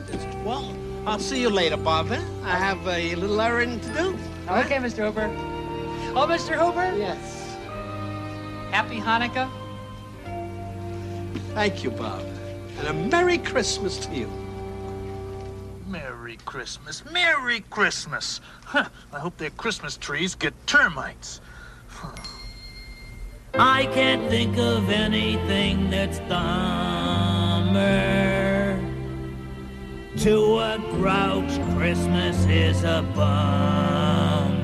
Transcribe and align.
got 0.00 0.06
this. 0.06 0.24
Well, 0.44 0.74
I'll 1.06 1.18
see 1.18 1.40
you 1.40 1.50
later, 1.50 1.76
Bob. 1.76 2.10
I 2.10 2.56
have 2.56 2.86
a 2.86 3.14
little 3.14 3.40
errand 3.40 3.82
to 3.82 3.88
do. 3.94 4.18
Okay, 4.48 4.76
Mr. 4.76 5.06
Hooper. 5.06 5.30
Oh, 6.14 6.26
Mr. 6.28 6.54
Hooper. 6.54 6.96
Yes. 6.96 7.56
Happy 8.70 8.98
Hanukkah. 9.00 9.50
Thank 11.54 11.82
you, 11.82 11.90
Bob. 11.90 12.22
And 12.78 12.88
a 12.88 12.92
Merry 12.92 13.38
Christmas 13.38 13.98
to 14.06 14.14
you. 14.14 14.30
Merry 15.88 16.36
Christmas. 16.44 17.02
Merry 17.10 17.60
Christmas. 17.70 18.40
Huh, 18.64 18.88
I 19.12 19.18
hope 19.18 19.38
their 19.38 19.50
Christmas 19.50 19.96
trees 19.96 20.34
get 20.34 20.52
termites. 20.66 21.40
I 23.54 23.86
can't 23.86 24.28
think 24.28 24.58
of 24.58 24.90
anything 24.90 25.88
that's 25.88 26.18
dumber. 26.28 28.05
To 30.22 30.58
a 30.58 30.78
grouch, 30.92 31.60
Christmas 31.76 32.46
is 32.46 32.84
a 32.84 33.04
bummer. 33.14 34.56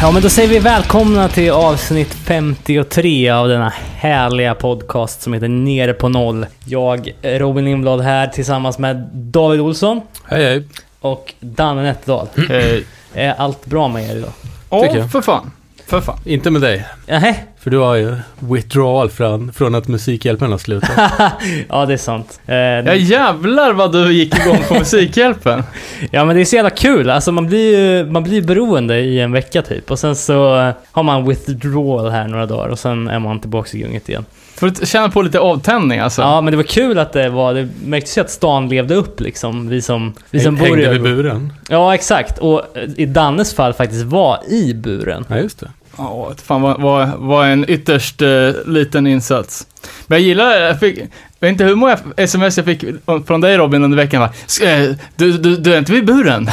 Ja, 0.00 0.10
men 0.10 0.22
då 0.22 0.28
säger 0.28 0.48
vi 0.48 0.58
välkomna 0.58 1.28
till 1.28 1.50
avsnitt 1.50 2.14
53 2.14 3.30
av 3.30 3.48
denna 3.48 3.72
härliga 4.04 4.54
podcast 4.54 5.22
som 5.22 5.32
heter 5.32 5.48
Nere 5.48 5.92
på 5.92 6.08
noll. 6.08 6.46
Jag, 6.64 7.14
Robin 7.22 7.64
Lindblad 7.64 8.00
här 8.00 8.26
tillsammans 8.26 8.78
med 8.78 8.96
David 9.12 9.60
Olsson 9.60 10.00
Hej 10.24 10.44
hej. 10.44 10.64
och 11.00 11.34
Danne 11.40 11.82
Nätterdal. 11.82 12.28
Hej. 12.48 12.84
Är 13.14 13.34
allt 13.34 13.66
bra 13.66 13.88
med 13.88 14.10
er 14.10 14.16
idag? 14.16 14.32
Ja, 14.70 15.08
för 15.08 15.20
fan. 15.20 15.50
För 15.86 16.00
fan. 16.00 16.18
Inte 16.24 16.50
med 16.50 16.62
dig. 16.62 16.86
Nähä? 17.06 17.34
För 17.58 17.70
du 17.70 17.78
har 17.78 17.94
ju 17.94 18.16
withdrawal 18.38 19.10
från, 19.10 19.52
från 19.52 19.74
att 19.74 19.88
Musikhjälpen 19.88 20.50
har 20.50 20.58
slutat. 20.58 20.90
ja, 21.68 21.86
det 21.86 21.92
är 21.92 21.96
sant. 21.96 22.40
Eh, 22.46 22.54
Ja 22.56 22.94
jävlar 22.94 23.72
vad 23.72 23.92
du 23.92 24.12
gick 24.12 24.38
igång 24.38 24.58
på 24.68 24.74
Musikhjälpen. 24.78 25.62
Ja 26.10 26.24
men 26.24 26.36
det 26.36 26.42
är 26.42 26.44
så 26.44 26.56
jävla 26.56 26.70
kul, 26.70 27.10
alltså 27.10 27.32
man 27.32 27.46
blir 27.46 27.78
ju 27.78 28.10
man 28.10 28.22
blir 28.22 28.42
beroende 28.42 28.98
i 29.00 29.20
en 29.20 29.32
vecka 29.32 29.62
typ 29.62 29.90
och 29.90 29.98
sen 29.98 30.16
så 30.16 30.72
har 30.92 31.02
man 31.02 31.28
withdrawal 31.28 32.10
här 32.10 32.28
några 32.28 32.46
dagar 32.46 32.68
och 32.68 32.78
sen 32.78 33.08
är 33.08 33.18
man 33.18 33.40
tillbaka 33.40 33.76
i 33.76 33.80
gunget 33.80 34.08
igen. 34.08 34.24
För 34.56 34.66
att 34.66 34.88
känna 34.88 35.10
på 35.10 35.22
lite 35.22 35.40
avtändning 35.40 35.98
alltså. 35.98 36.22
Ja 36.22 36.40
men 36.40 36.50
det 36.50 36.56
var 36.56 36.64
kul 36.64 36.98
att 36.98 37.12
det 37.12 37.28
var, 37.28 37.54
det 37.54 37.68
märktes 37.84 38.18
ju 38.18 38.20
att 38.20 38.30
stan 38.30 38.68
levde 38.68 38.94
upp 38.94 39.20
liksom, 39.20 39.68
vi 39.68 39.82
som, 39.82 40.14
vi 40.30 40.40
som 40.40 40.56
bor 40.56 40.66
Hängde 40.66 40.84
i 40.84 40.88
vid 40.88 41.02
buren. 41.02 41.52
Ja 41.68 41.94
exakt, 41.94 42.38
och 42.38 42.76
eh, 42.76 42.90
i 42.96 43.06
Dannes 43.06 43.54
fall 43.54 43.72
faktiskt 43.72 44.04
var 44.04 44.38
i 44.48 44.74
buren. 44.74 45.24
Ja, 45.28 45.36
just 45.36 45.60
det. 45.60 45.70
Ja, 45.98 46.32
fan 46.44 46.62
vad, 46.62 46.80
vad, 46.80 47.10
vad 47.16 47.48
en 47.48 47.70
ytterst 47.70 48.22
eh, 48.22 48.50
liten 48.66 49.06
insats. 49.06 49.66
Men 50.06 50.18
jag 50.18 50.26
gillar, 50.26 50.50
jag 50.52 50.80
fick, 50.80 50.98
vet 51.44 51.52
inte 51.52 51.64
hur 51.64 51.74
många 51.74 51.98
sms 52.16 52.56
jag 52.56 52.66
fick 52.66 52.84
från 53.26 53.40
dig 53.40 53.56
Robin 53.56 53.84
under 53.84 53.96
veckan. 53.96 54.20
va? 54.20 54.30
Eh, 54.62 54.90
du, 55.16 55.32
du, 55.32 55.56
du 55.56 55.74
är 55.74 55.78
inte 55.78 55.92
vid 55.92 56.04
buren? 56.04 56.50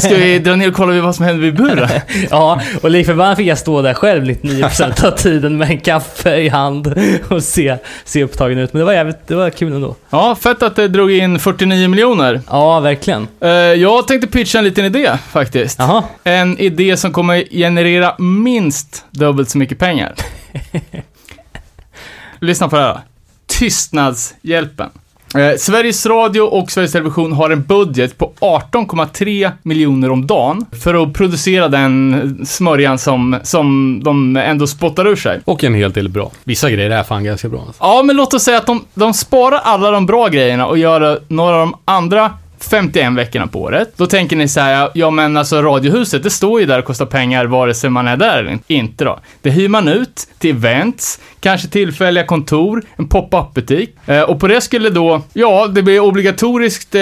Ska 0.00 0.14
vi 0.14 0.38
dra 0.38 0.56
ner 0.56 0.68
och 0.68 0.74
kolla 0.74 1.00
vad 1.02 1.14
som 1.14 1.24
händer 1.24 1.42
vid 1.42 1.56
buren? 1.56 1.88
Ja, 2.30 2.60
och 2.82 2.90
lik 2.90 3.06
förbannat 3.06 3.38
fick 3.38 3.46
jag 3.46 3.58
stå 3.58 3.82
där 3.82 3.94
själv 3.94 4.24
99% 4.24 5.06
av 5.06 5.10
tiden 5.10 5.58
med 5.58 5.70
en 5.70 5.80
kaffe 5.80 6.36
i 6.36 6.48
hand 6.48 6.94
och 7.28 7.42
se, 7.42 7.76
se 8.04 8.24
upptagen 8.24 8.58
ut. 8.58 8.72
Men 8.72 8.80
det 8.80 8.84
var 8.86 8.92
jävligt, 8.92 9.26
det 9.26 9.34
var 9.34 9.50
kul 9.50 9.72
ändå. 9.72 9.96
Ja, 10.10 10.34
fett 10.34 10.62
att 10.62 10.76
det 10.76 10.88
drog 10.88 11.12
in 11.12 11.38
49 11.38 11.88
miljoner. 11.88 12.40
Ja, 12.50 12.80
verkligen. 12.80 13.28
Eh, 13.40 13.50
jag 13.50 14.08
tänkte 14.08 14.26
pitcha 14.26 14.58
en 14.58 14.64
liten 14.64 14.84
idé 14.84 15.10
faktiskt. 15.30 15.78
Jaha. 15.78 16.02
En 16.24 16.58
idé 16.58 16.96
som 16.96 17.12
kommer 17.12 17.44
generera 17.50 18.14
minst 18.18 19.04
dubbelt 19.10 19.50
så 19.50 19.58
mycket 19.58 19.78
pengar. 19.78 20.14
Lyssna 22.40 22.68
på 22.68 22.76
det 22.76 22.82
här. 22.82 23.00
Tystnadshjälpen. 23.58 24.90
Eh, 25.34 25.56
Sveriges 25.58 26.06
Radio 26.06 26.40
och 26.40 26.70
Sveriges 26.70 26.92
Television 26.92 27.32
har 27.32 27.50
en 27.50 27.62
budget 27.62 28.18
på 28.18 28.32
18,3 28.40 29.50
miljoner 29.62 30.10
om 30.10 30.26
dagen 30.26 30.66
för 30.72 31.02
att 31.02 31.12
producera 31.12 31.68
den 31.68 32.46
smörjan 32.46 32.98
som, 32.98 33.38
som 33.42 34.00
de 34.04 34.36
ändå 34.36 34.66
spottar 34.66 35.06
ur 35.06 35.16
sig. 35.16 35.40
Och 35.44 35.64
en 35.64 35.74
hel 35.74 35.92
del 35.92 36.08
bra. 36.08 36.30
Vissa 36.44 36.70
grejer 36.70 36.90
är 36.90 37.02
fan 37.02 37.24
ganska 37.24 37.48
bra. 37.48 37.60
Alltså. 37.66 37.84
Ja, 37.84 38.02
men 38.02 38.16
låt 38.16 38.34
oss 38.34 38.42
säga 38.42 38.58
att 38.58 38.66
de, 38.66 38.84
de 38.94 39.14
sparar 39.14 39.60
alla 39.64 39.90
de 39.90 40.06
bra 40.06 40.28
grejerna 40.28 40.66
och 40.66 40.78
gör 40.78 41.20
några 41.28 41.54
av 41.54 41.60
de 41.60 41.76
andra 41.84 42.30
51 42.64 43.12
veckorna 43.16 43.46
på 43.46 43.60
året. 43.60 43.92
Då 43.96 44.06
tänker 44.06 44.36
ni 44.36 44.48
så 44.48 44.60
här, 44.60 44.90
ja 44.94 45.10
men 45.10 45.36
alltså 45.36 45.62
Radiohuset, 45.62 46.22
det 46.22 46.30
står 46.30 46.60
ju 46.60 46.66
där 46.66 46.78
och 46.78 46.84
kostar 46.84 47.06
pengar 47.06 47.44
vare 47.44 47.74
sig 47.74 47.90
man 47.90 48.08
är 48.08 48.16
där 48.16 48.38
eller 48.38 48.58
inte 48.66 49.04
då. 49.04 49.18
Det 49.42 49.50
hyr 49.50 49.68
man 49.68 49.88
ut 49.88 50.28
till 50.38 50.50
events, 50.50 51.20
kanske 51.40 51.68
tillfälliga 51.68 52.26
kontor, 52.26 52.82
en 52.96 53.08
pop-up 53.08 53.54
butik. 53.54 53.94
Eh, 54.06 54.22
och 54.22 54.40
på 54.40 54.48
det 54.48 54.60
skulle 54.60 54.90
då, 54.90 55.22
ja, 55.32 55.66
det 55.66 55.82
blir 55.82 56.00
obligatoriskt 56.00 56.94
eh, 56.94 57.00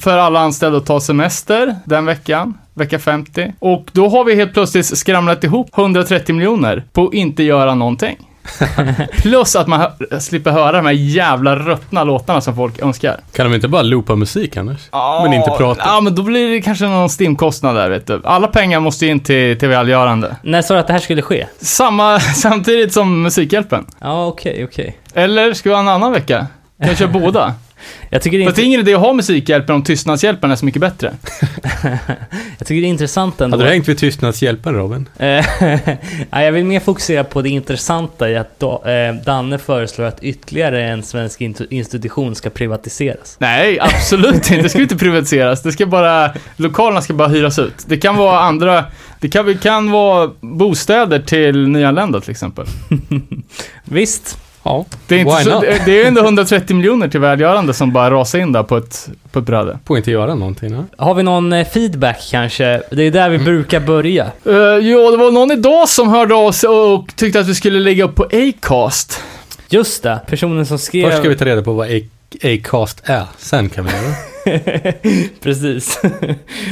för 0.00 0.18
alla 0.18 0.40
anställda 0.40 0.78
att 0.78 0.86
ta 0.86 1.00
semester 1.00 1.76
den 1.84 2.04
veckan. 2.04 2.54
Vecka 2.74 2.98
50. 2.98 3.52
Och 3.58 3.90
då 3.92 4.08
har 4.08 4.24
vi 4.24 4.34
helt 4.34 4.52
plötsligt 4.52 4.98
skramlat 4.98 5.44
ihop 5.44 5.78
130 5.78 6.34
miljoner 6.34 6.84
på 6.92 7.06
att 7.06 7.14
inte 7.14 7.42
göra 7.42 7.74
någonting. 7.74 8.16
Plus 9.22 9.56
att 9.56 9.66
man 9.66 9.90
slipper 10.20 10.50
höra 10.50 10.72
de 10.72 10.86
här 10.86 10.92
jävla 10.92 11.56
ruttna 11.56 12.04
låtarna 12.04 12.40
som 12.40 12.56
folk 12.56 12.82
önskar. 12.82 13.20
Kan 13.32 13.50
de 13.50 13.54
inte 13.54 13.68
bara 13.68 13.82
loopa 13.82 14.16
musik 14.16 14.56
annars? 14.56 14.80
Men 15.22 15.32
inte 15.32 15.50
prata? 15.50 15.82
Ja, 15.84 16.00
men 16.00 16.14
då 16.14 16.22
blir 16.22 16.50
det 16.50 16.60
kanske 16.60 16.84
någon 16.86 17.08
stimkostnad 17.08 17.76
där, 17.76 17.90
vet 17.90 18.06
du. 18.06 18.20
Alla 18.24 18.48
pengar 18.48 18.80
måste 18.80 19.06
in 19.06 19.20
till 19.20 19.58
TV-allgörande. 19.58 20.36
När 20.42 20.62
sa 20.62 20.74
du 20.74 20.80
att 20.80 20.86
det 20.86 20.92
här 20.92 21.00
skulle 21.00 21.22
ske? 21.22 21.46
Samma, 21.60 22.20
samtidigt 22.34 22.92
som 22.92 23.22
Musikhjälpen. 23.22 23.86
Ja, 24.00 24.26
okej, 24.26 24.64
okej. 24.64 24.98
Eller 25.14 25.54
ska 25.54 25.68
vi 25.68 25.74
ha 25.74 25.80
en 25.80 25.88
annan 25.88 26.12
vecka? 26.12 26.46
Kan 26.78 26.88
jag 26.88 26.98
köra 26.98 27.08
båda? 27.08 27.54
Jag 28.10 28.22
tycker 28.22 28.38
det 28.38 28.44
är 28.44 28.46
För 28.46 28.50
att 28.50 28.56
det 28.56 28.62
är 28.62 28.66
ingen 28.66 28.80
idé 28.80 28.94
att 28.94 29.00
ha 29.00 29.12
Musikhjälpen 29.12 29.74
om 29.74 29.82
Tystnadshjälpen 29.82 30.50
är 30.50 30.56
så 30.56 30.64
mycket 30.64 30.80
bättre. 30.80 31.14
Jag 32.58 32.66
tycker 32.66 32.80
det 32.80 32.86
är 32.86 32.88
intressant 32.88 33.40
ändå. 33.40 33.56
Hade 33.56 33.68
du 33.68 33.72
hängt 33.72 33.88
vid 33.88 33.98
Tystnadshjälpen 33.98 34.74
Robin? 34.74 35.08
Nej, 35.18 35.98
jag 36.30 36.52
vill 36.52 36.64
mer 36.64 36.80
fokusera 36.80 37.24
på 37.24 37.42
det 37.42 37.48
intressanta 37.48 38.30
i 38.30 38.36
att 38.36 38.62
eh, 38.62 38.70
Danne 39.24 39.58
föreslår 39.58 40.04
att 40.04 40.22
ytterligare 40.22 40.84
en 40.84 41.02
svensk 41.02 41.40
institution 41.70 42.34
ska 42.34 42.50
privatiseras. 42.50 43.36
Nej, 43.40 43.80
absolut 43.80 44.34
inte. 44.34 44.62
Det 44.62 44.68
ska 44.68 44.82
inte 44.82 44.96
privatiseras. 44.96 45.62
Det 45.62 45.72
ska 45.72 45.86
bara, 45.86 46.32
lokalerna 46.56 47.00
ska 47.02 47.14
bara 47.14 47.28
hyras 47.28 47.58
ut. 47.58 47.84
Det 47.86 47.96
kan 47.96 48.16
vara 48.16 48.40
andra, 48.40 48.84
det 49.20 49.28
kan, 49.28 49.46
det 49.46 49.62
kan 49.62 49.90
vara 49.90 50.30
bostäder 50.40 51.18
till 51.18 51.68
nyanlända 51.68 52.20
till 52.20 52.30
exempel. 52.30 52.66
Visst? 53.84 54.38
Ja. 54.66 54.84
Det 55.06 55.14
är, 55.14 55.18
inte 55.18 55.36
Why 55.36 55.44
så, 55.44 55.50
not? 55.50 55.64
det 55.84 56.02
är 56.02 56.06
ändå 56.06 56.20
130 56.20 56.76
miljoner 56.76 57.08
till 57.08 57.20
välgörande 57.20 57.74
som 57.74 57.92
bara 57.92 58.10
rasar 58.10 58.38
in 58.38 58.52
där 58.52 58.62
på 58.62 58.76
ett, 58.76 59.08
på 59.32 59.38
ett 59.38 59.44
bräde. 59.44 59.78
Får 59.84 59.96
inte 59.96 60.10
göra 60.10 60.34
någonting. 60.34 60.86
Ja. 60.96 61.04
Har 61.04 61.14
vi 61.14 61.22
någon 61.22 61.52
eh, 61.52 61.66
feedback 61.66 62.28
kanske? 62.30 62.82
Det 62.90 63.02
är 63.02 63.10
där 63.10 63.28
vi 63.28 63.38
brukar 63.38 63.80
börja. 63.80 64.24
Uh, 64.46 64.78
jo, 64.80 65.10
det 65.10 65.16
var 65.16 65.30
någon 65.30 65.50
idag 65.50 65.88
som 65.88 66.08
hörde 66.08 66.34
av 66.34 66.52
sig 66.52 66.68
och 66.68 67.16
tyckte 67.16 67.40
att 67.40 67.48
vi 67.48 67.54
skulle 67.54 67.80
lägga 67.80 68.04
upp 68.04 68.14
på 68.14 68.24
Acast. 68.32 69.22
Just 69.68 70.02
det, 70.02 70.20
personen 70.26 70.66
som 70.66 70.78
skrev... 70.78 71.04
Först 71.04 71.18
ska 71.18 71.28
vi 71.28 71.36
ta 71.36 71.44
reda 71.44 71.62
på 71.62 71.72
vad 71.72 71.88
Acast 72.42 73.02
är. 73.04 73.24
Sen 73.38 73.68
kan 73.68 73.84
vi 73.84 73.90
göra 73.90 74.02
det. 74.02 74.92
Precis. 75.42 76.00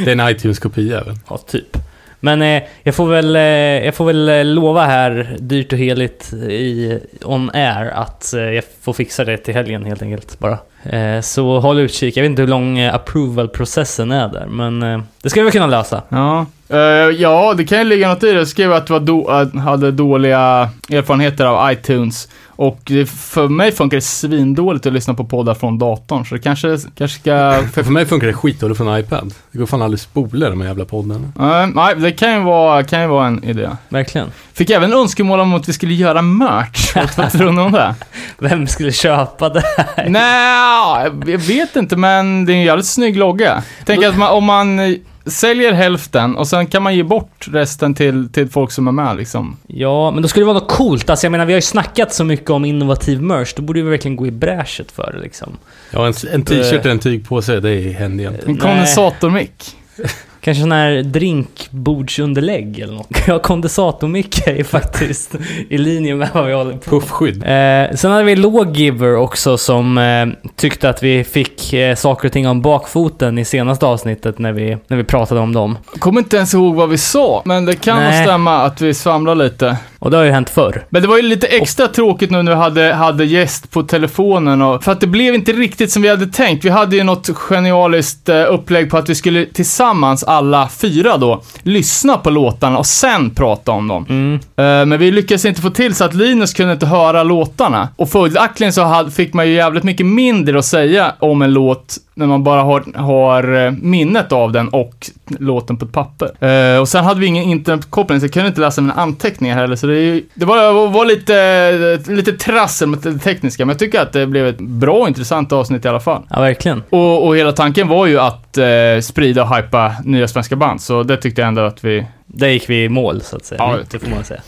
Det 0.05 0.12
är 0.12 0.21
en 0.21 0.28
iTunes-kopia 0.28 1.00
även. 1.00 1.19
ja, 1.28 1.38
typ. 1.38 1.76
Men 2.24 2.42
eh, 2.42 2.62
jag 2.82 2.94
får 2.94 3.06
väl, 3.06 3.36
eh, 3.36 3.42
jag 3.84 3.94
får 3.94 4.04
väl 4.04 4.28
eh, 4.28 4.44
lova 4.44 4.84
här, 4.84 5.36
dyrt 5.38 5.72
och 5.72 5.78
heligt 5.78 6.32
i 6.32 6.98
on 7.25 7.50
air, 7.54 7.90
att 7.94 8.34
eh, 8.34 8.40
jag 8.40 8.64
får 8.82 8.93
fixa 8.93 9.25
det 9.25 9.37
till 9.37 9.54
helgen 9.54 9.84
helt 9.84 10.02
enkelt 10.02 10.38
bara. 10.38 10.58
Eh, 10.82 11.20
så 11.20 11.60
håll 11.60 11.78
utkik. 11.78 12.16
Jag 12.16 12.22
vet 12.22 12.31
inte 12.31 12.43
hur 12.43 12.49
lång 12.49 12.78
eh, 12.78 12.94
approval-processen 12.94 14.12
är 14.12 14.28
där, 14.28 14.46
men 14.46 14.82
eh, 14.82 15.00
det 15.22 15.31
ska 15.31 15.40
vi 15.40 15.44
väl 15.44 15.52
kunna 15.52 15.66
lösa. 15.66 16.02
Ja. 16.08 16.46
Uh, 16.72 16.81
ja, 17.20 17.54
det 17.56 17.64
kan 17.64 17.78
ju 17.78 17.84
ligga 17.84 18.08
något 18.08 18.22
i 18.22 18.32
det. 18.32 18.38
Jag 18.38 18.49
skrev 18.49 18.72
att 18.72 18.87
du 18.87 19.25
hade 19.60 19.90
dåliga 19.90 20.69
erfarenheter 20.90 21.44
av 21.44 21.72
iTunes. 21.72 22.28
Och 22.56 22.80
för 23.06 23.48
mig 23.48 23.72
funkar 23.72 23.96
det 23.96 24.00
svindåligt 24.00 24.86
att 24.86 24.92
lyssna 24.92 25.14
på 25.14 25.24
poddar 25.24 25.54
från 25.54 25.78
datorn. 25.78 26.24
Så 26.26 26.34
det 26.34 26.40
kanske, 26.40 26.78
kanske 26.96 27.20
ska... 27.20 27.62
För, 27.72 27.82
för 27.82 27.92
mig 27.92 28.06
funkar 28.06 28.26
det 28.26 28.32
skitdåligt 28.32 28.76
från 28.78 28.98
iPad. 28.98 29.34
Det 29.52 29.58
går 29.58 29.66
fan 29.66 29.82
aldrig 29.82 30.00
spola 30.00 30.50
de 30.50 30.60
här 30.60 30.68
jävla 30.68 30.84
poddarna. 30.84 31.26
Eh, 31.62 31.66
nej, 31.74 31.94
det 31.96 32.12
kan 32.12 32.32
ju, 32.32 32.40
vara, 32.40 32.82
kan 32.82 33.00
ju 33.00 33.06
vara 33.06 33.26
en 33.26 33.44
idé. 33.44 33.68
Verkligen. 33.88 34.32
Fick 34.52 34.70
även 34.70 34.92
önskemål 34.92 35.40
om 35.40 35.54
att 35.54 35.68
vi 35.68 35.72
skulle 35.72 35.94
göra 35.94 36.22
merch. 36.22 36.96
Vad- 37.16 37.32
tror 37.32 37.52
ni 37.52 37.60
om 37.60 37.72
det? 37.72 37.94
Vem 38.38 38.66
skulle 38.66 38.92
köpa 38.92 39.48
det? 39.48 39.62
Nej, 40.08 41.10
jag 41.26 41.38
vet 41.38 41.76
inte, 41.76 41.96
men 41.96 42.44
det 42.44 42.52
är 42.52 42.56
en 42.56 42.62
jävligt 42.62 42.86
snygg 42.86 43.16
logga. 43.16 43.62
Tänk 43.84 44.04
att 44.04 44.16
man, 44.18 44.32
om 44.32 44.44
man 44.44 44.96
säljer 45.26 45.73
hälften 45.73 46.37
och 46.37 46.49
sen 46.49 46.67
kan 46.67 46.82
man 46.82 46.97
ge 46.97 47.03
bort 47.03 47.49
resten 47.50 47.94
till, 47.94 48.29
till 48.32 48.49
folk 48.49 48.71
som 48.71 48.88
är 48.88 48.93
med 48.93 49.17
liksom. 49.17 49.56
Ja, 49.67 50.11
men 50.11 50.23
då 50.23 50.29
skulle 50.29 50.43
det 50.43 50.47
vara 50.47 50.59
något 50.59 50.71
coolt. 50.71 51.11
Alltså 51.11 51.26
jag 51.26 51.31
menar, 51.31 51.47
vi 51.47 51.53
har 51.53 51.59
ju 51.59 51.62
snackat 51.62 52.15
så 52.15 52.25
mycket 52.25 52.50
om 52.50 52.65
innovativ 52.65 53.23
merch. 53.23 53.55
Då 53.56 53.62
borde 53.62 53.82
vi 53.82 53.91
verkligen 53.91 54.17
gå 54.17 54.26
i 54.26 54.31
bräschet 54.31 54.93
för 54.93 55.12
det 55.12 55.21
liksom. 55.21 55.56
Ja, 55.91 56.06
en, 56.06 56.15
en 56.32 56.43
t-shirt 56.43 56.81
eller 56.81 56.91
en 56.91 56.99
tygpåse, 56.99 57.61
det 57.61 57.71
är 57.71 57.93
händer 57.93 58.25
egentligen. 58.25 58.50
En 58.50 58.55
Nej. 58.55 58.61
kondensatormick. 58.61 59.76
Kanske 60.44 60.61
sån 60.61 60.73
här 60.73 61.02
drinkbordsunderlägg 61.02 62.79
eller 62.79 62.94
något. 62.94 63.08
Ja, 63.26 63.38
kondensatormick 63.38 64.46
är 64.46 64.64
faktiskt 64.64 65.35
i 65.69 65.79
linje 65.79 66.14
med 66.14 66.29
vad 66.35 66.46
vi 66.46 66.52
håller 66.52 66.73
på 66.73 66.91
Puffskydd. 66.91 67.37
Eh, 67.37 67.96
sen 67.96 68.11
hade 68.11 68.25
vi 68.25 68.37
Lawgiver 68.37 69.17
också 69.17 69.58
som 69.58 69.99
eh, 69.99 70.26
tyckte 70.56 70.88
att 70.88 71.02
vi 71.02 71.25
fick 71.25 71.73
eh, 71.73 71.94
saker 71.94 72.29
och 72.29 72.32
ting 72.32 72.49
om 72.49 72.62
bakfoten 72.62 73.38
i 73.38 73.44
senaste 73.44 73.87
avsnittet 73.87 74.38
när 74.38 74.52
vi, 74.52 74.76
när 74.87 74.96
vi 74.96 75.05
pratade 75.05 75.41
om 75.41 75.52
dem. 75.52 75.79
Kommer 75.99 76.20
inte 76.20 76.37
ens 76.37 76.55
ihåg 76.55 76.75
vad 76.75 76.88
vi 76.88 76.99
sa, 76.99 77.43
men 77.44 77.64
det 77.64 77.75
kan 77.75 77.97
nog 77.97 78.05
Nej. 78.05 78.25
stämma 78.25 78.56
att 78.56 78.81
vi 78.81 78.94
svamlar 78.94 79.35
lite. 79.35 79.76
Och 80.04 80.10
det 80.10 80.16
har 80.16 80.24
ju 80.24 80.30
hänt 80.30 80.50
förr. 80.50 80.84
Men 80.88 81.02
det 81.02 81.08
var 81.08 81.16
ju 81.16 81.22
lite 81.22 81.46
extra 81.46 81.88
tråkigt 81.88 82.30
nu 82.30 82.42
när 82.42 82.52
vi 82.52 82.58
hade, 82.58 82.94
hade 82.94 83.24
gäst 83.24 83.70
på 83.70 83.82
telefonen 83.82 84.62
och, 84.62 84.84
för 84.84 84.92
att 84.92 85.00
det 85.00 85.06
blev 85.06 85.34
inte 85.34 85.52
riktigt 85.52 85.92
som 85.92 86.02
vi 86.02 86.08
hade 86.08 86.26
tänkt. 86.26 86.64
Vi 86.64 86.68
hade 86.68 86.96
ju 86.96 87.04
något 87.04 87.30
genialiskt 87.34 88.28
eh, 88.28 88.52
upplägg 88.52 88.90
på 88.90 88.98
att 88.98 89.08
vi 89.08 89.14
skulle 89.14 89.46
tillsammans, 89.46 90.24
alla 90.24 90.68
fyra 90.68 91.16
då, 91.16 91.42
lyssna 91.62 92.16
på 92.16 92.30
låtarna 92.30 92.78
och 92.78 92.86
sen 92.86 93.30
prata 93.30 93.72
om 93.72 93.88
dem. 93.88 94.06
Mm. 94.08 94.34
Eh, 94.34 94.86
Men 94.86 94.98
vi 94.98 95.10
lyckades 95.10 95.44
inte 95.44 95.60
få 95.60 95.70
till 95.70 95.94
så 95.94 96.04
att 96.04 96.14
Linus 96.14 96.52
kunde 96.52 96.72
inte 96.72 96.86
höra 96.86 97.22
låtarna. 97.22 97.88
Och 97.96 98.10
följaktligen 98.10 98.72
så 98.72 99.10
fick 99.14 99.34
man 99.34 99.48
ju 99.48 99.54
jävligt 99.54 99.84
mycket 99.84 100.06
mindre 100.06 100.58
att 100.58 100.64
säga 100.64 101.12
om 101.18 101.42
en 101.42 101.52
låt 101.52 101.98
när 102.14 102.26
man 102.26 102.44
bara 102.44 102.62
har, 102.62 102.84
har 102.94 103.66
eh, 103.66 103.70
minnet 103.70 104.32
av 104.32 104.52
den 104.52 104.68
och 104.68 105.10
låten 105.26 105.76
på 105.76 105.85
ett 105.85 105.93
papper. 105.93 106.47
Eh, 106.75 106.81
och 106.81 106.88
sen 106.88 107.05
hade 107.05 107.21
vi 107.21 107.26
ingen 107.26 107.44
internetkoppling 107.44 108.21
så 108.21 108.26
jag 108.26 108.32
kunde 108.32 108.49
inte 108.49 108.61
läsa 108.61 108.81
mina 108.81 108.94
anteckningar 108.94 109.56
heller. 109.56 109.76
Så 109.76 109.87
det, 109.87 110.00
ju- 110.00 110.25
det 110.35 110.44
var, 110.44 110.88
var 110.88 111.05
lite, 111.05 112.12
lite 112.12 112.32
trassel 112.32 112.88
med 112.88 112.99
det 112.99 113.19
tekniska, 113.19 113.65
men 113.65 113.73
jag 113.73 113.79
tycker 113.79 114.00
att 114.00 114.12
det 114.12 114.26
blev 114.26 114.47
ett 114.47 114.61
bra 114.61 114.94
och 114.94 115.09
intressant 115.09 115.53
avsnitt 115.53 115.85
i 115.85 115.88
alla 115.88 116.00
fall. 116.00 116.23
Ja, 116.31 116.41
verkligen. 116.41 116.82
Och, 116.91 117.26
och 117.26 117.37
hela 117.37 117.53
tanken 117.53 117.88
var 117.88 118.06
ju 118.06 118.19
att 118.21 118.59
eh, 118.59 118.67
sprida 119.03 119.43
och 119.43 119.56
hypa 119.56 119.93
nya 120.05 120.29
svenska 120.29 120.56
band, 120.56 120.81
så 120.81 121.03
det 121.03 121.17
tyckte 121.17 121.41
jag 121.41 121.49
ändå 121.49 121.62
att 121.62 121.85
vi... 121.85 122.06
Där 122.26 122.49
gick 122.49 122.71
vi 122.71 122.85
i 122.85 122.88
mål 122.88 123.21
så 123.23 123.37
att 123.37 123.44
säga. 123.44 123.59
Ja, 123.62 123.76
det 123.91 123.99
får 123.99 124.11
man 124.11 124.25
säga. 124.25 124.41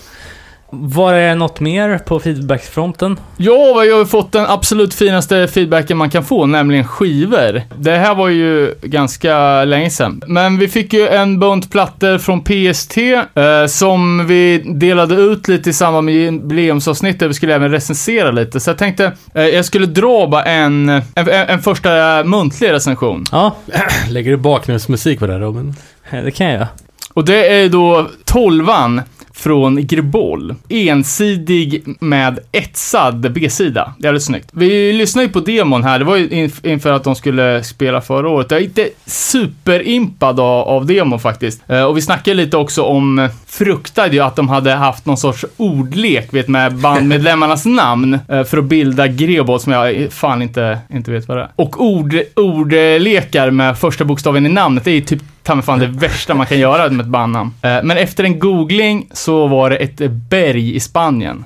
Var 0.81 1.15
det 1.15 1.35
något 1.35 1.61
mer 1.61 1.99
på 1.99 2.21
feedbackfronten? 2.21 3.19
Ja, 3.37 3.81
vi 3.83 3.93
har 3.93 4.05
fått 4.05 4.33
den 4.33 4.47
absolut 4.47 4.95
finaste 4.95 5.49
feedbacken 5.49 5.97
man 5.97 6.11
kan 6.11 6.25
få, 6.25 6.47
nämligen 6.47 6.85
skivor. 6.85 7.63
Det 7.79 7.97
här 7.97 8.15
var 8.15 8.29
ju 8.29 8.75
ganska 8.83 9.65
länge 9.65 9.91
sedan. 9.91 10.23
Men 10.27 10.59
vi 10.59 10.69
fick 10.69 10.93
ju 10.93 11.09
en 11.09 11.41
bunt 11.41 11.71
plattor 11.71 12.19
från 12.19 12.41
PST 12.45 12.99
eh, 12.99 13.67
som 13.69 14.27
vi 14.27 14.59
delade 14.59 15.15
ut 15.15 15.49
lite 15.49 15.71
i 15.71 15.73
samband 15.73 16.05
med 16.05 16.15
jubileumsavsnittet. 16.15 17.31
Vi 17.31 17.35
skulle 17.35 17.55
även 17.55 17.71
recensera 17.71 18.31
lite. 18.31 18.61
Så 18.61 18.71
jag 18.71 18.79
tänkte 18.79 19.13
eh, 19.35 19.45
jag 19.45 19.65
skulle 19.65 19.87
dra 19.87 20.27
bara 20.27 20.45
en, 20.45 20.89
en, 20.89 21.03
en 21.29 21.63
första 21.63 22.25
muntlig 22.25 22.71
recension. 22.73 23.25
Ja, 23.33 23.57
Lägger 24.11 24.31
du 24.31 24.37
bakgrundsmusik 24.37 25.19
på 25.19 25.27
det 25.27 25.33
här, 25.33 25.41
Robin? 25.41 25.75
det 26.11 26.31
kan 26.31 26.47
jag. 26.47 26.67
Och 27.15 27.25
det 27.25 27.49
är 27.61 27.69
då 27.69 28.07
tolvan 28.25 29.03
från 29.37 29.87
Gribol. 29.87 30.55
Ensidig 30.69 31.83
med 32.01 32.39
etsad 32.53 33.33
B-sida. 33.33 33.95
Det 33.99 34.07
är 34.07 34.13
väldigt 34.13 34.25
snyggt. 34.25 34.49
Vi 34.53 34.93
lyssnade 34.93 35.27
ju 35.27 35.33
på 35.33 35.41
demon 35.41 35.85
här, 35.85 35.99
det 35.99 36.05
var 36.05 36.17
ju 36.17 36.29
inf- 36.29 36.67
inför 36.67 36.93
att 36.93 37.05
de 37.05 37.15
skulle 37.15 37.65
spela 37.65 38.01
förra 38.01 38.29
året. 38.29 38.51
Jag 38.51 38.61
är 38.61 38.65
inte 38.65 38.89
superimpad 39.07 40.41
av, 40.41 40.69
av 40.69 40.87
demon 40.87 41.21
faktiskt. 41.21 41.63
Eh, 41.71 41.83
och 41.83 41.97
vi 41.97 42.03
snackade 42.03 42.35
lite 42.35 42.57
också 42.57 42.83
om, 42.83 43.19
eh, 43.19 43.31
fruktade 43.47 44.15
ju 44.15 44.21
att 44.21 44.37
de 44.37 44.49
hade 44.49 44.73
haft 44.73 45.07
någon 45.07 45.17
sorts 45.17 45.45
ordlek, 45.57 46.35
vet 46.35 46.49
med 46.49 46.75
bandmedlemmarnas 46.75 47.65
namn, 47.67 48.19
eh, 48.29 48.45
för 48.45 48.59
att 48.59 48.65
bilda 48.65 49.07
Grebol 49.09 49.61
som 49.61 49.73
jag 49.73 50.13
fan 50.13 50.43
inte, 50.43 50.79
inte 50.93 51.11
vet 51.11 51.29
vad 51.29 51.37
det 51.37 51.43
är. 51.43 51.51
Och 51.57 51.83
ord, 51.85 52.17
ordlekar 52.37 53.51
med 53.51 53.79
första 53.79 54.05
bokstaven 54.05 54.47
i 54.47 54.49
namnet, 54.49 54.85
det 54.85 54.91
är 54.91 54.95
ju 54.95 55.01
typ 55.01 55.23
ta 55.47 55.55
mig 55.55 55.65
fan 55.65 55.79
det 55.79 55.87
värsta 55.87 56.35
man 56.35 56.47
kan 56.47 56.59
göra 56.59 56.89
med 56.91 57.01
ett 57.01 57.11
bandnamn. 57.11 57.51
Eh, 57.63 57.79
Men 57.83 57.91
efter 57.91 58.25
en 58.25 58.39
googling 58.39 59.07
så 59.13 59.47
var 59.47 59.71
det 59.71 59.77
ett 59.77 60.11
berg 60.11 60.77
i 60.77 60.81
Spanien. 60.81 61.45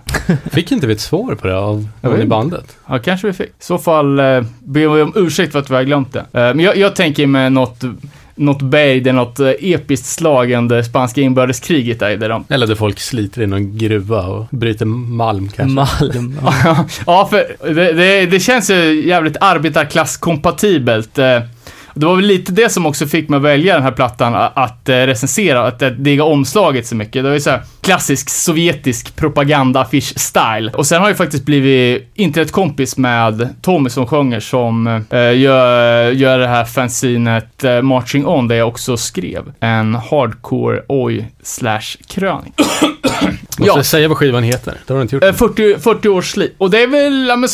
Fick 0.52 0.72
inte 0.72 0.86
vi 0.86 0.92
ett 0.92 1.00
svar 1.00 1.34
på 1.34 1.46
det 1.46 1.58
av 1.58 1.88
någon 2.00 2.20
i 2.20 2.26
bandet? 2.26 2.76
Ja, 2.88 2.98
kanske 2.98 3.26
vi 3.26 3.32
fick. 3.32 3.48
I 3.48 3.52
så 3.58 3.78
fall 3.78 4.18
eh, 4.18 4.24
ber 4.64 4.94
vi 4.94 5.02
om 5.02 5.12
ursäkt 5.16 5.52
för 5.52 5.58
att 5.58 5.70
vi 5.70 5.74
har 5.74 5.82
glömt 5.82 6.12
det. 6.12 6.18
Eh, 6.20 6.24
Men 6.32 6.60
jag, 6.60 6.76
jag 6.76 6.96
tänker 6.96 7.26
med 7.26 7.52
något, 7.52 7.82
något 8.34 8.62
berg 8.62 9.00
där 9.00 9.12
något 9.12 9.40
eh, 9.40 9.48
episkt 9.60 10.06
slag 10.06 10.52
under 10.52 10.82
spanska 10.82 11.20
inbördeskriget 11.20 12.02
är, 12.02 12.16
där 12.16 12.28
de 12.28 12.44
Eller 12.48 12.66
där 12.66 12.74
folk 12.74 13.00
sliter 13.00 13.42
i 13.42 13.46
någon 13.46 13.78
gruva 13.78 14.22
och 14.22 14.46
bryter 14.50 14.84
malm 14.86 15.48
kanske. 15.56 15.74
Malm. 15.74 16.38
ja, 17.06 17.28
för 17.30 17.72
det, 17.74 17.92
det, 17.92 18.26
det 18.26 18.40
känns 18.40 18.70
ju 18.70 19.06
jävligt 19.08 19.36
arbetarklasskompatibelt. 19.40 21.18
Eh, 21.94 22.00
Det 22.00 22.06
var 22.06 22.16
väl 22.16 22.24
lite 22.26 22.52
det 22.52 22.68
som 22.72 22.86
också 22.86 23.06
fick 23.06 23.28
mig 23.28 23.36
att 23.36 23.42
välja 23.42 23.74
den 23.74 23.82
här 23.82 23.90
plattan, 23.92 24.34
att 24.54 24.88
eh, 24.88 24.94
recensera, 24.96 25.66
att, 25.66 25.82
att 25.82 26.04
digga 26.04 26.24
omslaget 26.24 26.86
så 26.86 26.94
mycket. 26.96 27.12
Det 27.12 27.22
var 27.22 27.30
ju 27.34 27.40
så 27.40 27.50
här 27.50 27.60
klassisk 27.80 28.30
sovjetisk 28.30 29.16
propaganda-affisch-style. 29.16 30.74
Och 30.74 30.86
sen 30.86 31.00
har 31.00 31.08
jag 31.08 31.16
faktiskt 31.16 31.44
blivit 31.44 32.10
internetkompis 32.14 32.96
med 32.96 33.48
Tommy 33.62 33.90
som 33.90 34.06
sjunger, 34.06 34.40
som 34.40 34.86
eh, 35.10 35.38
gör, 35.38 36.10
gör 36.10 36.38
det 36.38 36.46
här 36.48 36.64
fanzinet 36.64 37.64
eh, 37.64 37.82
Marching 37.82 38.26
On, 38.26 38.48
där 38.48 38.56
jag 38.56 38.68
också 38.68 38.96
skrev 38.96 39.52
en 39.60 39.94
hardcore 39.94 40.82
oj 40.88 41.28
slash 41.42 41.80
krönik. 42.08 42.52
Måste 43.58 43.78
Ja. 43.78 43.82
säga 43.82 44.08
vad 44.08 44.16
skivan 44.16 44.42
heter. 44.42 44.74
Det 44.86 44.92
har 44.92 44.98
du 44.98 45.02
inte 45.02 45.16
gjort. 45.16 45.24
Eh, 45.24 45.32
40, 45.32 45.78
40 45.78 46.08
års 46.08 46.30
slit. 46.30 46.54
Och 46.58 46.70
det 46.70 46.82
är 46.82 46.86
väl, 46.86 47.26
ja 47.28 47.36
men 47.36 47.48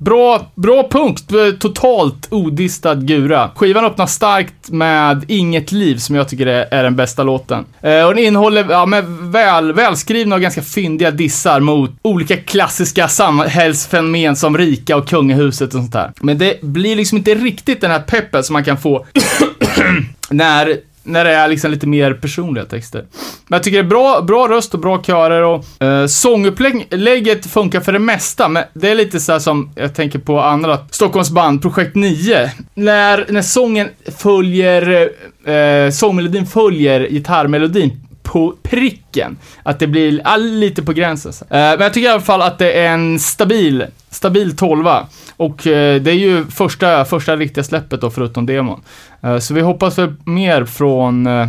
bra, 0.00 0.50
bra 0.54 0.88
punkt. 0.90 1.32
Eh, 1.32 1.58
totalt 1.58 2.28
odistad 2.30 2.94
gura. 2.94 3.50
Skivan 3.54 3.84
öppnar 3.84 4.06
starkt 4.06 4.70
med 4.70 5.24
Inget 5.28 5.72
liv, 5.72 5.96
som 5.96 6.16
jag 6.16 6.28
tycker 6.28 6.46
är, 6.46 6.74
är 6.74 6.82
den 6.82 6.96
bästa 6.96 7.22
låten. 7.22 7.64
Eh, 7.80 8.04
och 8.04 8.14
den 8.14 8.24
innehåller, 8.24 8.66
ja 8.70 8.86
men 8.86 9.30
väl, 9.30 9.72
välskrivna 9.72 10.34
och 10.34 10.40
ganska 10.40 10.62
fyndiga 10.62 11.10
dissar 11.10 11.60
mot 11.60 11.90
olika 12.02 12.36
klassiska 12.36 13.08
samhällsfenomen 13.08 14.36
som 14.36 14.58
rika 14.58 14.96
och 14.96 15.08
kungahuset 15.08 15.66
och 15.68 15.80
sånt 15.80 15.92
där. 15.92 16.12
Men 16.20 16.38
det 16.38 16.62
blir 16.62 16.96
liksom 16.96 17.18
inte 17.18 17.34
riktigt 17.34 17.80
den 17.80 17.90
här 17.90 18.00
peppen 18.00 18.44
som 18.44 18.52
man 18.52 18.64
kan 18.64 18.78
få 18.78 19.06
när, 20.30 20.76
när 21.02 21.24
det 21.24 21.30
är 21.30 21.48
liksom 21.48 21.70
lite 21.70 21.86
mer 21.86 22.12
personliga 22.12 22.64
texter. 22.64 23.04
Men 23.48 23.56
jag 23.56 23.62
tycker 23.62 23.78
det 23.78 23.86
är 23.86 23.88
bra, 23.88 24.20
bra 24.20 24.48
röst 24.48 24.74
och 24.74 24.80
bra 24.80 25.02
körer 25.02 25.42
och 25.42 25.82
eh, 25.82 26.06
sångupplägget 26.06 27.46
funkar 27.46 27.80
för 27.80 27.92
det 27.92 27.98
mesta, 27.98 28.48
men 28.48 28.64
det 28.74 28.90
är 28.90 28.94
lite 28.94 29.20
så 29.20 29.32
här 29.32 29.38
som 29.38 29.70
jag 29.74 29.94
tänker 29.94 30.18
på 30.18 30.40
andra 30.40 30.78
Stockholms 30.90 31.30
band, 31.30 31.62
Projekt 31.62 31.94
9. 31.94 32.50
När, 32.74 33.26
när 33.28 33.42
sången 33.42 33.88
följer, 34.18 35.10
eh, 35.44 35.90
sångmelodin 35.90 36.46
följer 36.46 37.08
gitarrmelodin 37.08 38.09
på 38.22 38.54
pricken. 38.62 39.36
Att 39.62 39.78
det 39.78 39.86
blir 39.86 40.20
all, 40.24 40.50
lite 40.50 40.82
på 40.82 40.92
gränsen. 40.92 41.32
så. 41.32 41.44
Eh, 41.44 41.48
men 41.50 41.80
jag 41.80 41.94
tycker 41.94 42.08
i 42.08 42.12
alla 42.12 42.20
fall 42.20 42.42
att 42.42 42.58
det 42.58 42.72
är 42.72 42.92
en 42.92 43.18
stabil, 43.18 43.84
stabil 44.10 44.56
tolva. 44.56 45.06
Och 45.36 45.66
eh, 45.66 46.00
det 46.00 46.10
är 46.10 46.14
ju 46.14 46.44
första, 46.44 47.04
första 47.04 47.36
riktiga 47.36 47.64
släppet 47.64 48.00
då, 48.00 48.10
förutom 48.10 48.46
demon. 48.46 48.80
Eh, 49.22 49.38
så 49.38 49.54
vi 49.54 49.60
hoppas 49.60 49.98
väl 49.98 50.14
mer 50.24 50.64
från 50.64 51.26
eh, 51.26 51.48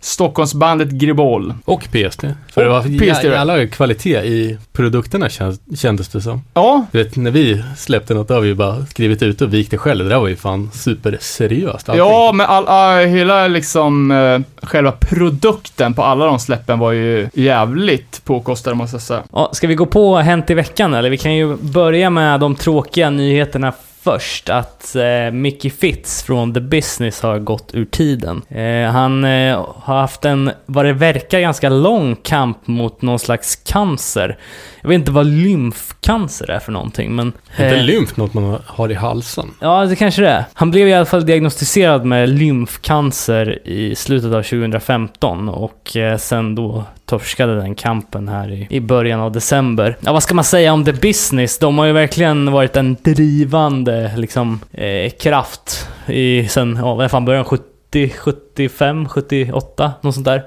Stockholmsbandet 0.00 0.88
Gribol. 0.90 1.54
Och 1.64 1.80
PST. 1.80 2.20
För 2.20 2.34
Och 2.56 2.62
det 2.62 2.68
var 2.68 2.82
jä- 2.82 3.24
jävla 3.24 3.66
kvalitet 3.66 4.18
i 4.18 4.58
produkterna 4.72 5.28
känns, 5.28 5.60
kändes 5.76 6.08
det 6.08 6.20
som. 6.20 6.42
Ja, 6.54 6.86
Du 6.92 7.02
vet, 7.04 7.16
när 7.16 7.30
vi 7.30 7.62
släppte 7.76 8.14
något 8.14 8.28
har 8.30 8.40
vi 8.40 8.48
ju 8.48 8.54
bara 8.54 8.86
skrivit 8.86 9.22
ut 9.22 9.40
och 9.42 9.54
vikt 9.54 9.70
det 9.70 9.78
själv. 9.78 10.04
Det 10.04 10.10
där 10.10 10.18
var 10.20 10.28
ju 10.28 10.36
fan 10.36 10.70
superseriöst 10.72 11.88
allting. 11.88 12.04
ja 12.06 12.32
men 12.34 12.46
all, 12.46 12.66
all, 12.68 13.04
hela 13.06 13.48
liksom 13.48 14.10
eh, 14.10 14.40
själva 14.66 14.92
produkten 14.92 15.94
på 15.94 16.02
alla 16.04 16.24
de 16.26 16.38
släppen 16.38 16.78
var 16.78 16.92
ju 16.92 17.28
jävligt 17.34 18.24
påkostade 18.24 18.76
måste 18.76 18.94
jag 18.94 19.02
säga. 19.02 19.22
Ja, 19.32 19.48
ska 19.52 19.66
vi 19.66 19.74
gå 19.74 19.86
på 19.86 20.16
Hänt 20.16 20.50
i 20.50 20.54
veckan 20.54 20.94
eller? 20.94 21.10
Vi 21.10 21.16
kan 21.18 21.34
ju 21.34 21.56
börja 21.56 22.10
med 22.10 22.40
de 22.40 22.54
tråkiga 22.54 23.10
nyheterna 23.10 23.72
först. 24.02 24.48
Att 24.48 24.96
eh, 24.96 25.30
Mickey 25.32 25.70
Fitz 25.70 26.22
från 26.22 26.54
The 26.54 26.60
Business 26.60 27.22
har 27.22 27.38
gått 27.38 27.70
ur 27.74 27.84
tiden. 27.84 28.42
Eh, 28.48 28.90
han 28.92 29.24
eh, 29.24 29.66
har 29.76 29.98
haft 29.98 30.24
en, 30.24 30.50
vad 30.66 30.84
det 30.84 30.92
verkar, 30.92 31.40
ganska 31.40 31.68
lång 31.68 32.16
kamp 32.16 32.66
mot 32.66 33.02
någon 33.02 33.18
slags 33.18 33.56
cancer. 33.56 34.38
Jag 34.82 34.88
vet 34.88 34.94
inte 34.94 35.10
vad 35.10 35.26
lymfcancer 35.26 36.50
är 36.50 36.58
för 36.58 36.72
någonting, 36.72 37.16
men... 37.16 37.32
Inte 37.50 37.76
eh, 37.76 37.84
lymf 37.84 38.16
något 38.16 38.34
man 38.34 38.58
har 38.66 38.90
i 38.90 38.94
halsen. 38.94 39.50
Ja, 39.60 39.84
det 39.84 39.96
kanske 39.96 40.22
det 40.22 40.28
är. 40.28 40.44
Han 40.54 40.70
blev 40.70 40.88
i 40.88 40.94
alla 40.94 41.06
fall 41.06 41.26
diagnostiserad 41.26 42.04
med 42.04 42.28
lymfcancer 42.28 43.68
i 43.68 43.94
slutet 43.94 44.32
av 44.32 44.42
2015 44.42 45.48
och 45.48 45.96
eh, 45.96 46.18
sen 46.18 46.54
då 46.54 46.84
torskade 47.10 47.56
den 47.56 47.74
kampen 47.74 48.28
här 48.28 48.52
i, 48.52 48.66
i 48.70 48.80
början 48.80 49.20
av 49.20 49.32
december. 49.32 49.96
Ja, 50.00 50.12
vad 50.12 50.22
ska 50.22 50.34
man 50.34 50.44
säga 50.44 50.72
om 50.72 50.84
The 50.84 50.92
Business? 50.92 51.58
De 51.58 51.78
har 51.78 51.86
ju 51.86 51.92
verkligen 51.92 52.52
varit 52.52 52.76
en 52.76 52.96
drivande 53.02 54.12
liksom, 54.16 54.60
eh, 54.72 55.10
kraft 55.20 55.88
i 56.06 56.48
sen, 56.48 56.78
ja, 56.82 56.94
vad 56.94 57.10
fan, 57.10 57.24
början 57.24 57.44
70, 57.44 58.12
75, 58.18 59.08
78, 59.08 59.92
något 60.00 60.14
sånt 60.14 60.26
där. 60.26 60.44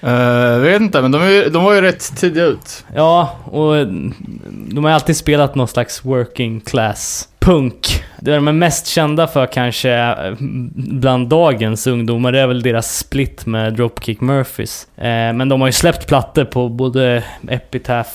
Uh, 0.56 0.60
vet 0.62 0.82
inte, 0.82 1.02
men 1.02 1.12
de, 1.12 1.22
är, 1.22 1.30
ju- 1.30 1.50
de 1.50 1.64
var 1.64 1.74
ju 1.74 1.82
rätt 1.82 2.18
tidiga 2.18 2.44
ut. 2.46 2.86
Ja, 2.96 3.36
och 3.46 3.88
de 4.74 4.84
har 4.84 4.92
alltid 4.92 5.18
spelat 5.18 5.56
någon 5.56 5.68
slags 5.68 6.06
working 6.06 6.62
class 6.62 7.28
punk. 7.44 8.04
Det 8.20 8.36
de 8.36 8.48
är 8.48 8.52
mest 8.52 8.88
kända 8.88 9.28
för 9.28 9.46
kanske 9.46 9.92
eh, 9.92 10.34
bland 10.76 11.28
dagens 11.28 11.88
ungdomar, 11.88 12.32
det 12.32 12.40
är 12.40 12.48
väl 12.48 12.62
deras 12.62 12.98
split 12.98 13.46
med 13.46 13.74
Dropkick 13.74 14.22
Murphys. 14.22 14.88
Eh, 14.98 15.04
men 15.34 15.50
de 15.50 15.62
har 15.62 15.68
ju 15.68 15.72
släppt 15.72 16.08
plattor 16.08 16.46
på 16.46 16.70
både 16.70 17.24
Epitaph, 17.48 18.10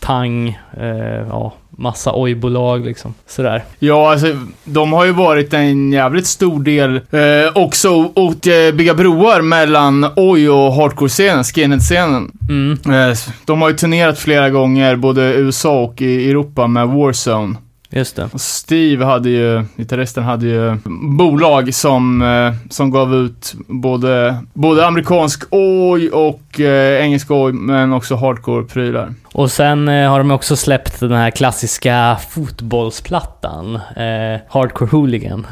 Tang, 0.00 0.58
eh, 0.80 1.26
ja, 1.28 1.52
massa 1.70 2.12
oj-bolag 2.14 2.84
liksom. 2.84 3.14
Sådär. 3.26 3.62
Ja, 3.78 4.12
alltså, 4.12 4.26
de 4.64 4.92
har 4.92 5.04
ju 5.04 5.12
varit 5.12 5.54
en 5.54 5.92
jävligt 5.92 6.26
stor 6.26 6.62
del 6.62 6.96
eh, 6.96 7.52
också 7.54 7.90
åt 8.14 8.46
eh, 8.46 8.74
bygga 8.74 8.94
broar 8.94 9.40
mellan 9.42 10.06
oj 10.16 10.50
och 10.50 10.72
hardcore-scenen, 10.72 11.44
skinhead-scenen. 11.44 12.30
Mm. 12.48 12.72
Eh, 12.72 13.16
de 13.44 13.62
har 13.62 13.68
ju 13.68 13.76
turnerat 13.76 14.18
flera 14.18 14.50
gånger, 14.50 14.96
både 14.96 15.34
i 15.34 15.38
USA 15.38 15.82
och 15.82 16.02
i 16.02 16.30
Europa 16.30 16.66
med 16.66 16.88
Warzone. 16.88 17.56
Just 17.92 18.16
det. 18.16 18.28
Och 18.32 18.40
Steve 18.40 19.04
hade 19.04 19.30
ju, 19.30 19.64
gitarristen 19.76 20.24
hade 20.24 20.46
ju 20.46 20.76
bolag 21.16 21.74
som, 21.74 22.22
eh, 22.22 22.54
som 22.70 22.90
gav 22.90 23.14
ut 23.14 23.54
både, 23.66 24.36
både 24.52 24.86
amerikansk 24.86 25.44
oj 25.50 26.10
och 26.10 26.60
eh, 26.60 27.04
engelsk 27.04 27.30
oj, 27.30 27.52
men 27.52 27.92
också 27.92 28.14
hardcore-prylar. 28.14 29.14
Och 29.32 29.50
sen 29.50 29.88
eh, 29.88 30.10
har 30.10 30.18
de 30.18 30.30
också 30.30 30.56
släppt 30.56 31.00
den 31.00 31.12
här 31.12 31.30
klassiska 31.30 32.16
fotbollsplattan, 32.28 33.74
eh, 33.74 34.40
Hardcore 34.48 34.90
Hooligan. 34.90 35.46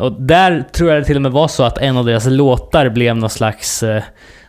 Och 0.00 0.12
där 0.12 0.64
tror 0.72 0.90
jag 0.90 1.02
det 1.02 1.04
till 1.04 1.16
och 1.16 1.22
med 1.22 1.32
var 1.32 1.48
så 1.48 1.62
att 1.62 1.78
en 1.78 1.96
av 1.96 2.04
deras 2.04 2.26
låtar 2.26 2.88
blev 2.88 3.16
någon 3.16 3.30
slags, 3.30 3.84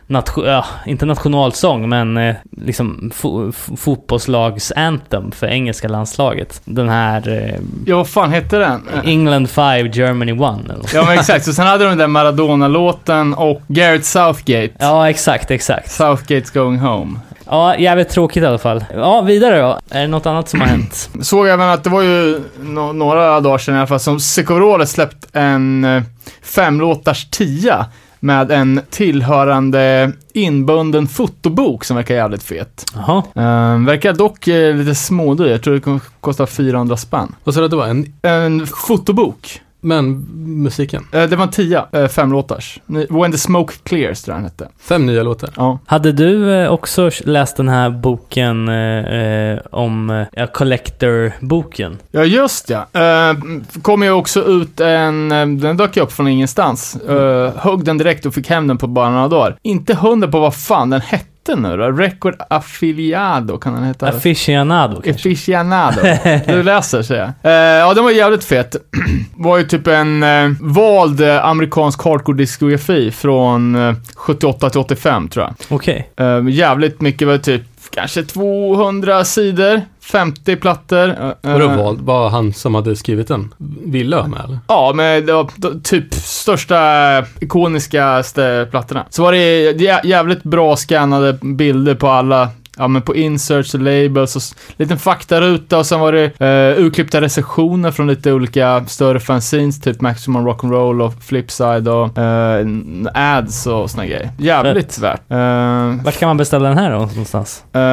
nation, 0.06 0.44
ja, 0.46 0.64
inte 0.86 1.06
nationalsång, 1.06 1.88
men 1.88 2.16
eh, 2.16 2.34
liksom 2.56 3.10
fo 3.14 3.50
fo- 3.52 3.76
fotbollslags-anthem 3.76 5.30
för 5.32 5.46
engelska 5.46 5.88
landslaget. 5.88 6.60
Den 6.64 6.88
här 6.88 7.28
eh, 7.28 7.60
Ja, 7.86 7.96
vad 7.96 8.08
fan 8.08 8.30
hette 8.32 8.58
den? 8.58 8.82
England 9.04 9.50
5, 9.50 9.86
Germany 9.90 10.32
1 10.32 10.38
eller 10.38 10.76
något. 10.76 10.92
Ja, 10.94 11.04
men 11.04 11.18
exakt. 11.18 11.44
Så 11.44 11.52
sen 11.52 11.66
hade 11.66 11.84
de 11.84 11.88
den 11.88 11.98
där 11.98 12.06
Maradona-låten 12.06 13.34
och 13.34 13.62
Garrett 13.68 14.04
Southgate. 14.04 14.70
Ja, 14.78 15.10
exakt, 15.10 15.50
exakt. 15.50 15.88
Southgate's 16.00 16.54
going 16.54 16.78
home. 16.78 17.18
Ja, 17.50 17.76
jävligt 17.76 18.08
tråkigt 18.08 18.42
i 18.42 18.46
alla 18.46 18.58
fall. 18.58 18.84
Ja, 18.94 19.20
vidare 19.20 19.60
då. 19.60 19.78
Är 19.90 20.00
det 20.00 20.08
något 20.08 20.26
annat 20.26 20.48
som 20.48 20.60
har 20.60 20.66
hänt? 20.68 21.10
Såg 21.22 21.48
även 21.48 21.68
att 21.68 21.84
det 21.84 21.90
var 21.90 22.02
ju 22.02 22.40
no 22.60 22.92
några 22.92 23.40
dagar 23.40 23.58
sedan 23.58 23.74
i 23.74 23.78
alla 23.78 23.86
fall 23.86 24.00
som 24.00 24.20
Sekorolet 24.20 24.88
släppt 24.88 25.26
en 25.32 25.84
eh, 25.84 26.02
femlåtars 26.42 27.24
tia 27.30 27.86
med 28.20 28.50
en 28.50 28.80
tillhörande 28.90 30.12
inbunden 30.32 31.06
fotobok 31.06 31.84
som 31.84 31.96
verkar 31.96 32.14
jävligt 32.14 32.42
fet. 32.42 32.84
Jaha. 32.94 33.16
Uh, 33.18 33.86
verkar 33.86 34.12
dock 34.12 34.48
eh, 34.48 34.74
lite 34.76 34.94
smådyr. 34.94 35.46
Jag 35.46 35.62
tror 35.62 35.74
det 35.74 35.80
kommer 35.80 36.00
kosta 36.20 36.46
400 36.46 36.96
spänn. 36.96 37.34
Och 37.44 37.54
så 37.54 37.68
det 37.68 37.76
var 37.76 37.86
en, 37.86 38.12
En 38.22 38.66
fotobok. 38.66 39.60
Men 39.86 40.26
musiken. 40.62 41.04
Eh, 41.12 41.22
det 41.28 41.36
var 41.36 41.44
en 41.44 41.50
tia, 41.50 41.86
uh, 41.96 42.06
femlåtars. 42.06 42.80
Ni- 42.86 43.06
When 43.10 43.32
the 43.32 43.38
smoke 43.38 43.74
clears 43.82 44.22
tror 44.22 44.34
jag 44.34 44.38
den 44.38 44.44
hette. 44.50 44.68
Fem 44.80 45.06
nya 45.06 45.22
låtar. 45.22 45.50
Ja. 45.56 45.78
Hade 45.86 46.12
du 46.12 46.54
eh, 46.54 46.72
också 46.72 47.10
läst 47.24 47.56
den 47.56 47.68
här 47.68 47.90
boken 47.90 48.68
eh, 48.68 49.18
eh, 49.18 49.58
om 49.70 50.10
eh, 50.10 50.26
ja, 50.32 50.46
Collector-boken? 50.46 51.98
Ja, 52.10 52.24
just 52.24 52.70
ja. 52.70 52.86
Uh, 53.32 53.38
kom 53.82 54.02
ju 54.02 54.10
också 54.10 54.44
ut 54.44 54.80
en, 54.80 55.32
eh, 55.32 55.46
den 55.46 55.76
dök 55.76 55.96
ju 55.96 56.02
upp 56.02 56.12
från 56.12 56.28
ingenstans. 56.28 56.98
Uh, 57.08 57.50
högg 57.56 57.84
den 57.84 57.98
direkt 57.98 58.26
och 58.26 58.34
fick 58.34 58.50
hem 58.50 58.66
den 58.66 58.78
på 58.78 58.86
bara 58.86 59.10
några 59.10 59.28
dagar. 59.28 59.56
Inte 59.62 59.94
hundra 59.94 60.28
på 60.28 60.40
vad 60.40 60.54
fan 60.54 60.90
den 60.90 61.00
hette 61.00 61.26
nu 61.54 61.76
då. 61.76 61.90
Record 61.90 62.34
Affiliado 62.50 63.58
kan 63.58 63.74
den 63.74 63.84
heta. 63.84 64.08
Aficionado 64.08 65.00
kanske? 65.00 65.10
Aficionado. 65.10 66.00
Du 66.46 66.62
läser, 66.62 67.02
säger 67.02 67.32
jag. 67.42 67.52
Eh, 67.52 67.78
ja, 67.78 67.94
den 67.94 68.04
var 68.04 68.10
jävligt 68.10 68.44
fet. 68.44 68.76
var 69.36 69.58
ju 69.58 69.64
typ 69.64 69.86
en 69.86 70.22
uh, 70.22 70.52
vald 70.60 71.20
eh, 71.20 71.44
amerikansk 71.44 72.00
hardcore-diskografi 72.00 73.10
från 73.10 73.74
eh, 73.74 73.94
78 74.14 74.70
till 74.70 74.80
85, 74.80 75.28
tror 75.28 75.44
jag. 75.44 75.54
Okej. 75.68 76.10
Eh, 76.16 76.48
jävligt 76.48 77.00
mycket, 77.00 77.28
var 77.28 77.38
typ 77.38 77.62
kanske 77.90 78.22
200 78.22 79.24
sidor, 79.24 79.82
50 80.00 80.56
plattor. 80.56 81.08
Uh, 81.08 81.32
Vadå 81.52 81.68
vald? 81.68 82.00
Var 82.00 82.28
han 82.28 82.52
som 82.52 82.74
hade 82.74 82.96
skrivit 82.96 83.28
den? 83.28 83.54
Ville 83.84 84.16
ha 84.16 84.26
med 84.26 84.40
eller? 84.44 84.58
Ja, 84.68 84.92
men 84.94 85.26
det 85.26 85.32
var 85.32 85.50
typ 85.82 86.14
största 86.14 86.78
ikoniskaste 87.40 88.66
plattorna. 88.70 89.06
Så 89.10 89.22
var 89.22 89.32
det 89.32 89.72
jä- 89.72 90.06
jävligt 90.06 90.42
bra 90.42 90.76
scannade 90.76 91.32
bilder 91.42 91.94
på 91.94 92.08
alla 92.08 92.48
Ja 92.78 92.88
men 92.88 93.02
på 93.02 93.16
inserts 93.16 93.74
och 93.74 93.80
labels 93.80 94.36
och 94.36 94.42
liten 94.76 94.98
faktaruta 94.98 95.78
och 95.78 95.86
sen 95.86 96.00
var 96.00 96.12
det 96.12 96.24
uh, 96.24 96.84
urklippta 96.84 97.20
recensioner 97.20 97.90
från 97.90 98.06
lite 98.06 98.32
olika 98.32 98.84
större 98.86 99.20
fanzines, 99.20 99.80
typ 99.80 100.00
Maximum 100.00 100.48
Rock'n'Roll 100.48 101.02
och 101.06 101.12
Flipside 101.22 101.88
och 101.88 102.18
eh, 102.18 102.66
ads 103.14 103.66
och 103.66 103.90
såna 103.90 104.06
grejer. 104.06 104.30
Jävligt 104.38 104.98
värt. 104.98 105.20
Uh, 105.32 106.04
Vart 106.04 106.18
kan 106.18 106.26
man 106.28 106.36
beställa 106.36 106.68
den 106.68 106.78
här 106.78 106.90
då 106.90 106.98
någonstans? 106.98 107.64
uh, 107.76 107.80
uh, 107.82 107.86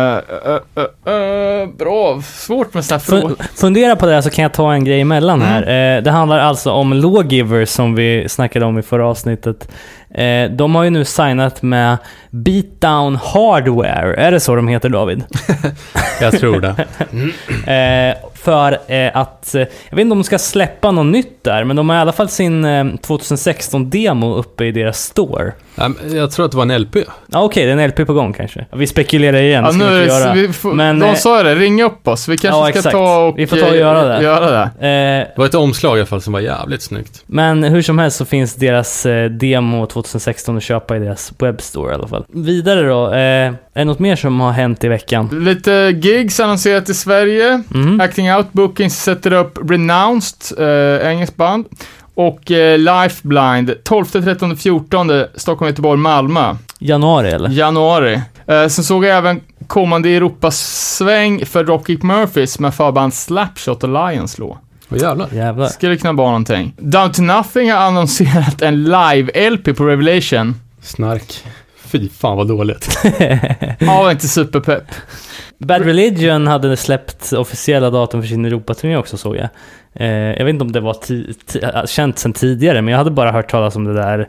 uh, 0.77 1.13
uh, 1.13 1.75
bra, 1.77 2.21
svårt 2.21 2.73
med 2.73 2.85
såna 2.85 2.97
här 2.97 3.05
frågor. 3.05 3.29
Fun- 3.35 3.43
fundera 3.55 3.95
på 3.95 4.05
det 4.05 4.13
här 4.13 4.21
så 4.21 4.29
kan 4.29 4.43
jag 4.43 4.53
ta 4.53 4.73
en 4.73 4.83
grej 4.83 5.01
emellan 5.01 5.41
Mm. 5.41 5.47
här. 5.53 5.95
Eh, 5.97 6.03
det 6.03 6.11
handlar 6.11 6.39
alltså 6.39 6.71
om 6.71 6.93
Lawgiver 6.93 7.65
som 7.65 7.95
vi 7.95 8.25
snackade 8.29 8.65
om 8.65 8.79
i 8.79 8.81
förra 8.81 9.07
avsnittet. 9.07 9.67
Eh, 10.13 10.49
de 10.51 10.75
har 10.75 10.83
ju 10.83 10.89
nu 10.89 11.05
signat 11.05 11.61
med 11.61 11.97
Beatdown 12.29 13.15
Hardware. 13.15 14.15
Är 14.15 14.31
det 14.31 14.39
så 14.39 14.55
de 14.55 14.67
heter 14.67 14.89
David? 14.89 15.23
Jag 16.21 16.39
tror 16.39 16.59
det. 16.61 16.75
Eh, 17.67 18.15
för 18.43 18.71
eh, 18.87 19.17
att, 19.17 19.55
eh, 19.55 19.61
jag 19.61 19.95
vet 19.95 19.99
inte 20.01 20.11
om 20.11 20.17
de 20.17 20.23
ska 20.23 20.37
släppa 20.39 20.91
något 20.91 21.05
nytt 21.05 21.43
där, 21.43 21.63
men 21.63 21.75
de 21.75 21.89
har 21.89 21.97
i 21.97 21.99
alla 21.99 22.11
fall 22.11 22.29
sin 22.29 22.65
eh, 22.65 22.83
2016-demo 22.83 24.35
uppe 24.35 24.65
i 24.65 24.71
deras 24.71 24.99
store. 25.03 25.51
Jag 26.13 26.31
tror 26.31 26.45
att 26.45 26.51
det 26.51 26.57
var 26.57 26.63
en 26.65 26.81
LP. 26.81 26.95
Ja 27.27 27.43
okej, 27.43 27.65
det 27.65 27.71
är 27.71 27.77
en 27.77 27.89
LP 27.89 28.05
på 28.07 28.13
gång 28.13 28.33
kanske. 28.33 28.65
Vi 28.73 28.87
spekulerar 28.87 29.37
igen, 29.41 29.63
Ja, 29.63 29.71
ska 29.71 29.85
vi 29.85 29.91
nu, 29.95 30.03
inte 30.03 30.15
är 30.15 30.19
göra. 30.19 30.33
vi 30.33 30.53
får, 30.53 30.73
Men, 30.73 30.99
de 30.99 31.05
eh, 31.09 31.15
sa 31.15 31.43
det, 31.43 31.55
ring 31.55 31.83
upp 31.83 32.07
oss. 32.07 32.27
Vi 32.27 32.37
kanske 32.37 32.59
Ja, 32.59 32.63
ska 32.69 32.79
exakt. 32.79 32.93
ta 32.93 33.17
och 33.25 33.39
Vi 33.39 33.47
får 33.47 33.57
ta 33.57 33.65
och 33.65 33.73
eh, 33.73 33.79
göra 33.79 34.03
det. 34.07 34.23
Göra 34.23 34.49
det. 34.51 34.63
Eh, 34.87 35.27
Det 35.35 35.37
var 35.37 35.45
ett 35.45 35.55
omslag 35.55 35.97
i 35.97 35.99
alla 35.99 36.05
fall 36.05 36.21
som 36.21 36.33
var 36.33 36.39
jävligt 36.39 36.81
snyggt. 36.81 37.23
men 37.25 37.63
hur 37.63 37.81
som 37.81 37.99
helst 37.99 38.17
så 38.17 38.25
finns 38.25 38.55
deras 38.55 39.05
eh, 39.05 39.29
demo 39.29 39.85
2016 39.85 40.57
att 40.57 40.63
köpa 40.63 40.95
i 40.95 40.99
deras 40.99 41.33
webbstore 41.39 41.91
i 41.91 41.95
alla 41.95 42.07
fall. 42.07 42.25
Vidare 42.33 42.87
då, 42.87 43.11
eh, 43.13 43.53
är 43.75 43.79
det 43.79 43.85
något 43.85 43.99
mer 43.99 44.15
som 44.15 44.39
har 44.39 44.51
hänt 44.51 44.83
i 44.83 44.87
veckan? 44.87 45.29
Lite 45.45 45.71
gigs 46.03 46.39
annonserat 46.39 46.89
i 46.89 46.93
Sverige. 46.93 47.63
Mm. 47.73 48.01
Acting 48.01 48.27
Out 48.37 48.53
Bookings 48.53 49.03
sätter 49.03 49.33
upp 49.33 49.69
Renounced, 49.69 50.59
eh, 50.59 51.07
engelskt 51.11 51.35
band. 51.35 51.65
Och 52.15 52.51
eh, 52.51 52.77
Lifelblind, 52.77 53.75
12, 53.83 54.05
13, 54.05 54.57
14, 54.57 55.23
Stockholm, 55.35 55.69
Göteborg, 55.69 55.99
Malmö. 55.99 56.55
Januari 56.79 57.31
eller? 57.31 57.49
Januari. 57.49 58.21
Eh, 58.47 58.67
sen 58.67 58.83
såg 58.83 59.05
jag 59.05 59.17
även 59.17 59.41
kommande 59.67 60.09
Europasväng 60.09 61.45
för 61.45 61.63
Dropkick 61.63 62.03
Murphys 62.03 62.59
med 62.59 62.73
förband 62.73 63.13
Slapshot 63.13 63.83
och 63.83 63.89
Lions 63.89 64.39
Law. 64.39 64.57
Åh 64.89 64.97
jävlar. 64.97 65.29
Jävlar. 65.33 65.67
Skulle 65.67 65.97
kunna 65.97 66.13
vara 66.13 66.27
någonting. 66.27 66.73
Down 66.77 67.11
to 67.11 67.21
Nothing 67.21 67.71
har 67.71 67.79
annonserat 67.79 68.61
en 68.61 68.83
live-LP 68.83 69.73
på 69.73 69.85
Revelation. 69.85 70.55
Snark. 70.81 71.43
Fy 71.85 72.09
fan 72.09 72.37
vad 72.37 72.47
dåligt. 72.47 72.97
Ja, 73.79 74.11
inte 74.11 74.27
superpepp. 74.27 74.83
Bad 75.65 75.81
Religion 75.81 76.47
hade 76.47 76.77
släppt 76.77 77.33
officiella 77.33 77.89
datum 77.89 78.21
för 78.21 78.27
sin 78.27 78.45
Europaturné 78.45 78.97
också 78.97 79.17
såg 79.17 79.35
jag. 79.35 79.49
Eh, 79.95 80.07
jag 80.07 80.45
vet 80.45 80.53
inte 80.53 80.63
om 80.63 80.71
det 80.71 80.79
var 80.79 81.85
känt 81.85 82.19
sedan 82.19 82.33
tidigare, 82.33 82.81
men 82.81 82.91
jag 82.91 82.97
hade 82.97 83.11
bara 83.11 83.31
hört 83.31 83.51
talas 83.51 83.75
om 83.75 83.83
det 83.83 83.93
där 83.93 84.19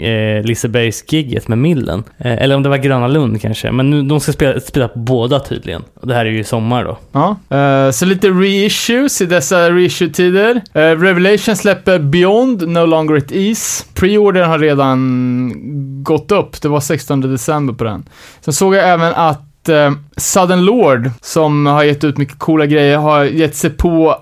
eh, 0.00 0.44
Lisebergs-gigget 0.44 1.48
med 1.48 1.58
Millen. 1.58 2.04
Eh, 2.18 2.42
eller 2.42 2.56
om 2.56 2.62
det 2.62 2.68
var 2.68 2.76
Gröna 2.76 3.08
Lund 3.08 3.40
kanske. 3.40 3.72
Men 3.72 3.90
nu, 3.90 4.02
de 4.02 4.20
ska 4.20 4.32
spela, 4.32 4.60
spela 4.60 4.88
på 4.88 4.98
båda 4.98 5.40
tydligen. 5.40 5.82
Och 6.00 6.06
det 6.06 6.14
här 6.14 6.26
är 6.26 6.30
ju 6.30 6.38
i 6.38 6.44
sommar 6.44 6.84
då. 6.84 6.98
Ja. 7.12 7.56
Eh, 7.56 7.90
så 7.90 8.04
lite 8.04 8.28
reissues 8.28 9.20
i 9.20 9.26
dessa 9.26 9.70
reissue-tider. 9.70 10.62
Eh, 10.72 10.80
Revelation 10.80 11.56
släpper 11.56 11.98
Beyond 11.98 12.68
No 12.68 12.86
Longer 12.86 13.16
It 13.16 13.32
Is. 13.32 13.86
Preordern 13.94 14.48
har 14.50 14.58
redan 14.58 16.02
gått 16.02 16.32
upp. 16.32 16.62
Det 16.62 16.68
var 16.68 16.80
16 16.80 17.20
december 17.20 17.74
på 17.74 17.84
den. 17.84 18.04
Sen 18.40 18.54
såg 18.54 18.74
jag 18.74 18.88
även 18.88 19.14
att 19.14 19.45
att 19.66 19.92
eh, 19.92 19.98
Southern 20.16 20.64
Lord, 20.64 21.10
som 21.20 21.66
har 21.66 21.82
gett 21.82 22.04
ut 22.04 22.18
mycket 22.18 22.38
coola 22.38 22.66
grejer, 22.66 22.98
har 22.98 23.24
gett 23.24 23.56
sig 23.56 23.70
på 23.70 24.20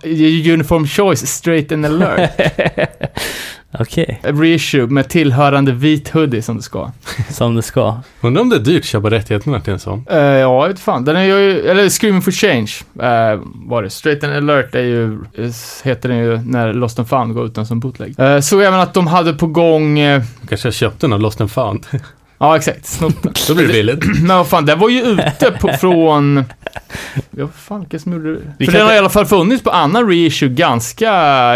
Uniform 0.52 0.86
Choice 0.86 1.26
Straight 1.26 1.72
and 1.72 1.86
Alert. 1.86 2.30
Okej, 3.78 4.20
Reissue 4.22 4.86
med 4.86 5.08
tillhörande 5.08 5.72
vit 5.72 6.08
hoodie 6.08 6.42
som 6.42 6.56
det 6.56 6.62
ska. 6.62 6.90
som 7.30 7.54
det 7.54 7.62
ska. 7.62 7.96
Undrar 8.20 8.42
om 8.42 8.48
det 8.48 8.56
är 8.56 8.60
dyrt 8.60 8.80
att 8.80 8.84
köpa 8.84 9.10
rättigheterna 9.10 9.60
till 9.60 9.72
en 9.72 9.78
sån. 9.78 10.06
Uh, 10.10 10.18
ja, 10.18 10.62
jag 10.62 10.68
vet 10.68 10.80
fan. 10.80 11.04
Den 11.04 11.16
är 11.16 11.24
ju, 11.24 11.60
eller 11.60 11.88
Screaming 11.88 12.22
for 12.22 12.30
Change 12.30 12.70
uh, 12.96 13.42
var 13.54 13.82
det. 13.82 13.90
Straight 13.90 14.24
and 14.24 14.32
Alert 14.32 14.74
är 14.74 14.82
ju, 14.82 15.12
eh, 15.14 15.50
heter 15.84 16.08
den 16.08 16.18
ju 16.18 16.38
när 16.38 16.72
Lost 16.72 16.98
and 16.98 17.08
Found 17.08 17.34
går 17.34 17.46
utan 17.46 17.66
som 17.66 17.80
bootleg. 17.80 18.20
Uh, 18.20 18.40
såg 18.40 18.62
även 18.62 18.80
att 18.80 18.94
de 18.94 19.06
hade 19.06 19.32
på 19.32 19.46
gång, 19.46 20.00
uh, 20.00 20.22
Kanske 20.48 20.66
jag 20.66 20.74
köpte 20.74 21.06
den 21.06 21.12
av 21.12 21.20
Lost 21.20 21.40
and 21.40 21.50
found. 21.50 21.86
ja 22.38 22.56
exakt, 22.56 22.86
snott 22.86 23.22
den. 23.22 23.32
Då 23.48 23.54
blir 23.54 23.66
det 23.66 23.72
billigt. 23.72 24.04
Men 24.22 24.36
vad 24.36 24.48
fan, 24.48 24.66
den 24.66 24.78
var 24.78 24.88
ju 24.88 25.00
ute 25.02 25.50
på, 25.60 25.68
från... 25.80 26.44
Ja, 27.30 27.48
fan, 27.56 27.80
vilka 27.80 27.98
som 27.98 28.12
gjorde 28.12 28.32
det? 28.34 28.40
Vi 28.58 28.64
För 28.66 28.72
den 28.72 28.80
har 28.80 28.88
inte- 28.88 28.94
i 28.94 28.98
alla 28.98 29.08
fall 29.08 29.26
funnits 29.26 29.64
på 29.64 29.70
annan 29.70 30.08
reissue 30.08 30.48
ganska, 30.48 31.10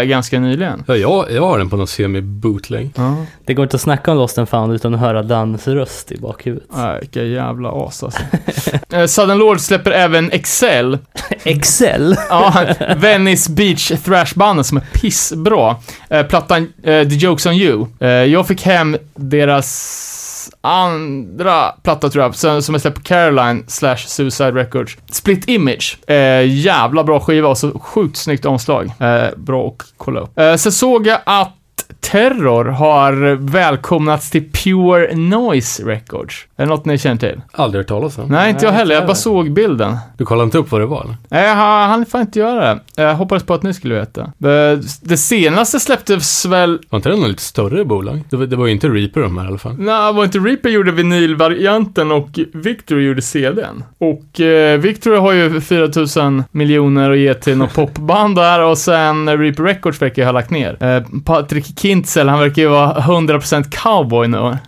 ganska 0.05 0.39
nyligen. 0.39 0.83
Ja, 0.87 0.95
jag, 0.95 1.31
jag 1.31 1.41
har 1.41 1.57
den 1.57 1.69
på 1.69 1.77
någon 1.77 1.87
semi-bootleg. 1.87 2.89
Ja. 2.95 3.25
Det 3.45 3.53
går 3.53 3.63
inte 3.63 3.75
att 3.75 3.81
snacka 3.81 4.11
om 4.11 4.17
Lost 4.17 4.37
and 4.37 4.49
found 4.49 4.73
utan 4.73 4.93
att 4.93 4.99
höra 4.99 5.23
Dans 5.23 5.67
röst 5.67 6.11
i 6.11 6.17
bakhuvudet. 6.17 6.67
Nej, 6.75 6.97
vilka 6.99 7.23
jävla 7.23 7.69
as 7.71 8.03
alltså. 8.03 8.19
Eh, 8.93 9.05
Southern 9.05 9.37
Lord 9.37 9.59
släpper 9.59 9.91
även 9.91 10.31
Excel. 10.31 10.97
Excel? 11.43 12.15
Ja, 12.29 12.65
Venice 12.97 13.51
Beach 13.51 13.91
Thrash-bandet 14.05 14.65
som 14.65 14.77
är 14.77 14.81
pissbra. 14.93 15.75
Eh, 16.09 16.23
plattan 16.23 16.61
eh, 16.83 17.07
The 17.07 17.15
Jokes 17.15 17.45
On 17.45 17.53
You. 17.53 17.85
Eh, 17.99 18.07
jag 18.09 18.47
fick 18.47 18.61
hem 18.61 18.97
deras 19.15 20.15
andra 20.61 21.71
platta 21.83 22.09
tror 22.09 22.23
jag, 22.23 22.63
som 22.63 22.75
är 22.75 22.79
släppt 22.79 22.97
på 22.97 23.03
Caroline 23.03 23.63
slash 23.67 23.97
Suicide 23.97 24.51
Records. 24.51 24.97
Split 25.11 25.49
Image. 25.49 25.97
Eh, 26.07 26.45
jävla 26.45 27.03
bra 27.03 27.19
skiva 27.19 27.47
och 27.47 27.57
så 27.57 27.79
sjukt 27.79 28.17
snyggt 28.17 28.45
omslag. 28.45 28.91
Eh, 28.99 29.27
bra 29.37 29.67
att 29.67 29.93
kolla 29.97 30.19
upp. 30.19 30.39
Eh, 30.39 30.55
sen 30.55 30.71
såg 30.71 31.07
jag 31.07 31.19
att 31.25 31.58
Terror 31.99 32.65
har 32.65 33.35
välkomnats 33.35 34.29
till 34.29 34.51
Pure 34.51 35.15
Noise 35.15 35.83
Records. 35.83 36.45
Är 36.55 36.63
det 36.63 36.69
något 36.69 36.85
ni 36.85 36.97
känner 36.97 37.17
till? 37.17 37.41
Aldrig 37.51 37.79
hört 37.79 37.87
talas 37.87 38.17
om. 38.17 38.29
Nej, 38.29 38.49
inte 38.49 38.65
jag 38.65 38.71
heller. 38.71 38.95
Jag 38.95 39.05
bara 39.05 39.15
såg 39.15 39.51
bilden. 39.51 39.97
Du 40.17 40.25
kollade 40.25 40.45
inte 40.45 40.57
upp 40.57 40.71
vad 40.71 40.81
det 40.81 40.85
var 40.85 41.01
eller? 41.03 41.15
Nej, 41.29 41.47
jag 41.47 41.55
hann 41.55 42.05
fan 42.05 42.21
inte 42.21 42.39
göra 42.39 42.73
det. 42.73 42.79
Jag 42.95 43.15
hoppades 43.15 43.43
på 43.43 43.53
att 43.53 43.63
ni 43.63 43.73
skulle 43.73 43.95
veta. 43.95 44.31
Det, 44.37 44.79
det 45.01 45.17
senaste 45.17 45.79
släpptes 45.79 46.45
väl... 46.45 46.79
Var 46.89 46.97
inte 46.97 47.09
det 47.09 47.15
något 47.15 47.29
lite 47.29 47.41
större 47.41 47.85
bolag? 47.85 48.23
Det 48.29 48.35
var, 48.35 48.45
det 48.45 48.55
var 48.55 48.65
ju 48.65 48.71
inte 48.71 48.87
Reaper 48.89 49.21
de 49.21 49.37
här 49.37 49.45
i 49.45 49.47
alla 49.47 49.57
fall. 49.57 49.75
Nej, 49.77 50.13
var 50.13 50.23
inte 50.23 50.39
Reaper 50.39 50.69
gjorde 50.69 50.91
vinylvarianten 50.91 52.11
och 52.11 52.39
Victory 52.53 53.05
gjorde 53.07 53.21
CDn. 53.21 53.83
Och 53.97 54.39
eh, 54.39 54.79
Victory 54.79 55.17
har 55.17 55.31
ju 55.31 55.61
4000 55.61 56.43
miljoner 56.51 57.11
att 57.11 57.17
ge 57.17 57.33
till 57.33 57.57
något 57.57 57.73
popband 57.73 58.35
där 58.35 58.63
och 58.63 58.77
sen 58.77 59.37
Reaper 59.37 59.63
Records 59.63 60.01
verkar 60.01 60.21
ju 60.21 60.25
ha 60.25 60.31
lagt 60.31 60.49
ner. 60.49 60.83
Eh, 60.83 61.03
Patrik 61.25 61.75
Kintzel, 61.89 62.29
han 62.29 62.39
verkar 62.39 62.61
ju 62.61 62.67
vara 62.67 62.93
100% 62.93 63.69
cowboy 63.71 64.27
nu. 64.27 64.57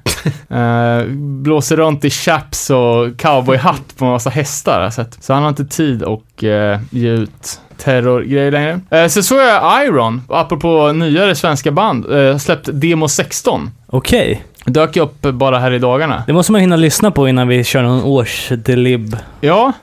Eh, 0.49 1.05
blåser 1.15 1.77
runt 1.77 2.05
i 2.05 2.09
chaps 2.09 2.69
och 2.69 3.17
cowboyhatt 3.17 3.97
på 3.97 4.05
en 4.05 4.11
massa 4.11 4.29
hästar 4.29 4.83
jag 4.83 4.93
sett. 4.93 5.23
Så 5.23 5.33
han 5.33 5.43
har 5.43 5.49
inte 5.49 5.65
tid 5.65 6.03
att 6.03 6.43
eh, 6.43 6.79
ge 6.89 7.09
ut 7.09 7.59
terrorgrejer 7.77 8.51
längre. 8.51 8.79
Eh, 8.89 9.07
så 9.07 9.23
såg 9.23 9.39
jag 9.39 9.85
Iron, 9.85 10.21
apropå 10.29 10.91
nyare 10.91 11.35
svenska 11.35 11.71
band, 11.71 12.05
släppt 12.41 12.69
Demo 12.73 13.07
16. 13.07 13.71
Okej. 13.87 14.43
Dök 14.65 14.95
ju 14.95 15.01
upp 15.01 15.21
bara 15.21 15.59
här 15.59 15.71
i 15.71 15.79
dagarna. 15.79 16.23
Det 16.27 16.33
måste 16.33 16.51
man 16.51 16.61
hinna 16.61 16.75
lyssna 16.75 17.11
på 17.11 17.27
innan 17.27 17.47
vi 17.47 17.63
kör 17.63 17.81
någon 17.83 18.03
årsdelib-grej. 18.03 19.21
Ja, 19.41 19.73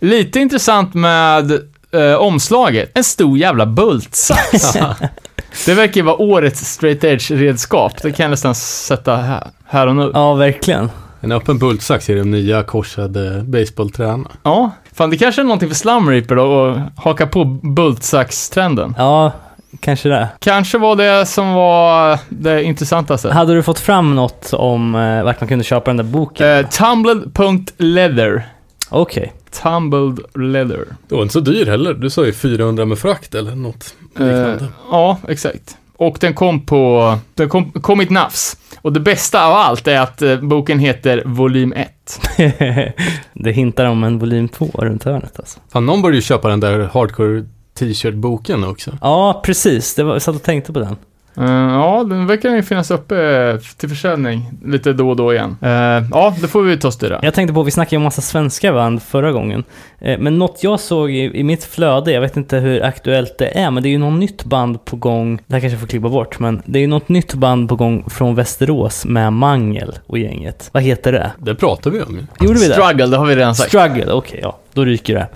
lite 0.00 0.40
intressant 0.40 0.94
med 0.94 1.60
eh, 1.94 2.14
omslaget. 2.14 2.90
En 2.94 3.04
stor 3.04 3.38
jävla 3.38 3.66
bultsax. 3.66 4.72
det 5.66 5.74
verkar 5.74 5.94
ju 5.94 6.02
vara 6.02 6.16
årets 6.16 6.60
straight 6.60 7.04
edge-redskap. 7.04 8.02
Det 8.02 8.12
kan 8.12 8.24
jag 8.24 8.30
nästan 8.30 8.54
sätta 8.54 9.16
här, 9.16 9.46
här 9.66 9.86
och 9.86 9.96
nu. 9.96 10.10
Ja, 10.14 10.34
verkligen. 10.34 10.90
En 11.20 11.32
öppen 11.32 11.58
bultsax 11.58 12.10
i 12.10 12.14
de 12.14 12.30
nya 12.30 12.62
korsade 12.62 13.42
baseballträna. 13.42 14.30
Ja, 14.42 14.70
fan 14.92 15.10
det 15.10 15.16
kanske 15.16 15.42
är 15.42 15.44
någonting 15.44 15.68
för 15.68 15.76
Slum 15.76 16.10
Reaper 16.10 16.36
då, 16.36 16.66
att 16.66 17.04
haka 17.04 17.26
på 17.26 17.44
bultsax-trenden. 17.44 18.94
Ja, 18.98 19.32
kanske 19.80 20.08
det. 20.08 20.28
Kanske 20.38 20.78
var 20.78 20.96
det 20.96 21.26
som 21.26 21.52
var 21.52 22.18
det 22.28 22.64
intressantaste. 22.64 23.32
Hade 23.32 23.54
du 23.54 23.62
fått 23.62 23.78
fram 23.78 24.14
något 24.14 24.52
om 24.52 24.94
eh, 24.94 25.24
vart 25.24 25.40
man 25.40 25.48
kunde 25.48 25.64
köpa 25.64 25.90
den 25.90 25.96
där 25.96 26.04
boken? 26.04 26.48
Eh, 26.48 26.66
tumbled.leather. 26.66 28.53
Okej. 28.94 29.32
Tumbled 29.62 30.18
leather. 30.34 30.86
Det 31.08 31.14
var 31.14 31.22
inte 31.22 31.32
så 31.32 31.40
dyr 31.40 31.66
heller. 31.66 31.94
Du 31.94 32.10
sa 32.10 32.26
ju 32.26 32.32
400 32.32 32.84
med 32.84 32.98
frakt 32.98 33.34
eller 33.34 33.54
något 33.54 33.94
liknande. 34.08 34.54
Eh, 34.54 34.66
ja, 34.90 35.18
exakt. 35.28 35.76
Och 35.96 36.16
den 36.20 36.34
kom 36.34 36.66
på, 36.66 37.18
den 37.34 37.48
kom, 37.48 37.72
kom 37.72 38.00
i 38.00 38.04
ett 38.04 38.10
nafs. 38.10 38.56
Och 38.82 38.92
det 38.92 39.00
bästa 39.00 39.46
av 39.46 39.52
allt 39.52 39.88
är 39.88 40.00
att 40.00 40.22
eh, 40.22 40.40
boken 40.40 40.78
heter 40.78 41.22
volym 41.26 41.72
1. 41.72 42.20
det 43.32 43.52
hintar 43.52 43.84
om 43.84 44.04
en 44.04 44.18
volym 44.18 44.48
2 44.48 44.70
runt 44.74 45.04
hörnet 45.04 45.38
alltså. 45.38 45.60
Fan, 45.72 45.86
någon 45.86 46.02
borde 46.02 46.16
ju 46.16 46.22
köpa 46.22 46.48
den 46.48 46.60
där 46.60 46.90
hardcore 46.92 47.44
t-shirt-boken 47.78 48.64
också. 48.64 48.98
Ja, 49.00 49.42
precis. 49.44 49.94
Det 49.94 50.02
var, 50.02 50.12
jag 50.12 50.22
satt 50.22 50.36
och 50.36 50.42
tänkte 50.42 50.72
på 50.72 50.80
den. 50.80 50.96
Eh, 51.36 51.44
ja, 51.50 52.04
den 52.08 52.26
verkar 52.26 52.50
ju 52.50 52.62
finnas 52.62 52.90
uppe 52.90 53.58
till 53.76 53.88
försäljning 53.88 54.50
lite 54.64 54.92
då 54.92 55.10
och 55.10 55.16
då 55.16 55.32
igen. 55.32 55.56
Eh, 55.62 55.70
ja, 56.10 56.34
det 56.40 56.48
får 56.48 56.62
vi 56.62 56.76
ta 56.76 56.88
och 56.88 56.94
styra. 56.94 57.18
Jag 57.22 57.34
tänkte 57.34 57.54
på, 57.54 57.62
vi 57.62 57.70
snackade 57.70 57.94
ju 57.94 57.96
om 57.96 58.02
massa 58.02 58.22
svenska 58.22 58.72
band 58.72 59.02
förra 59.02 59.32
gången. 59.32 59.64
Eh, 60.00 60.18
Men 60.18 60.38
något 60.38 60.58
jag 60.62 60.80
såg 60.80 61.10
i, 61.10 61.38
i 61.40 61.44
mitt 61.44 61.64
flöde, 61.64 62.12
jag 62.12 62.20
vet 62.20 62.36
inte 62.36 62.56
hur 62.56 62.82
aktuellt 62.84 63.38
det 63.38 63.58
är, 63.58 63.70
men 63.70 63.82
det 63.82 63.88
är 63.88 63.90
ju 63.90 63.98
något 63.98 64.18
nytt 64.18 64.44
band 64.44 64.84
på 64.84 64.96
gång. 64.96 65.36
Det 65.46 65.54
här 65.54 65.60
kanske 65.60 65.74
jag 65.74 65.80
får 65.80 65.88
klippa 65.88 66.08
bort, 66.08 66.38
men 66.38 66.62
det 66.64 66.78
är 66.78 66.80
ju 66.80 66.86
något 66.86 67.08
nytt 67.08 67.34
band 67.34 67.68
på 67.68 67.76
gång 67.76 68.04
från 68.10 68.34
Västerås 68.34 69.04
med 69.04 69.32
Mangel 69.32 69.98
och 70.06 70.18
gänget. 70.18 70.68
Vad 70.72 70.82
heter 70.82 71.12
det? 71.12 71.30
Det 71.38 71.54
pratar 71.54 71.90
vi 71.90 72.00
om 72.02 72.14
ju. 72.40 72.46
Gjorde 72.46 72.60
vi 72.60 72.68
det? 72.68 72.74
Struggle, 72.74 73.06
det 73.06 73.16
har 73.16 73.26
vi 73.26 73.36
redan 73.36 73.54
sagt. 73.54 73.68
Struggle, 73.68 74.12
okej 74.12 74.40
ja. 74.42 74.58
Då 74.74 74.84
ryker 74.84 75.14
det. 75.14 75.28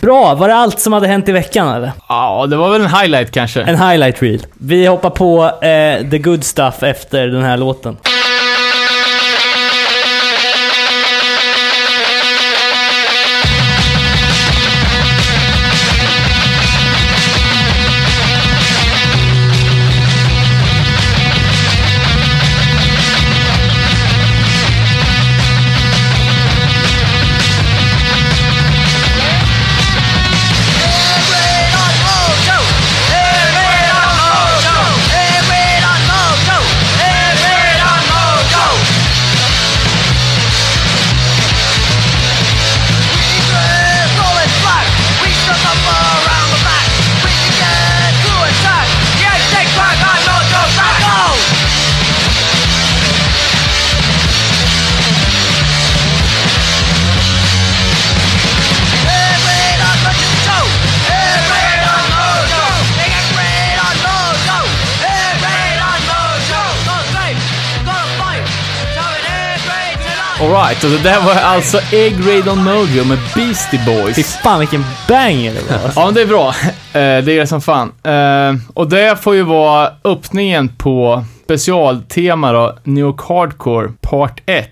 Bra, 0.00 0.34
var 0.34 0.48
det 0.48 0.54
allt 0.54 0.80
som 0.80 0.92
hade 0.92 1.06
hänt 1.06 1.28
i 1.28 1.32
veckan 1.32 1.68
eller? 1.76 1.92
Ja, 2.08 2.46
det 2.46 2.56
var 2.56 2.70
väl 2.70 2.80
en 2.80 2.90
highlight 2.94 3.30
kanske. 3.30 3.62
En 3.62 3.78
highlight 3.88 4.22
reel. 4.22 4.46
Vi 4.54 4.86
hoppar 4.86 5.10
på 5.10 5.44
eh, 5.44 6.10
the 6.10 6.18
good 6.18 6.44
stuff 6.44 6.82
efter 6.82 7.26
den 7.26 7.42
här 7.42 7.56
låten. 7.56 7.96
Alright, 70.74 70.84
och 70.84 70.90
det 70.90 71.10
där 71.10 71.20
var 71.20 71.34
alltså 71.34 71.78
Egg 71.92 72.14
Raid 72.28 72.48
on 72.48 72.64
Mojo 72.64 73.04
med 73.04 73.18
Beastie 73.34 73.80
Fy 73.80 73.86
Boys. 73.86 74.36
fan 74.36 74.58
vilken 74.60 74.84
banger 75.08 75.54
det 75.54 75.70
var. 75.72 75.84
alltså. 75.84 76.00
Ja, 76.00 76.04
men 76.06 76.14
det 76.14 76.20
är 76.22 76.26
bra. 76.26 76.54
Eh, 76.94 77.00
det 77.00 77.32
är 77.32 77.40
det 77.40 77.46
som 77.46 77.60
fan. 77.60 77.92
Eh, 78.02 78.54
och 78.74 78.88
det 78.88 79.22
får 79.22 79.34
ju 79.34 79.42
vara 79.42 79.90
öppningen 80.04 80.68
på 80.68 81.24
specialtema 81.44 82.52
då, 82.52 82.76
New 82.84 83.04
York 83.04 83.20
Hardcore 83.28 83.92
part 84.14 84.40
1. 84.46 84.70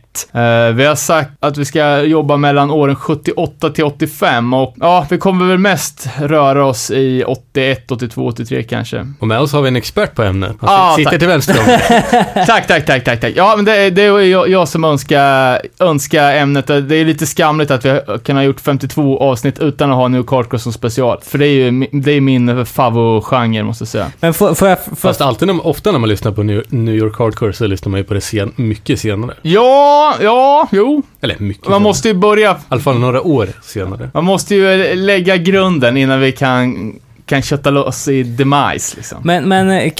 vi 0.74 0.84
har 0.84 0.94
sagt 0.94 1.30
att 1.40 1.56
vi 1.56 1.64
ska 1.64 2.00
jobba 2.02 2.36
mellan 2.36 2.70
åren 2.70 2.96
78 2.96 3.70
till 3.70 3.84
85 3.84 4.54
och 4.54 4.74
ja, 4.80 5.06
vi 5.10 5.18
kommer 5.18 5.46
väl 5.46 5.58
mest 5.58 6.08
röra 6.20 6.66
oss 6.66 6.90
i 6.90 7.24
81, 7.26 7.90
82, 7.90 8.26
83 8.26 8.62
kanske. 8.62 9.06
Och 9.20 9.26
med 9.26 9.40
oss 9.40 9.52
har 9.52 9.62
vi 9.62 9.68
en 9.68 9.76
expert 9.76 10.14
på 10.14 10.22
ämnet. 10.22 10.56
Han 10.60 10.70
Ah, 10.72 10.96
sitter 10.96 11.10
tack. 11.10 11.18
till 11.18 11.28
vänster 11.28 11.54
om 11.58 11.64
tack, 12.46 12.66
tack, 12.66 12.86
tack, 12.86 13.04
tack, 13.04 13.20
tack. 13.20 13.32
Ja, 13.36 13.52
men 13.56 13.64
det, 13.64 13.90
det 13.90 14.02
är 14.02 14.20
jag, 14.20 14.48
jag 14.48 14.68
som 14.68 14.84
önskar, 14.84 15.60
önskar 15.80 16.32
ämnet. 16.34 16.66
Det 16.66 16.96
är 16.96 17.04
lite 17.04 17.26
skamligt 17.26 17.70
att 17.70 17.84
vi 17.84 18.00
kan 18.24 18.36
ha 18.36 18.42
gjort 18.42 18.60
52 18.60 19.18
avsnitt 19.18 19.58
utan 19.58 19.90
att 19.90 19.96
ha 19.96 20.08
New 20.08 20.24
Hardcore 20.30 20.58
som 20.58 20.72
special. 20.72 21.18
För 21.22 21.38
det 21.38 21.46
är 21.46 21.52
ju 21.70 21.86
det 21.92 22.12
är 22.12 22.20
min 22.20 22.66
favoritgenre, 22.66 23.62
måste 23.62 23.82
jag 23.82 23.88
säga. 23.88 24.12
Men 24.20 24.34
får, 24.34 24.54
får 24.54 24.68
jag... 24.68 24.84
Får, 24.84 24.96
Fast 24.96 25.20
alltid, 25.20 25.50
ofta 25.50 25.92
när 25.92 25.98
man 25.98 26.08
lyssnar 26.08 26.32
på 26.32 26.42
New, 26.42 26.62
New 26.68 26.94
York 26.94 27.18
Hardcore 27.18 27.52
så 27.52 27.66
lyssnar 27.66 27.90
man 27.90 27.98
ju 28.00 28.04
på 28.04 28.14
det 28.14 28.20
sen, 28.20 28.52
mycket 28.56 29.00
senare. 29.00 29.31
Ja, 29.42 30.14
ja, 30.20 30.68
jo. 30.72 31.02
Eller 31.20 31.36
mycket 31.38 31.62
Man 31.62 31.68
senare. 31.68 31.80
måste 31.82 32.08
ju 32.08 32.14
börja, 32.14 32.52
I 32.52 32.56
alla 32.68 32.80
fall 32.80 32.98
några 32.98 33.22
år 33.22 33.48
senare. 33.62 34.10
man 34.14 34.24
måste 34.24 34.54
ju 34.54 34.94
lägga 34.94 35.36
grunden 35.36 35.96
innan 35.96 36.20
vi 36.20 36.32
kan, 36.32 36.92
kan 37.26 37.42
kötta 37.42 37.70
loss 37.70 38.08
i 38.08 38.22
demise, 38.22 38.96
liksom. 38.96 39.18
men, 39.24 39.48
men 39.48 39.70
eh, 39.70 39.92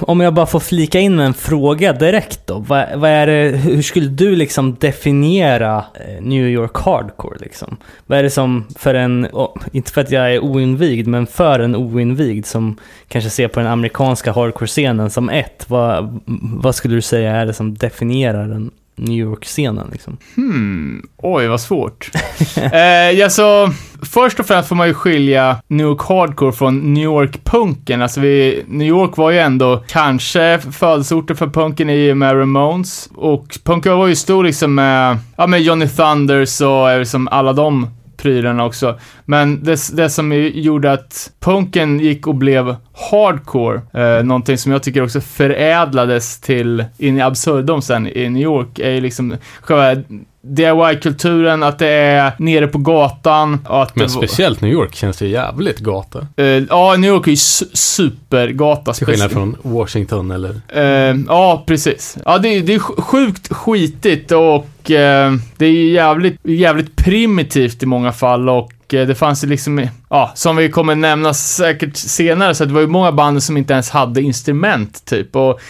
om 0.00 0.20
jag 0.20 0.34
bara 0.34 0.46
får 0.46 0.60
flika 0.60 1.00
in 1.00 1.16
med 1.16 1.26
en 1.26 1.34
fråga 1.34 1.92
direkt 1.92 2.46
då. 2.46 2.58
Vad, 2.58 2.86
vad 2.96 3.10
är 3.10 3.26
det, 3.26 3.56
hur 3.56 3.82
skulle 3.82 4.08
du 4.08 4.36
liksom 4.36 4.74
definiera 4.74 5.84
eh, 5.94 6.22
New 6.22 6.48
York 6.48 6.76
Hardcore 6.76 7.38
liksom? 7.40 7.76
Vad 8.06 8.18
är 8.18 8.22
det 8.22 8.30
som 8.30 8.66
för 8.76 8.94
en, 8.94 9.28
oh, 9.32 9.56
inte 9.72 9.92
för 9.92 10.00
att 10.00 10.10
jag 10.10 10.34
är 10.34 10.40
oinvigd, 10.40 11.08
men 11.08 11.26
för 11.26 11.60
en 11.60 11.76
oinvigd 11.76 12.46
som 12.46 12.76
kanske 13.08 13.30
ser 13.30 13.48
på 13.48 13.60
den 13.60 13.68
amerikanska 13.68 14.32
hardcore-scenen 14.32 15.10
som 15.10 15.30
ett, 15.30 15.64
vad, 15.68 16.20
vad 16.42 16.74
skulle 16.74 16.94
du 16.94 17.02
säga 17.02 17.36
är 17.36 17.46
det 17.46 17.52
som 17.52 17.74
definierar 17.74 18.48
den 18.48 18.70
New 18.96 19.16
York-scenen 19.16 19.88
liksom? 19.92 20.16
Hmm, 20.34 21.02
oj 21.16 21.46
vad 21.46 21.60
svårt. 21.60 22.10
eh, 22.72 23.10
ja, 23.10 23.30
så, 23.30 23.70
först 24.02 24.40
och 24.40 24.46
främst 24.46 24.68
får 24.68 24.76
man 24.76 24.88
ju 24.88 24.94
skilja 24.94 25.56
New 25.66 25.86
York 25.86 26.02
Hardcore 26.02 26.52
från 26.52 26.94
New 26.94 27.04
York-punken. 27.04 28.02
Alltså 28.02 28.20
vi, 28.20 28.64
New 28.68 28.88
York 28.88 29.16
var 29.16 29.30
ju 29.30 29.38
ändå 29.38 29.84
kanske 29.88 30.58
födelseorten 30.58 31.36
för 31.36 31.46
punken 31.46 31.90
i 31.90 32.12
och 32.12 32.16
med 32.16 32.40
Ramones. 32.40 33.10
Och 33.14 33.58
punken 33.64 33.98
var 33.98 34.06
ju 34.06 34.16
stor 34.16 34.44
liksom 34.44 34.74
med, 34.74 35.18
ja 35.36 35.46
med 35.46 35.62
Johnny 35.62 35.88
Thunders 35.88 36.60
och 36.60 36.98
liksom 36.98 37.28
alla 37.28 37.52
de 37.52 37.86
prylarna 38.26 38.64
också. 38.64 38.98
Men 39.24 39.64
det, 39.64 39.96
det 39.96 40.10
som 40.10 40.32
gjorde 40.54 40.92
att 40.92 41.32
punken 41.40 42.00
gick 42.00 42.26
och 42.26 42.34
blev 42.34 42.76
hardcore, 43.10 43.80
eh, 43.92 44.24
någonting 44.24 44.58
som 44.58 44.72
jag 44.72 44.82
tycker 44.82 45.02
också 45.02 45.20
förädlades 45.20 46.40
till 46.40 46.84
in 46.98 47.16
i 47.16 47.20
absurdum 47.20 47.82
sen 47.82 48.06
i 48.06 48.28
New 48.28 48.42
York, 48.42 48.78
är 48.78 48.90
ju 48.90 49.00
liksom 49.00 49.36
själva 49.60 50.02
DIY-kulturen, 50.48 51.62
att 51.62 51.78
det 51.78 51.88
är 51.88 52.32
nere 52.38 52.66
på 52.66 52.78
gatan. 52.78 53.60
Att 53.68 53.96
Men 53.96 54.10
speciellt 54.10 54.60
New 54.60 54.72
York 54.72 54.94
känns 54.94 55.16
det 55.16 55.26
jävligt 55.28 55.78
gata. 55.78 56.26
Eh, 56.36 56.44
ja, 56.46 56.94
New 56.98 57.10
York 57.10 57.26
är 57.26 57.30
ju 57.30 57.34
su- 57.34 57.76
supergata. 57.76 58.92
Till 58.92 59.06
skillnad 59.06 59.30
från 59.30 59.56
Washington 59.62 60.30
eller... 60.30 60.60
Eh, 60.68 61.16
ja, 61.28 61.64
precis. 61.66 62.18
Ja, 62.24 62.38
det, 62.38 62.48
är- 62.48 62.60
det 62.60 62.74
är 62.74 62.78
sj- 62.78 63.00
sjukt 63.02 63.52
skitigt 63.52 64.32
och 64.32 64.90
eh, 64.90 65.32
det 65.56 65.66
är 65.66 65.70
ju 65.70 65.90
jävligt, 65.92 66.40
jävligt 66.44 66.96
primitivt 66.96 67.82
i 67.82 67.86
många 67.86 68.12
fall 68.12 68.48
och 68.48 68.72
det 68.88 69.18
fanns 69.18 69.44
ju 69.44 69.48
liksom, 69.48 69.86
ja, 70.10 70.32
som 70.34 70.56
vi 70.56 70.68
kommer 70.68 70.94
nämna 70.94 71.34
säkert 71.34 71.96
senare, 71.96 72.54
så 72.54 72.64
det 72.64 72.72
var 72.74 72.80
ju 72.80 72.86
många 72.86 73.12
band 73.12 73.42
som 73.42 73.56
inte 73.56 73.72
ens 73.72 73.90
hade 73.90 74.22
instrument, 74.22 75.04
typ. 75.04 75.36
Och 75.36 75.60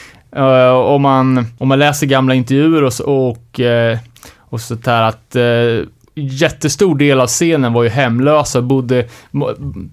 om, 0.95 1.03
man, 1.03 1.47
om 1.59 1.69
man 1.69 1.79
läser 1.79 2.07
gamla 2.07 2.35
intervjuer 2.35 2.83
och, 2.85 3.01
och, 3.29 3.61
och 4.49 4.61
sånt 4.61 4.85
där 4.85 5.03
att 5.03 5.37
eh, 5.37 5.89
jättestor 6.17 6.99
del 6.99 7.21
av 7.21 7.27
scenen 7.27 7.73
var 7.73 7.83
ju 7.83 7.89
hemlösa, 7.89 8.63
bodde, 8.63 9.07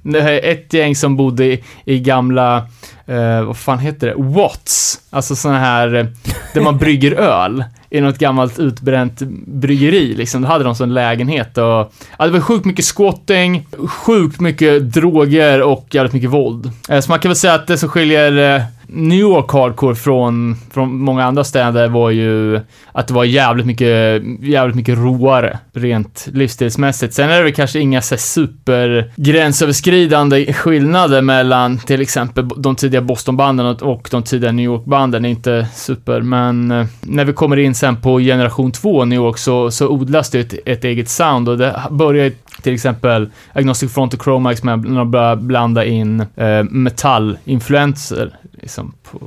det 0.01 0.21
här 0.21 0.31
är 0.31 0.51
ett 0.51 0.73
gäng 0.73 0.95
som 0.95 1.15
bodde 1.15 1.45
i, 1.45 1.63
i 1.85 1.99
gamla, 1.99 2.57
eh, 3.05 3.43
vad 3.43 3.57
fan 3.57 3.79
heter 3.79 4.07
det, 4.07 4.13
Watts, 4.17 5.01
alltså 5.09 5.35
såna 5.35 5.59
här, 5.59 5.95
eh, 5.95 6.05
där 6.53 6.61
man 6.61 6.77
brygger 6.77 7.11
öl 7.11 7.63
i 7.89 8.01
något 8.01 8.17
gammalt 8.17 8.59
utbränt 8.59 9.19
bryggeri 9.47 10.15
liksom. 10.15 10.41
Då 10.41 10.47
hade 10.47 10.63
de 10.63 10.75
sån 10.75 10.93
lägenhet 10.93 11.57
och, 11.57 11.93
ja, 12.17 12.25
det 12.25 12.29
var 12.29 12.39
sjukt 12.39 12.65
mycket 12.65 12.85
squatting, 12.85 13.67
sjukt 13.87 14.39
mycket 14.39 14.93
droger 14.93 15.61
och 15.61 15.87
jävligt 15.91 16.13
mycket 16.13 16.29
våld. 16.29 16.71
Eh, 16.89 16.99
så 16.99 17.11
man 17.11 17.19
kan 17.19 17.29
väl 17.29 17.35
säga 17.35 17.53
att 17.53 17.67
det 17.67 17.77
som 17.77 17.89
skiljer 17.89 18.55
eh, 18.55 18.63
New 18.95 19.19
York 19.19 19.51
hardcore 19.51 19.95
från, 19.95 20.55
från 20.71 20.97
många 20.97 21.23
andra 21.23 21.43
städer 21.43 21.87
var 21.87 22.09
ju 22.09 22.59
att 22.91 23.07
det 23.07 23.13
var 23.13 23.23
jävligt 23.23 23.65
mycket, 23.65 24.23
jävligt 24.41 24.75
mycket 24.75 24.97
råare, 24.97 25.59
rent 25.73 26.27
livsstilsmässigt. 26.33 27.13
Sen 27.13 27.29
är 27.29 27.37
det 27.37 27.43
väl 27.43 27.53
kanske 27.53 27.79
inga 27.79 28.01
så 28.01 28.17
super 28.17 29.11
gränsöverskridande 29.15 30.53
skillnader 30.53 31.21
mellan 31.21 31.77
till 31.77 32.01
exempel 32.01 32.49
de 32.57 32.75
tidiga 32.75 33.01
Bostonbanden 33.01 33.65
och, 33.65 33.83
och 33.83 34.07
de 34.11 34.23
tidiga 34.23 34.51
New 34.51 34.65
York-banden, 34.65 35.25
inte 35.25 35.67
super, 35.73 36.21
men 36.21 36.71
eh, 36.71 36.85
när 37.01 37.25
vi 37.25 37.33
kommer 37.33 37.57
in 37.57 37.75
sen 37.75 38.01
på 38.01 38.19
generation 38.19 38.71
2 38.71 39.05
New 39.05 39.17
York 39.17 39.37
så, 39.37 39.71
så 39.71 39.87
odlas 39.87 40.29
det 40.29 40.39
ett, 40.39 40.53
ett 40.65 40.83
eget 40.83 41.09
sound 41.09 41.49
och 41.49 41.57
det 41.57 41.81
börjar 41.91 42.31
till 42.61 42.73
exempel 42.73 43.29
Agnostic 43.53 43.93
Front 43.93 44.13
och 44.13 44.23
Chromax 44.23 44.63
med 44.63 44.85
när 44.85 44.97
de 44.97 45.11
börjar 45.11 45.35
blanda 45.35 45.85
in 45.85 46.19
eh, 46.35 46.63
metallinfluenser 46.63 48.35
liksom 48.61 48.93
på 49.11 49.19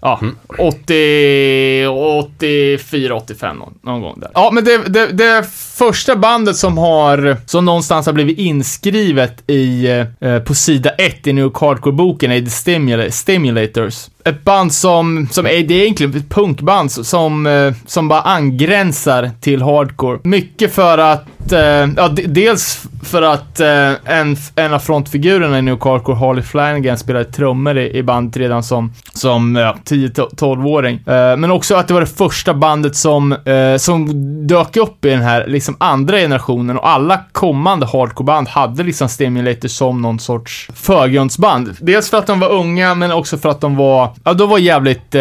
Ja, 0.00 0.20
80, 0.58 1.86
84, 1.86 3.14
85 3.14 3.56
någon, 3.56 3.74
någon 3.82 4.00
gång 4.02 4.20
där. 4.20 4.30
Ja, 4.34 4.50
men 4.52 4.64
det, 4.64 4.78
det, 4.86 5.06
det 5.06 5.44
första 5.78 6.16
bandet 6.16 6.56
som 6.56 6.78
har, 6.78 7.36
som 7.46 7.64
någonstans 7.64 8.06
har 8.06 8.12
blivit 8.12 8.38
inskrivet 8.38 9.50
i, 9.50 9.86
eh, 10.20 10.38
på 10.38 10.54
sida 10.54 10.90
1 10.90 11.26
i 11.26 11.32
New 11.32 11.44
Hardcore-boken 11.54 12.32
är 12.32 12.40
The 12.40 12.46
Stimula- 12.46 13.10
Stimulators. 13.10 14.06
Ett 14.26 14.44
band 14.44 14.74
som, 14.74 15.28
som 15.30 15.46
är, 15.46 15.50
det 15.50 15.74
är 15.74 15.82
egentligen 15.82 16.16
ett 16.16 16.28
punkband 16.28 16.92
som, 16.92 17.46
eh, 17.46 17.74
som 17.86 18.08
bara 18.08 18.20
angränsar 18.20 19.30
till 19.40 19.62
hardcore. 19.62 20.18
Mycket 20.24 20.74
för 20.74 20.98
att, 20.98 21.52
eh, 21.52 21.60
ja, 21.96 22.08
dels 22.26 22.86
för 23.06 23.22
att 23.22 23.60
eh, 23.60 23.92
en, 24.04 24.36
en 24.56 24.74
av 24.74 24.78
frontfigurerna 24.78 25.58
i 25.58 25.62
New 25.62 25.84
Hardcore, 25.84 26.16
Harley 26.16 26.42
Flanagan, 26.42 26.98
spelade 26.98 27.24
trummor 27.24 27.78
i, 27.78 27.98
i 27.98 28.02
bandet 28.02 28.36
redan 28.36 28.62
som, 28.62 28.92
som 29.12 29.56
ja, 29.56 29.76
10-12-åring. 29.84 30.94
Eh, 31.06 31.36
men 31.36 31.50
också 31.50 31.74
att 31.74 31.88
det 31.88 31.94
var 31.94 32.00
det 32.00 32.06
första 32.06 32.54
bandet 32.54 32.96
som, 32.96 33.32
eh, 33.32 33.76
som 33.78 34.06
dök 34.46 34.76
upp 34.76 35.04
i 35.04 35.08
den 35.08 35.22
här 35.22 35.46
liksom 35.46 35.76
andra 35.80 36.16
generationen 36.16 36.78
och 36.78 36.88
alla 36.88 37.20
kommande 37.32 37.86
hardcoreband 37.86 38.48
hade 38.48 38.82
liksom 38.82 39.08
Stimulator 39.08 39.68
som 39.68 40.02
någon 40.02 40.18
sorts 40.18 40.68
förgrundsband. 40.74 41.76
Dels 41.80 42.10
för 42.10 42.18
att 42.18 42.26
de 42.26 42.40
var 42.40 42.52
unga, 42.52 42.94
men 42.94 43.12
också 43.12 43.38
för 43.38 43.48
att 43.48 43.60
de 43.60 43.76
var, 43.76 44.10
ja, 44.24 44.34
de 44.34 44.48
var 44.48 44.58
jävligt, 44.58 45.14
eh, 45.14 45.20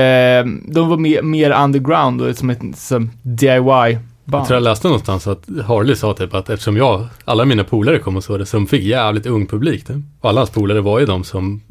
de 0.74 0.90
var 0.90 0.98
mer, 0.98 1.22
mer 1.22 1.52
underground 1.64 2.22
och 2.22 2.36
som 2.36 2.50
ett 2.50 2.62
som 2.76 3.12
DIY. 3.22 3.58
Jag 4.28 4.32
Band. 4.32 4.48
tror 4.48 4.56
jag 4.56 4.64
läste 4.64 4.88
någonstans 4.88 5.28
att 5.28 5.44
Harley 5.68 5.96
sa 5.96 6.14
typ 6.14 6.34
att 6.34 6.50
eftersom 6.50 6.78
jag, 6.78 7.08
alla 7.26 7.46
mina 7.46 7.64
polare 7.64 8.00
kom 8.00 8.18
och 8.18 8.24
så 8.24 8.38
det, 8.38 8.46
så 8.46 8.58
de 8.58 8.68
fick 8.68 8.84
jävligt 8.84 9.26
ung 9.26 9.46
publik. 9.48 9.88
Typ. 9.88 9.96
Och 10.22 10.30
alla 10.30 10.40
hans 10.42 10.50
polare 10.50 10.82
var 10.82 11.00
ju 11.00 11.06
de 11.06 11.24
som 11.24 11.62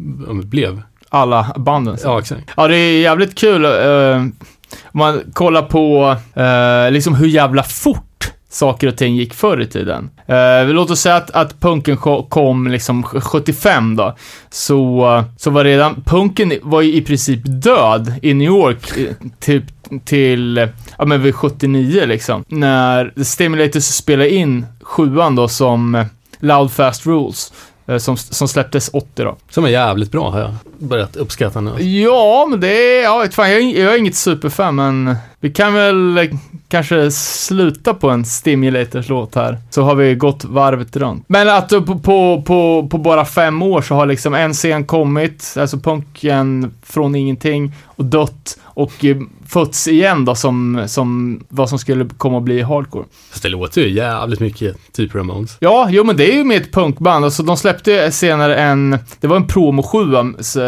blev. 0.45 0.83
Alla 1.09 1.55
banden. 1.57 1.97
Ja, 2.05 2.19
exakt. 2.19 2.51
Ja, 2.57 2.69
det 2.69 2.77
är 2.77 3.01
jävligt 3.01 3.35
kul. 3.35 3.65
eh, 3.65 4.17
om 4.17 4.99
man 4.99 5.21
kollar 5.33 5.63
på 5.63 6.17
eh, 6.41 6.93
liksom 6.93 7.15
hur 7.15 7.27
jävla 7.27 7.63
fort 7.63 8.14
saker 8.55 8.87
och 8.87 8.97
ting 8.97 9.17
gick 9.17 9.35
förr 9.35 9.61
i 9.61 9.67
tiden. 9.67 10.11
Eh, 10.27 10.69
låt 10.69 10.91
oss 10.91 11.01
säga 11.01 11.17
att, 11.17 11.31
att 11.31 11.61
punken 11.61 11.97
kom 12.29 12.69
liksom 12.69 13.03
75 13.03 13.97
då. 13.97 14.17
Så, 14.51 15.25
så 15.37 15.51
var 15.51 15.65
redan, 15.65 16.03
punken 16.05 16.53
var 16.63 16.83
ju 16.83 16.95
i 16.95 17.03
princip 17.03 17.41
död 17.45 18.15
i 18.23 18.35
New 18.35 18.47
York 18.47 18.93
typ 19.41 19.65
till, 20.05 20.69
ja 20.99 21.05
men 21.05 21.23
vid 21.23 21.35
79 21.35 22.07
liksom. 22.07 22.45
När 22.49 23.13
The 23.17 23.25
Stimulators 23.25 23.85
spelade 23.85 24.35
in 24.35 24.67
sjuan 24.83 25.37
då 25.37 25.49
som 25.49 25.95
eh, 25.95 26.07
Loud 26.41 26.73
Fast 26.73 27.07
Rules 27.07 27.53
eh, 27.87 27.97
Som, 27.99 28.17
som 28.17 28.49
släpptes 28.49 28.91
80 28.93 29.09
då. 29.25 29.37
Som 29.51 29.65
är 29.65 29.69
jävligt 29.69 30.13
bra 30.13 30.31
har 30.31 30.41
jag 30.41 30.55
börjat 30.79 31.17
uppskatta 31.17 31.61
nu. 31.61 31.83
Ja, 31.83 32.47
men 32.51 32.61
det 32.61 32.69
är, 32.69 33.03
ja, 33.03 33.27
fan, 33.31 33.51
jag, 33.51 33.61
är- 33.63 33.85
jag 33.85 33.95
är 33.95 33.99
inget 33.99 34.15
superfan, 34.17 34.75
men 34.75 35.17
vi 35.41 35.51
kan 35.51 35.75
väl 35.75 36.19
eh, 36.19 36.25
kanske 36.69 37.11
sluta 37.11 37.95
på 37.95 38.11
en 38.11 38.25
Stimulators 38.25 39.09
låt 39.09 39.35
här. 39.35 39.59
Så 39.71 39.83
har 39.83 39.95
vi 39.95 40.15
gått 40.15 40.45
varvet 40.45 40.97
runt. 40.97 41.25
Men 41.29 41.49
att 41.49 41.69
på, 41.69 41.99
på, 41.99 42.43
på, 42.47 42.89
på 42.91 42.99
bara 42.99 43.25
fem 43.25 43.63
år 43.63 43.83
så 43.83 43.95
har 43.95 44.07
liksom 44.07 44.35
en 44.35 44.53
scen 44.53 44.85
kommit, 44.85 45.55
alltså 45.59 45.79
punken 45.79 46.75
från 46.83 47.15
ingenting 47.15 47.73
och 47.85 48.05
dött. 48.05 48.59
och 48.63 49.05
eh, 49.05 49.17
fötts 49.55 49.89
igen 49.89 50.25
då 50.25 50.35
som, 50.35 50.85
som 50.87 51.41
vad 51.49 51.69
som 51.69 51.79
skulle 51.79 52.09
komma 52.19 52.39
att 52.39 52.45
bli 52.45 52.63
hardcore. 52.63 53.05
Fast 53.31 53.43
det 53.43 53.49
låter 53.49 53.81
ju 53.81 53.91
jävligt 53.91 54.41
mycket 54.41 54.77
typ 54.93 55.15
Ramones. 55.15 55.57
Ja, 55.61 55.89
jo 55.91 56.05
men 56.05 56.17
det 56.17 56.33
är 56.33 56.37
ju 56.37 56.45
med 56.45 56.57
ett 56.57 56.73
punkband. 56.73 57.25
Alltså 57.25 57.43
de 57.43 57.57
släppte 57.57 58.13
senare 58.13 58.57
en, 58.57 58.99
det 59.21 59.27
var 59.27 59.37
en 59.37 59.47
promo 59.47 59.83
7 59.83 59.99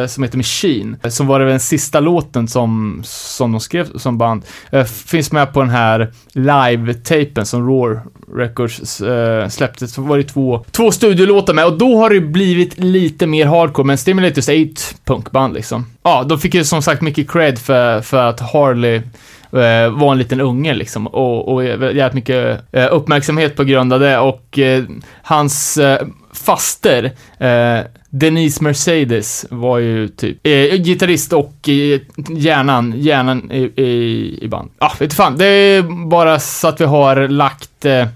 som 0.09 0.23
heter 0.23 0.37
Machine, 0.37 0.97
som 1.09 1.27
var 1.27 1.41
den 1.41 1.61
sista 1.61 2.01
låten 2.01 2.49
som, 2.49 3.01
som 3.05 3.53
de 3.53 3.61
skrev 3.61 3.99
som 3.99 4.19
band. 4.19 4.43
Eh, 4.71 4.85
finns 4.85 5.33
med 5.33 5.53
på 5.53 5.61
den 5.61 5.71
här 5.71 6.13
live-tapen 6.33 7.47
som 7.47 7.69
Raw 7.69 8.01
Records 8.35 9.01
eh, 9.01 9.49
släppte. 9.49 9.89
Så 9.89 10.03
var 10.03 10.17
det 10.17 10.25
två, 10.25 10.65
två 10.71 10.91
studiolåtar 10.91 11.55
med 11.55 11.67
och 11.67 11.79
då 11.79 11.99
har 11.99 12.11
det 12.11 12.21
blivit 12.21 12.79
lite 12.79 13.27
mer 13.27 13.47
hardcore, 13.47 13.87
men 13.87 13.99
Stimulators 13.99 14.49
är 14.49 14.53
ju 14.53 14.71
ett 14.71 14.97
punkband 15.05 15.55
liksom. 15.55 15.87
Ja, 16.03 16.25
de 16.25 16.39
fick 16.39 16.55
ju 16.55 16.65
som 16.65 16.83
sagt 16.83 17.03
mycket 17.03 17.31
cred 17.31 17.59
för, 17.59 18.01
för 18.01 18.27
att 18.29 18.41
Harley 18.41 18.76
eh, 18.85 19.91
var 19.91 20.13
en 20.13 20.19
liten 20.19 20.41
unge 20.41 20.75
liksom 20.75 21.07
och, 21.07 21.55
och 21.55 21.65
jävligt 21.65 22.15
mycket 22.15 22.61
eh, 22.73 22.89
uppmärksamhet 22.91 23.57
på 23.57 23.65
grund 23.65 23.93
av 23.93 24.01
det 24.01 24.19
och 24.19 24.59
eh, 24.59 24.85
hans 25.23 25.77
eh, 25.77 26.07
faster 26.33 27.13
eh, 27.39 27.81
Denise 28.11 28.65
Mercedes 28.65 29.47
var 29.51 29.79
ju 29.79 30.09
typ 30.09 30.47
eh, 30.47 30.75
gitarrist 30.75 31.33
och 31.33 31.69
eh, 31.69 32.01
hjärnan, 32.29 32.95
hjärnan 32.97 33.53
i, 33.53 33.83
i, 33.83 34.39
i 34.43 34.49
band. 34.49 34.71
Ja, 34.79 34.87
ah, 34.87 34.93
vet 34.99 35.15
fan, 35.15 35.39
det 35.39 35.47
är 35.47 36.07
bara 36.09 36.39
så 36.39 36.69
att 36.69 36.81
vi 36.81 36.85
har 36.85 37.29
lagt, 37.29 37.85
eh, 37.85 38.07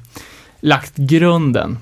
lagt 0.61 0.96
grunden. 0.96 1.79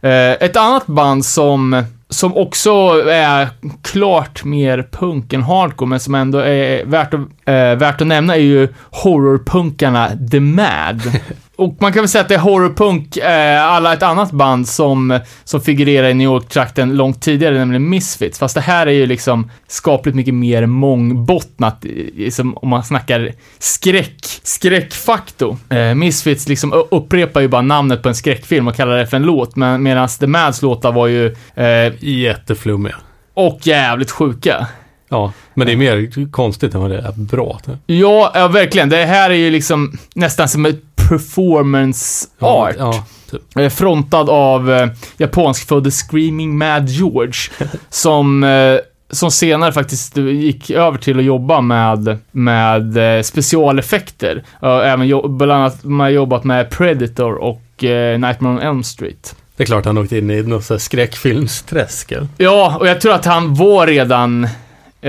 Eh, 0.00 0.32
ett 0.32 0.56
annat 0.56 0.86
band 0.86 1.24
som 1.24 1.84
som 2.08 2.36
också 2.36 2.70
är 3.08 3.48
klart 3.82 4.44
mer 4.44 4.88
punk 4.90 5.32
än 5.32 5.42
hardcore, 5.42 5.88
men 5.88 6.00
som 6.00 6.14
ändå 6.14 6.38
är 6.38 6.84
värt 6.84 7.14
att, 7.14 7.20
äh, 7.44 7.74
värt 7.76 8.00
att 8.00 8.06
nämna 8.06 8.34
är 8.34 8.40
ju 8.40 8.68
horrorpunkarna 8.90 10.10
The 10.30 10.40
Mad. 10.40 11.02
Och 11.56 11.76
man 11.80 11.92
kan 11.92 12.02
väl 12.02 12.08
säga 12.08 12.22
att 12.22 12.28
det 12.28 12.34
är 12.34 12.38
horrorpunk, 12.38 13.16
eh, 13.16 13.64
alla 13.64 13.92
ett 13.92 14.02
annat 14.02 14.30
band 14.30 14.68
som, 14.68 15.20
som 15.44 15.60
figurerar 15.60 16.08
i 16.08 16.14
New 16.14 16.24
York-trakten 16.24 16.96
långt 16.96 17.22
tidigare, 17.22 17.58
nämligen 17.58 17.88
Misfits. 17.88 18.38
Fast 18.38 18.54
det 18.54 18.60
här 18.60 18.86
är 18.86 18.90
ju 18.92 19.06
liksom 19.06 19.50
skapligt 19.68 20.16
mycket 20.16 20.34
mer 20.34 20.66
mångbottnat, 20.66 21.84
liksom, 22.16 22.56
om 22.56 22.68
man 22.68 22.84
snackar 22.84 23.32
skräck, 23.58 24.16
skräckfaktor. 24.42 25.56
Eh, 25.68 25.94
Misfits 25.94 26.48
liksom 26.48 26.84
upprepar 26.90 27.40
ju 27.40 27.48
bara 27.48 27.62
namnet 27.62 28.02
på 28.02 28.08
en 28.08 28.14
skräckfilm 28.14 28.68
och 28.68 28.76
kallar 28.76 28.96
det 28.96 29.06
för 29.06 29.16
en 29.16 29.22
låt, 29.22 29.56
men 29.56 29.82
medan 29.82 30.08
The 30.08 30.26
Mads 30.26 30.62
låtar 30.62 30.92
var 30.92 31.06
ju... 31.06 31.36
Eh, 31.54 31.92
Jätteflummiga. 32.00 32.96
Och 33.34 33.58
jävligt 33.62 34.10
sjuka. 34.10 34.66
Ja, 35.14 35.32
men 35.54 35.66
det 35.66 35.72
är 35.72 35.76
mer 35.76 36.30
konstigt 36.30 36.74
än 36.74 36.80
vad 36.80 36.90
det 36.90 36.98
är 36.98 37.12
bra. 37.12 37.60
Ja, 37.86 38.32
ja, 38.34 38.48
verkligen. 38.48 38.88
Det 38.88 39.04
här 39.04 39.30
är 39.30 39.34
ju 39.34 39.50
liksom 39.50 39.98
nästan 40.14 40.48
som 40.48 40.66
ett 40.66 40.80
performance 41.08 42.26
Ja, 42.38 42.46
art. 42.68 42.74
ja, 42.78 43.04
typ. 43.30 43.56
Eh, 43.58 43.68
Frontad 43.68 44.30
av 44.30 44.72
eh, 44.72 44.88
japanskfödde 45.18 45.90
Screaming 45.90 46.58
Mad 46.58 46.88
George. 46.88 47.32
som, 47.88 48.44
eh, 48.44 48.76
som 49.10 49.30
senare 49.30 49.72
faktiskt 49.72 50.16
gick 50.16 50.70
över 50.70 50.98
till 50.98 51.18
att 51.18 51.24
jobba 51.24 51.60
med, 51.60 52.18
med 52.32 53.16
eh, 53.16 53.22
specialeffekter. 53.22 54.44
Även 54.62 55.08
bland 55.38 55.52
annat 55.52 55.84
man 55.84 56.00
har 56.00 56.08
jobbat 56.08 56.44
med 56.44 56.70
Predator 56.70 57.34
och 57.34 57.84
eh, 57.84 58.18
Nightmare 58.18 58.52
on 58.54 58.58
Elm 58.60 58.82
Street. 58.84 59.36
Det 59.56 59.62
är 59.62 59.66
klart 59.66 59.84
han 59.84 59.98
åkte 59.98 60.18
in 60.18 60.30
i 60.30 60.42
något 60.42 60.82
skräckfilmsträsk. 60.82 62.12
Ja, 62.36 62.76
och 62.80 62.86
jag 62.88 63.00
tror 63.00 63.12
att 63.12 63.24
han 63.24 63.54
var 63.54 63.86
redan, 63.86 64.48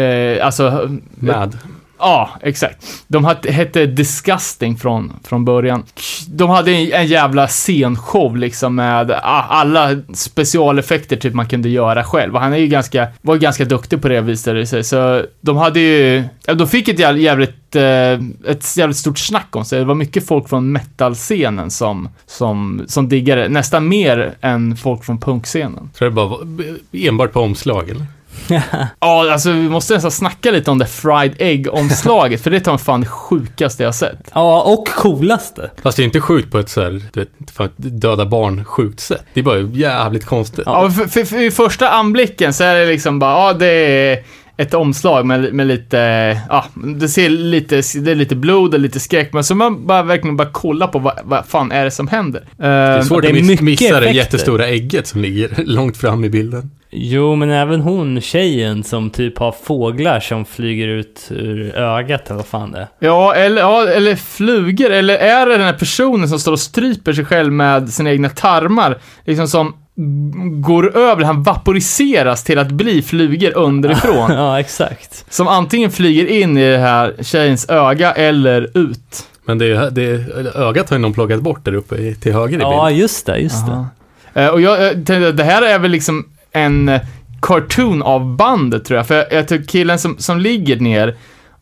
eh, 0.01 0.45
alltså... 0.45 0.89
Med. 1.15 1.58
Ja, 1.99 2.29
exakt. 2.41 3.03
De 3.08 3.36
hette 3.49 3.86
Disgusting 3.86 4.77
från, 4.77 5.13
från 5.23 5.45
början. 5.45 5.84
De 6.27 6.49
hade 6.49 6.71
en, 6.71 6.91
en 6.91 7.08
jävla 7.08 7.47
scenshow 7.47 8.38
liksom 8.38 8.75
med 8.75 9.12
alla 9.21 9.89
specialeffekter 10.13 11.15
typ 11.15 11.34
man 11.34 11.47
kunde 11.47 11.69
göra 11.69 12.03
själv. 12.03 12.36
Och 12.36 12.41
han 12.41 12.53
är 12.53 12.58
ju 12.58 12.67
ganska, 12.67 13.08
var 13.21 13.36
ju 13.36 13.39
ganska 13.39 13.65
duktig 13.65 14.01
på 14.01 14.08
det 14.08 14.21
visade 14.21 14.60
det 14.60 14.67
sig. 14.67 14.84
Så 14.84 15.25
de 15.41 15.58
hade 15.58 15.79
ju, 15.79 16.23
de 16.45 16.67
fick 16.67 16.88
ett 16.88 16.99
jävligt, 16.99 17.23
jävligt, 17.23 17.75
eh, 17.75 18.51
ett 18.51 18.77
jävligt 18.77 18.97
stort 18.97 19.19
snack 19.19 19.55
om 19.55 19.65
sig. 19.65 19.79
Det 19.79 19.86
var 19.86 19.95
mycket 19.95 20.27
folk 20.27 20.49
från 20.49 20.71
metal-scenen 20.71 21.71
som, 21.71 22.10
som, 22.25 22.86
som 22.88 23.10
diggade, 23.10 23.49
nästan 23.49 23.88
mer 23.88 24.36
än 24.41 24.77
folk 24.77 25.03
från 25.03 25.19
punkscenen. 25.19 25.89
Tror 25.97 26.10
det 26.10 26.15
bara 26.15 26.27
var 26.27 26.39
enbart 26.91 27.34
på 27.34 27.39
omslag, 27.39 27.89
eller? 27.89 28.05
Ja, 29.00 29.32
alltså 29.32 29.52
vi 29.52 29.69
måste 29.69 29.93
nästan 29.93 30.12
snacka 30.12 30.52
lite 30.52 30.71
om 30.71 30.78
det 30.78 30.86
fried 30.86 31.36
egg-omslaget, 31.38 32.41
för 32.41 32.52
det 32.52 32.60
tar 32.60 32.78
fan 32.78 33.02
det 33.02 33.08
sjukaste 33.08 33.84
jag 33.84 33.95
sett. 33.95 34.32
Ja, 34.34 34.62
och 34.62 34.88
coolaste. 34.88 35.71
Fast 35.84 35.98
det 35.98 36.04
är 36.04 36.06
inte 36.06 36.21
sjukt 36.21 36.52
på 36.52 36.60
ett 36.60 36.69
så 36.69 36.82
här, 36.82 37.02
du 37.13 37.19
vet, 37.19 37.52
fan, 37.52 37.69
döda 37.76 38.26
barn 38.26 38.65
sjukt 38.65 39.00
sätt. 39.00 39.24
Det 39.34 39.39
är 39.39 39.43
bara 39.43 39.60
jävligt 39.60 40.26
konstigt. 40.26 40.63
Ja, 40.65 40.91
för, 40.91 41.08
för, 41.08 41.26
för 41.26 41.41
i 41.41 41.52
första 41.52 41.89
anblicken 41.89 42.54
så 42.54 42.63
är 42.63 42.76
det 42.76 42.86
liksom 42.86 43.19
bara, 43.19 43.32
ja 43.32 43.54
det 43.54 43.67
är 43.67 44.24
ett 44.58 44.74
omslag 44.74 45.26
med, 45.26 45.54
med 45.54 45.68
lite, 45.68 45.98
ja, 46.50 46.65
det 46.76 47.08
ser 47.08 47.30
lite, 47.30 47.76
det 47.76 48.12
är 48.12 48.15
lite 48.15 48.36
blod 48.36 48.74
och 48.74 48.80
lite 48.80 49.00
skräck, 49.00 49.34
men 49.34 49.44
så 49.44 49.56
man 49.56 49.88
bara 49.88 50.04
verkligen 50.04 50.38
bara 50.38 50.50
kolla 50.52 50.88
på 50.88 51.00
vad, 51.00 51.20
vad 51.24 51.46
fan 51.46 51.72
är 51.72 51.84
det 51.84 51.91
som 51.91 52.08
händer. 52.08 52.44
Det 52.58 52.65
är 52.65 53.02
svårt 53.02 53.22
det 53.22 53.28
är 53.28 53.30
att 53.30 53.36
miss, 53.36 53.48
mycket 53.48 53.65
missa 53.65 53.84
det 53.84 53.98
effekter. 53.98 54.13
jättestora 54.13 54.68
ägget 54.68 55.08
som 55.08 55.22
ligger 55.22 55.50
långt 55.65 55.98
fram 55.98 56.26
i 56.26 56.30
bilden. 56.30 56.72
Jo, 56.98 57.36
men 57.36 57.50
även 57.50 57.82
hon, 57.82 58.22
tjejen 58.22 58.84
som 58.84 59.10
typ 59.10 59.38
har 59.38 59.52
fåglar 59.52 60.20
som 60.20 60.46
flyger 60.46 60.88
ut 60.88 61.28
ur 61.30 61.76
ögat 61.76 62.28
eller 62.28 62.36
vad 62.36 62.46
fan 62.46 62.72
det 62.72 62.80
är. 62.80 62.88
Ja, 63.00 63.34
eller, 63.34 63.62
ja, 63.62 63.88
eller 63.88 64.15
flugor, 64.15 64.89
eller 64.89 65.18
är 65.18 65.46
det 65.46 65.52
den 65.52 65.65
här 65.65 65.74
personen 65.74 66.30
som 66.30 66.39
står 66.39 66.52
och 66.52 66.60
stryper 66.60 67.13
sig 67.13 67.26
själv 67.26 67.54
med 67.54 67.89
sina 67.89 68.12
egna 68.12 68.30
tarmar, 68.30 68.98
liksom 69.26 69.48
som 69.48 69.74
går 70.62 70.97
över, 70.97 71.23
han 71.23 71.43
vaporiseras 71.43 72.43
till 72.43 72.60
att 72.60 72.71
bli 72.71 73.01
flugor 73.01 73.58
underifrån. 73.58 74.31
Ja, 74.36 74.60
exakt. 74.60 75.25
som 75.29 75.47
antingen 75.47 75.91
flyger 75.91 76.25
in 76.25 76.58
i 76.58 76.71
det 76.71 76.77
här 76.77 77.15
tjejens 77.21 77.69
öga 77.69 78.12
eller 78.12 78.77
ut. 78.77 79.27
Men 79.45 79.58
det, 79.58 79.65
är- 79.65 79.91
det, 79.91 80.03
är- 80.03 80.58
ögat 80.58 80.89
har 80.89 80.97
ju 80.97 81.01
någon 81.01 81.13
plockat 81.13 81.41
bort 81.41 81.65
där 81.65 81.73
uppe 81.73 81.95
i, 81.95 82.15
till 82.15 82.34
höger 82.34 82.58
i 82.58 82.62
Ja, 82.62 82.86
bilden. 82.86 83.01
just 83.01 83.25
det, 83.25 83.38
just 83.38 83.65
det. 83.67 83.86
Eh, 84.41 84.47
och 84.49 84.62
jag 84.62 84.86
eh, 84.86 84.91
tänkte 84.91 85.27
att 85.27 85.38
det 85.38 85.43
här 85.43 85.62
är 85.62 85.79
väl 85.79 85.91
liksom 85.91 86.25
en 86.51 86.89
eh, 86.89 87.01
cartoon 87.41 88.03
av 88.03 88.36
bandet 88.36 88.86
tror 88.86 88.97
jag. 88.97 89.08
För 89.08 89.15
jag, 89.15 89.34
jag 89.34 89.47
tror 89.47 89.63
killen 89.63 89.99
som, 89.99 90.17
som 90.17 90.39
ligger 90.39 90.79
ner 90.79 91.15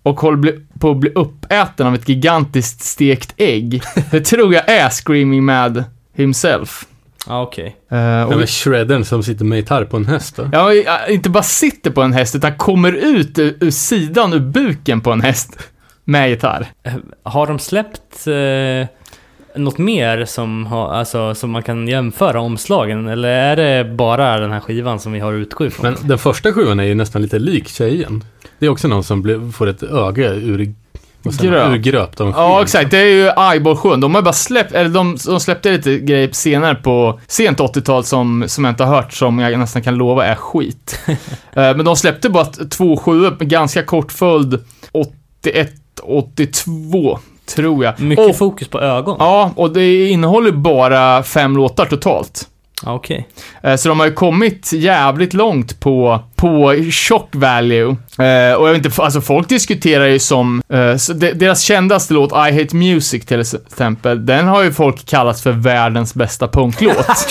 och 0.04 0.20
håller 0.20 0.38
bli, 0.38 0.60
på 0.80 0.92
att 0.92 0.98
bli 0.98 1.10
uppäten 1.16 1.88
av 1.88 1.96
ett 1.96 2.10
gigantiskt 2.10 2.82
stekt 2.82 3.34
ägg. 3.38 3.82
det 4.12 4.22
tror 4.22 4.54
jag 4.54 4.70
är 4.70 4.90
Screaming 4.90 5.44
Mad 5.46 5.84
himself. 6.16 6.86
Ja, 7.28 7.42
okej. 7.42 7.76
Eh, 7.92 7.98
Det 7.98 8.26
och, 8.26 8.34
var 8.34 8.46
shredden 8.46 9.06
som 9.06 9.24
sitter 9.24 9.46
med 9.46 9.58
gitarr 9.58 9.86
på 9.86 9.98
en 9.98 10.06
häst 10.06 10.36
då. 10.36 10.50
ja, 10.52 10.64
och, 10.66 10.74
eh, 10.74 11.14
inte 11.14 11.30
bara 11.30 11.44
sitter 11.44 11.92
på 11.92 12.02
en 12.02 12.14
häst, 12.14 12.36
utan 12.36 12.58
kommer 12.58 12.92
ut 12.92 13.40
ur, 13.40 13.58
ur 13.62 13.72
sidan, 13.72 14.34
ur 14.34 14.40
buken 14.40 15.02
på 15.02 15.12
en 15.12 15.22
häst. 15.22 15.60
Med 16.06 16.30
gitarr. 16.30 16.68
Eh, 16.84 16.94
Har 17.24 17.48
de 17.48 17.60
släppt 17.60 18.28
eh, 18.28 18.88
något 19.62 19.78
mer 19.78 20.26
som, 20.26 20.66
har, 20.66 20.94
alltså, 20.94 21.36
som 21.36 21.52
man 21.52 21.64
kan 21.64 21.88
jämföra 21.88 22.42
omslagen? 22.42 23.08
Eller 23.08 23.30
är 23.30 23.56
det 23.56 23.90
bara 23.96 24.40
den 24.40 24.52
här 24.52 24.60
skivan 24.60 25.00
som 25.00 25.12
vi 25.12 25.20
har 25.20 25.34
utgått 25.34 25.68
ifrån? 25.68 25.84
Men 26.00 26.08
den 26.08 26.18
första 26.18 26.54
sjuan 26.54 26.80
är 26.80 26.84
ju 26.84 26.96
nästan 26.96 27.22
lite 27.22 27.40
lik 27.40 27.68
tjejen. 27.68 28.24
Det 28.60 28.66
är 28.66 28.70
också 28.70 28.88
någon 28.88 29.04
som 29.04 29.22
blir, 29.22 29.52
får 29.52 29.68
ett 29.68 29.84
öga 29.84 30.30
ur, 30.34 30.74
säger 31.32 31.52
man, 31.52 31.60
Gröp. 31.62 31.74
ur 31.74 31.78
gröpt 31.78 32.22
av 32.22 32.28
en 32.28 32.34
Ja, 32.38 32.62
exakt. 32.62 32.92
Det 32.92 32.98
är 32.98 33.06
ju 33.06 33.76
7. 33.76 33.90
De 33.96 34.16
har 34.16 34.22
bara 34.22 34.34
släppt, 34.34 34.72
eller 34.72 34.90
de, 34.90 35.18
de 35.26 35.40
släppte 35.40 35.72
lite 35.72 35.98
grejer 36.00 36.30
senare 36.32 36.76
på 36.76 37.20
sent 37.28 37.60
80-tal 37.60 38.04
som, 38.04 38.44
som 38.48 38.64
jag 38.64 38.72
inte 38.72 38.84
har 38.84 38.96
hört, 38.96 39.14
som 39.14 39.40
jag 39.40 39.60
nästan 39.60 39.82
kan 39.82 39.96
lova 39.96 40.26
är 40.26 40.36
skit. 40.36 41.00
Eh, 41.56 41.76
Men 41.76 41.86
de 41.86 41.96
släppte 41.96 42.30
bara 42.30 42.46
två 42.46 42.98
sjuor, 42.98 43.36
ganska 43.40 43.84
kort 43.84 44.12
följd, 44.12 44.60
81, 44.92 45.72
82, 46.04 47.20
tror 47.56 47.86
jag. 47.86 48.00
Mycket 48.00 48.30
och, 48.30 48.36
fokus 48.36 48.68
på 48.68 48.82
ögon? 48.82 49.16
Ja, 49.20 49.52
och 49.56 49.74
det 49.74 50.10
innehåller 50.10 50.52
bara 50.52 51.24
fem 51.24 51.58
låtar 51.58 51.86
totalt. 51.86 52.48
Okej. 52.86 53.28
Eh, 53.64 53.76
Så 53.76 53.90
de 53.90 54.00
har 54.00 54.08
ju 54.08 54.14
kommit 54.14 54.74
jävligt 54.74 55.34
långt 55.34 55.80
på, 55.80 56.20
på 56.36 56.76
shock 56.92 57.30
value. 57.32 57.90
Eh, 58.20 58.54
och 58.56 58.68
jag 58.68 58.74
vet 58.74 58.86
inte, 58.86 59.02
alltså 59.02 59.22
folk 59.22 59.50
diskuterar 59.50 60.06
ju 60.06 60.20
som, 60.20 60.62
eh, 60.70 60.96
så 60.98 61.14
de, 61.14 61.32
deras 61.34 61.62
kändaste 61.62 62.14
låt, 62.14 62.32
I 62.32 62.62
Hate 62.62 62.76
Music 62.76 63.26
till 63.26 63.40
exempel, 63.40 64.26
den 64.26 64.48
har 64.48 64.64
ju 64.64 64.72
folk 64.74 65.06
kallat 65.06 65.40
för 65.40 65.52
världens 65.52 66.14
bästa 66.16 66.48
punklåt. 66.48 67.08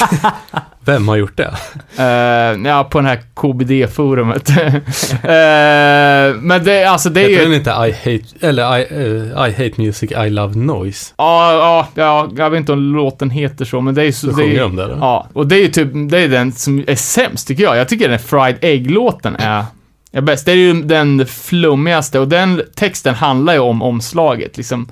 Vem 0.85 1.09
har 1.09 1.17
gjort 1.17 1.37
det? 1.37 1.55
Eh, 1.99 2.69
ja, 2.69 2.85
på 2.85 2.99
den 2.99 3.07
här 3.07 3.21
KBD-forumet. 3.35 4.51
Eh, 5.23 6.35
men 6.37 6.65
det, 6.65 6.85
alltså 6.85 7.11
det 7.11 7.21
är 7.21 7.29
Heter 7.29 7.43
ju... 7.45 7.49
den 7.51 7.59
inte 7.59 7.71
I 7.71 7.93
hate, 7.93 8.47
eller 8.47 8.79
I, 8.79 8.87
eh, 8.91 9.49
I 9.49 9.53
hate 9.53 9.73
music, 9.77 10.13
I 10.13 10.31
love 10.31 10.55
noise? 10.55 11.15
Ja, 11.17 11.53
ja, 11.53 11.89
ja, 11.95 12.31
jag 12.37 12.51
vet 12.51 12.59
inte 12.59 12.73
om 12.73 12.95
låten 12.97 13.31
heter 13.31 13.65
så, 13.65 13.81
men 13.81 13.95
det 13.95 14.03
är 14.03 14.05
ju 14.05 14.13
så... 14.13 14.27
Det 14.27 14.33
är, 14.33 14.35
sjunger 14.35 14.53
ju- 14.53 14.59
de 14.59 14.77
där 14.77 14.89
då? 14.89 14.97
Ja, 15.01 15.29
och 15.33 15.47
det 15.47 15.57
är 15.57 15.61
ju 15.61 15.69
typ, 15.69 15.89
det 16.11 16.19
är 16.19 16.29
den 16.29 16.53
som 16.53 16.85
är 16.87 16.95
sämst 16.95 17.49
tycker 17.49 17.63
jag. 17.63 17.77
Jag 17.77 17.89
tycker 17.89 18.09
den 18.09 18.19
Fried 18.19 18.57
Egg-låten 18.61 19.37
är 19.37 19.65
är 20.13 20.21
bäst. 20.21 20.47
Det 20.47 20.53
är 20.53 20.57
ju 20.57 20.83
den 20.83 21.27
flummigaste 21.27 22.19
och 22.19 22.29
den 22.29 22.63
texten 22.75 23.15
handlar 23.15 23.53
ju 23.53 23.59
om 23.59 23.83
omslaget. 23.83 24.57
Liksom, 24.57 24.89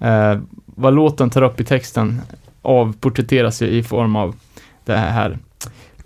eh, 0.00 0.38
vad 0.66 0.94
låten 0.94 1.30
tar 1.30 1.42
upp 1.42 1.60
i 1.60 1.64
texten 1.64 2.20
avporträtteras 2.62 3.62
ju 3.62 3.66
i 3.66 3.82
form 3.82 4.16
av 4.16 4.34
det 4.92 4.98
här 4.98 5.38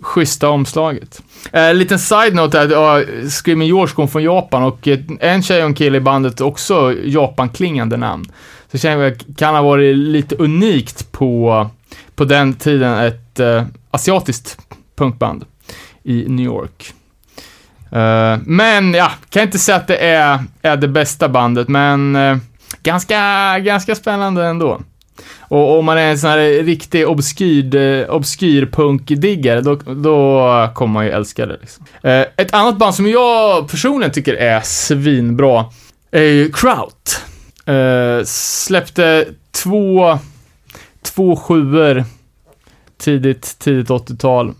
schyssta 0.03 0.49
omslaget. 0.49 1.21
Eh, 1.51 1.73
liten 1.73 1.99
side-note 1.99 2.59
är 2.59 2.65
att 2.65 3.07
uh, 3.07 3.29
Screaming 3.29 3.67
George 3.67 3.93
kom 3.93 4.07
från 4.07 4.23
Japan 4.23 4.63
och 4.63 4.87
eh, 4.87 4.99
en 5.19 5.43
tjej 5.43 5.61
och 5.61 5.67
en 5.67 5.73
kille 5.73 5.97
i 5.97 6.01
bandet 6.01 6.41
också 6.41 6.93
Japan-klingande 7.03 7.97
namn. 7.97 8.25
Så 8.71 8.77
känner 8.77 9.03
jag 9.03 9.23
kan 9.37 9.55
ha 9.55 9.61
varit 9.61 9.97
lite 9.97 10.35
unikt 10.35 11.11
på, 11.11 11.69
på 12.15 12.25
den 12.25 12.53
tiden 12.53 12.99
ett 12.99 13.39
uh, 13.39 13.63
asiatiskt 13.91 14.57
punkband 14.95 15.45
i 16.03 16.25
New 16.27 16.45
York. 16.45 16.93
Uh, 17.95 18.41
men 18.45 18.93
ja, 18.93 19.11
kan 19.29 19.43
inte 19.43 19.59
säga 19.59 19.75
att 19.75 19.87
det 19.87 19.97
är, 19.97 20.43
är 20.61 20.77
det 20.77 20.87
bästa 20.87 21.29
bandet, 21.29 21.67
men 21.67 22.15
uh, 22.15 22.37
ganska, 22.83 23.59
ganska 23.59 23.95
spännande 23.95 24.45
ändå. 24.45 24.81
Och 25.39 25.79
om 25.79 25.85
man 25.85 25.97
är 25.97 26.11
en 26.11 26.17
sån 26.17 26.29
här 26.29 26.63
riktig 26.63 27.07
obskyr, 27.07 27.75
eh, 27.75 28.09
obskyr 28.09 28.65
punkdiggare, 28.65 29.61
då, 29.61 29.75
då 29.75 30.69
kommer 30.75 30.93
man 30.93 31.05
ju 31.05 31.11
älska 31.11 31.45
det. 31.45 31.57
Liksom. 31.61 31.85
Eh, 32.03 32.25
ett 32.37 32.53
annat 32.53 32.77
band 32.77 32.95
som 32.95 33.09
jag 33.09 33.69
personligen 33.69 34.11
tycker 34.11 34.33
är 34.33 34.61
svinbra 34.61 35.65
är 36.11 36.23
ju 36.23 36.51
Kraut. 36.51 37.21
Eh, 37.65 38.25
släppte 38.25 39.27
två, 39.51 40.17
två 41.01 41.35
sjuor 41.35 42.05
tidigt, 42.97 43.59
tidigt 43.59 43.89
80-tal. 43.89 44.53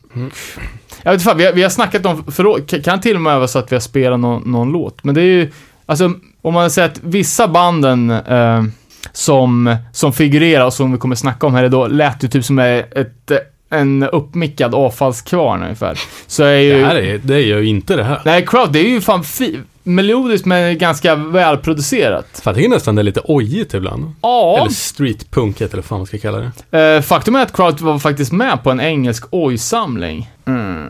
Jag 1.04 1.12
vet 1.12 1.22
inte 1.22 1.34
vi 1.36 1.46
har, 1.46 1.54
vi 1.54 1.64
har 1.64 1.70
snackat 1.70 2.06
om, 2.06 2.32
för, 2.32 2.82
kan 2.84 3.02
till 3.02 3.16
och 3.16 3.22
med 3.22 3.36
vara 3.38 3.48
så 3.48 3.60
att 3.60 3.72
vi 3.72 3.76
har 3.76 3.82
spelat 3.82 4.20
någon, 4.20 4.52
någon 4.52 4.72
låt, 4.72 5.04
men 5.04 5.16
det 5.16 5.22
är 5.22 5.26
ju, 5.26 5.52
alltså 5.86 6.14
om 6.42 6.54
man 6.54 6.72
säger 6.72 6.90
att 6.90 7.00
vissa 7.04 7.48
banden 7.48 8.10
eh, 8.10 8.64
som, 9.12 9.76
som 9.92 10.14
figurerar 10.14 10.66
och 10.66 10.74
som 10.74 10.92
vi 10.92 10.98
kommer 10.98 11.16
snacka 11.16 11.48
om 11.48 11.54
här 11.54 11.64
idag, 11.64 11.92
lät 11.92 12.24
ju 12.24 12.28
typ 12.28 12.46
som 12.46 12.60
ett, 12.60 13.32
en 13.70 14.04
uppmickad 14.04 14.76
avfallskvarn 14.76 15.64
ungefär. 15.64 16.00
Så 16.28 16.44
är 16.44 16.58
ju... 16.58 16.80
Det 16.80 16.86
här 16.86 16.96
är, 16.96 17.18
det 17.24 17.42
gör 17.42 17.60
ju 17.60 17.68
inte 17.68 17.96
det 17.96 18.04
här. 18.04 18.22
Nej, 18.26 18.46
Crowd, 18.46 18.72
det 18.72 18.80
är 18.80 18.90
ju 18.90 19.02
fan 19.02 19.24
fi, 19.24 19.60
melodiskt 19.84 20.46
men 20.46 20.78
ganska 20.78 21.16
välproducerat. 21.16 22.42
För 22.44 22.60
jag 22.60 22.70
nästan 22.70 22.96
det 22.96 23.02
är 23.02 23.04
lite 23.04 23.22
ojigt 23.24 23.74
ibland. 23.74 24.12
Ja. 24.22 24.58
Eller 24.58 24.70
streetpunket 24.70 25.74
eller 25.74 25.82
vad 25.82 25.86
fan 25.86 26.00
man 26.00 26.08
ska 26.08 26.18
kalla 26.18 26.52
det. 26.70 26.96
Eh, 26.96 27.02
faktum 27.02 27.36
är 27.36 27.42
att 27.42 27.56
Crowd 27.56 27.82
var 27.82 28.00
faktiskt 28.00 28.32
med 28.32 28.64
på 28.64 28.72
en 28.72 28.82
engelsk 28.82 29.26
oj-samling. 29.32 30.30
Mm, 30.46 30.88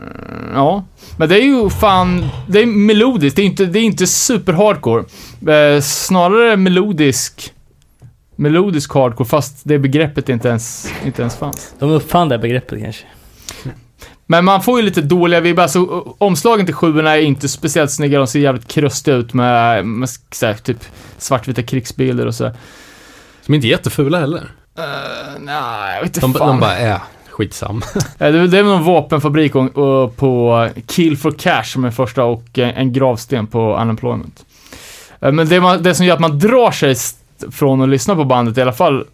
ja. 0.54 0.86
Men 1.18 1.30
det 1.30 1.36
är 1.36 1.46
ju 1.46 1.70
fan, 1.70 2.26
det 2.48 2.62
är 2.62 2.66
melodiskt, 2.66 3.36
det 3.36 3.42
är 3.42 3.46
inte, 3.46 3.66
det 3.66 3.80
är 3.80 3.84
inte 3.84 4.08
super 4.08 4.54
hardcore. 4.54 5.04
Eh, 5.48 5.82
snarare 5.82 6.58
melodisk 6.58 7.54
melodisk 8.44 8.94
hardcore, 8.94 9.28
fast 9.28 9.62
det 9.64 9.80
begreppet 9.80 10.30
inte 10.30 10.48
ens, 10.50 10.88
inte 11.06 11.22
ens 11.22 11.36
fanns. 11.36 11.74
De 11.80 11.92
uppfann 11.92 12.30
det 12.30 12.38
begreppet 12.38 12.80
kanske. 12.80 13.06
Men 14.26 14.46
man 14.46 14.62
får 14.62 14.80
ju 14.80 14.86
lite 14.86 15.02
dåliga 15.02 15.40
vibbar, 15.40 15.68
så 15.68 16.16
omslagen 16.18 16.66
till 16.66 16.76
sjuorna 16.76 17.18
är 17.18 17.22
inte 17.22 17.50
speciellt 17.50 17.92
snygga, 17.92 18.18
de 18.18 18.28
ser 18.28 18.40
jävligt 18.40 18.68
krustiga 18.68 19.16
ut 19.16 19.34
med, 19.34 19.86
med 19.86 20.10
så 20.32 20.46
här, 20.46 20.54
typ 20.54 20.78
svartvita 21.18 21.64
krigsbilder 21.64 22.26
och 22.26 22.36
så. 22.36 22.52
Som 23.42 23.54
inte 23.54 23.68
är 23.68 23.70
jättefula 23.70 24.20
heller. 24.20 24.52
Uh, 24.80 25.40
nej, 25.40 25.96
jag 25.96 26.02
vet 26.02 26.18
inte 26.18 26.20
De, 26.20 26.34
fan. 26.34 26.48
de 26.48 26.60
bara 26.60 26.78
är 26.78 27.00
skitsam. 27.30 27.82
Eh, 27.96 28.32
det, 28.34 28.40
är 28.40 28.64
väl 28.64 28.66
någon 28.66 28.84
vapenfabrik 28.84 29.56
och, 29.56 29.78
och 29.78 30.18
på 30.18 30.70
Kill 30.88 31.18
for 31.18 31.32
Cash 31.32 31.64
som 31.64 31.86
är 31.86 31.92
första 31.92 32.24
och 32.24 32.58
en, 32.58 32.70
en 32.70 32.94
gravsten 32.94 33.48
på 33.48 33.78
Unemployment. 33.78 34.46
Men 35.20 35.50
det, 35.50 35.62
man, 35.62 35.84
det 35.84 35.96
som 35.96 36.06
gör 36.06 36.14
att 36.14 36.20
man 36.20 36.40
drar 36.40 36.72
sig 36.72 36.96
från 37.52 37.82
att 37.82 37.90
lyssna 37.90 38.16
på 38.16 38.24
bandet, 38.24 38.58
i 38.58 38.62
alla 38.62 38.74
fall 38.74 39.06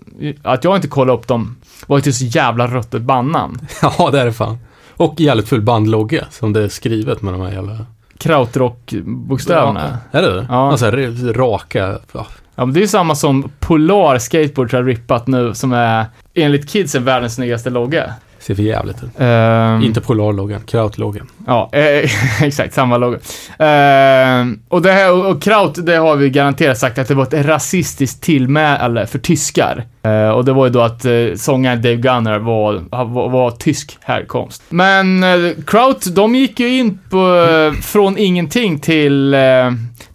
att 0.43 0.63
jag 0.63 0.75
inte 0.75 0.88
kollade 0.88 1.19
upp 1.19 1.27
dem, 1.27 1.55
var 1.88 1.97
ju 1.97 2.01
till 2.01 2.15
så 2.15 2.25
jävla 2.25 2.67
ruttet 2.67 3.01
bandnamn. 3.01 3.60
ja, 3.82 4.10
det 4.12 4.19
är 4.19 4.25
det 4.25 4.34
fan. 4.34 4.58
Och 4.89 5.19
jävligt 5.19 5.49
full 5.49 5.62
bandlogga 5.62 6.25
som 6.29 6.53
det 6.53 6.63
är 6.63 6.67
skrivet 6.67 7.21
med 7.21 7.34
de 7.34 7.41
här 7.41 7.51
jävla... 7.51 7.86
Krautrock-bokstäverna. 8.17 9.97
Är 10.12 10.21
det 10.21 10.36
det? 10.36 10.45
Ja. 10.49 10.71
Alltså 10.71 10.91
raka... 11.34 11.97
Ja. 12.12 12.27
Ja, 12.55 12.65
men 12.65 12.73
det 12.73 12.79
är 12.79 12.82
ju 12.82 12.88
samma 12.88 13.15
som 13.15 13.51
Polar 13.60 14.17
Skateboards 14.17 14.73
har 14.73 14.84
rippat 14.84 15.27
nu, 15.27 15.53
som 15.53 15.73
är 15.73 16.05
enligt 16.34 16.69
kidsen 16.69 17.05
världens 17.05 17.36
snyggaste 17.36 17.69
logga. 17.69 18.13
Ser 18.39 18.56
för 18.56 18.63
jävligt 18.63 19.04
ut. 19.04 19.10
Ehm, 19.17 19.82
Inte 19.82 20.02
Polarloggan, 20.02 20.62
Krautloggan. 20.62 21.28
Ja, 21.47 21.69
eh, 21.71 22.10
exakt, 22.41 22.73
samma 22.73 22.97
logga. 22.97 23.17
Ehm, 23.60 24.60
och 24.67 24.82
det 24.82 24.91
här, 24.91 25.12
och, 25.12 25.25
och 25.25 25.41
Kraut, 25.41 25.86
det 25.86 25.95
har 25.95 26.15
vi 26.15 26.30
garanterat 26.30 26.78
sagt 26.78 26.97
att 26.97 27.08
det 27.08 27.15
var 27.15 27.23
ett 27.23 27.45
rasistiskt 27.45 28.23
tillmäle 28.23 29.06
för 29.08 29.19
tyskar. 29.19 29.86
Eh, 30.04 30.30
och 30.30 30.45
det 30.45 30.54
var 30.54 30.65
ju 30.65 30.71
då 30.71 30.82
att 30.82 31.06
uh, 31.06 31.36
sångaren 31.36 31.82
Dave 31.82 31.95
Gunner 31.95 32.39
var, 32.39 32.84
var, 33.06 33.30
var 33.30 33.52
tysk 33.52 33.97
härkomst. 34.02 34.63
Men 34.69 35.23
uh, 35.23 35.54
Kraut, 35.67 36.15
de 36.15 36.36
gick 36.36 36.60
ju 36.60 36.80
in 36.80 36.99
på, 37.10 37.36
eh, 37.36 37.82
från 37.82 38.17
ingenting 38.17 38.80
till, 38.80 39.36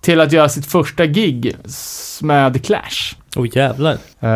till 0.01 0.21
att 0.21 0.33
göra 0.33 0.49
sitt 0.49 0.67
första 0.67 1.07
gig 1.07 1.57
med 2.23 2.65
Clash. 2.65 3.15
Åh 3.37 3.47
jävlar. 3.53 3.92
Uh, 4.23 4.31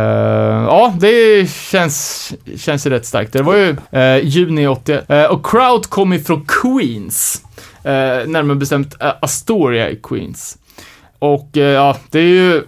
ja, 0.65 0.95
det 1.01 1.51
känns, 1.51 2.33
känns 2.57 2.87
ju 2.87 2.91
rätt 2.91 3.07
starkt. 3.07 3.33
Det 3.33 3.43
var 3.43 3.57
ju 3.57 3.77
uh, 3.95 4.25
juni 4.25 4.67
81. 4.67 5.11
Uh, 5.11 5.17
eh, 5.17 5.31
och 5.31 5.47
Crowd 5.47 5.87
kom 5.87 6.13
ju 6.13 6.21
från 6.21 6.47
Queens. 6.47 7.43
Uh, 7.85 8.29
närmare 8.29 8.57
bestämt 8.57 8.95
uh, 9.03 9.13
Astoria 9.21 9.91
i 9.91 9.97
Queens. 9.97 10.59
Och 11.21 11.51
ja, 11.53 11.97
det 12.11 12.19
är 12.19 12.23
ju 12.23 12.63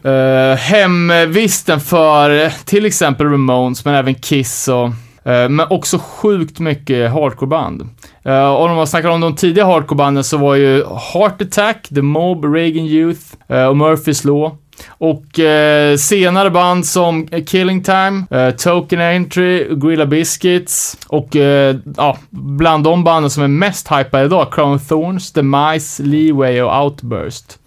hemvisten 0.56 1.80
för 1.80 2.52
till 2.64 2.86
exempel 2.86 3.26
Ramones, 3.26 3.84
men 3.84 3.94
även 3.94 4.14
Kiss 4.14 4.68
och 4.68 4.86
eh, 5.30 5.48
men 5.48 5.60
också 5.70 5.98
sjukt 5.98 6.58
mycket 6.58 7.10
hardcoreband. 7.10 7.88
Och 8.22 8.64
om 8.64 8.76
man 8.76 8.86
snackar 8.86 9.08
om 9.08 9.20
de 9.20 9.36
tidiga 9.36 9.64
hardcorebanden 9.64 10.24
så 10.24 10.36
var 10.36 10.54
ju 10.54 10.84
Heart 10.84 11.42
Attack, 11.42 11.88
The 11.88 12.02
Mob, 12.02 12.44
Reagan 12.44 12.84
Youth 12.84 13.20
eh, 13.48 13.64
och 13.64 13.76
Murphys 13.76 14.24
Law. 14.24 14.56
Och 14.88 15.38
eh, 15.38 15.96
senare 15.96 16.50
band 16.50 16.86
som 16.86 17.28
Killing 17.46 17.82
Time, 17.82 18.24
eh, 18.30 18.50
Token 18.50 19.00
Entry, 19.00 19.66
Gorilla 19.70 20.06
Biscuits 20.06 20.96
och 21.06 21.36
eh, 21.36 21.76
ja, 21.96 22.18
bland 22.30 22.84
de 22.84 23.04
banden 23.04 23.30
som 23.30 23.42
är 23.42 23.48
mest 23.48 23.88
hypade 23.92 24.24
idag, 24.24 24.52
Crown 24.52 24.78
Thorns, 24.78 25.32
The 25.32 25.42
Mice, 25.42 26.02
Leeway 26.02 26.62
och 26.62 26.84
Outburst. 26.84 27.58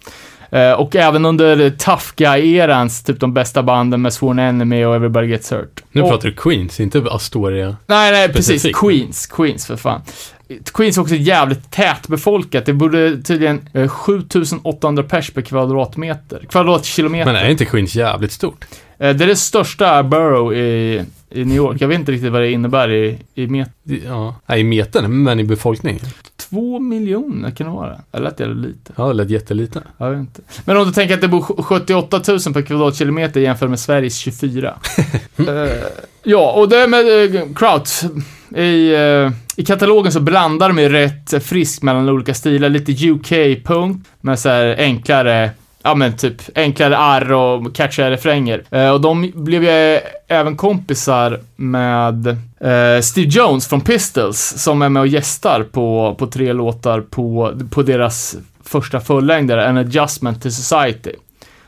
Eh, 0.54 0.72
och 0.72 0.96
även 0.96 1.24
under 1.24 1.70
Tough 1.70 2.04
Guy-erans, 2.16 3.06
typ 3.06 3.20
de 3.20 3.34
bästa 3.34 3.62
banden 3.62 4.02
med 4.02 4.12
Sworn 4.12 4.38
Enemy 4.38 4.84
och 4.84 4.94
Everybody 4.94 5.26
Gets 5.26 5.52
Hurt. 5.52 5.82
Nu 5.92 6.02
och, 6.02 6.10
pratar 6.10 6.28
du 6.28 6.34
Queens, 6.34 6.80
inte 6.80 7.02
Astoria. 7.10 7.76
Nej, 7.86 8.12
nej, 8.12 8.28
precis. 8.28 8.46
specifikt. 8.46 8.78
Queens. 8.78 9.26
Queens, 9.26 9.66
för 9.66 9.76
fan. 9.76 10.00
Queens 10.74 10.96
är 10.96 11.02
också 11.02 11.14
jävligt 11.14 11.70
tätbefolkat. 11.70 12.66
Det 12.66 12.72
borde 12.72 13.22
tydligen 13.22 13.68
eh, 13.72 13.88
7800 13.88 15.02
pers 15.02 15.30
per 15.30 15.42
kvadratmeter. 15.42 16.46
Kvadratkilometer. 16.50 17.32
Men 17.32 17.42
är 17.42 17.48
inte 17.50 17.64
Queens 17.64 17.94
jävligt 17.94 18.32
stort? 18.32 18.64
Eh, 18.98 19.16
Det 19.16 19.24
är 19.24 19.28
det 19.28 19.36
största 19.36 20.02
borough 20.02 20.54
i, 20.56 21.02
i 21.30 21.44
New 21.44 21.56
York. 21.56 21.80
Jag 21.80 21.88
vet 21.88 21.98
inte 21.98 22.12
riktigt 22.12 22.32
vad 22.32 22.40
det 22.40 22.50
innebär 22.50 22.90
i, 22.92 23.18
i 23.34 23.46
meter. 23.46 23.72
Ja, 24.06 24.34
nej, 24.46 24.60
i 24.60 24.64
metern, 24.64 25.22
men 25.22 25.40
i 25.40 25.44
befolkning. 25.44 26.00
Två 26.36 26.78
miljoner 26.78 27.50
kan 27.50 27.66
det 27.66 27.72
vara. 27.72 28.00
Det 28.10 28.40
är 28.44 28.54
lite. 28.54 28.92
Ja, 28.96 29.06
det 29.08 29.12
lät 29.14 29.30
jättelite. 29.30 29.82
Jag 29.98 30.10
vet 30.10 30.20
inte. 30.20 30.40
Men 30.64 30.76
om 30.76 30.86
du 30.86 30.92
tänker 30.92 31.14
att 31.14 31.20
det 31.20 31.28
bor 31.28 31.62
78 31.62 32.20
000 32.28 32.38
per 32.54 32.62
kvadratkilometer 32.62 33.40
jämfört 33.40 33.70
med 33.70 33.80
Sveriges 33.80 34.16
24. 34.16 34.74
Eh, 35.38 35.70
ja, 36.22 36.52
och 36.52 36.68
det 36.68 36.86
med 36.86 37.04
uh, 37.06 37.54
Kraut. 37.54 38.02
I, 38.56 38.94
eh, 38.94 39.30
i 39.56 39.64
katalogen 39.64 40.12
så 40.12 40.20
blandar 40.20 40.68
de 40.68 40.78
ju 40.78 40.88
rätt 40.88 41.32
eh, 41.32 41.40
friskt 41.40 41.82
mellan 41.82 42.08
olika 42.08 42.34
stilar. 42.34 42.68
Lite 42.68 42.92
UK-punk 42.92 44.04
med 44.20 44.38
så 44.38 44.48
här 44.48 44.76
enklare 44.78 45.50
Ja 45.86 45.94
men 45.94 46.16
typ 46.16 46.42
enklare 46.54 46.98
arr 46.98 47.32
och 47.32 47.74
catchiga 47.74 48.10
refränger. 48.10 48.62
Eh, 48.70 48.90
och 48.90 49.00
de 49.00 49.32
blev 49.34 49.62
ju 49.62 49.94
eh, 49.94 50.00
även 50.28 50.56
kompisar 50.56 51.40
med 51.56 52.26
eh, 52.60 53.00
Steve 53.02 53.28
Jones 53.28 53.68
från 53.68 53.80
Pistols 53.80 54.54
som 54.56 54.82
är 54.82 54.88
med 54.88 55.00
och 55.00 55.06
gästar 55.06 55.62
på, 55.62 56.14
på 56.18 56.26
tre 56.26 56.52
låtar 56.52 57.00
på, 57.00 57.52
på 57.70 57.82
deras 57.82 58.36
första 58.64 59.00
fullängdare, 59.00 59.68
An 59.68 59.76
Adjustment 59.76 60.42
to 60.42 60.50
Society. 60.50 61.12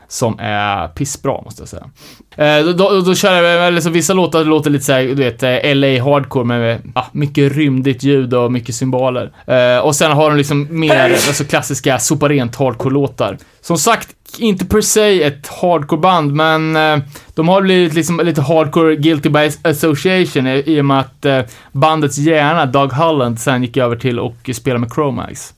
Som 0.09 0.39
är 0.39 0.87
pissbra, 0.87 1.41
måste 1.41 1.61
jag 1.61 1.69
säga. 1.69 1.89
Eh, 2.37 2.65
då, 2.65 2.73
då, 2.73 3.01
då 3.01 3.15
kör 3.15 3.43
jag, 3.43 3.83
så 3.83 3.89
vissa 3.89 4.13
låtar 4.13 4.43
låter 4.43 4.69
lite 4.69 4.85
såhär, 4.85 5.03
du 5.03 5.15
vet, 5.15 5.43
eh, 5.43 5.75
LA 5.75 6.03
hardcore 6.03 6.45
med 6.45 6.81
ja, 6.95 7.07
mycket 7.11 7.51
rymdigt 7.51 8.03
ljud 8.03 8.33
och 8.33 8.51
mycket 8.51 8.75
symboler. 8.75 9.31
Eh, 9.47 9.79
och 9.79 9.95
sen 9.95 10.11
har 10.11 10.29
de 10.29 10.37
liksom 10.37 10.67
mer, 10.69 11.03
alltså 11.13 11.43
klassiska 11.43 11.99
sopa 11.99 12.29
rent 12.29 12.55
hardcore-låtar. 12.55 13.37
Som 13.61 13.77
sagt, 13.77 14.09
inte 14.37 14.65
per 14.65 14.81
se 14.81 15.23
ett 15.23 15.47
hardcore-band, 15.47 16.31
men 16.33 16.75
eh, 16.75 16.99
de 17.35 17.47
har 17.47 17.61
blivit 17.61 17.93
liksom 17.93 18.21
lite 18.23 18.41
hardcore 18.41 18.95
guilty 18.95 19.29
by 19.29 19.51
association 19.63 20.47
i, 20.47 20.63
i 20.65 20.81
och 20.81 20.85
med 20.85 20.99
att 20.99 21.49
bandets 21.71 22.17
hjärna, 22.17 22.65
Doug 22.65 22.91
Holland, 22.91 23.39
sen 23.39 23.63
gick 23.63 23.77
över 23.77 23.95
till 23.95 24.19
och 24.19 24.49
spela 24.53 24.79
med 24.79 24.93
Chromax. 24.93 25.53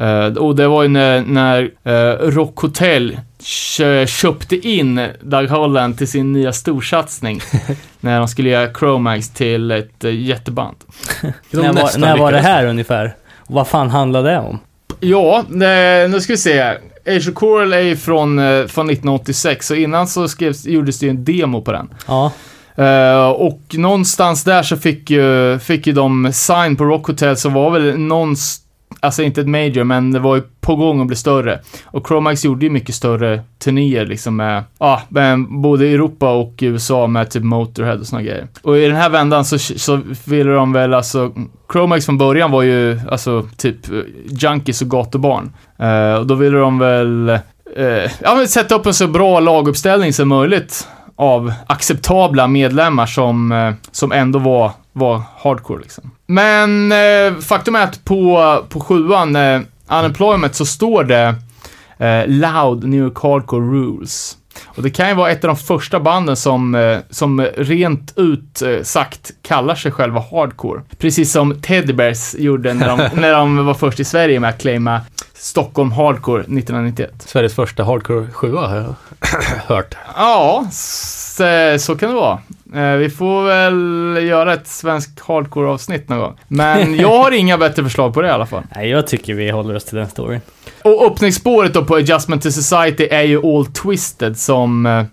Eh, 0.00 0.26
och 0.26 0.56
det 0.56 0.68
var 0.68 0.82
ju 0.82 0.88
när, 0.88 1.20
när 1.20 1.70
eh, 1.84 2.30
Rock 2.30 2.58
Hotel 2.58 3.18
kö- 3.76 4.06
köpte 4.06 4.68
in 4.68 5.06
Doug 5.22 5.48
Holland 5.48 5.98
till 5.98 6.08
sin 6.08 6.32
nya 6.32 6.52
storsatsning. 6.52 7.40
när 8.00 8.18
de 8.18 8.28
skulle 8.28 8.48
göra 8.48 8.74
Chromax 8.74 9.28
till 9.30 9.70
ett 9.70 10.04
eh, 10.04 10.14
jätteband. 10.20 10.76
När 11.50 11.72
var, 11.72 11.98
när 11.98 12.18
var 12.18 12.32
det 12.32 12.40
här 12.40 12.66
ungefär? 12.66 13.14
Och 13.36 13.54
vad 13.54 13.68
fan 13.68 13.90
handlade 13.90 14.30
det 14.30 14.38
om? 14.38 14.58
Ja, 15.00 15.44
nu 16.08 16.20
ska 16.20 16.32
vi 16.32 16.36
se. 16.36 16.60
Age 17.06 17.28
of 17.28 17.34
Coral 17.34 17.72
är 17.72 17.80
ju 17.80 17.96
från, 17.96 18.36
från 18.68 18.90
1986, 18.90 19.70
och 19.70 19.76
innan 19.76 20.08
så 20.08 20.28
skrevs, 20.28 20.66
gjordes 20.66 20.98
det 20.98 21.06
ju 21.06 21.10
en 21.10 21.24
demo 21.24 21.62
på 21.62 21.72
den. 21.72 21.88
Ja, 22.06 22.32
Eh, 22.78 23.28
och 23.28 23.60
någonstans 23.72 24.44
där 24.44 24.62
så 24.62 24.76
fick 24.76 25.10
ju, 25.10 25.58
fick 25.58 25.86
ju 25.86 25.92
de 25.92 26.32
sign 26.32 26.76
på 26.76 26.84
Rock 26.84 27.06
Hotel 27.06 27.36
så 27.36 27.48
var 27.48 27.70
väl 27.70 27.98
någonstans, 27.98 28.67
alltså 29.00 29.22
inte 29.22 29.40
ett 29.40 29.48
major, 29.48 29.84
men 29.84 30.12
det 30.12 30.18
var 30.18 30.36
ju 30.36 30.42
på 30.60 30.76
gång 30.76 31.00
att 31.00 31.06
bli 31.06 31.16
större. 31.16 31.60
Och 31.84 32.08
Chromax 32.08 32.44
gjorde 32.44 32.66
ju 32.66 32.70
mycket 32.70 32.94
större 32.94 33.42
turnéer 33.58 34.06
liksom 34.06 34.36
med, 34.36 34.64
ja, 34.78 35.02
med 35.08 35.46
både 35.48 35.88
Europa 35.88 36.30
och 36.30 36.54
USA 36.60 37.06
med 37.06 37.30
typ 37.30 37.42
Motorhead 37.42 37.96
och 37.96 38.06
såna 38.06 38.22
grejer. 38.22 38.46
Och 38.62 38.78
i 38.78 38.86
den 38.86 38.96
här 38.96 39.10
vändan 39.10 39.44
så, 39.44 39.58
så 39.58 40.00
ville 40.24 40.52
de 40.52 40.72
väl 40.72 40.94
alltså, 40.94 41.32
Chromax 41.72 42.06
från 42.06 42.18
början 42.18 42.50
var 42.50 42.62
ju 42.62 43.00
alltså 43.10 43.48
typ 43.56 43.90
eh, 43.90 43.98
junkies 44.30 44.82
och 44.82 44.90
gatubarn. 44.90 45.50
Uh, 45.82 46.14
och 46.14 46.26
då 46.26 46.34
ville 46.34 46.58
de 46.58 46.78
väl, 46.78 47.30
uh, 47.78 48.10
ja 48.22 48.34
men 48.36 48.48
sätta 48.48 48.74
upp 48.74 48.86
en 48.86 48.94
så 48.94 49.06
bra 49.06 49.40
laguppställning 49.40 50.12
som 50.12 50.28
möjligt 50.28 50.88
av 51.18 51.52
acceptabla 51.66 52.46
medlemmar 52.46 53.06
som, 53.06 53.52
eh, 53.52 53.74
som 53.92 54.12
ändå 54.12 54.38
var, 54.38 54.72
var 54.92 55.22
hardcore 55.36 55.80
liksom. 55.80 56.10
Men 56.26 56.92
eh, 56.92 57.40
faktum 57.40 57.74
är 57.74 57.84
att 57.84 58.04
på, 58.04 58.64
på 58.68 58.80
sjuan, 58.80 59.36
eh, 59.36 59.60
Unemployment, 59.90 60.54
så 60.54 60.66
står 60.66 61.04
det 61.04 61.34
eh, 61.98 62.26
Loud 62.26 62.84
New 62.84 63.00
York 63.00 63.18
Hardcore 63.22 63.64
Rules. 63.64 64.36
Och 64.78 64.84
det 64.84 64.90
kan 64.90 65.08
ju 65.08 65.14
vara 65.14 65.30
ett 65.30 65.44
av 65.44 65.48
de 65.48 65.56
första 65.56 66.00
banden 66.00 66.36
som, 66.36 66.74
eh, 66.74 66.98
som 67.10 67.40
rent 67.56 68.12
ut 68.18 68.62
eh, 68.62 68.82
sagt 68.82 69.30
kallar 69.42 69.74
sig 69.74 69.92
själva 69.92 70.24
hardcore. 70.30 70.80
Precis 70.98 71.32
som 71.32 71.60
Teddy 71.60 71.92
Bears 71.92 72.34
gjorde 72.34 72.74
när 72.74 72.88
de, 72.88 73.08
när 73.20 73.32
de 73.32 73.66
var 73.66 73.74
först 73.74 74.00
i 74.00 74.04
Sverige 74.04 74.40
med 74.40 74.50
att 74.50 74.60
claima 74.60 75.00
Stockholm 75.34 75.92
Hardcore 75.92 76.40
1991. 76.40 77.10
Sveriges 77.18 77.54
första 77.54 77.84
hardcore 77.84 78.26
sjua 78.32 78.66
har 78.66 78.76
jag 78.76 78.94
hört. 79.66 79.94
Ja, 80.16 80.66
så, 80.72 81.76
så 81.78 81.96
kan 81.96 82.08
det 82.08 82.14
vara. 82.14 82.38
Eh, 82.74 82.96
Vi 82.96 83.10
får 83.10 83.44
väl 83.44 84.24
göra 84.26 84.54
ett 84.54 84.68
svenskt 84.68 85.20
hardcore-avsnitt 85.20 86.08
någon 86.08 86.18
gång. 86.18 86.36
Men 86.48 86.94
jag 86.98 87.22
har 87.22 87.30
inga 87.30 87.58
bättre 87.58 87.82
förslag 87.84 88.14
på 88.14 88.22
det 88.22 88.28
i 88.28 88.30
alla 88.30 88.46
fall. 88.46 88.62
nej, 88.76 88.88
jag 88.88 89.06
tycker 89.06 89.34
vi 89.34 89.50
håller 89.50 89.74
oss 89.76 89.84
till 89.84 89.96
den 89.98 90.08
storyn. 90.08 90.40
Och 90.82 91.06
öppningsspåret 91.06 91.74
då 91.74 91.84
på 91.84 91.94
Adjustment 91.94 92.42
to 92.42 92.50
Society 92.50 93.08
är 93.10 93.22
ju 93.22 93.46
All 93.46 93.66
Twisted 93.66 94.36
som, 94.36 94.86
eh, 94.86 95.04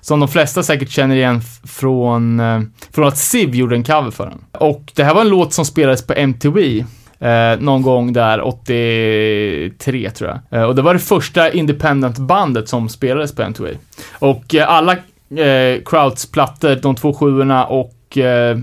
som 0.00 0.20
de 0.20 0.28
flesta 0.28 0.62
säkert 0.62 0.90
känner 0.90 1.16
igen 1.16 1.40
från, 1.64 2.40
eh, 2.40 2.60
från 2.92 3.08
att 3.08 3.18
SIV 3.18 3.54
gjorde 3.54 3.76
en 3.76 3.84
cover 3.84 4.10
för 4.10 4.26
den. 4.26 4.44
Och 4.52 4.92
det 4.94 5.04
här 5.04 5.14
var 5.14 5.20
en 5.20 5.28
låt 5.28 5.52
som 5.52 5.64
spelades 5.64 6.06
på 6.06 6.12
MTV. 6.12 6.84
Eh, 7.18 7.60
någon 7.60 7.82
gång 7.82 8.12
där 8.12 8.40
83 8.40 10.10
tror 10.10 10.30
jag. 10.30 10.60
Eh, 10.60 10.66
och 10.66 10.74
det 10.74 10.82
var 10.82 10.94
det 10.94 11.00
första 11.00 11.52
independent-bandet 11.52 12.68
som 12.68 12.88
spelades 12.88 13.34
på 13.34 13.42
MTV. 13.42 13.68
Och 14.18 14.54
eh, 14.54 14.70
alla 14.70 14.92
eh, 14.92 15.82
Krauts 15.84 16.30
plattor, 16.30 16.74
de 16.82 16.94
två 16.94 17.14
sjuorna 17.14 17.64
och 17.66 18.18
eh, 18.18 18.58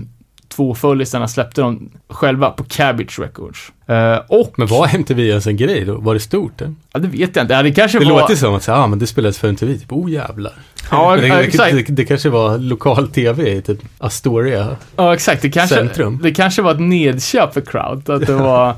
två 0.52 0.74
föllisarna 0.74 1.28
släppte 1.28 1.60
de 1.60 1.90
själva 2.08 2.50
på 2.50 2.64
Cabbage 2.64 3.18
Records. 3.18 3.72
Eh, 3.86 4.20
och, 4.28 4.52
Men 4.56 4.66
var 4.66 4.94
MTV 4.94 5.28
ens 5.28 5.46
en 5.46 5.56
grej 5.56 5.84
då? 5.84 5.98
Var 5.98 6.14
det 6.14 6.20
stort? 6.20 6.58
Det, 6.58 6.74
ja, 6.92 7.00
det 7.00 7.08
vet 7.08 7.36
jag 7.36 7.44
inte. 7.44 7.54
Ja, 7.54 7.62
det 7.62 7.72
kanske 7.72 7.98
det 7.98 8.04
var... 8.04 8.20
låter 8.20 8.34
som 8.34 8.54
att 8.54 8.62
säga, 8.62 8.76
ah, 8.76 8.86
men 8.86 8.98
det 8.98 9.06
spelades 9.06 9.38
för 9.38 9.48
MTV. 9.48 9.78
Typ, 9.78 9.92
oh 9.92 10.10
jävlar. 10.10 10.52
Ja, 10.90 11.16
det, 11.20 11.22
det, 11.22 11.34
exakt. 11.34 11.76
det, 11.76 11.82
det 11.82 12.04
kanske 12.04 12.30
var 12.30 12.58
lokal 12.58 13.08
tv 13.08 13.50
i 13.50 13.62
typ 13.62 13.78
Astoria. 13.98 14.76
Ja, 14.96 15.14
exakt. 15.14 15.42
Det 15.42 15.50
kanske, 15.50 15.74
Centrum. 15.74 16.20
det 16.22 16.32
kanske 16.32 16.62
var 16.62 16.72
ett 16.72 16.80
nedköp 16.80 17.54
för 17.54 17.60
Crowd. 17.60 18.10
Att 18.10 18.26
det 18.26 18.34
var, 18.42 18.68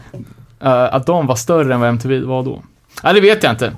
eh, 0.61 0.95
att 0.95 1.07
de 1.07 1.27
var 1.27 1.37
större 1.37 1.75
än 1.75 1.81
vad 1.81 1.89
MTV 1.89 2.21
var 2.21 2.43
då. 2.43 2.63
Ja, 3.03 3.13
det 3.13 3.21
vet 3.21 3.43
jag 3.43 3.53
inte. 3.53 3.73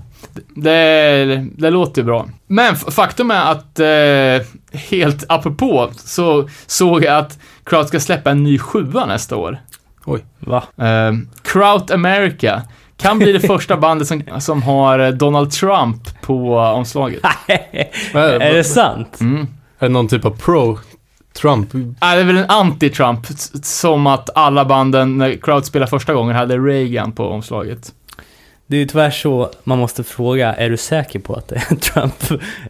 Det, 0.55 1.47
det 1.57 1.71
låter 1.71 2.03
ju 2.03 2.07
bra. 2.07 2.29
Men 2.47 2.77
faktum 2.77 3.31
är 3.31 3.53
att, 3.53 3.81
eh, 3.81 4.47
helt 4.79 5.25
apropå, 5.29 5.91
så 5.97 6.49
såg 6.67 7.05
jag 7.05 7.19
att 7.19 7.39
Crowd 7.65 7.89
ska 7.89 8.01
släppa 8.01 8.31
en 8.31 8.43
ny 8.43 8.59
sjua 8.59 9.07
nästa 9.07 9.37
år. 9.37 9.59
Va? 10.39 10.63
Eh, 10.77 11.13
Crowd 11.43 11.91
America. 11.91 12.63
Kan 12.97 13.19
bli 13.19 13.33
det 13.33 13.41
första 13.47 13.77
bandet 13.77 14.09
som, 14.09 14.23
som 14.39 14.63
har 14.63 14.99
eh, 14.99 15.09
Donald 15.09 15.51
Trump 15.51 16.21
på 16.21 16.59
omslaget. 16.59 17.23
är 18.15 18.55
det 18.55 18.65
sant? 18.65 19.21
Mm. 19.21 19.47
Är 19.79 19.87
det 19.87 19.89
någon 19.89 20.09
typ 20.09 20.25
av 20.25 20.37
pro-Trump? 20.37 21.69
Ja, 22.01 22.15
det 22.15 22.21
är 22.21 22.25
väl 22.25 22.37
en 22.37 22.47
anti-Trump, 22.47 23.27
som 23.63 24.07
att 24.07 24.31
alla 24.35 24.65
banden, 24.65 25.19
när 25.19 25.37
Crowd 25.37 25.65
spelade 25.65 25.91
första 25.91 26.15
gången, 26.15 26.37
hade 26.37 26.59
Reagan 26.59 27.13
på 27.13 27.29
omslaget. 27.29 27.93
Det 28.69 28.77
är 28.77 28.81
ju 28.81 28.87
tyvärr 28.87 29.11
så 29.11 29.51
man 29.65 29.79
måste 29.79 30.05
fråga, 30.05 30.55
är 30.55 30.71
du 30.71 30.77
säker 30.77 31.19
på 31.19 31.35
att 31.35 31.49
det 31.49 31.55
är 31.57 31.77
Trump? 31.93 32.15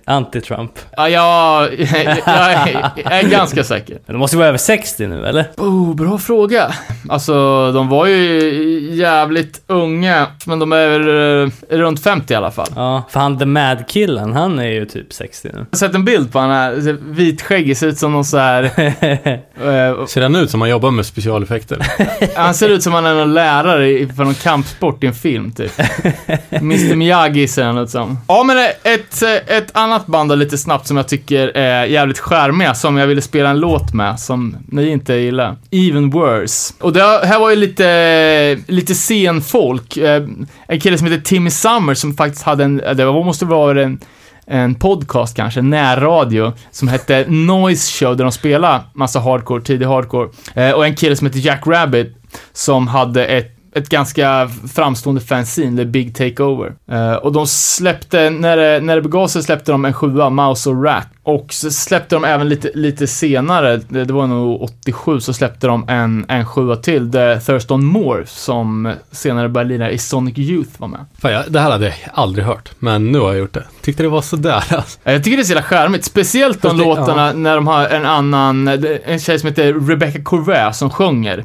Anti-Trump? 0.06 0.70
Ja, 0.96 1.08
jag, 1.08 1.62
jag, 1.80 2.52
är, 2.52 2.90
jag 3.04 3.12
är 3.18 3.28
ganska 3.30 3.64
säker. 3.64 3.98
Men 4.06 4.14
de 4.14 4.18
måste 4.18 4.36
ju 4.36 4.38
vara 4.38 4.48
över 4.48 4.58
60 4.58 5.06
nu, 5.06 5.26
eller? 5.26 5.44
Oh, 5.56 5.94
bra 5.94 6.18
fråga. 6.18 6.74
Alltså, 7.08 7.32
de 7.72 7.88
var 7.88 8.06
ju 8.06 8.94
jävligt 8.94 9.62
unga, 9.66 10.26
men 10.46 10.58
de 10.58 10.72
är 10.72 10.88
väl 10.98 11.42
eh, 11.70 11.76
runt 11.78 12.02
50 12.02 12.32
i 12.32 12.36
alla 12.36 12.50
fall. 12.50 12.68
Ja, 12.76 13.02
för 13.10 13.20
han 13.20 13.38
The 13.38 13.46
Mad-killen, 13.46 14.32
han 14.32 14.58
är 14.58 14.68
ju 14.70 14.86
typ 14.86 15.12
60 15.12 15.48
nu. 15.52 15.58
Jag 15.58 15.66
har 15.70 15.76
sett 15.76 15.94
en 15.94 16.04
bild 16.04 16.32
på 16.32 16.38
honom 16.38 16.54
här, 16.56 16.96
vitskäggig, 17.00 17.76
ser 17.76 17.86
ut 17.86 17.98
som 17.98 18.12
någon 18.12 18.24
så 18.24 18.38
här... 18.38 18.62
eh, 19.04 20.06
Ser 20.06 20.22
han 20.22 20.36
ut 20.36 20.50
som 20.50 20.60
han 20.60 20.70
jobbar 20.70 20.90
med 20.90 21.06
specialeffekter? 21.06 21.78
han 22.36 22.54
ser 22.54 22.68
ut 22.68 22.82
som 22.82 22.92
han 22.92 23.06
är 23.06 23.14
någon 23.14 23.34
lärare 23.34 23.88
i- 23.90 24.08
för 24.08 24.24
någon 24.24 24.34
kampsport 24.34 25.04
i 25.04 25.06
en 25.06 25.14
film, 25.14 25.52
typ. 25.52 25.72
Mr 26.50 26.94
Miyagi 26.94 27.48
ser 27.48 27.64
han 27.64 27.78
ut 27.78 27.90
som. 27.90 28.18
Ja, 28.28 28.44
men 28.44 28.58
ett, 28.82 29.22
ett 29.46 29.76
annat 29.76 30.06
band 30.06 30.30
då, 30.30 30.34
lite 30.34 30.58
snabbt 30.58 30.86
som 30.86 30.96
jag 30.96 31.08
tycker 31.08 31.48
är 31.48 31.84
jävligt 31.84 32.18
charmiga, 32.18 32.74
som 32.74 32.96
jag 32.96 33.06
ville 33.06 33.22
spela 33.22 33.50
en 33.50 33.60
låt 33.60 33.94
med, 33.94 34.20
som 34.20 34.56
ni 34.66 34.88
inte 34.88 35.14
gillar. 35.14 35.56
Even 35.70 36.10
Worse. 36.10 36.74
Och 36.80 36.92
det 36.92 37.02
här 37.02 37.38
var 37.38 37.50
ju 37.50 37.56
lite, 37.56 38.58
lite 38.66 38.94
scenfolk. 38.94 39.96
Eh, 39.96 40.22
en 40.68 40.80
kille 40.80 40.98
som 40.98 41.06
heter 41.06 41.24
Timmy 41.24 41.50
Summer 41.50 41.94
som 41.94 42.14
faktiskt 42.14 42.42
hade 42.42 42.64
en, 42.64 42.80
eh, 42.80 42.94
det 42.94 43.04
var, 43.04 43.24
måste 43.24 43.44
vara 43.44 43.82
en 43.82 43.98
en 44.46 44.74
podcast 44.74 45.36
kanske, 45.36 45.62
närradio, 45.62 46.52
som 46.70 46.88
hette 46.88 47.24
Noise 47.28 47.92
Show, 47.92 48.16
där 48.16 48.24
de 48.24 48.32
spelade 48.32 48.80
massa 48.92 49.20
hardcore, 49.20 49.62
tidig 49.62 49.86
hardcore. 49.86 50.28
Eh, 50.54 50.70
och 50.70 50.86
en 50.86 50.96
kille 50.96 51.16
som 51.16 51.26
heter 51.26 51.38
Jack 51.40 51.66
Rabbit, 51.66 52.16
som 52.52 52.88
hade 52.88 53.26
ett 53.26 53.55
ett 53.76 53.88
ganska 53.88 54.50
framstående 54.74 55.20
fanzine, 55.20 55.76
The 55.76 55.84
Big 55.84 56.14
Takeover. 56.14 56.72
Eh, 56.90 57.12
och 57.14 57.32
de 57.32 57.46
släppte, 57.46 58.30
när 58.30 58.56
det, 58.56 58.80
när 58.80 58.96
det 58.96 59.02
begav 59.02 59.28
sig 59.28 59.42
släppte 59.42 59.72
de 59.72 59.84
en 59.84 59.92
sjua, 59.92 60.30
Mouse 60.30 60.70
och 60.70 60.84
Rat. 60.84 61.06
Och 61.22 61.52
så 61.52 61.70
släppte 61.70 62.16
de 62.16 62.24
även 62.24 62.48
lite, 62.48 62.70
lite 62.74 63.06
senare, 63.06 63.80
det, 63.88 64.10
var 64.10 64.26
nog 64.26 64.62
87, 64.62 65.20
så 65.20 65.32
släppte 65.32 65.66
de 65.66 65.88
en, 65.88 66.24
en 66.28 66.46
sjua 66.46 66.76
till, 66.76 67.12
The 67.12 67.40
Thurston 67.40 67.84
Moore, 67.84 68.26
som 68.26 68.92
senare 69.10 69.48
började 69.48 69.68
lira 69.70 69.90
i 69.90 69.98
Sonic 69.98 70.38
Youth 70.38 70.70
var 70.78 70.88
med. 70.88 71.04
Fan, 71.18 71.32
jag, 71.32 71.44
det 71.48 71.60
här 71.60 71.70
hade 71.70 71.86
jag 71.86 71.94
aldrig 72.14 72.44
hört, 72.44 72.70
men 72.78 73.12
nu 73.12 73.18
har 73.18 73.28
jag 73.28 73.38
gjort 73.38 73.54
det. 73.54 73.64
Tyckte 73.82 74.02
det 74.02 74.08
var 74.08 74.22
sådär 74.22 74.64
alltså. 74.68 74.98
Jag 75.02 75.24
tycker 75.24 75.36
det 75.36 75.42
är 75.42 75.44
så 75.44 75.52
jävla 75.52 75.62
charmigt, 75.68 76.04
speciellt 76.04 76.62
de 76.62 76.76
det- 76.78 76.84
låtarna 76.84 77.32
när 77.32 77.54
de 77.54 77.66
har 77.66 77.88
en 77.88 78.06
annan, 78.06 78.68
en 79.04 79.18
tjej 79.18 79.38
som 79.38 79.48
heter 79.48 79.88
Rebecca 79.88 80.22
Corvée 80.22 80.72
som 80.72 80.90
sjunger. 80.90 81.44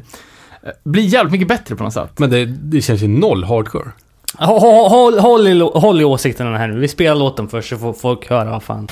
Blir 0.84 1.02
jävligt 1.02 1.32
mycket 1.32 1.48
bättre 1.48 1.76
på 1.76 1.84
något 1.84 1.92
sätt. 1.92 2.18
Men 2.18 2.30
det, 2.30 2.46
det 2.46 2.80
känns 2.80 3.02
ju 3.02 3.08
noll 3.08 3.44
hardcore. 3.44 3.88
Håll, 4.38 4.88
håll, 4.90 5.18
håll, 5.18 5.46
i, 5.46 5.60
håll 5.60 6.00
i 6.00 6.04
åsikterna 6.04 6.58
här 6.58 6.68
nu. 6.68 6.80
Vi 6.80 6.88
spelar 6.88 7.14
låten 7.14 7.48
först 7.48 7.68
så 7.68 7.78
får 7.78 7.92
folk 7.92 8.30
höra 8.30 8.50
vad 8.50 8.62
fan. 8.62 8.88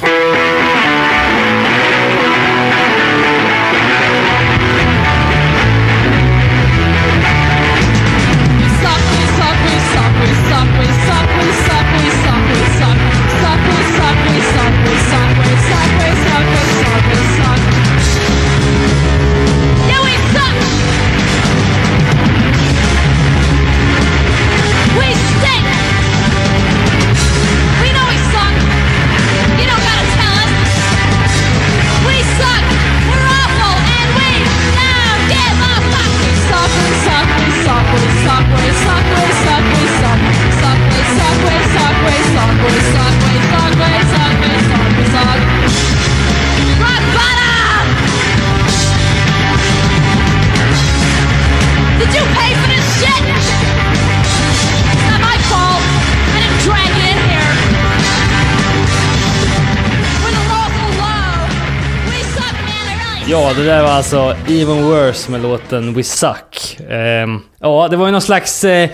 Ja, 63.31 63.53
det 63.57 63.65
där 63.65 63.83
var 63.83 63.91
alltså 63.91 64.37
Even 64.49 64.85
Worse 64.85 65.31
med 65.31 65.43
låten 65.43 65.95
We 65.95 66.03
Suck. 66.03 66.79
Ehm, 66.91 67.41
ja, 67.61 67.89
det 67.91 67.97
var 67.97 68.07
ju 68.07 68.13
någon 68.13 68.21
slags 68.21 68.65
eh, 68.65 68.91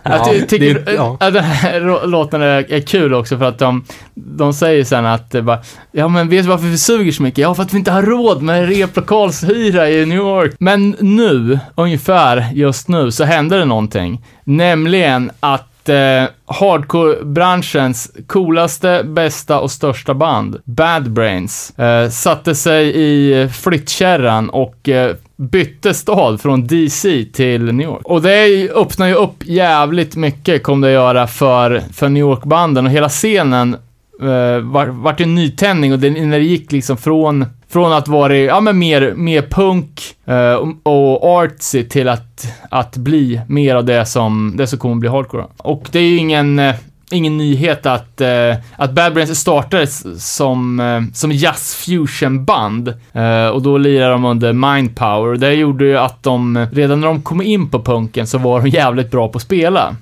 Jag 0.02 0.24
ty, 0.24 0.38
ja, 0.40 0.46
tycker 0.48 0.74
det- 0.74 0.92
ja. 0.92 1.16
att 1.20 1.34
den 1.34 1.44
här 1.44 2.06
låten 2.06 2.42
är, 2.42 2.80
kul 2.80 3.14
också 3.14 3.38
för 3.38 3.44
att 3.44 3.58
de, 3.58 3.84
de 4.14 4.52
säger 4.52 4.84
sen 4.84 5.06
att 5.06 5.30
bara, 5.30 5.58
ja 5.92 6.08
men 6.08 6.28
vet 6.28 6.44
du 6.44 6.48
varför 6.48 6.66
vi 6.66 6.78
suger 6.78 7.12
så 7.12 7.22
mycket? 7.22 7.38
Ja, 7.38 7.54
för 7.54 7.62
att 7.62 7.72
vi 7.74 7.78
inte 7.78 7.90
har 7.90 8.02
råd 8.02 8.42
med 8.42 8.68
replokalshyra 8.68 9.90
i 9.90 10.06
New 10.06 10.18
York. 10.18 10.54
Men 10.58 10.96
nu, 11.00 11.58
ungefär 11.74 12.48
just 12.54 12.88
nu, 12.88 13.10
så 13.10 13.24
händer 13.24 13.58
det 13.58 13.64
någonting. 13.64 14.24
Nämligen 14.44 15.30
att 15.40 15.69
eh, 15.88 16.24
hardcore-branschens 16.46 18.10
coolaste, 18.26 19.02
bästa 19.04 19.60
och 19.60 19.70
största 19.70 20.14
band, 20.14 20.56
Bad 20.64 21.10
Brains, 21.10 21.78
eh, 21.78 22.08
satte 22.10 22.54
sig 22.54 22.92
i 22.96 23.48
flyttkärran 23.48 24.50
och 24.50 24.88
eh, 24.88 25.14
bytte 25.36 25.94
stad 25.94 26.40
från 26.40 26.66
DC 26.66 27.24
till 27.32 27.64
New 27.64 27.86
York. 27.86 28.00
Och 28.04 28.22
det 28.22 28.46
ju- 28.46 28.70
öppnar 28.70 29.06
ju 29.06 29.14
upp 29.14 29.36
jävligt 29.44 30.16
mycket, 30.16 30.62
kom 30.62 30.80
det 30.80 30.88
att 30.88 30.92
göra, 30.92 31.26
för, 31.26 31.82
för 31.92 32.08
New 32.08 32.20
York-banden 32.20 32.86
och 32.86 32.92
hela 32.92 33.08
scenen 33.08 33.74
eh, 34.22 34.58
var, 34.62 34.86
vart 34.86 35.20
en 35.20 35.34
nytändning 35.34 35.92
och 35.92 35.98
det, 35.98 36.10
när 36.10 36.38
det 36.38 36.44
gick 36.44 36.72
liksom 36.72 36.96
från, 36.96 37.46
från 37.72 37.92
att 37.92 38.08
vara 38.08 38.36
ja, 38.36 38.60
men 38.60 38.78
mer, 38.78 39.14
mer 39.16 39.42
punk 39.42 40.00
eh, 40.24 40.68
och, 40.82 41.24
artsy 41.24 41.84
till 41.84 42.08
att, 42.08 42.46
att 42.70 42.96
bli 42.96 43.40
mer 43.46 43.74
av 43.74 43.84
det 43.84 44.06
som, 44.06 44.52
det 44.56 44.66
som 44.66 44.78
kommer 44.78 44.94
att 44.94 45.00
bli 45.00 45.08
hardcore. 45.08 45.44
Och 45.56 45.88
det 45.92 45.98
är 45.98 46.02
ju 46.02 46.16
ingen, 46.16 46.58
eh, 46.58 46.74
ingen 47.10 47.36
nyhet 47.36 47.86
att, 47.86 48.20
eh, 48.20 48.56
att 48.76 48.92
Bad 48.92 49.14
Brains 49.14 49.40
startades 49.40 50.24
som, 50.36 50.80
eh, 50.80 51.02
som 51.14 51.32
jazz 51.32 51.74
fusion 51.74 52.44
band 52.44 52.88
eh, 53.12 53.46
och 53.46 53.62
då 53.62 53.78
lirade 53.78 54.12
de 54.12 54.24
under 54.24 54.52
Mindpower. 54.52 55.36
Det 55.36 55.52
gjorde 55.52 55.84
ju 55.84 55.98
att 55.98 56.22
de, 56.22 56.66
redan 56.72 57.00
när 57.00 57.08
de 57.08 57.22
kom 57.22 57.42
in 57.42 57.70
på 57.70 57.82
punken 57.82 58.26
så 58.26 58.38
var 58.38 58.60
de 58.60 58.68
jävligt 58.68 59.10
bra 59.10 59.28
på 59.28 59.36
att 59.36 59.42
spela. 59.42 59.96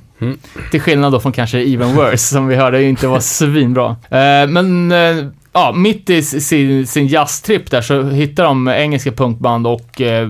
Till 0.71 0.81
skillnad 0.81 1.13
då 1.13 1.21
från 1.21 1.33
kanske 1.33 1.59
Even 1.59 1.95
Worse, 1.95 2.35
som 2.35 2.47
vi 2.47 2.57
hörde 2.57 2.83
inte 2.83 3.07
var 3.07 3.21
svinbra. 3.21 3.91
Eh, 3.91 4.49
men 4.49 4.93
eh, 4.93 5.27
ja, 5.59 5.73
mitt 5.73 6.11
i 6.11 6.23
sin, 6.23 6.87
sin 6.87 7.07
jazztripp 7.07 7.71
där 7.71 7.83
så 7.83 8.03
hittar 8.03 8.45
de 8.45 8.69
engelska 8.69 9.13
punkband 9.13 9.67
och 9.67 10.01
eh, 10.01 10.29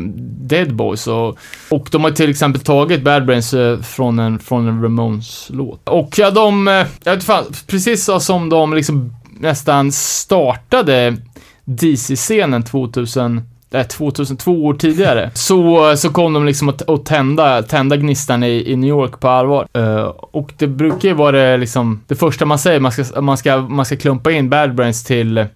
Dead 0.49 0.75
Boys 0.75 1.07
och, 1.07 1.39
och 1.71 1.89
de 1.91 2.05
har 2.05 2.11
till 2.11 2.31
exempel 2.31 2.63
tagit 2.63 3.03
Bad 3.03 3.27
Brains 3.27 3.55
eh, 3.55 3.81
från 3.81 4.19
en, 4.19 4.39
från 4.39 4.69
en 4.69 4.83
Ramones-låt. 4.83 5.89
Och 5.89 6.19
ja, 6.19 6.31
de, 6.31 6.69
eh, 6.69 6.87
jag 7.05 7.15
vet 7.15 7.25
fan, 7.25 7.45
precis 7.67 8.11
som 8.21 8.49
de 8.49 8.75
liksom 8.75 9.15
nästan 9.41 9.93
startade 9.93 11.17
DC-scenen 11.65 12.63
2000 12.63 13.43
eh, 13.71 13.87
2002 13.87 14.65
år 14.67 14.75
tidigare, 14.75 15.31
så, 15.35 15.97
så 15.97 16.11
kom 16.11 16.33
de 16.33 16.45
liksom 16.47 16.69
att, 16.69 16.91
att 16.91 17.05
tända, 17.07 17.63
tända 17.63 17.97
gnistan 17.97 18.43
i, 18.43 18.73
i 18.73 18.77
New 18.77 18.89
York 18.89 19.21
på 19.21 19.29
allvar. 19.29 19.67
Eh, 19.73 20.03
och 20.21 20.53
det 20.59 20.67
brukar 20.67 21.09
ju 21.09 21.15
vara 21.15 21.33
det, 21.37 21.57
liksom, 21.57 22.01
det 22.07 22.15
första 22.15 22.45
man 22.47 22.59
säger, 22.59 22.81
man 22.81 22.93
ska, 22.93 23.21
man 23.21 23.37
ska, 23.37 23.57
man 23.57 23.85
ska 23.85 23.97
klumpa 23.97 24.31
in 24.33 24.51
Bad 24.51 24.75
Brains 24.75 25.05
till, 25.05 25.47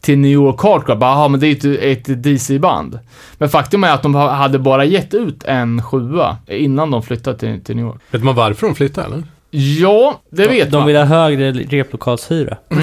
till 0.00 0.18
New 0.18 0.30
York 0.30 0.60
Hardcore. 0.62 0.96
Bara, 0.98 1.10
"Jaha, 1.10 1.28
men 1.28 1.40
det 1.40 1.46
är 1.46 1.66
ju 1.66 1.76
ett, 1.76 2.08
ett 2.08 2.22
DC-band. 2.22 2.98
Men 3.38 3.48
faktum 3.48 3.84
är 3.84 3.90
att 3.94 4.02
de 4.02 4.14
ha- 4.14 4.30
hade 4.32 4.58
bara 4.58 4.84
gett 4.84 5.14
ut 5.14 5.44
en 5.44 5.82
sjua 5.82 6.36
innan 6.46 6.90
de 6.90 7.02
flyttade 7.02 7.38
till, 7.38 7.64
till 7.64 7.76
New 7.76 7.84
York. 7.84 8.00
Vet 8.10 8.22
man 8.24 8.34
varför 8.34 8.66
de 8.66 8.74
flyttade 8.76 9.06
eller? 9.06 9.22
Ja, 9.50 10.20
det 10.30 10.46
vet 10.48 10.70
de 10.70 10.76
man. 10.76 10.86
vill 10.86 10.96
ha 10.96 11.04
högre 11.04 11.52
replokalshyra. 11.52 12.56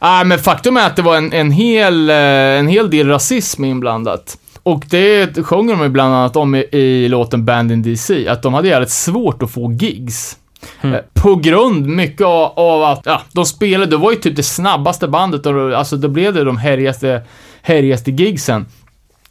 Ah, 0.00 0.24
men 0.24 0.38
faktum 0.38 0.76
är 0.76 0.86
att 0.86 0.96
det 0.96 1.02
var 1.02 1.16
en, 1.16 1.32
en, 1.32 1.50
hel, 1.50 2.10
eh, 2.10 2.16
en 2.16 2.68
hel 2.68 2.90
del 2.90 3.08
rasism 3.08 3.64
inblandat. 3.64 4.38
Och 4.62 4.84
det 4.90 5.42
sjunger 5.46 5.76
de 5.76 5.88
bland 5.88 6.14
annat 6.14 6.36
om 6.36 6.54
i, 6.54 6.58
i 6.72 7.08
låten 7.08 7.44
Band 7.44 7.72
in 7.72 7.82
DC, 7.82 8.28
att 8.28 8.42
de 8.42 8.54
hade 8.54 8.68
jävligt 8.68 8.90
svårt 8.90 9.42
att 9.42 9.50
få 9.50 9.72
gigs. 9.72 10.36
Mm. 10.80 10.94
Eh, 10.94 11.00
På 11.12 11.34
grund 11.36 11.86
mycket 11.86 12.26
av, 12.26 12.52
av 12.56 12.82
att, 12.82 13.00
ja, 13.04 13.22
de 13.32 13.44
spelade, 13.44 13.90
det 13.90 13.96
var 13.96 14.10
ju 14.10 14.16
typ 14.16 14.36
det 14.36 14.42
snabbaste 14.42 15.08
bandet 15.08 15.46
och 15.46 15.72
alltså 15.78 15.96
då 15.96 16.08
blev 16.08 16.34
det 16.34 16.44
de 16.44 16.56
härjigaste, 16.56 17.22
härjigaste 17.62 18.10
gigsen. 18.10 18.66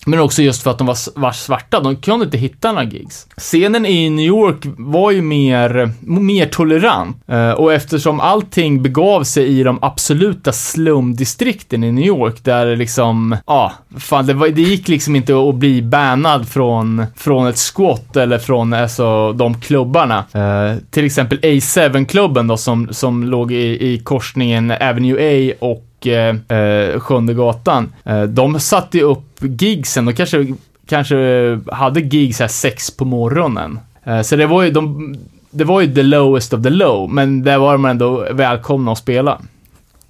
Men 0.07 0.19
också 0.19 0.41
just 0.41 0.63
för 0.63 0.71
att 0.71 0.77
de 0.77 0.87
var, 0.87 1.19
var 1.19 1.31
svarta, 1.31 1.79
de 1.79 1.95
kunde 1.95 2.25
inte 2.25 2.37
hitta 2.37 2.71
några 2.71 2.83
gigs. 2.83 3.27
Scenen 3.37 3.85
i 3.85 4.09
New 4.09 4.25
York 4.25 4.57
var 4.77 5.11
ju 5.11 5.21
mer, 5.21 5.91
mer 5.99 6.45
tolerant. 6.45 7.17
Eh, 7.27 7.51
och 7.51 7.73
eftersom 7.73 8.19
allting 8.19 8.83
begav 8.83 9.23
sig 9.23 9.47
i 9.59 9.63
de 9.63 9.79
absoluta 9.81 10.51
slumdistrikten 10.51 11.83
i 11.83 11.91
New 11.91 12.05
York, 12.05 12.43
där 12.43 12.75
liksom, 12.75 13.37
ja, 13.47 13.73
fan, 13.97 14.25
det, 14.25 14.33
var, 14.33 14.47
det 14.47 14.61
gick 14.61 14.87
liksom 14.87 15.15
inte 15.15 15.49
att 15.49 15.55
bli 15.55 15.81
bannad 15.81 16.49
från, 16.49 17.05
från 17.15 17.47
ett 17.47 17.59
squat 17.59 18.15
eller 18.15 18.37
från 18.37 18.73
alltså, 18.73 19.33
de 19.33 19.61
klubbarna. 19.61 20.17
Eh, 20.17 20.77
till 20.91 21.05
exempel 21.05 21.39
A7-klubben 21.39 22.47
då, 22.47 22.57
som, 22.57 22.87
som 22.91 23.23
låg 23.23 23.51
i, 23.51 23.93
i 23.93 23.99
korsningen 24.03 24.71
Avenue 24.71 25.51
A 25.51 25.53
och 25.59 25.86
och 25.99 26.07
eh, 26.07 26.99
Sjunde 26.99 27.33
gatan. 27.33 27.93
Eh, 28.03 28.23
de 28.23 28.59
satte 28.59 28.97
ju 28.97 29.03
upp 29.03 29.39
gigsen, 29.41 30.05
de 30.05 30.13
kanske, 30.13 30.47
kanske 30.87 31.59
hade 31.71 31.99
gigs 31.99 32.39
här 32.39 32.47
sex 32.47 32.91
på 32.91 33.05
morgonen. 33.05 33.79
Eh, 34.03 34.21
så 34.21 34.35
det 34.35 34.45
var 34.45 34.63
ju, 34.63 34.71
de, 34.71 35.15
det 35.51 35.63
var 35.63 35.81
ju 35.81 35.95
the 35.95 36.03
lowest 36.03 36.53
of 36.53 36.63
the 36.63 36.69
low, 36.69 37.09
men 37.09 37.43
där 37.43 37.57
var 37.57 37.71
de 37.71 37.85
ändå 37.85 38.27
välkomna 38.31 38.91
att 38.91 38.97
spela. 38.97 39.41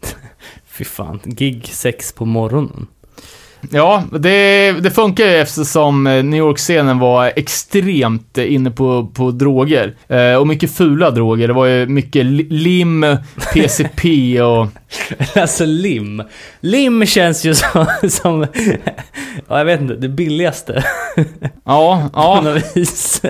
Fy 0.67 0.83
fan, 0.83 1.19
gig 1.23 1.67
sex 1.67 2.11
på 2.11 2.25
morgonen. 2.25 2.87
Ja, 3.71 4.03
det, 4.19 4.71
det 4.71 4.91
funkar 4.91 5.25
ju 5.25 5.35
eftersom 5.35 6.07
eh, 6.07 6.23
New 6.23 6.37
York-scenen 6.39 6.99
var 6.99 7.31
extremt 7.35 8.37
eh, 8.37 8.53
inne 8.53 8.71
på, 8.71 9.07
på 9.07 9.31
droger. 9.31 9.95
Eh, 10.07 10.35
och 10.35 10.47
mycket 10.47 10.71
fula 10.75 11.11
droger. 11.11 11.47
Det 11.47 11.53
var 11.53 11.65
ju 11.65 11.85
mycket 11.85 12.25
li- 12.25 12.47
lim, 12.49 13.05
PCP 13.53 14.41
och... 14.41 14.67
Alltså 15.35 15.65
lim. 15.65 16.23
Lim 16.59 17.05
känns 17.05 17.45
ju 17.45 17.55
som, 17.55 17.85
som 18.09 18.47
ja, 19.47 19.57
jag 19.57 19.65
vet 19.65 19.81
inte, 19.81 19.95
det 19.95 20.09
billigaste. 20.09 20.83
Ja, 21.65 22.09
På 22.13 22.19
ja. 22.19 22.41
något 22.41 22.77
vis. 22.77 23.21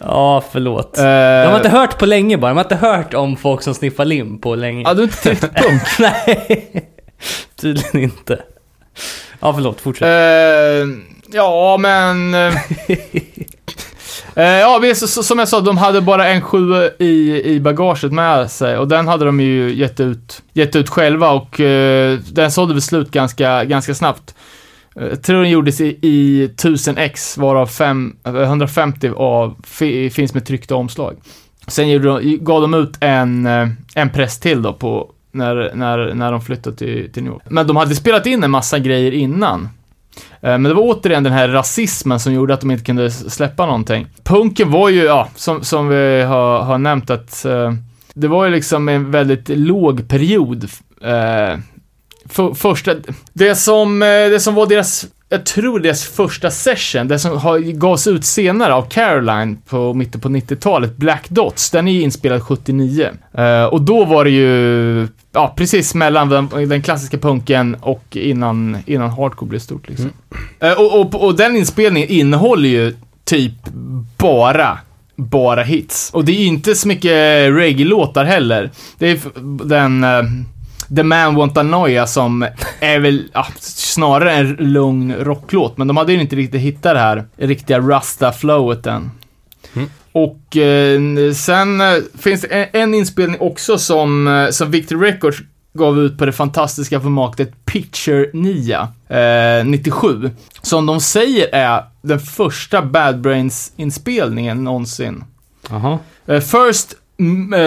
Ja, 0.00 0.44
förlåt. 0.52 0.98
Eh, 0.98 1.04
De 1.04 1.46
har 1.46 1.56
inte 1.56 1.68
hört 1.68 1.98
på 1.98 2.06
länge 2.06 2.36
bara. 2.38 2.50
De 2.50 2.56
har 2.56 2.64
inte 2.64 2.76
hört 2.76 3.14
om 3.14 3.36
folk 3.36 3.62
som 3.62 3.74
sniffar 3.74 4.04
lim 4.04 4.38
på 4.40 4.54
länge. 4.54 4.82
ja, 4.82 4.94
du 4.94 5.02
är 5.02 5.30
inte 5.30 5.48
punk. 5.48 5.82
Nej, 5.98 6.66
tydligen 7.60 8.00
inte. 8.00 8.38
Ja, 9.40 9.54
förlåt. 9.54 9.80
Fortsätt. 9.80 10.06
Eh, 10.06 10.88
ja, 11.32 11.76
men... 11.80 12.34
eh, 14.34 14.44
ja, 14.44 14.80
så, 14.94 15.06
så, 15.06 15.22
som 15.22 15.38
jag 15.38 15.48
sa, 15.48 15.60
de 15.60 15.78
hade 15.78 16.00
bara 16.00 16.28
en 16.28 16.42
sjua 16.42 16.90
i, 16.98 17.42
i 17.44 17.60
bagaget 17.60 18.12
med 18.12 18.50
sig 18.50 18.78
och 18.78 18.88
den 18.88 19.08
hade 19.08 19.24
de 19.24 19.40
ju 19.40 19.74
gett 19.74 20.00
ut, 20.00 20.42
gett 20.52 20.76
ut 20.76 20.88
själva 20.88 21.30
och 21.30 21.60
den 22.32 22.50
sålde 22.50 22.74
väl 22.74 22.82
slut 22.82 23.10
ganska, 23.10 23.64
ganska 23.64 23.94
snabbt. 23.94 24.34
Jag 24.94 25.22
tror 25.22 25.42
den 25.42 25.50
gjordes 25.50 25.80
i, 25.80 25.98
i 26.02 26.44
1000 26.44 26.98
ex, 26.98 27.38
varav 27.38 27.66
fem, 27.66 28.16
eh, 28.24 28.34
150 28.34 29.10
av, 29.16 29.56
fi, 29.64 30.10
finns 30.10 30.34
med 30.34 30.46
tryckta 30.46 30.74
omslag. 30.74 31.16
Sen 31.66 31.88
gjorde 31.88 32.08
de, 32.08 32.36
gav 32.36 32.60
de 32.60 32.74
ut 32.74 32.96
en, 33.00 33.46
en 33.94 34.10
press 34.10 34.40
till 34.40 34.62
då 34.62 34.72
på, 34.72 35.10
när, 35.32 35.74
när, 35.74 36.14
när 36.14 36.32
de 36.32 36.40
flyttade 36.40 36.76
till, 36.76 37.12
till 37.12 37.22
New 37.22 37.32
York. 37.32 37.42
Men 37.48 37.66
de 37.66 37.76
hade 37.76 37.94
spelat 37.94 38.26
in 38.26 38.44
en 38.44 38.50
massa 38.50 38.78
grejer 38.78 39.12
innan. 39.12 39.68
Eh, 40.40 40.58
men 40.58 40.62
det 40.62 40.74
var 40.74 40.82
återigen 40.82 41.22
den 41.22 41.32
här 41.32 41.48
rasismen 41.48 42.20
som 42.20 42.32
gjorde 42.32 42.54
att 42.54 42.60
de 42.60 42.70
inte 42.70 42.84
kunde 42.84 43.10
släppa 43.10 43.66
någonting. 43.66 44.06
Punken 44.22 44.70
var 44.70 44.88
ju, 44.88 45.02
ja, 45.02 45.28
som, 45.34 45.64
som 45.64 45.88
vi 45.88 46.22
har, 46.22 46.62
har 46.62 46.78
nämnt 46.78 47.10
att 47.10 47.44
eh, 47.44 47.72
det 48.14 48.28
var 48.28 48.44
ju 48.44 48.50
liksom 48.50 48.88
en 48.88 49.10
väldigt 49.10 49.48
låg 49.48 50.08
period. 50.08 50.64
Eh, 51.02 51.58
för, 52.24 52.54
första, 52.54 52.94
det 53.32 53.54
som, 53.54 54.02
eh, 54.02 54.06
det 54.06 54.40
som 54.40 54.54
var 54.54 54.66
deras, 54.66 55.06
jag 55.32 55.44
tror 55.44 55.80
deras 55.80 56.04
första 56.04 56.50
session, 56.50 57.08
det 57.08 57.18
som 57.18 57.38
har, 57.38 57.58
gavs 57.58 58.06
ut 58.06 58.24
senare 58.24 58.74
av 58.74 58.82
Caroline 58.82 59.58
på 59.66 59.94
mitten 59.94 60.20
på 60.20 60.28
90-talet, 60.28 60.96
Black 60.96 61.28
Dots, 61.28 61.70
den 61.70 61.88
är 61.88 61.92
ju 61.92 62.02
inspelad 62.02 62.42
79. 62.42 63.10
Eh, 63.32 63.64
och 63.64 63.82
då 63.82 64.04
var 64.04 64.24
det 64.24 64.30
ju, 64.30 65.08
ja, 65.32 65.54
precis 65.56 65.94
mellan 65.94 66.28
den, 66.28 66.48
den 66.68 66.82
klassiska 66.82 67.18
punken 67.18 67.76
och 67.80 68.16
innan, 68.16 68.76
innan 68.86 69.10
hardcore 69.10 69.48
blev 69.48 69.58
stort 69.58 69.88
liksom. 69.88 70.10
Eh, 70.60 70.72
och, 70.72 71.00
och, 71.00 71.24
och 71.24 71.36
den 71.36 71.56
inspelningen 71.56 72.08
innehåller 72.08 72.68
ju 72.68 72.96
typ 73.24 73.52
bara 74.18 74.78
bara 75.16 75.62
hits. 75.62 76.10
Och 76.14 76.24
det 76.24 76.32
är 76.32 76.46
inte 76.46 76.74
så 76.74 76.88
mycket 76.88 77.12
reggae-låtar 77.52 78.24
heller. 78.24 78.70
Det 78.98 79.10
är 79.10 79.18
den 79.64 80.04
eh, 80.04 80.22
The 80.96 81.02
Man 81.02 81.34
Want 81.34 81.56
A 81.56 81.62
Noia 81.62 82.06
som 82.06 82.46
är 82.80 82.98
väl 82.98 83.30
ja, 83.32 83.46
snarare 83.60 84.32
en 84.32 84.54
lugn 84.54 85.14
rocklåt, 85.14 85.78
men 85.78 85.86
de 85.86 85.96
hade 85.96 86.12
ju 86.12 86.20
inte 86.20 86.36
riktigt 86.36 86.60
hittat 86.60 86.94
det 86.94 87.00
här 87.00 87.24
riktiga 87.36 87.78
rasta-flowet 87.80 88.86
än. 88.86 89.10
Och 90.12 90.56
eh, 90.56 91.32
sen 91.32 91.80
eh, 91.80 91.94
finns 92.18 92.40
det 92.40 92.46
en, 92.46 92.82
en 92.82 92.94
inspelning 92.94 93.40
också 93.40 93.78
som, 93.78 94.28
eh, 94.28 94.50
som 94.50 94.70
Victor 94.70 94.98
Records 94.98 95.38
gav 95.74 95.98
ut 95.98 96.18
på 96.18 96.26
det 96.26 96.32
fantastiska 96.32 97.00
formatet 97.00 97.64
Picture 97.64 98.26
9, 98.32 98.88
eh, 99.08 99.64
97. 99.64 100.30
Som 100.62 100.86
de 100.86 101.00
säger 101.00 101.54
är 101.54 101.84
den 102.02 102.20
första 102.20 102.82
Bad 102.82 103.20
Brains-inspelningen 103.20 104.64
någonsin. 104.64 105.24
Jaha. 105.70 105.98
Eh, 106.26 106.40
First 106.40 106.94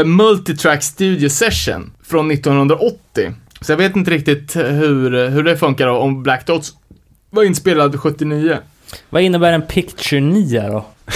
Multitrack 0.05 0.83
Studio 0.83 1.29
Session 1.29 1.91
från 2.07 2.31
1980. 2.31 3.31
Så 3.61 3.71
jag 3.71 3.77
vet 3.77 3.95
inte 3.95 4.11
riktigt 4.11 4.55
hur, 4.55 5.29
hur 5.29 5.43
det 5.43 5.57
funkar 5.57 5.87
då, 5.87 5.93
om 5.97 6.23
Black 6.23 6.45
Dots 6.47 6.73
var 7.29 7.43
inspelad 7.43 7.99
79. 7.99 8.57
Vad 9.09 9.21
innebär 9.21 9.51
en 9.51 9.61
Picture 9.61 10.21
9 10.21 10.67
då? 10.69 10.85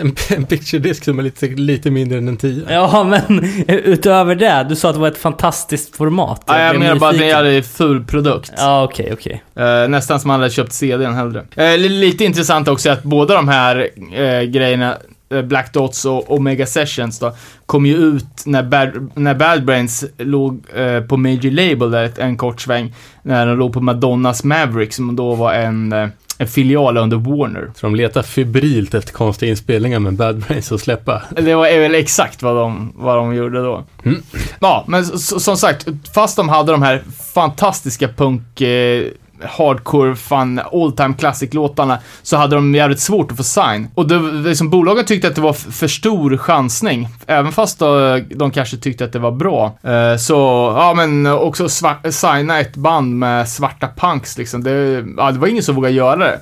En, 0.00 0.14
en 0.28 0.44
picture 0.46 0.78
disk 0.82 1.04
som 1.04 1.18
är 1.18 1.22
lite, 1.22 1.46
lite 1.46 1.90
mindre 1.90 2.18
än 2.18 2.28
en 2.28 2.36
10. 2.36 2.64
Ja, 2.68 3.04
men 3.04 3.44
utöver 3.68 4.34
det, 4.34 4.66
du 4.68 4.76
sa 4.76 4.88
att 4.88 4.94
det 4.94 5.00
var 5.00 5.08
ett 5.08 5.18
fantastiskt 5.18 5.96
format. 5.96 6.42
Ja, 6.46 6.60
jag 6.62 6.78
menar 6.78 6.96
bara 6.96 7.10
att 7.10 7.18
det 7.18 7.30
är 7.30 7.44
en 7.44 7.62
ful 7.62 8.04
produkt. 8.04 8.52
Ja, 8.56 8.84
okej, 8.84 9.10
okej. 9.12 9.42
Eh, 9.56 9.88
nästan 9.88 10.20
som 10.20 10.28
man 10.28 10.40
hade 10.40 10.52
köpt 10.52 10.72
CDn 10.72 11.14
hellre. 11.14 11.44
Eh, 11.56 11.78
li- 11.78 11.88
lite 11.88 12.24
intressant 12.24 12.68
också 12.68 12.90
att 12.90 13.02
båda 13.02 13.34
de 13.34 13.48
här 13.48 13.88
eh, 14.14 14.42
grejerna, 14.42 14.92
eh, 14.92 14.98
Black 15.42 15.72
Dots 15.72 16.04
och 16.04 16.30
Omega 16.30 16.66
Sessions 16.66 17.18
då, 17.18 17.32
kom 17.66 17.86
ju 17.86 17.96
ut 17.96 18.42
när 18.46 18.62
Bad, 18.62 19.10
när 19.14 19.34
Bad 19.34 19.64
Brains 19.64 20.04
låg 20.18 20.62
eh, 20.74 21.00
på 21.00 21.16
Major 21.16 21.50
Label 21.50 21.90
där 21.90 22.04
ett, 22.04 22.18
en 22.18 22.36
kort 22.36 22.60
sväng. 22.60 22.94
När 23.22 23.46
de 23.46 23.58
låg 23.58 23.72
på 23.72 23.80
Madonnas 23.80 24.44
Maverick 24.44 24.92
som 24.92 25.16
då 25.16 25.34
var 25.34 25.54
en, 25.54 25.92
eh, 25.92 26.08
en 26.38 26.46
filial 26.46 26.96
under 26.96 27.16
Warner. 27.16 27.70
Så 27.74 27.86
de 27.86 27.94
letar 27.94 28.22
febrilt 28.22 28.94
efter 28.94 29.12
konstiga 29.12 29.50
inspelningar 29.50 29.98
med 29.98 30.14
Bad 30.14 30.38
Brains 30.38 30.72
att 30.72 30.80
släppa. 30.80 31.22
Det 31.36 31.54
var 31.54 31.78
väl 31.78 31.94
exakt 31.94 32.42
vad 32.42 32.56
de, 32.56 32.92
vad 32.96 33.16
de 33.16 33.34
gjorde 33.34 33.62
då. 33.62 33.84
Mm. 34.04 34.22
Ja, 34.60 34.84
men 34.88 35.04
som 35.18 35.56
sagt, 35.56 35.86
fast 36.14 36.36
de 36.36 36.48
hade 36.48 36.72
de 36.72 36.82
här 36.82 37.02
fantastiska 37.34 38.08
punk, 38.08 38.60
eh, 38.60 39.04
hardcore, 39.44 40.16
fan, 40.16 40.60
all 40.72 40.92
time 40.92 41.14
classic-låtarna, 41.18 41.98
så 42.22 42.36
hade 42.36 42.56
de 42.56 42.74
jävligt 42.74 43.00
svårt 43.00 43.30
att 43.30 43.36
få 43.36 43.42
sign. 43.42 43.88
Och 43.94 44.08
det, 44.08 44.18
liksom, 44.18 44.70
bolagen 44.70 45.04
tyckte 45.04 45.28
att 45.28 45.34
det 45.34 45.40
var 45.40 45.52
för 45.52 45.88
stor 45.88 46.36
chansning, 46.36 47.08
även 47.26 47.52
fast 47.52 47.78
då, 47.78 48.20
de 48.34 48.50
kanske 48.50 48.76
tyckte 48.76 49.04
att 49.04 49.12
det 49.12 49.18
var 49.18 49.32
bra. 49.32 49.78
Uh, 49.86 50.16
så, 50.16 50.34
ja 50.76 50.94
men 50.96 51.26
också 51.26 51.68
svart, 51.68 52.06
signa 52.10 52.60
ett 52.60 52.76
band 52.76 53.18
med 53.18 53.48
svarta 53.48 53.88
punks 53.96 54.38
liksom. 54.38 54.62
Det, 54.62 55.04
ja, 55.16 55.30
det 55.30 55.38
var 55.38 55.48
ingen 55.48 55.62
som 55.62 55.74
vågade 55.74 55.94
göra 55.94 56.16
det. 56.16 56.40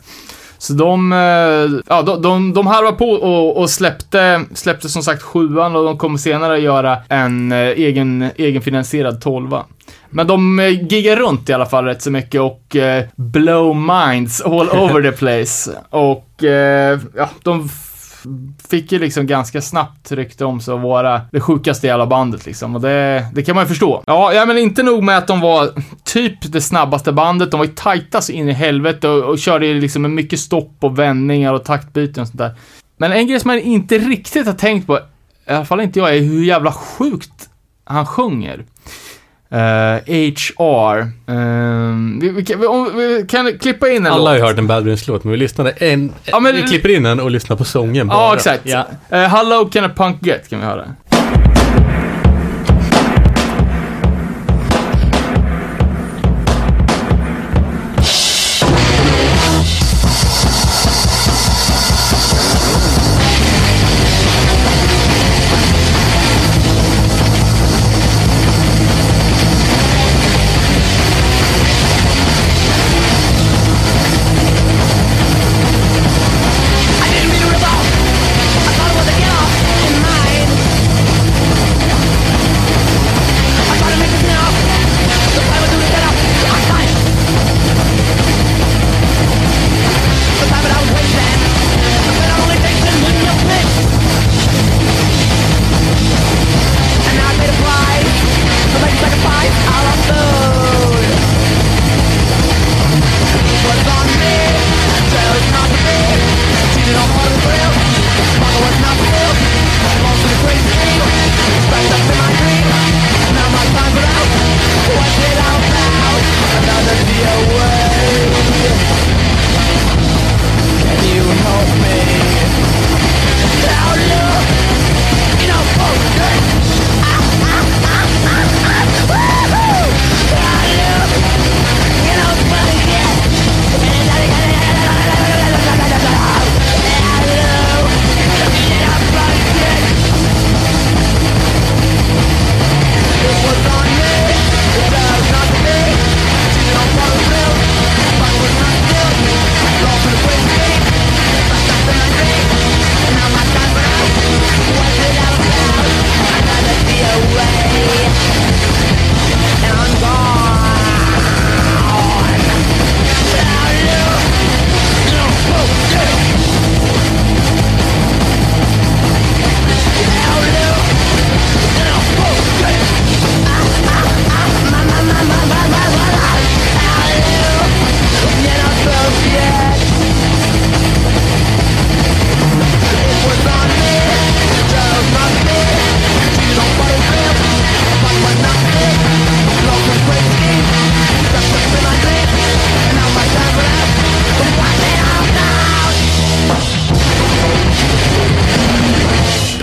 Så 0.60 0.72
de, 0.72 1.12
eh, 1.12 1.80
ja, 1.88 2.02
de, 2.02 2.22
de, 2.22 2.52
de 2.52 2.66
harvade 2.66 2.96
på 2.96 3.10
och, 3.10 3.56
och 3.56 3.70
släppte, 3.70 4.44
släppte 4.54 4.88
som 4.88 5.02
sagt 5.02 5.22
sjuan 5.22 5.76
och 5.76 5.84
de 5.84 5.98
kommer 5.98 6.18
senare 6.18 6.58
göra 6.58 6.98
en 7.08 7.52
egen, 7.52 8.30
egenfinansierad 8.36 9.20
tolva. 9.20 9.64
Men 10.10 10.26
de 10.26 10.58
eh, 10.58 10.68
giggar 10.68 11.16
runt 11.16 11.48
i 11.48 11.52
alla 11.52 11.66
fall 11.66 11.84
rätt 11.84 12.02
så 12.02 12.10
mycket 12.10 12.40
och 12.40 12.76
eh, 12.76 13.04
blow 13.16 13.76
minds 13.76 14.40
all 14.40 14.68
over 14.70 15.02
the 15.02 15.12
place. 15.12 15.70
Och 15.90 16.44
eh, 16.44 16.98
ja, 17.16 17.30
de 17.42 17.68
fick 18.68 18.92
ju 18.92 18.98
liksom 18.98 19.26
ganska 19.26 19.60
snabbt 19.60 20.12
rykte 20.12 20.44
om 20.44 20.60
sig 20.60 20.74
att 20.74 20.80
vara 20.80 21.20
det 21.32 21.40
sjukaste 21.40 21.86
jävla 21.86 22.06
bandet 22.06 22.46
liksom. 22.46 22.74
Och 22.74 22.80
det, 22.80 23.26
det 23.34 23.42
kan 23.42 23.54
man 23.54 23.64
ju 23.64 23.68
förstå. 23.68 24.02
Ja, 24.06 24.32
ja, 24.32 24.46
men 24.46 24.58
inte 24.58 24.82
nog 24.82 25.02
med 25.02 25.18
att 25.18 25.26
de 25.26 25.40
var 25.40 25.70
typ 26.04 26.52
det 26.52 26.60
snabbaste 26.60 27.12
bandet. 27.12 27.50
De 27.50 27.58
var 27.58 27.64
ju 27.64 27.72
tajta 27.72 28.20
så 28.20 28.32
in 28.32 28.48
i 28.48 28.52
helvete 28.52 29.08
och, 29.08 29.24
och 29.24 29.38
körde 29.38 29.66
ju 29.66 29.80
liksom 29.80 30.02
med 30.02 30.10
mycket 30.10 30.40
stopp 30.40 30.76
och 30.80 30.98
vändningar 30.98 31.54
och 31.54 31.64
taktbyten 31.64 32.22
och 32.22 32.28
sånt 32.28 32.38
där. 32.38 32.54
Men 32.96 33.12
en 33.12 33.26
grej 33.26 33.40
som 33.40 33.48
man 33.48 33.58
inte 33.58 33.98
riktigt 33.98 34.46
har 34.46 34.54
tänkt 34.54 34.86
på, 34.86 34.98
i 35.48 35.52
alla 35.52 35.64
fall 35.64 35.80
inte 35.80 35.98
jag, 35.98 36.16
är 36.16 36.20
hur 36.20 36.44
jävla 36.44 36.72
sjukt 36.72 37.48
han 37.84 38.06
sjunger. 38.06 38.64
Eh, 39.52 39.58
HR. 40.06 41.10
Ehm, 41.30 42.18
vi, 42.22 42.28
vi, 42.28 42.44
kan, 42.44 42.60
vi, 42.96 43.24
kan 43.28 43.58
klippa 43.58 43.88
in 43.88 44.06
en 44.06 44.12
Alla 44.12 44.30
har 44.30 44.34
ju 44.36 44.40
låt. 44.40 44.48
hört 44.50 44.58
en 44.58 44.66
Bad 44.66 44.84
Brains-låt, 44.84 45.24
men 45.24 45.30
vi 45.30 45.36
lyssnade 45.36 45.70
en... 45.70 46.12
Ja, 46.24 46.40
men- 46.40 46.54
vi 46.56 46.62
klipper 46.62 46.88
in 46.88 47.02
den 47.02 47.20
och 47.20 47.30
lyssnar 47.30 47.56
på 47.56 47.64
sången 47.64 48.08
bara. 48.08 48.18
Ja, 48.18 48.36
exakt. 48.36 48.66
Eh, 49.10 49.20
How 49.20 49.42
low 49.50 49.70
can 49.70 49.84
a 49.84 49.90
punk 49.96 50.26
get, 50.26 50.48
kan 50.50 50.60
vi 50.60 50.64
höra. 50.66 50.84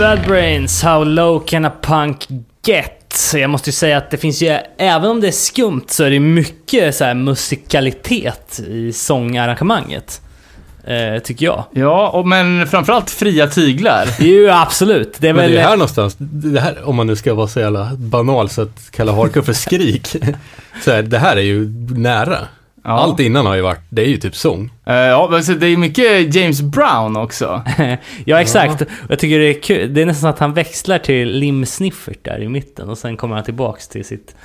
Bad 0.07 0.27
Brains, 0.27 0.83
How 0.83 1.03
Low 1.03 1.39
Can 1.39 1.65
A 1.65 1.71
Punk 1.81 2.27
Get? 2.65 3.31
Jag 3.33 3.49
måste 3.49 3.69
ju 3.69 3.73
säga 3.73 3.97
att 3.97 4.11
det 4.11 4.17
finns 4.17 4.41
ju, 4.41 4.57
även 4.77 5.11
om 5.11 5.21
det 5.21 5.27
är 5.27 5.31
skumt 5.31 5.83
så 5.87 6.03
är 6.03 6.09
det 6.09 6.19
mycket 6.19 6.95
så 6.95 7.03
här 7.03 7.13
musikalitet 7.13 8.59
i 8.67 8.93
sångarrangemanget. 8.93 10.21
Eh, 10.83 11.19
tycker 11.19 11.45
jag. 11.45 11.63
Ja, 11.71 12.09
och, 12.09 12.27
men 12.27 12.67
framförallt 12.67 13.09
fria 13.09 13.47
tyglar. 13.47 14.07
Jo, 14.19 14.49
absolut. 14.51 15.15
Det 15.17 15.29
är 15.29 15.33
Men 15.33 15.43
väl... 15.43 15.51
det 15.51 15.59
är 15.59 15.63
här 15.63 15.77
någonstans, 15.77 16.15
det 16.19 16.59
här, 16.59 16.87
om 16.87 16.95
man 16.95 17.07
nu 17.07 17.15
ska 17.15 17.33
vara 17.33 17.47
så 17.47 17.59
jävla 17.59 17.91
banal 17.95 18.49
så 18.49 18.61
att 18.61 18.91
kalla 18.91 19.11
hardcore 19.11 19.45
för 19.45 19.53
skrik. 19.53 20.07
så 20.83 20.91
här, 20.91 21.01
det 21.01 21.19
här 21.19 21.37
är 21.37 21.41
ju 21.41 21.69
nära. 21.89 22.37
Ja. 22.89 22.93
Allt 22.99 23.19
innan 23.19 23.45
har 23.45 23.55
ju 23.55 23.61
varit, 23.61 23.81
det 23.89 24.01
är 24.01 24.05
ju 24.07 24.17
typ 24.17 24.35
sång. 24.35 24.71
Eh, 24.85 24.95
ja, 24.95 25.27
men 25.31 25.43
så 25.43 25.53
det 25.53 25.67
är 25.67 25.77
mycket 25.77 26.35
James 26.35 26.61
Brown 26.61 27.17
också. 27.17 27.61
ja, 28.25 28.41
exakt. 28.41 28.81
Och 28.81 28.87
Jag 29.09 29.19
tycker 29.19 29.39
det 29.39 29.45
är 29.57 29.61
kul. 29.61 29.93
Det 29.93 30.01
är 30.01 30.05
nästan 30.05 30.29
att 30.29 30.39
han 30.39 30.53
växlar 30.53 30.97
till 30.97 31.29
Lim 31.31 31.65
Sniffert 31.65 32.19
där 32.25 32.41
i 32.41 32.49
mitten 32.49 32.89
och 32.89 32.97
sen 32.97 33.17
kommer 33.17 33.35
han 33.35 33.43
tillbaks 33.45 33.87
till 33.87 34.05
sitt 34.05 34.35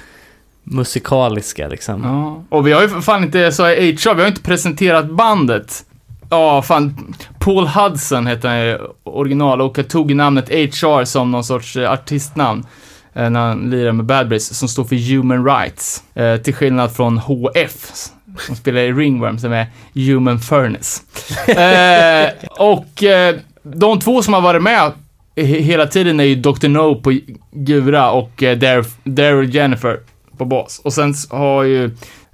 musikaliska 0.65 1.69
liksom. 1.69 2.03
Ja. 2.05 2.57
Och 2.57 2.67
vi 2.67 2.73
har 2.73 2.83
ju 2.83 2.89
fan 2.89 3.25
inte, 3.25 3.53
så 3.53 3.69
i 3.71 3.93
HR, 3.93 4.15
vi 4.15 4.21
har 4.23 4.29
inte 4.29 4.43
presenterat 4.43 5.11
bandet. 5.11 5.85
Ja, 6.31 6.63
fan. 6.63 7.15
Paul 7.39 7.67
Hudson 7.67 8.27
heter 8.27 8.49
han 8.49 8.61
ju 8.67 8.79
original 9.05 9.61
och 9.61 9.79
jag 9.79 9.89
tog 9.89 10.15
namnet 10.15 10.49
HR 10.49 11.05
som 11.05 11.31
någon 11.31 11.45
sorts 11.45 11.77
eh, 11.77 11.93
artistnamn. 11.93 12.65
eh, 13.15 13.31
När 13.31 13.41
han 13.41 13.71
lirar 13.71 13.93
med 13.93 14.07
Bad 14.07 14.29
Brains, 14.29 14.59
som 14.59 14.69
står 14.69 14.85
för 14.85 14.97
Human 15.17 15.45
Rights. 15.47 16.03
Eh, 16.15 16.37
till 16.37 16.55
skillnad 16.55 16.93
från 16.93 17.19
HF, 17.19 17.91
som 18.39 18.57
spelar 18.57 18.81
i 18.81 18.93
Ringworm, 18.93 19.39
som 19.39 19.53
är 19.53 19.67
Human 19.95 20.41
Furnace. 20.41 21.03
eh, 21.49 22.31
och 22.51 23.03
eh, 23.03 23.35
de 23.63 24.01
två 24.01 24.23
som 24.23 24.35
har 24.35 24.41
varit 24.41 24.63
med 24.63 24.93
hela 25.35 25.87
tiden 25.87 26.21
är 26.21 26.25
ju 26.25 26.35
Dr. 26.35 26.69
No 26.69 26.95
på 26.95 27.19
Gura 27.51 28.11
och 28.11 28.43
eh, 28.43 28.85
Daryl 29.05 29.55
Jennifer 29.55 30.01
på 30.39 30.45
bas. 30.45 30.81
Och 30.85 30.93
sen 30.93 31.15
har 31.31 31.63
ju 31.63 31.85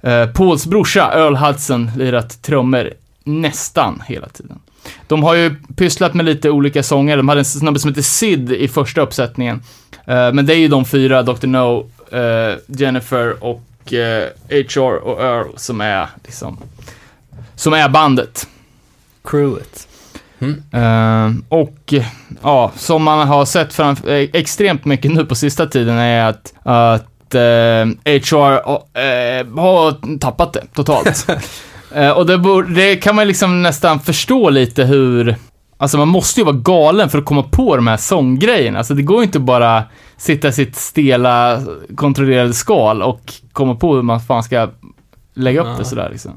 eh, 0.01 0.25
Pauls 0.25 0.65
brorsa 0.65 1.11
Earl 1.13 1.35
Hudson 1.35 1.91
lirat 1.97 2.41
trummor 2.41 2.93
nästan 3.23 4.03
hela 4.07 4.27
tiden. 4.27 4.59
De 5.07 5.23
har 5.23 5.33
ju 5.35 5.55
pysslat 5.75 6.13
med 6.13 6.25
lite 6.25 6.49
olika 6.49 6.83
sånger. 6.83 7.17
De 7.17 7.27
hade 7.29 7.41
en 7.41 7.45
snubbe 7.45 7.79
som 7.79 7.89
heter 7.89 8.01
Sid 8.01 8.51
i 8.51 8.67
första 8.67 9.01
uppsättningen. 9.01 9.61
Eh, 10.05 10.33
men 10.33 10.45
det 10.45 10.53
är 10.53 10.57
ju 10.57 10.67
de 10.67 10.85
fyra, 10.85 11.23
Dr. 11.23 11.47
No, 11.47 11.89
eh, 12.11 12.57
Jennifer 12.67 13.43
och 13.43 13.61
eh, 13.93 14.27
HR 14.49 14.95
och 14.95 15.21
Earl 15.21 15.47
som 15.55 15.81
är 15.81 16.07
liksom, 16.23 16.57
som 17.55 17.73
är 17.73 17.89
bandet. 17.89 18.47
Crewet. 19.23 19.87
Eh, 20.73 21.29
och 21.49 21.93
ja, 22.43 22.71
som 22.75 23.03
man 23.03 23.27
har 23.27 23.45
sett 23.45 23.73
fram, 23.73 23.95
eh, 24.07 24.29
extremt 24.33 24.85
mycket 24.85 25.11
nu 25.11 25.25
på 25.25 25.35
sista 25.35 25.65
tiden 25.65 25.97
är 25.97 26.25
att, 26.29 26.53
att 26.63 27.35
eh, 27.35 27.85
HR 28.05 28.53
eh, 28.99 29.61
har 29.61 30.17
tappat 30.19 30.53
det 30.53 30.63
totalt. 30.73 31.27
Och 32.15 32.25
det, 32.25 32.37
bor, 32.37 32.63
det 32.63 32.95
kan 32.95 33.15
man 33.15 33.27
liksom 33.27 33.61
nästan 33.61 33.99
förstå 33.99 34.49
lite 34.49 34.83
hur, 34.83 35.35
alltså 35.79 35.97
man 35.97 36.07
måste 36.07 36.39
ju 36.39 36.43
vara 36.45 36.55
galen 36.55 37.09
för 37.09 37.17
att 37.17 37.25
komma 37.25 37.43
på 37.43 37.75
de 37.75 37.87
här 37.87 37.97
sånggrejerna. 37.97 38.77
Alltså 38.77 38.93
det 38.93 39.01
går 39.01 39.17
ju 39.17 39.23
inte 39.23 39.39
bara 39.39 39.83
sitta 40.17 40.47
i 40.47 40.53
sitt 40.53 40.75
stela, 40.75 41.61
kontrollerade 41.95 42.53
skal 42.53 43.01
och 43.01 43.33
komma 43.51 43.75
på 43.75 43.95
hur 43.95 44.01
man 44.01 44.19
fan 44.19 44.43
ska 44.43 44.69
lägga 45.33 45.61
upp 45.61 45.67
det 45.67 45.73
Ja. 45.77 45.83
sådär 45.83 46.09
liksom. 46.11 46.31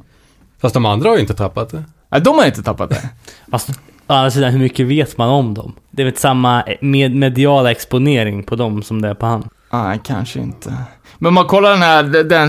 Fast 0.60 0.74
de 0.74 0.86
andra 0.86 1.08
har 1.08 1.16
ju 1.16 1.20
inte 1.20 1.34
tappat 1.34 1.68
det. 1.70 1.84
Nej, 2.08 2.20
de 2.20 2.38
har 2.38 2.46
inte 2.46 2.62
tappat 2.62 2.90
det. 2.90 3.08
Fast 3.50 3.70
å 4.06 4.12
andra 4.12 4.30
sidan, 4.30 4.52
hur 4.52 4.58
mycket 4.58 4.86
vet 4.86 5.18
man 5.18 5.28
om 5.28 5.54
dem? 5.54 5.72
Det 5.90 6.02
är 6.02 6.06
väl 6.06 6.16
samma 6.16 6.64
med 6.80 7.14
mediala 7.14 7.70
exponering 7.70 8.42
på 8.42 8.56
dem 8.56 8.82
som 8.82 9.02
det 9.02 9.08
är 9.08 9.14
på 9.14 9.26
han. 9.26 9.48
Nej, 9.72 10.00
kanske 10.04 10.40
inte. 10.40 10.74
Men 11.18 11.28
om 11.28 11.34
man 11.34 11.46
kollar 11.46 11.70
den 11.70 11.82
här, 11.82 12.02
den 12.24 12.48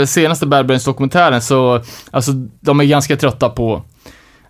eh, 0.00 0.06
senaste 0.06 0.46
Bad 0.46 0.66
Brains 0.66 0.84
dokumentären 0.84 1.42
så, 1.42 1.80
alltså 2.10 2.32
de 2.60 2.80
är 2.80 2.84
ganska 2.84 3.16
trötta 3.16 3.48
på, 3.48 3.82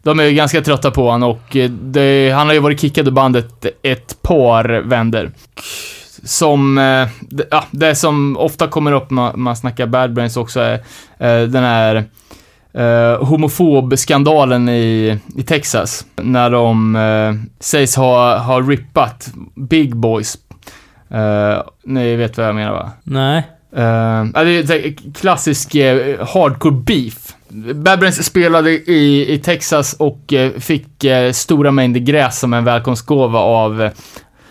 de 0.04 0.20
är 0.20 0.30
ganska 0.30 0.60
trötta 0.60 0.90
på 0.90 1.10
han 1.10 1.22
och 1.22 1.56
eh, 1.56 1.70
det, 1.70 2.30
han 2.30 2.46
har 2.46 2.54
ju 2.54 2.60
varit 2.60 2.80
kickad 2.80 3.08
ur 3.08 3.12
bandet 3.12 3.66
ett 3.82 4.22
par 4.22 4.64
vänder. 4.64 5.30
Som, 6.24 6.78
eh, 6.78 7.08
ja, 7.50 7.64
det 7.70 7.94
som 7.94 8.36
ofta 8.36 8.68
kommer 8.68 8.92
upp 8.92 9.10
när 9.10 9.36
man 9.36 9.56
snackar 9.56 9.86
Bad 9.86 10.12
Brains 10.12 10.36
också 10.36 10.60
är 10.60 10.74
eh, 11.18 11.48
den 11.48 11.64
här 11.64 12.04
eh, 12.74 13.24
homofobskandalen 13.24 14.68
i, 14.68 15.18
i 15.36 15.42
Texas. 15.42 16.06
När 16.16 16.50
de 16.50 16.96
eh, 16.96 17.34
sägs 17.60 17.96
ha, 17.96 18.38
ha 18.38 18.60
rippat 18.60 19.30
Big 19.54 19.96
Boys. 19.96 20.38
Eh, 21.10 21.62
ni 21.84 22.16
vet 22.16 22.36
vad 22.36 22.46
jag 22.46 22.54
menar 22.54 22.72
va? 22.72 22.90
Nej. 23.02 23.42
Ja, 23.76 24.44
det 24.44 24.70
är 24.70 25.12
klassisk 25.14 25.74
eh, 25.74 26.26
hardcore 26.26 26.74
beef. 26.74 27.34
Bad 27.74 27.98
Brains 27.98 28.26
spelade 28.26 28.70
i, 28.70 29.34
i 29.34 29.38
Texas 29.38 29.92
och 29.98 30.32
eh, 30.32 30.52
fick 30.52 31.04
eh, 31.04 31.32
stora 31.32 31.70
mängder 31.70 32.00
gräs 32.00 32.38
som 32.40 32.52
en 32.52 32.64
välkomstgåva 32.64 33.38
av, 33.38 33.90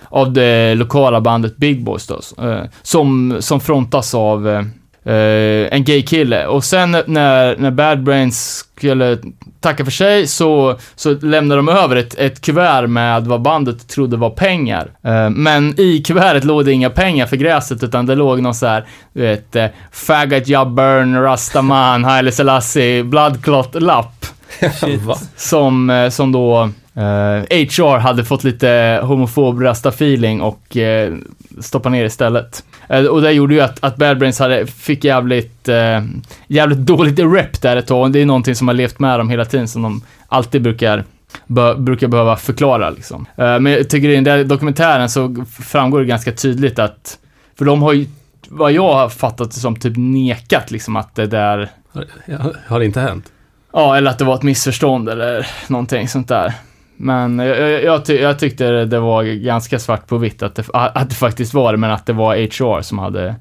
av 0.10 0.34
det 0.34 0.76
lokala 0.76 1.22
bandet 1.22 1.58
Big 1.58 1.84
Boys 1.84 2.08
då, 2.08 2.20
eh, 2.44 2.64
som, 2.82 3.38
som 3.40 3.60
frontas 3.60 4.14
av 4.14 4.50
eh, 4.50 4.64
eh, 5.06 5.74
en 5.78 5.84
gay 5.84 6.02
kille. 6.02 6.48
Och 6.48 6.64
sen 6.64 6.92
när, 6.92 7.58
när 7.58 7.72
Bad 7.72 8.04
Brains 8.04 8.66
skulle 8.76 9.18
tacka 9.60 9.84
för 9.84 9.92
sig 9.92 10.28
så, 10.28 10.80
så 10.96 11.14
lämnade 11.22 11.60
de 11.60 11.70
över 11.70 11.96
ett, 11.96 12.16
ett 12.16 12.42
kuvert 12.42 12.88
med 12.88 13.26
vad 13.26 13.42
bandet 13.42 13.88
trodde 13.88 14.18
var 14.18 14.30
pengar. 14.30 14.92
Eh, 15.04 15.30
men 15.30 15.80
i 15.80 16.02
kuvertet 16.02 16.44
låg 16.44 16.66
det 16.66 16.72
inga 16.72 16.90
pengar 16.90 17.26
för 17.26 17.38
gräset 17.38 17.84
utan 17.84 18.06
det 18.06 18.16
låg 18.16 18.42
någon 18.42 18.56
så 18.56 18.68
här, 18.68 18.86
du 19.14 19.22
vet, 19.22 19.56
eh, 19.56 19.66
Faggot 19.92 20.48
jag 20.48 20.72
burn, 20.72 21.22
Rastaman, 21.22 22.04
Haile 22.04 22.32
Selassie, 22.32 23.04
Bloodclot-lapp. 23.04 24.26
Som, 25.36 25.90
eh, 25.90 26.10
som 26.10 26.32
då 26.32 26.70
HR 26.96 27.98
hade 27.98 28.26
fått 28.26 28.44
lite 28.44 29.00
homofob 29.04 29.62
rasta-feeling 29.62 30.42
och 30.42 30.78
eh, 30.78 31.14
stoppa 31.60 31.90
ner 31.90 32.06
istället. 32.06 32.64
Eh, 32.90 33.06
och 33.06 33.22
det 33.22 33.32
gjorde 33.32 33.54
ju 33.54 33.62
att, 33.62 33.84
att 33.84 33.96
Bad 33.96 34.18
Brains 34.18 34.40
hade, 34.40 34.68
fick 34.68 35.04
jävligt, 35.04 35.70
eh, 35.70 36.02
jävligt 36.48 36.80
dåligt 36.80 37.20
rep 37.20 37.62
där 37.62 37.76
ett 37.76 37.88
tag. 37.88 38.02
Och 38.02 38.12
det 38.12 38.22
är 38.22 38.26
någonting 38.26 38.56
som 38.56 38.68
har 38.68 38.76
levt 38.76 39.00
med 39.00 39.20
dem 39.20 39.30
hela 39.30 39.46
tiden, 39.46 39.68
som 39.68 39.82
de 39.82 40.02
alltid 40.28 40.62
brukar 40.62 41.04
Bör, 41.48 41.76
brukar 41.76 42.08
behöva 42.08 42.36
förklara 42.36 42.90
liksom. 42.90 43.26
Eh, 43.36 43.60
men 43.60 43.66
jag 43.66 43.90
tycker 43.90 44.10
i 44.10 44.16
den 44.16 44.24
där 44.24 44.44
dokumentären 44.44 45.10
så 45.10 45.46
framgår 45.60 46.00
det 46.00 46.06
ganska 46.06 46.32
tydligt 46.32 46.80
att, 46.80 47.18
för 47.58 47.66
de 47.66 47.82
har 47.82 47.94
ju, 47.94 48.08
vad 48.50 48.72
jag 48.72 48.94
har 48.94 49.10
fattat 49.10 49.52
det 49.52 49.60
som, 49.60 49.76
typ 49.76 49.94
nekat 49.98 50.72
liksom 50.72 50.96
att 50.96 51.16
det 51.16 51.28
där 51.28 51.70
Har, 51.94 52.56
har 52.68 52.80
det 52.80 52.86
inte 52.86 53.00
hänt? 53.00 53.32
Ja, 53.74 53.98
eller 53.98 54.12
att 54.12 54.20
det 54.20 54.26
var 54.26 54.36
ett 54.36 54.44
missförstånd 54.44 55.10
eller 55.10 55.48
någonting 55.68 56.08
sånt 56.08 56.28
där. 56.28 56.54
Men 56.98 57.40
jag, 57.40 57.84
jag, 57.84 58.06
ty, 58.06 58.16
jag 58.18 58.40
tyckte 58.40 58.86
det 58.86 59.00
var 59.00 59.24
ganska 59.24 59.80
svart 59.80 60.08
på 60.08 60.18
vitt 60.18 60.44
att 60.44 60.56
det, 60.56 60.64
att 60.74 61.10
det 61.10 61.16
faktiskt 61.16 61.54
var 61.54 61.72
det, 61.72 61.78
men 61.78 61.92
att 61.92 62.06
det 62.06 62.14
var 62.14 62.36
HR 62.36 62.82
som 62.82 63.00
hade, 63.00 63.36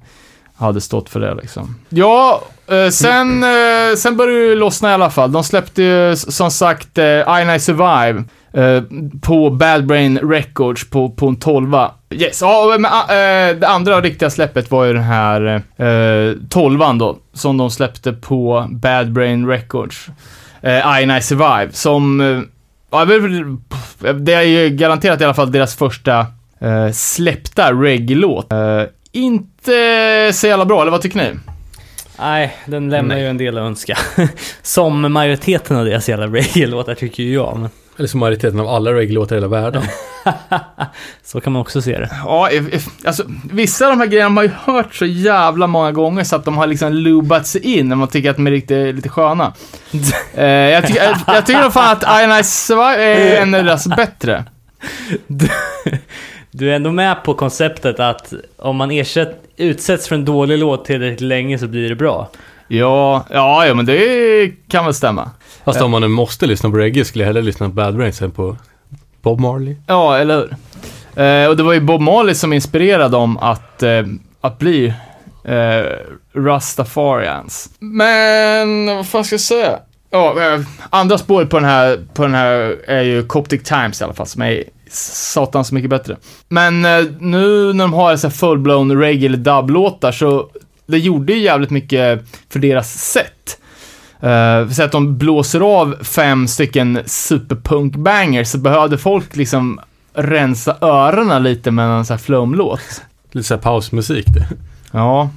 hade 0.57 0.81
stått 0.81 1.09
för 1.09 1.21
det 1.21 1.35
liksom. 1.35 1.77
Ja, 1.89 2.43
eh, 2.67 2.89
sen, 2.89 3.43
eh, 3.43 3.97
sen 3.97 4.17
började 4.17 4.41
det 4.41 4.47
ju 4.47 4.55
lossna 4.55 4.91
i 4.91 4.95
alla 4.95 5.11
fall. 5.11 5.33
De 5.33 5.45
släppte 5.45 5.83
ju 5.83 6.17
som 6.17 6.51
sagt 6.51 6.99
eh, 6.99 7.05
I 7.41 7.45
Night 7.47 7.63
Survive 7.63 8.25
på 9.23 9.51
Bad 9.51 9.87
Brain 9.87 10.19
Records 10.19 10.91
på, 10.91 11.11
på 11.11 11.29
en 11.29 11.37
12 11.37 11.75
Yes, 12.11 12.41
ja, 12.43 12.77
men 12.79 12.91
det 13.61 13.69
andra 13.69 14.01
riktiga 14.01 14.31
släppet 14.31 14.71
var 14.71 14.85
ju 14.85 14.93
den 14.93 15.03
här 15.03 15.63
tolvan 16.49 16.99
då, 16.99 17.19
som 17.33 17.57
de 17.57 17.71
släppte 17.71 18.13
på 18.13 18.67
Bad 18.71 19.13
Brain 19.13 19.47
Records. 19.47 20.09
Eh, 20.63 21.03
I 21.03 21.07
Night 21.07 21.25
Survive, 21.25 21.69
som, 21.73 22.47
ja, 22.93 23.05
det 23.05 23.15
är 23.15 23.19
väl- 23.21 24.25
det 24.25 24.33
är 24.35 24.43
ju 24.43 24.69
garanterat 24.71 25.21
i 25.21 25.25
alla 25.25 25.35
fall 25.35 25.53
deras 25.53 25.75
första 25.77 26.27
eh, 26.61 26.91
släppta 26.93 27.73
reggae-låt. 27.73 28.53
Eh, 28.53 28.83
inte 29.13 30.31
så 30.35 30.47
jävla 30.47 30.65
bra, 30.65 30.81
eller 30.83 30.91
vad 30.91 31.01
tycker 31.03 31.19
ni? 31.19 31.31
Nej, 32.19 32.57
den 32.67 32.91
lämnar 32.91 33.15
Nej. 33.15 33.25
ju 33.25 33.31
en 33.31 33.39
del 33.39 33.59
att 33.59 33.63
önska. 33.63 33.99
Som 34.63 35.13
majoriteten 35.13 35.77
av 35.77 35.85
deras 35.85 36.09
jävla 36.09 36.27
reggae-låtar 36.27 36.95
tycker 36.95 37.23
ju 37.23 37.35
jag. 37.35 37.59
Men 37.59 37.71
Eller 37.99 38.09
som 38.09 38.21
majoriteten 38.21 38.61
av 38.61 38.69
alla 38.69 38.93
reggae-låtar 38.93 39.37
i 39.37 39.39
hela 39.39 39.49
världen. 39.49 39.83
så 41.23 41.41
kan 41.41 41.53
man 41.53 41.63
också 41.63 41.83
se 41.83 41.99
det. 41.99 42.11
Ja, 42.25 42.49
alltså 43.05 43.25
vissa 43.53 43.85
av 43.85 43.91
de 43.91 43.99
här 44.01 44.07
grejerna 44.07 44.29
har 44.29 44.35
man 44.35 44.45
ju 44.45 44.51
hört 44.65 44.95
så 44.95 45.07
jävla 45.07 45.67
många 45.67 45.93
gånger 45.93 46.25
så 46.25 46.37
att 46.37 46.45
de 46.45 46.57
har 46.57 46.67
liksom 46.67 46.93
lubat 46.93 47.47
sig 47.47 47.79
in 47.79 47.89
när 47.89 47.97
man 47.97 48.09
tycker 48.09 48.31
att 48.31 48.37
de 48.37 48.47
är 48.47 48.51
lite, 48.51 48.93
lite 48.93 49.09
sköna. 49.09 49.53
Eh, 50.35 50.47
jag, 50.47 50.87
tycker, 50.87 51.05
jag, 51.05 51.17
jag 51.27 51.47
tycker 51.47 51.63
nog 51.63 51.73
fan 51.73 51.97
att 51.97 52.23
I 52.23 52.37
Nice 52.37 52.75
är 52.75 53.43
en 53.43 53.55
av 53.55 53.65
deras 53.65 53.87
bättre. 53.87 54.45
Du, 55.27 55.49
du 56.51 56.71
är 56.71 56.77
ändå 56.77 56.93
med 56.93 57.25
på 57.25 57.35
konceptet 57.35 58.01
att 58.01 58.33
om 58.57 58.77
man 58.77 58.91
ersätt, 58.91 59.43
utsätts 59.57 60.09
för 60.09 60.15
en 60.15 60.25
dålig 60.25 60.59
låt 60.59 60.85
tillräckligt 60.85 61.21
länge 61.21 61.59
så 61.59 61.67
blir 61.67 61.89
det 61.89 61.95
bra. 61.95 62.31
Ja, 62.69 63.27
ja, 63.31 63.67
ja 63.67 63.75
men 63.75 63.87
det 63.87 64.53
kan 64.69 64.85
väl 64.85 64.95
stämma. 64.95 65.31
Fast 65.65 65.81
om 65.81 65.91
man 65.91 66.03
nu 66.03 66.09
måste 66.09 66.47
lyssna 66.47 66.71
på 66.71 66.77
reggae 66.77 67.05
skulle 67.05 67.25
jag 67.25 67.27
hellre 67.27 67.43
lyssna 67.43 67.67
på 67.67 67.73
Bad 67.73 67.97
Brains 67.97 68.23
än 68.23 68.31
på 68.31 68.57
Bob 69.23 69.41
Marley. 69.41 69.77
Ja, 69.87 70.17
eller 70.17 70.37
hur? 70.37 70.57
Eh, 71.25 71.49
och 71.49 71.57
det 71.57 71.63
var 71.63 71.73
ju 71.73 71.81
Bob 71.81 72.01
Marley 72.01 72.35
som 72.35 72.53
inspirerade 72.53 73.09
dem 73.09 73.39
att, 73.39 73.83
eh, 73.83 74.03
att 74.41 74.59
bli 74.59 74.95
eh, 75.45 75.83
Rastafarians. 76.35 77.71
Men, 77.79 78.87
vad 78.87 79.07
fan 79.07 79.25
ska 79.25 79.35
jag 79.35 79.41
säga? 79.41 79.79
Ja, 80.11 80.55
eh, 80.55 80.61
andra 80.91 81.19
spåret 81.19 81.51
på 81.51 81.57
den 81.57 81.69
här, 81.69 82.01
på 82.15 82.23
den 82.23 82.35
här 82.35 82.77
är 82.87 83.03
ju 83.03 83.27
Coptic 83.27 83.63
Times 83.63 84.01
i 84.01 84.05
alla 84.05 84.15
fall, 84.15 84.27
som 84.27 84.43
är 84.43 84.65
satans 84.91 85.73
mycket 85.73 85.91
bättre. 85.91 86.17
Men 86.49 86.85
eh, 86.85 87.05
nu 87.19 87.73
när 87.73 87.85
de 87.85 87.93
har 87.93 88.17
så 88.17 88.27
här 88.29 88.35
full-blown 88.35 89.01
reggae 89.01 89.27
eller 89.27 89.39
dub-låtar 89.39 90.13
så 90.13 90.49
det 90.87 90.99
gjorde 90.99 91.33
ju 91.33 91.39
jävligt 91.39 91.71
mycket 91.71 92.25
för 92.49 92.59
deras 92.59 92.93
sätt. 92.93 93.59
Uh, 94.25 94.71
så 94.71 94.83
att 94.83 94.93
de 94.93 95.19
blåser 95.19 95.61
av 95.61 95.97
fem 96.03 96.49
stycken 96.49 97.01
superpunk-bangers 97.07 98.49
så 98.49 98.59
behövde 98.59 98.99
folk 98.99 99.37
liksom 99.37 99.81
rensa 100.15 100.77
öronen 100.81 101.43
lite 101.43 101.71
med 101.71 101.87
en 101.87 102.05
sån 102.05 102.15
här 102.15 102.19
flumlåt. 102.19 103.03
Lite 103.33 103.49
såhär 103.49 103.61
pausmusik 103.61 104.27
det. 104.27 104.47
Ja. 104.95 105.31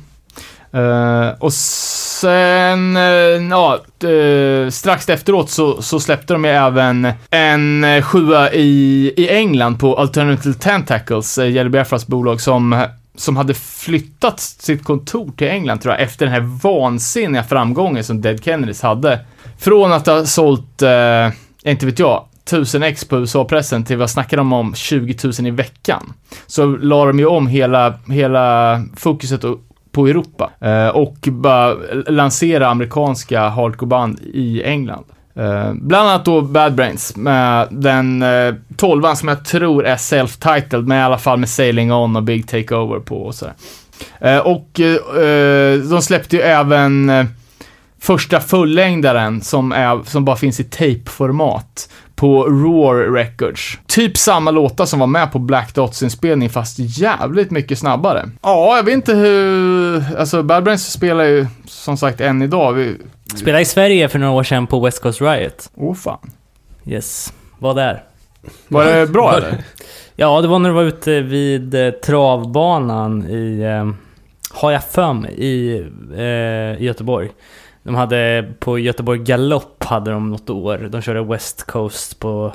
Eh, 0.76 1.30
och 1.40 1.54
sen, 1.54 2.98
uh, 2.98 3.50
ja, 3.50 3.80
uh, 4.04 4.70
strax 4.70 5.10
efteråt 5.10 5.50
så, 5.50 5.82
så 5.82 6.00
släppte 6.00 6.34
de 6.34 6.46
ju 6.46 6.52
även 6.52 7.08
en 7.30 7.84
uh, 7.84 8.02
sjua 8.02 8.52
i, 8.52 9.14
i 9.18 9.30
England 9.30 9.78
på 9.80 9.96
Alternative 9.96 10.56
Tentacles, 10.56 11.38
uh, 11.38 11.50
Jelly 11.50 11.70
Biafras 11.70 12.08
bolag, 12.08 12.42
som, 12.42 12.86
som 13.16 13.38
hade 13.38 13.53
flyttat 13.53 14.39
sitt 14.39 14.84
kontor 14.84 15.32
till 15.38 15.47
England, 15.47 15.80
tror 15.80 15.93
jag, 15.93 16.01
efter 16.01 16.26
den 16.26 16.34
här 16.34 16.59
vansinniga 16.63 17.43
framgången 17.43 18.03
som 18.03 18.22
Dead 18.22 18.43
Kennedys 18.43 18.82
hade. 18.82 19.20
Från 19.57 19.91
att 19.91 20.07
ha 20.07 20.26
sålt, 20.26 20.82
eh, 20.82 21.30
inte 21.63 21.86
vet 21.86 21.99
jag, 21.99 22.26
1000 22.45 22.84
ex 22.84 23.05
på 23.05 23.18
USA-pressen 23.18 23.84
till 23.84 23.97
vad 23.97 24.09
snackar 24.09 24.38
de 24.38 24.53
om 24.53 24.74
20 24.76 25.16
000 25.24 25.47
i 25.47 25.51
veckan. 25.51 26.13
Så 26.47 26.66
la 26.66 27.05
de 27.05 27.20
ju 27.20 27.26
om 27.26 27.47
hela, 27.47 27.93
hela 28.07 28.82
fokuset 28.95 29.41
på 29.91 30.07
Europa 30.07 30.51
eh, 30.59 30.88
och 30.88 31.18
bara 31.32 31.74
lansera 32.07 32.68
amerikanska 32.68 33.49
hardcoreband 33.49 34.20
i 34.34 34.63
England. 34.63 35.05
Eh, 35.38 35.74
bland 35.74 36.10
annat 36.10 36.26
då 36.26 36.42
Bad 36.42 36.76
Brains 36.76 37.16
med 37.16 37.68
den 37.72 38.24
uh, 38.24 38.56
tolvan 38.78 39.18
som 39.18 39.28
jag 39.28 39.46
tror 39.46 39.86
är 39.86 39.96
self-titled, 39.96 40.88
men 40.88 40.98
i 40.98 41.02
alla 41.02 41.18
fall 41.18 41.40
med 41.40 41.50
Sailing 41.50 41.94
On 41.94 42.16
och 42.16 42.24
Big 42.24 42.48
Takeover 42.48 43.00
på 43.00 43.22
och 43.22 43.36
sådär. 43.36 43.54
Uh, 44.26 44.38
och 44.38 44.80
uh, 44.80 45.80
de 45.90 46.02
släppte 46.02 46.36
ju 46.36 46.42
även 46.42 47.12
första 48.00 48.40
fullängdaren 48.40 49.42
som, 49.42 49.72
är, 49.72 50.04
som 50.04 50.26
bara 50.26 50.36
finns 50.36 50.60
i 50.60 50.64
tape-format 50.64 51.90
på 52.16 52.43
Roar 52.43 52.95
Records. 52.95 53.80
Typ 53.88 54.18
samma 54.18 54.51
låtar 54.51 54.86
som 54.86 54.99
var 54.99 55.07
med 55.07 55.32
på 55.32 55.39
Black 55.39 55.76
Dots 55.76 56.03
inspelning 56.03 56.49
fast 56.49 56.80
jävligt 56.80 57.51
mycket 57.51 57.80
snabbare. 57.80 58.30
Ja, 58.41 58.78
jag 58.78 58.84
vet 58.84 58.93
inte 58.93 59.13
hur... 59.13 60.03
Alltså 60.18 60.43
Bad 60.43 60.63
Brains 60.63 60.91
spelar 60.91 61.24
ju 61.24 61.47
som 61.66 61.97
sagt 61.97 62.22
än 62.22 62.41
idag. 62.41 62.74
Vi... 62.74 62.97
Spelade 63.36 63.61
i 63.61 63.66
Sverige 63.66 64.09
för 64.09 64.20
några 64.20 64.34
år 64.34 64.43
sedan 64.43 64.68
på 64.68 64.80
West 64.80 65.01
Coast 65.01 65.22
Riot. 65.22 65.70
Åh 65.76 65.95
fan. 65.95 66.32
Yes. 66.86 67.34
Var 67.59 67.74
där. 67.74 68.03
Var 68.68 68.86
det 68.86 69.07
bra 69.07 69.24
Var 69.26 69.38
eller? 69.38 69.63
Ja, 70.16 70.41
det 70.41 70.47
var 70.47 70.59
när 70.59 70.70
du 70.70 70.76
var 70.76 70.84
ute 70.84 71.22
vid 71.22 71.76
eh, 71.76 71.91
travbanan 71.91 73.30
i, 73.30 73.59
eh, 73.61 73.91
har 74.51 74.72
jag 74.72 74.84
för 74.84 75.13
mig, 75.13 75.34
i, 75.38 75.80
eh, 76.18 76.82
i 76.82 76.86
Göteborg. 76.86 77.30
De 77.86 77.96
hade, 77.96 78.54
på 78.60 78.80
Göteborg 78.80 79.20
Galopp 79.20 79.84
hade 79.84 80.12
de 80.12 80.30
något 80.30 80.50
år. 80.50 80.78
De 80.92 81.02
körde 81.02 81.24
West 81.24 81.64
Coast 81.64 82.20
på 82.20 82.54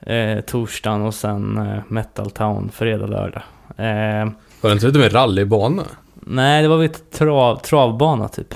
eh, 0.00 0.40
torsdagen 0.40 1.02
och 1.02 1.14
sen 1.14 1.58
eh, 1.58 1.78
Metal 1.88 2.30
Town 2.30 2.70
fredag, 2.74 3.06
lördag. 3.06 3.42
Eh, 3.76 4.28
Var 4.60 4.70
det 4.70 4.72
inte 4.72 4.86
lite 4.86 4.98
mer 4.98 5.10
rallybana? 5.10 5.82
nej, 6.14 6.62
det 6.62 6.68
var 6.68 6.76
vid 6.76 7.10
trav, 7.10 7.56
travbana 7.56 8.28
typ. 8.28 8.54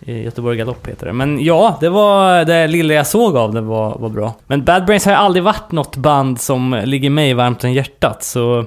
I 0.00 0.22
Göteborg 0.22 0.56
Galopp 0.58 0.86
heter 0.88 1.06
det. 1.06 1.12
Men 1.12 1.44
ja, 1.44 1.76
det 1.80 1.88
var 1.88 2.44
det 2.44 2.66
lilla 2.66 2.94
jag 2.94 3.06
såg 3.06 3.36
av 3.36 3.54
det 3.54 3.60
var, 3.60 3.98
var 3.98 4.08
bra. 4.08 4.34
Men 4.46 4.64
Bad 4.64 4.84
Brains 4.86 5.04
har 5.04 5.12
ju 5.12 5.18
aldrig 5.18 5.42
varit 5.44 5.72
något 5.72 5.96
band 5.96 6.40
som 6.40 6.82
ligger 6.84 7.10
mig 7.10 7.34
varmt 7.34 7.64
om 7.64 7.72
hjärtat, 7.72 8.22
så... 8.22 8.64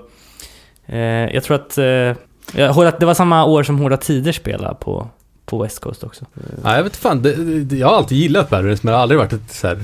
Eh, 0.85 0.99
jag 1.33 1.43
tror 1.43 1.55
att... 1.55 1.77
Eh, 1.77 1.85
jag, 2.55 2.93
det 2.99 3.05
var 3.05 3.13
samma 3.13 3.45
år 3.45 3.63
som 3.63 3.79
Hårda 3.79 3.97
Tider 3.97 4.31
spelade 4.31 4.75
på, 4.75 5.07
på 5.51 5.63
West 5.63 5.79
Coast 5.79 6.03
också. 6.03 6.25
Nej, 6.63 6.75
jag 6.75 6.83
vet 6.83 6.95
fan. 6.95 7.21
Det, 7.21 7.63
det, 7.63 7.77
jag 7.77 7.87
har 7.87 7.95
alltid 7.95 8.17
gillat 8.17 8.49
Brains, 8.49 8.83
men 8.83 8.91
det 8.91 8.97
har 8.97 9.01
aldrig 9.01 9.19
varit 9.19 9.33
ett 9.33 9.51
så 9.51 9.67
här... 9.67 9.79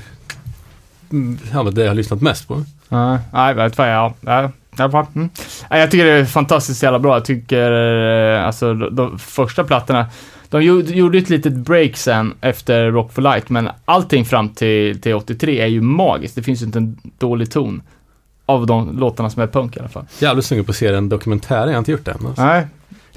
mm, 1.12 1.40
Ja, 1.54 1.64
men 1.64 1.74
det 1.74 1.82
jag 1.82 1.88
har 1.90 1.96
lyssnat 1.96 2.22
mest 2.22 2.48
på. 2.48 2.64
Nej, 2.90 3.18
nej, 3.34 3.54
vet 3.54 3.78
ja. 3.78 4.14
ja. 4.22 4.52
ja, 4.78 4.92
fan, 4.92 5.06
mm. 5.16 5.30
Nej, 5.70 5.80
Jag 5.80 5.92
tycker 5.92 6.06
det 6.06 6.12
är 6.12 6.26
fantastiskt 6.26 6.84
jävla 6.84 7.00
bra. 7.00 7.16
Jag 7.16 7.26
tycker, 7.26 7.72
eh, 7.72 8.46
alltså 8.46 8.74
de, 8.74 8.96
de 8.96 9.20
första 9.20 9.64
plattorna, 9.64 10.06
de 10.50 10.62
gjorde, 10.64 11.18
ett 11.18 11.30
litet 11.30 11.54
break 11.54 11.98
sen 11.98 12.34
efter 12.42 12.92
Rock 12.92 13.14
for 13.14 13.22
Light, 13.22 13.50
men 13.50 13.70
allting 13.86 14.26
fram 14.26 14.50
till, 14.50 15.02
till 15.02 15.14
83 15.14 15.60
är 15.60 15.68
ju 15.68 15.82
magiskt. 15.82 16.36
Det 16.36 16.44
finns 16.44 16.62
ju 16.62 16.66
inte 16.66 16.80
en 16.80 16.98
dålig 17.18 17.52
ton 17.52 17.82
av 18.46 18.66
de 18.66 19.00
låtarna 19.00 19.30
som 19.30 19.42
är 19.42 19.48
punk 19.48 19.78
i 19.78 19.80
alla 19.80 19.90
fall. 19.90 20.06
Jävligt 20.20 20.46
sugen 20.46 20.66
på 20.66 20.72
att 20.72 20.76
se 20.76 20.88
en 20.88 21.10
dokumentär, 21.10 21.66
jag 21.68 21.74
har 21.74 21.78
inte 21.78 21.92
gjort 21.92 22.06
det 22.06 22.12
än. 22.12 22.26
Alltså. 22.28 22.46
Nej, 22.46 22.68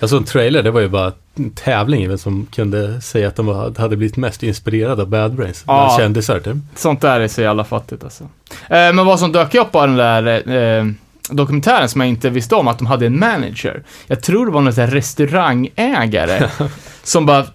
Jag 0.01 0.11
såg 0.11 0.19
en 0.19 0.25
trailer, 0.25 0.63
det 0.63 0.71
var 0.71 0.81
ju 0.81 0.89
bara 0.89 1.13
en 1.35 1.51
tävling 1.51 2.19
som 2.19 2.47
kunde 2.47 3.01
säga 3.01 3.29
att 3.29 3.37
de 3.37 3.47
var, 3.47 3.79
hade 3.79 3.97
blivit 3.97 4.17
mest 4.17 4.43
inspirerade 4.43 5.03
av 5.03 5.09
Bad 5.09 5.35
Brains. 5.35 5.65
Ja. 5.67 5.89
Ja. 5.91 5.99
Kändisar 5.99 6.41
typ. 6.41 6.57
sånt 6.75 7.01
där 7.01 7.21
är 7.21 7.29
så 7.29 7.41
jävla 7.41 7.65
fattigt 7.65 8.05
alltså. 8.05 8.25
Eh, 8.69 8.93
men 8.93 9.07
vad 9.07 9.19
som 9.19 9.33
dök 9.33 9.55
upp 9.55 9.75
av 9.75 9.89
den 9.89 9.97
där 9.97 10.53
eh, 10.79 10.85
dokumentären 11.31 11.89
som 11.89 12.01
jag 12.01 12.11
inte 12.11 12.31
visste 12.31 12.55
om, 12.55 12.69
att 12.69 12.79
de 12.79 12.87
hade 12.87 13.07
en 13.07 13.19
manager. 13.19 13.83
Jag 14.07 14.23
tror 14.23 14.47
det 14.47 14.53
var 14.53 14.61
någon 14.61 14.73
sån 14.73 14.85
här 14.85 14.91
restaurangägare 14.91 16.49
som 17.03 17.27
bara 17.27 17.47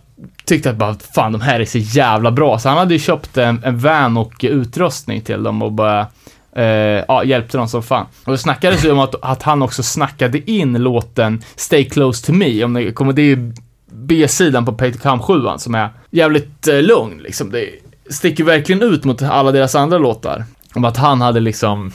tyckte 0.45 0.69
att 0.69 0.75
bara, 0.75 0.95
fan 1.15 1.31
de 1.31 1.41
här 1.41 1.59
är 1.59 1.65
så 1.65 1.77
jävla 1.77 2.31
bra. 2.31 2.59
Så 2.59 2.69
han 2.69 2.77
hade 2.77 2.93
ju 2.93 2.99
köpt 2.99 3.37
en, 3.37 3.61
en 3.63 3.79
van 3.79 4.17
och 4.17 4.33
utrustning 4.41 5.21
till 5.21 5.43
dem 5.43 5.61
och 5.61 5.71
bara 5.71 6.07
eh, 6.55 6.65
ja, 7.07 7.23
hjälpte 7.23 7.57
dem 7.57 7.67
som 7.67 7.83
fan. 7.83 8.05
Och 8.25 8.31
det 8.31 8.37
snackades 8.37 8.85
ju 8.85 8.91
om 8.91 8.99
att, 8.99 9.15
att 9.21 9.43
han 9.43 9.61
också 9.61 9.83
snackade 9.83 10.51
in 10.51 10.73
låten 10.73 11.43
Stay 11.55 11.85
Close 11.85 12.25
To 12.25 12.33
Me, 12.33 12.63
om 12.63 12.73
det 12.73 12.91
kommer, 12.91 13.13
det 13.13 13.21
är 13.21 13.35
ju 13.35 13.53
B-sidan 13.91 14.65
på 14.65 14.73
Pay 14.73 14.93
to 14.93 14.99
Come 14.99 15.23
7 15.23 15.33
som 15.57 15.75
är 15.75 15.89
jävligt 16.11 16.67
eh, 16.67 16.81
lugn 16.81 17.17
liksom. 17.17 17.51
Det 17.51 17.69
sticker 18.09 18.43
verkligen 18.43 18.81
ut 18.81 19.03
mot 19.03 19.21
alla 19.21 19.51
deras 19.51 19.75
andra 19.75 19.97
låtar. 19.97 20.45
Om 20.73 20.85
att 20.85 20.97
han 20.97 21.21
hade 21.21 21.39
liksom 21.39 21.91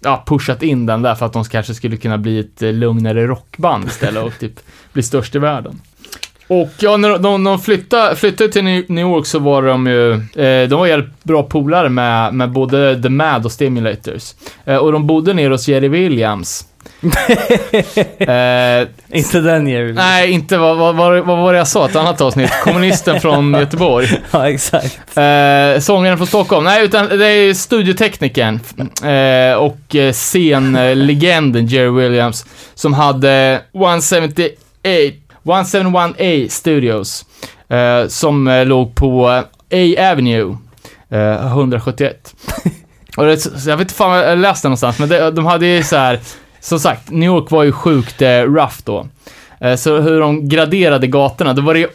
ja, 0.00 0.22
pushat 0.26 0.62
in 0.62 0.86
den 0.86 1.02
där 1.02 1.14
för 1.14 1.26
att 1.26 1.32
de 1.32 1.44
kanske 1.44 1.74
skulle 1.74 1.96
kunna 1.96 2.18
bli 2.18 2.38
ett 2.38 2.62
eh, 2.62 2.72
lugnare 2.72 3.26
rockband 3.26 3.84
istället 3.84 4.24
och 4.24 4.38
typ 4.38 4.60
bli 4.92 5.02
störst 5.02 5.34
i 5.34 5.38
världen. 5.38 5.80
Och 6.52 6.70
ja, 6.78 6.96
när 6.96 7.08
de, 7.08 7.22
de, 7.22 7.44
de 7.44 7.58
flyttade, 7.58 8.16
flyttade 8.16 8.52
till 8.52 8.64
New 8.64 8.98
York 8.98 9.26
så 9.26 9.38
var 9.38 9.62
de 9.62 9.86
ju, 9.86 10.12
eh, 10.12 10.68
de 10.68 10.78
var 10.78 10.86
jävligt 10.86 11.24
bra 11.24 11.42
polare 11.42 11.88
med, 11.88 12.34
med 12.34 12.50
både 12.50 13.02
The 13.02 13.08
Mad 13.08 13.44
och 13.44 13.52
Stimulators. 13.52 14.34
Eh, 14.64 14.76
och 14.76 14.92
de 14.92 15.06
bodde 15.06 15.34
nere 15.34 15.52
hos 15.52 15.68
Jerry 15.68 15.88
Williams. 15.88 16.66
eh, 18.18 18.88
Inte 19.18 19.40
den 19.40 19.66
Jerry. 19.68 19.92
nej, 19.92 20.30
inte 20.30 20.58
vad, 20.58 20.76
vad, 20.76 20.96
vad, 20.96 21.24
vad 21.26 21.38
var 21.38 21.52
det 21.52 21.58
jag 21.58 21.68
sa? 21.68 21.88
Ett 21.88 21.96
annat 21.96 22.20
avsnitt. 22.20 22.50
Kommunisten 22.64 23.20
från 23.20 23.54
Göteborg. 23.60 24.06
Ja, 24.30 24.50
exakt. 24.50 24.98
Eh, 25.16 25.80
sångaren 25.80 26.16
från 26.16 26.26
Stockholm. 26.26 26.64
Nej, 26.64 26.84
utan 26.84 27.18
det 27.18 27.26
är 27.26 27.54
studioteknikern 27.54 28.60
eh, 29.04 29.54
och 29.56 29.94
eh, 29.96 30.12
scenlegenden 30.12 31.66
Jerry 31.66 31.90
Williams 31.90 32.46
som 32.74 32.94
hade 32.94 33.60
178, 33.74 34.54
171A 35.42 36.48
Studios 36.48 37.24
eh, 37.68 38.06
som 38.08 38.48
eh, 38.48 38.66
låg 38.66 38.94
på 38.94 39.30
eh, 39.70 39.98
A 39.98 40.10
Avenue 40.12 40.56
eh, 41.10 41.46
171. 41.46 42.34
och 43.16 43.24
det, 43.24 43.46
jag 43.66 43.76
vet 43.76 43.80
inte 43.84 43.94
fan, 43.94 44.18
jag 44.18 44.38
läste 44.38 44.66
det 44.66 44.68
någonstans, 44.68 44.98
men 44.98 45.08
det, 45.08 45.30
de 45.30 45.46
hade 45.46 45.66
ju 45.66 45.82
så 45.82 45.96
här, 45.96 46.20
som 46.60 46.80
sagt, 46.80 47.10
New 47.10 47.26
York 47.26 47.50
var 47.50 47.62
ju 47.62 47.72
sjukt 47.72 48.22
eh, 48.22 48.28
rough 48.42 48.76
då. 48.84 49.06
Eh, 49.60 49.76
Så 49.76 50.00
hur 50.00 50.20
de 50.20 50.48
graderade 50.48 51.06
gatorna, 51.06 51.52
då 51.52 51.62
var 51.62 51.74
det 51.74 51.80
ju 51.80 51.88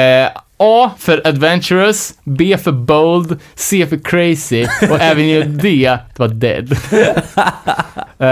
eh, 0.00 0.28
A 0.60 0.90
för 0.98 1.22
adventurous, 1.26 2.14
B 2.24 2.56
för 2.62 2.72
bold, 2.72 3.38
C 3.54 3.86
för 3.86 3.96
crazy 4.04 4.66
och 4.90 5.00
även 5.00 5.58
D, 5.58 5.98
det 6.14 6.18
var 6.18 6.28
dead. 6.28 6.76
Eh, 8.20 8.26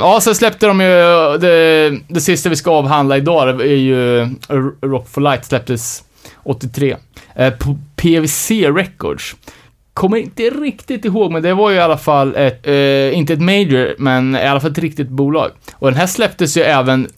ja, 0.00 0.18
så 0.20 0.34
släppte 0.34 0.66
de 0.66 0.80
ju, 0.80 1.38
det, 1.38 1.90
det 2.08 2.20
sista 2.20 2.48
vi 2.48 2.56
ska 2.56 2.70
avhandla 2.70 3.16
idag 3.16 3.48
är 3.60 3.64
ju 3.64 4.28
Rock 4.82 5.08
for 5.08 5.20
Light 5.20 5.44
släpptes 5.44 6.04
83. 6.42 6.96
Eh, 7.34 7.52
på 7.52 7.78
PVC 7.96 8.50
Records. 8.50 9.36
Kommer 9.94 10.16
inte 10.16 10.42
riktigt 10.42 11.04
ihåg, 11.04 11.32
men 11.32 11.42
det 11.42 11.54
var 11.54 11.70
ju 11.70 11.76
i 11.76 11.80
alla 11.80 11.98
fall 11.98 12.36
ett, 12.36 12.66
eh, 12.66 13.18
inte 13.18 13.32
ett 13.32 13.40
major, 13.40 13.94
men 13.98 14.36
i 14.36 14.46
alla 14.46 14.60
fall 14.60 14.70
ett 14.70 14.78
riktigt 14.78 15.08
bolag. 15.08 15.50
Och 15.72 15.90
den 15.90 16.00
här 16.00 16.06
släpptes 16.06 16.56
ju 16.56 16.62
även 16.62 17.08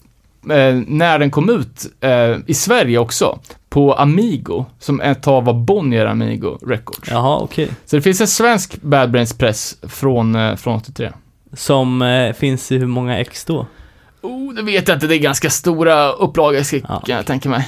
när 0.87 1.19
den 1.19 1.31
kom 1.31 1.49
ut 1.49 1.85
i 2.45 2.53
Sverige 2.53 2.97
också. 2.97 3.39
På 3.69 3.93
Amigo, 3.93 4.65
som 4.79 5.01
ett 5.01 5.23
tag 5.23 5.45
var 5.45 5.53
Bonnier 5.53 6.05
Amigo 6.05 6.57
Records. 6.67 7.09
Jaha, 7.11 7.39
okej. 7.41 7.69
Så 7.85 7.95
det 7.95 8.01
finns 8.01 8.21
en 8.21 8.27
svensk 8.27 8.81
Bad 8.81 9.11
Brains 9.11 9.37
press 9.37 9.77
från, 9.87 10.57
från 10.57 10.75
83. 10.75 11.09
Som 11.53 12.01
eh, 12.01 12.33
finns 12.33 12.71
i 12.71 12.77
hur 12.77 12.85
många 12.87 13.19
ex 13.19 13.45
då? 13.45 13.65
Oh, 14.21 14.53
det 14.53 14.61
vet 14.61 14.87
jag 14.87 14.95
inte. 14.95 15.07
Det 15.07 15.15
är 15.15 15.19
ganska 15.19 15.49
stora 15.49 16.11
upplagor, 16.11 16.63
ska 16.63 16.77
Ja. 16.87 17.01
jag 17.05 17.25
tänka 17.25 17.49
mig. 17.49 17.67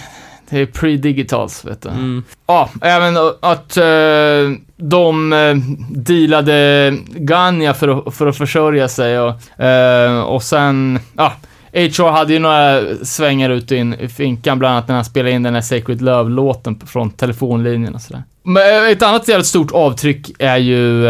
Det 0.49 0.59
är 0.61 0.65
pre-digitals, 0.65 1.65
vet 1.67 1.81
du. 1.81 1.89
Mm. 1.89 2.23
Ja, 2.47 2.69
även 2.81 3.17
att 3.39 3.77
eh, 3.77 4.63
de 4.77 5.33
eh, 5.33 5.55
dealade 5.89 6.93
Ganja 7.15 7.73
för 7.73 7.87
att, 8.07 8.15
för 8.15 8.27
att 8.27 8.37
försörja 8.37 8.87
sig 8.87 9.19
och, 9.19 9.61
eh, 9.63 10.21
och 10.21 10.43
sen, 10.43 10.99
ja, 11.17 11.33
HR 11.73 12.11
hade 12.11 12.33
ju 12.33 12.39
några 12.39 12.81
svängar 13.03 13.49
ut 13.49 13.71
i 13.71 14.07
finkan, 14.15 14.59
bland 14.59 14.71
annat 14.75 14.87
när 14.87 14.95
han 14.95 15.05
spelade 15.05 15.31
in 15.35 15.43
den 15.43 15.53
här 15.53 15.61
Sacred 15.61 16.01
Love-låten 16.01 16.79
från 16.87 17.09
telefonlinjen 17.09 17.95
och 17.95 18.01
sådär. 18.01 18.23
Men 18.43 18.91
ett 18.91 19.03
annat 19.03 19.27
jävligt 19.27 19.47
stort 19.47 19.71
avtryck 19.71 20.31
är 20.39 20.57
ju 20.57 21.03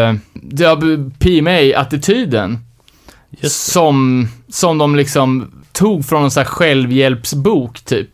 PMA-attityden. 1.18 2.58
Som, 3.42 4.28
som 4.48 4.78
de 4.78 4.96
liksom 4.96 5.50
tog 5.72 6.04
från 6.04 6.24
en 6.24 6.30
sån 6.30 6.40
här 6.40 6.48
självhjälpsbok, 6.48 7.80
typ. 7.80 8.10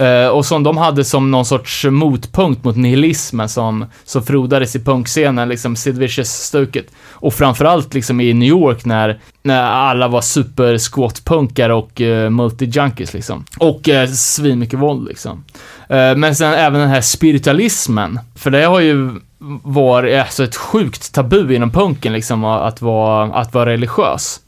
Uh, 0.00 0.26
och 0.26 0.46
som 0.46 0.62
de 0.62 0.76
hade 0.76 1.04
som 1.04 1.30
någon 1.30 1.44
sorts 1.44 1.84
motpunkt 1.84 2.64
mot 2.64 2.76
nihilismen 2.76 3.48
som, 3.48 3.86
som 4.04 4.22
frodades 4.22 4.76
i 4.76 4.80
punkscenen, 4.80 5.48
liksom 5.48 5.76
Sid 5.76 5.98
Vicious-stuket. 5.98 6.86
Och 7.10 7.34
framförallt 7.34 7.94
liksom 7.94 8.20
i 8.20 8.32
New 8.32 8.48
York 8.48 8.84
när, 8.84 9.20
när 9.42 9.62
alla 9.62 10.08
var 10.08 10.20
super 10.20 10.78
och 11.70 12.00
uh, 12.00 12.30
multi-junkies 12.30 13.14
liksom. 13.14 13.44
Och 13.58 13.88
uh, 13.88 14.06
svinmycket 14.06 14.78
våld 14.78 15.08
liksom. 15.08 15.44
Uh, 15.90 16.16
men 16.16 16.36
sen 16.36 16.52
även 16.52 16.80
den 16.80 16.90
här 16.90 17.00
spiritualismen, 17.00 18.20
för 18.34 18.50
det 18.50 18.64
har 18.64 18.80
ju 18.80 19.10
varit 19.62 20.20
alltså 20.20 20.44
ett 20.44 20.56
sjukt 20.56 21.14
tabu 21.14 21.54
inom 21.54 21.70
punken 21.70 22.12
liksom 22.12 22.44
att 22.44 22.82
vara, 22.82 23.34
att 23.34 23.54
vara 23.54 23.70
religiös. 23.70 24.40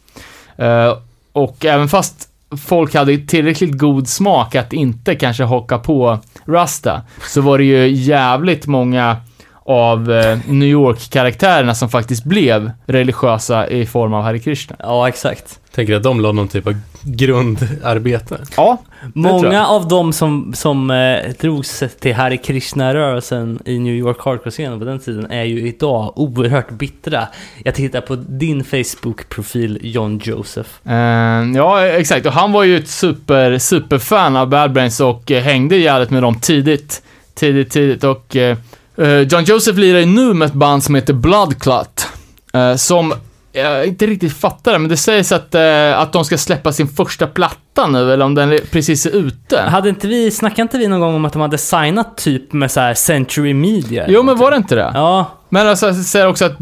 Eh, 0.59 0.97
och 1.33 1.65
även 1.65 1.89
fast 1.89 2.29
folk 2.67 2.95
hade 2.95 3.19
tillräckligt 3.19 3.79
god 3.79 4.09
smak 4.09 4.55
att 4.55 4.73
inte 4.73 5.15
kanske 5.15 5.45
hocka 5.45 5.79
på 5.79 6.19
Rasta, 6.47 7.03
så 7.29 7.41
var 7.41 7.59
det 7.59 7.65
ju 7.65 7.89
jävligt 7.89 8.67
många 8.67 9.17
av 9.65 10.13
eh, 10.13 10.39
New 10.49 10.69
York-karaktärerna 10.69 11.75
som 11.75 11.89
faktiskt 11.89 12.25
blev 12.25 12.71
religiösa 12.87 13.69
i 13.69 13.87
form 13.87 14.15
av 14.15 14.23
Hare 14.23 14.39
Krishna. 14.39 14.77
Ja, 14.79 15.09
exakt. 15.09 15.61
Tänker 15.75 15.95
att 15.95 16.03
de 16.03 16.21
la 16.21 16.33
någon 16.33 16.49
typ 16.49 16.67
av 16.67 16.75
grundarbete. 17.03 18.39
Ja, 18.57 18.79
Många 19.15 19.67
av 19.67 19.89
dem 19.89 20.13
som, 20.13 20.55
som 20.55 20.91
eh, 20.91 21.31
drogs 21.41 21.85
till 22.01 22.15
Hare 22.15 22.37
Krishna-rörelsen 22.37 23.59
i 23.65 23.79
New 23.79 23.95
York 23.95 24.19
hardcore-scenen 24.21 24.79
på 24.79 24.85
den 24.85 24.99
tiden 24.99 25.31
är 25.31 25.45
ju 25.45 25.69
idag 25.69 26.13
oerhört 26.17 26.71
bittra. 26.71 27.29
Jag 27.65 27.75
tittar 27.75 28.01
på 28.01 28.17
din 28.17 28.65
Facebook-profil 28.65 29.79
John 29.83 30.21
Joseph. 30.25 30.71
Eh, 30.89 31.51
ja, 31.55 31.87
exakt. 31.87 32.27
Och 32.27 32.33
han 32.33 32.53
var 32.53 32.65
ju 32.65 32.77
ett 32.77 32.89
super, 32.89 33.59
superfan 33.59 34.37
av 34.37 34.49
Bad 34.49 34.73
Brains 34.73 35.01
och 35.01 35.31
eh, 35.31 35.43
hängde 35.43 35.77
jävligt 35.77 36.11
med 36.11 36.23
dem 36.23 36.41
tidigt. 36.41 37.03
Tidigt, 37.35 37.71
tidigt. 37.71 38.05
Och 38.05 38.37
eh, 38.37 38.57
eh, 38.97 39.21
John 39.21 39.45
Joseph 39.45 39.79
lirar 39.79 39.99
ju 39.99 40.07
nu 40.07 40.35
med 40.35 40.47
ett 40.47 40.53
band 40.53 40.85
som 40.85 40.95
heter 40.95 41.13
Bloodclot. 41.13 42.09
Eh, 42.53 42.75
som 42.75 43.15
jag 43.57 43.87
inte 43.87 44.07
riktigt 44.07 44.37
fattar 44.37 44.73
det, 44.73 44.79
men 44.79 44.89
det 44.89 44.97
sägs 44.97 45.33
att, 45.33 45.55
eh, 45.55 45.99
att 45.99 46.13
de 46.13 46.25
ska 46.25 46.39
släppa 46.39 46.73
sin 46.73 46.89
första 46.89 47.27
platta 47.27 47.87
nu, 47.87 48.13
eller 48.13 48.25
om 48.25 48.35
den 48.35 48.59
precis 48.71 49.07
är 49.07 49.11
ute. 49.11 49.61
Hade 49.61 49.89
inte 49.89 50.09
vi, 50.09 50.31
snackade 50.31 50.63
inte 50.63 50.79
vi 50.79 50.89
någon 50.89 51.01
gång 51.01 51.15
om 51.15 51.25
att 51.25 51.33
de 51.33 51.43
hade 51.43 51.59
signat 51.59 52.17
typ 52.17 52.53
med 52.53 52.71
så 52.71 52.81
här 52.81 52.95
Century 52.95 53.55
Media? 53.55 54.05
Jo, 54.09 54.23
men 54.23 54.37
var 54.37 54.51
det 54.51 54.57
inte 54.57 54.75
det? 54.75 54.91
Ja, 54.95 55.31
Men 55.49 55.69
alltså, 55.69 55.87
jag 55.87 55.97
säger 55.97 56.27
också 56.29 56.45
att 56.45 56.57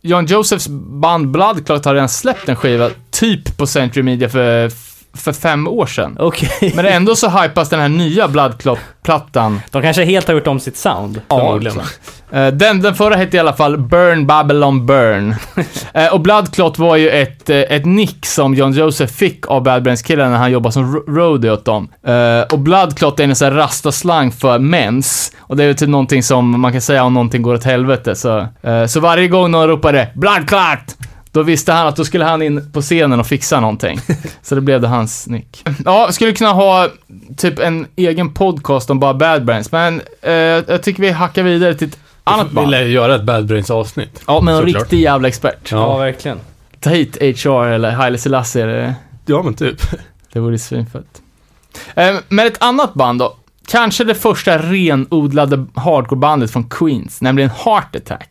John 0.00 0.26
Josephs 0.26 0.68
band 0.68 1.30
Bloodclot 1.30 1.84
har 1.84 1.94
redan 1.94 2.08
släppt 2.08 2.48
en 2.48 2.56
skiva, 2.56 2.90
typ 3.10 3.56
på 3.56 3.66
Century 3.66 4.02
Media 4.02 4.28
för, 4.28 4.70
för 5.14 5.32
fem 5.32 5.68
år 5.68 5.86
sedan. 5.86 6.16
okej. 6.18 6.72
Men 6.76 6.86
ändå 6.86 7.16
så 7.16 7.28
hypas 7.28 7.68
den 7.68 7.80
här 7.80 7.88
nya 7.88 8.28
Bloodclot-plattan. 8.28 9.60
De 9.70 9.82
kanske 9.82 10.04
helt 10.04 10.26
har 10.28 10.34
gjort 10.34 10.46
om 10.46 10.60
sitt 10.60 10.76
sound. 10.76 11.20
Förmodligen. 11.28 11.78
Eh, 12.32 12.46
Den, 12.46 12.82
den 12.82 12.94
förra 12.94 13.16
hette 13.16 13.36
i 13.36 13.40
alla 13.40 13.52
fall 13.52 13.78
Burn 13.78 14.26
Babylon 14.26 14.86
Burn. 14.86 15.34
Eh, 15.94 16.12
och 16.12 16.20
Bloodclot 16.20 16.78
var 16.78 16.96
ju 16.96 17.10
ett, 17.10 17.50
eh, 17.50 17.56
ett 17.58 17.84
nick 17.84 18.26
som 18.26 18.54
John 18.54 18.72
Joseph 18.72 19.12
fick 19.12 19.46
av 19.48 19.62
Bad 19.62 19.82
Brains-killarna 19.82 20.30
när 20.30 20.36
han 20.38 20.50
jobbade 20.52 20.72
som 20.72 20.94
ro- 20.94 21.04
roadie 21.08 21.50
åt 21.52 21.64
dem. 21.64 21.88
Och 22.50 22.58
Bloodclot 22.58 23.20
är 23.20 23.24
en 23.24 23.36
sån 23.36 23.48
här 23.48 23.54
rastaslang 23.54 24.32
för 24.32 24.58
mens. 24.58 25.32
Och 25.38 25.56
det 25.56 25.64
är 25.64 25.68
ju 25.68 25.74
typ 25.74 25.88
någonting 25.88 26.22
som 26.22 26.60
man 26.60 26.72
kan 26.72 26.80
säga 26.80 27.04
om 27.04 27.14
någonting 27.14 27.42
går 27.42 27.54
åt 27.54 27.64
helvete. 27.64 28.14
Så, 28.14 28.46
så 28.88 29.00
varje 29.00 29.28
gång 29.28 29.50
någon 29.50 29.68
ropade 29.68 30.08
Bloodclot! 30.14 30.96
Då 31.32 31.42
visste 31.42 31.72
han 31.72 31.86
att 31.86 31.96
då 31.96 32.04
skulle 32.04 32.24
han 32.24 32.42
in 32.42 32.72
på 32.72 32.80
scenen 32.82 33.20
och 33.20 33.26
fixa 33.26 33.60
någonting. 33.60 34.00
Så 34.42 34.54
det 34.54 34.60
blev 34.60 34.80
det 34.80 34.88
hans 34.88 35.26
nick. 35.26 35.64
Ja, 35.84 36.12
skulle 36.12 36.32
kunna 36.32 36.52
ha 36.52 36.88
typ 37.36 37.58
en 37.58 37.86
egen 37.96 38.34
podcast 38.34 38.90
om 38.90 39.00
bara 39.00 39.14
Bad 39.14 39.44
Brains, 39.44 39.72
men 39.72 40.02
eh, 40.22 40.32
jag 40.32 40.82
tycker 40.82 41.02
vi 41.02 41.10
hackar 41.10 41.42
vidare 41.42 41.74
till 41.74 41.88
ett 41.88 41.98
annat 42.24 42.46
Vi 42.50 42.54
band. 42.54 42.70
lär 42.70 42.82
ju 42.82 42.88
göra 42.92 43.14
ett 43.14 43.22
Bad 43.24 43.46
Brains 43.46 43.70
avsnitt. 43.70 44.22
Ja, 44.26 44.40
men 44.40 44.54
en 44.54 44.60
Såklart. 44.60 44.82
riktig 44.82 45.00
jävla 45.00 45.28
expert. 45.28 45.70
Ja, 45.72 45.76
Ja, 45.78 45.96
verkligen. 45.96 46.38
Ta 46.80 46.90
hit 46.90 47.16
HR 47.44 47.66
eller 47.66 47.90
Haile 47.90 48.18
Selassie, 48.18 48.66
det, 48.66 48.94
ja 49.26 49.42
men 49.42 49.54
typ. 49.54 49.80
det 50.32 50.40
vore 50.40 50.58
svinfett. 50.58 51.22
Eh, 51.94 52.14
men 52.28 52.46
ett 52.46 52.62
annat 52.62 52.94
band 52.94 53.18
då. 53.18 53.36
Kanske 53.66 54.04
det 54.04 54.14
första 54.14 54.58
renodlade 54.58 55.66
hardcorebandet 55.74 56.50
från 56.50 56.64
Queens, 56.64 57.20
nämligen 57.20 57.50
Heart 57.50 57.96
Attack. 57.96 58.30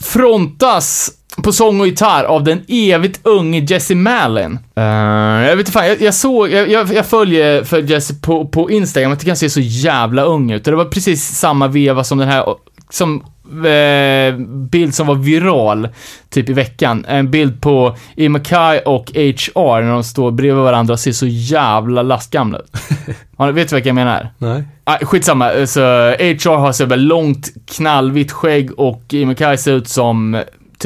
Frontas 0.00 1.10
på 1.42 1.52
sång 1.52 1.80
och 1.80 1.86
gitarr 1.86 2.24
av 2.24 2.44
den 2.44 2.62
evigt 2.68 3.20
unge 3.22 3.60
Jesse 3.68 3.94
Malin. 3.94 4.58
Eh, 4.76 4.84
jag 4.84 5.56
vet 5.56 5.58
inte 5.58 5.72
fan, 5.72 5.86
jag, 5.86 6.00
jag 6.00 6.14
såg, 6.14 6.50
jag, 6.50 6.94
jag, 6.94 7.06
följer 7.06 7.64
för 7.64 7.82
Jesse 7.82 8.14
på, 8.14 8.48
på 8.48 8.70
Instagram, 8.70 9.10
jag 9.10 9.18
tycker 9.18 9.30
han 9.30 9.36
ser 9.36 9.48
så 9.48 9.60
jävla 9.60 10.22
ung 10.22 10.50
ut. 10.50 10.64
Det 10.64 10.76
var 10.76 10.84
precis 10.84 11.38
samma 11.38 11.68
veva 11.68 12.04
som 12.04 12.18
den 12.18 12.28
här, 12.28 12.44
som 12.90 13.24
eh, 13.66 14.36
bild 14.70 14.94
som 14.94 15.06
var 15.06 15.14
viral, 15.14 15.88
typ 16.30 16.48
i 16.48 16.52
veckan. 16.52 17.04
En 17.08 17.30
bild 17.30 17.60
på 17.60 17.96
Imakai 18.16 18.80
och 18.84 19.10
HR 19.10 19.82
när 19.82 19.92
de 19.92 20.04
står 20.04 20.30
bredvid 20.30 20.64
varandra 20.64 20.92
och 20.92 21.00
ser 21.00 21.12
så 21.12 21.26
jävla 21.26 22.02
lastgamla 22.02 22.58
ut. 22.58 22.72
Ja, 23.36 23.50
vet 23.50 23.68
du 23.68 23.74
vad 23.76 23.86
jag 23.86 23.94
menar? 23.94 24.28
Nej. 24.38 24.64
Ah, 24.84 24.98
skitsamma, 25.02 25.66
så 25.66 25.80
HR 26.10 26.56
har 26.56 26.72
så 26.72 26.86
långt 26.86 27.48
knallvitt 27.76 28.32
skägg 28.32 28.78
och 28.78 29.02
Imakai 29.10 29.58
ser 29.58 29.72
ut 29.72 29.88
som 29.88 30.42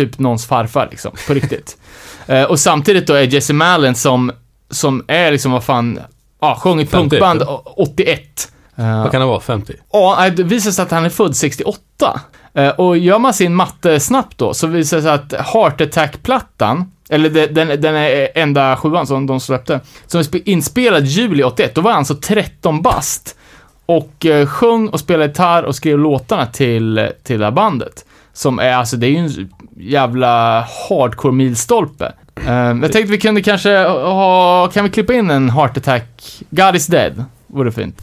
typ 0.06 0.18
någons 0.18 0.46
farfar 0.46 0.88
liksom, 0.90 1.12
på 1.26 1.34
riktigt. 1.34 1.76
Eh, 2.26 2.42
och 2.42 2.60
samtidigt 2.60 3.06
då 3.06 3.14
är 3.14 3.22
Jesse 3.22 3.52
Malin 3.52 3.94
som, 3.94 4.32
som 4.70 5.04
är 5.08 5.30
liksom, 5.32 5.52
vad 5.52 5.64
fan, 5.64 6.00
ja, 6.40 6.58
sjöng 6.60 6.80
i 6.80 6.86
50, 6.86 6.96
punkband 7.16 7.42
ja. 7.46 7.62
81. 7.76 8.52
Eh, 8.76 9.02
Vad 9.02 9.10
kan 9.10 9.20
det 9.20 9.26
vara? 9.26 9.40
50? 9.40 9.72
Ja, 9.92 10.30
det 10.36 10.42
visar 10.42 10.70
sig 10.70 10.82
att 10.82 10.90
han 10.90 11.04
är 11.04 11.08
född 11.10 11.36
68. 11.36 12.20
Eh, 12.54 12.68
Och 12.68 12.98
gör 12.98 13.18
man 13.18 13.34
sin 13.34 13.54
matte 13.54 14.00
snabbt 14.00 14.38
då, 14.38 14.54
så 14.54 14.66
visar 14.66 14.96
det 14.96 15.02
sig 15.02 15.12
att 15.12 15.32
Heart 15.32 15.80
Attack-plattan, 15.80 16.92
eller 17.10 17.30
de- 17.30 17.46
den, 17.46 17.80
den 17.80 17.94
är 17.96 18.28
enda 18.34 18.76
sjuan 18.76 19.06
som 19.06 19.26
de 19.26 19.40
släppte, 19.40 19.80
som 20.06 20.20
är 20.20 20.24
spe- 20.24 20.42
inspelad 20.44 21.04
juli 21.06 21.42
81, 21.42 21.74
då 21.74 21.80
var 21.80 21.90
han 21.90 21.98
alltså 21.98 22.14
13 22.14 22.82
bast. 22.82 23.36
Och 23.86 24.26
eh, 24.26 24.46
sjöng 24.46 24.88
och 24.88 25.00
spelade 25.00 25.26
gitarr 25.26 25.62
och 25.62 25.76
skrev 25.76 25.98
låtarna 25.98 26.46
till, 26.46 27.08
till 27.22 27.38
det 27.38 27.44
här 27.44 27.52
bandet. 27.52 28.04
Som 28.32 28.58
är, 28.58 28.72
alltså 28.72 28.96
det 28.96 29.06
är 29.06 29.10
ju 29.10 29.16
en 29.18 29.48
jävla 29.80 30.60
hardcore 30.60 31.34
milstolpe. 31.34 32.12
Eh, 32.46 32.52
jag 32.54 32.92
tänkte 32.92 33.12
vi 33.12 33.18
kunde 33.18 33.42
kanske 33.42 33.78
ha, 33.88 34.70
kan 34.74 34.84
vi 34.84 34.90
klippa 34.90 35.14
in 35.14 35.30
en 35.30 35.50
Heart 35.50 35.76
Attack, 35.76 36.04
God 36.50 36.76
is 36.76 36.86
dead, 36.86 37.24
vore 37.46 37.72
fint. 37.72 38.00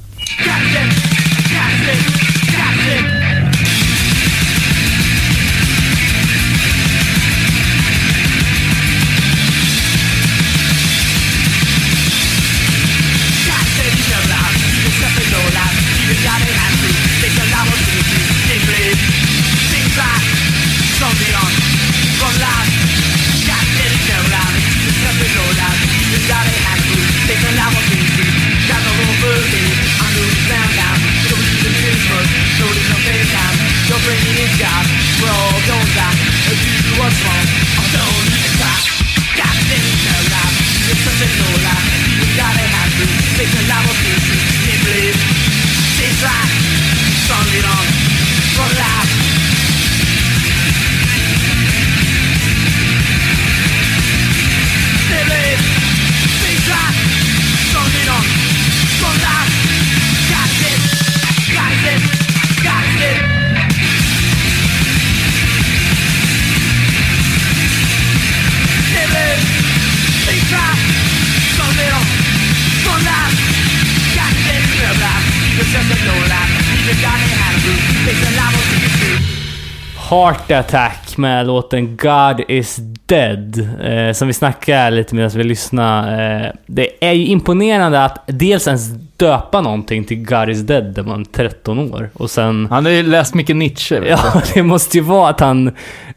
Heart 80.10 80.52
Attack 80.52 81.18
med 81.18 81.48
låten 81.48 81.98
God 81.98 82.42
is 82.48 82.80
Dead. 83.06 83.70
Eh, 83.82 84.14
som 84.14 84.28
vi 84.28 84.34
snackade 84.34 84.92
lite 84.92 85.16
medan 85.16 85.32
vi 85.36 85.44
lyssnade. 85.44 86.46
Eh, 86.46 86.52
det 86.66 87.06
är 87.06 87.14
ju 87.14 87.26
imponerande 87.26 88.06
att 88.06 88.24
dels 88.28 88.68
ens 88.68 88.90
döpa 89.18 89.62
någonting 89.62 90.04
till 90.04 90.26
God 90.26 90.50
is 90.50 90.60
Dead 90.62 90.98
när 90.98 91.04
man 91.04 91.22
är 91.22 91.26
13 91.26 91.80
år. 91.94 92.10
Och 92.14 92.32
sen... 92.32 92.68
Han 92.70 92.86
har 92.86 92.92
ju 92.92 93.04
läst 93.04 93.34
mycket 93.34 93.56
Nietzsche. 93.56 94.00
vet 94.00 94.10
Ja, 94.10 94.42
det 94.54 94.64
måste 94.64 94.98
ju 94.98 95.04
vara 95.04 95.30
att 95.30 95.40
han 95.40 95.72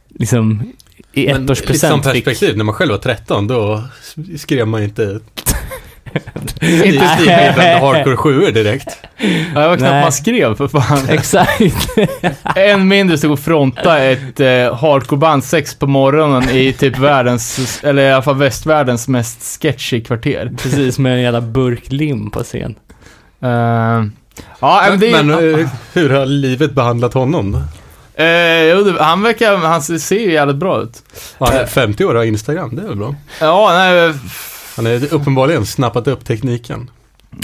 liksom 0.09 0.73
i 1.13 1.27
Men 1.27 1.27
lite 1.27 1.37
som 1.37 1.45
ettårspresent 1.45 1.95
fick... 1.95 2.25
perspektiv, 2.25 2.57
när 2.57 2.65
man 2.65 2.75
själv 2.75 2.91
var 2.91 2.99
13 2.99 3.47
då 3.47 3.83
skrev 4.39 4.67
man 4.67 4.83
inte 4.83 5.03
Inte 5.03 5.21
inte 6.63 7.09
stigande 7.09 7.79
hardcore 7.81 8.17
7 8.17 8.51
direkt. 8.51 8.89
Ja, 9.55 9.61
det 9.61 9.69
var 9.69 9.77
knappt 9.77 9.81
Nej. 9.93 10.03
man 10.03 10.13
skrev 10.13 10.55
för 10.57 10.69
fan. 10.69 11.09
Exakt. 11.09 11.61
Än 12.57 12.89
mindre 12.89 13.19
stod 13.19 13.31
och 13.33 13.39
fronta 13.41 13.99
ett 13.99 14.41
eh, 14.41 14.75
hardcoreband 14.77 15.45
sex 15.45 15.75
på 15.75 15.87
morgonen 15.87 16.51
i 16.51 16.73
typ 16.73 16.99
världens, 16.99 17.81
eller 17.85 18.03
i 18.03 18.13
alla 18.13 18.23
fall 18.23 18.37
västvärldens 18.37 19.09
mest 19.09 19.63
sketchy 19.63 20.05
kvarter. 20.05 20.51
Precis, 20.63 20.99
med 20.99 21.13
en 21.13 21.21
jävla 21.23 21.41
burk 21.41 21.83
lim 21.93 22.31
på 22.31 22.43
scen. 22.43 22.75
Eh, 23.43 23.49
ja, 24.61 24.87
men 24.91 25.01
det 25.01 25.23
Men 25.23 25.31
eh, 25.61 25.69
hur 25.93 26.11
har 26.11 26.27
livet 26.27 26.73
behandlat 26.73 27.15
honom 27.15 27.53
det- 28.85 28.97
han 29.01 29.23
verkar, 29.23 29.57
han 29.57 29.83
ser 29.83 30.19
ju 30.19 30.33
jävligt 30.33 30.57
bra 30.57 30.83
ut. 30.83 31.03
Är 31.41 31.67
50 31.67 32.05
år 32.05 32.11
och 32.15 32.17
har 32.21 32.25
Instagram, 32.25 32.77
det 32.77 32.83
är 32.83 32.87
väl 32.87 32.97
bra? 32.97 33.15
Ja, 33.41 33.71
nej, 33.73 34.13
Han 34.79 34.87
har 34.87 35.15
uppenbarligen 35.15 35.67
snappat 35.67 36.09
upp 36.09 36.25
tekniken. 36.25 36.91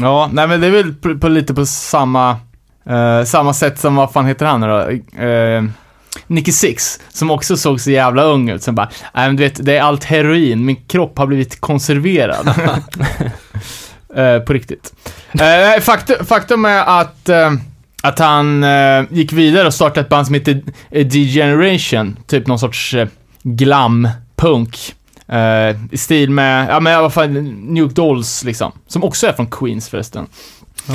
ja, 0.01 0.31
nej 0.33 0.49
men 0.49 0.61
det 0.61 0.67
är 0.67 0.71
väl 0.71 0.95
på, 0.95 1.19
på 1.19 1.29
lite 1.29 1.55
på 1.55 1.67
samma, 1.67 2.37
eh, 2.87 3.25
samma 3.25 3.55
sätt 3.55 3.81
som, 3.81 3.97
vad 3.97 4.13
fan 4.13 4.27
heter 4.27 4.47
han 4.47 4.61
nu 4.61 4.67
då? 4.67 4.81
Eh, 5.23 5.65
Nicky 6.27 6.53
Six, 6.53 7.01
som 7.09 7.31
också 7.31 7.57
såg 7.57 7.81
så 7.81 7.91
jävla 7.91 8.23
ung 8.23 8.49
ut. 8.49 8.63
Som 8.63 8.75
bara, 8.75 8.89
nej 9.15 9.29
men 9.29 9.37
du 9.37 9.43
vet, 9.43 9.65
det 9.67 9.77
är 9.77 9.83
allt 9.83 10.05
heroin, 10.05 10.65
min 10.65 10.77
kropp 10.77 11.19
har 11.19 11.27
blivit 11.27 11.61
konserverad. 11.61 12.55
Eh, 14.17 14.39
på 14.39 14.53
riktigt. 14.53 14.93
Eh, 15.33 15.81
faktum, 15.81 16.27
faktum 16.27 16.65
är 16.65 17.01
att, 17.01 17.29
eh, 17.29 17.53
att 18.03 18.19
han 18.19 18.65
eh, 18.65 19.05
gick 19.11 19.33
vidare 19.33 19.67
och 19.67 19.75
startade 19.75 20.01
ett 20.01 20.09
band 20.09 20.27
som 20.27 20.35
heter 20.35 20.63
Degeneration, 20.91 22.17
typ 22.27 22.47
någon 22.47 22.59
sorts 22.59 22.95
eh, 22.95 23.09
glam-punk. 23.43 24.95
Eh, 25.29 25.77
I 25.91 25.97
stil 25.99 26.31
med, 26.31 26.67
ja 26.71 26.81
men 26.81 26.93
i 26.93 26.97
alla 26.97 27.11
fall 27.11 27.31
Nuke 27.31 27.95
Dolls 27.95 28.45
liksom. 28.45 28.73
Som 28.87 29.05
också 29.05 29.27
är 29.27 29.33
från 29.33 29.47
Queens 29.47 29.89
förresten. 29.89 30.27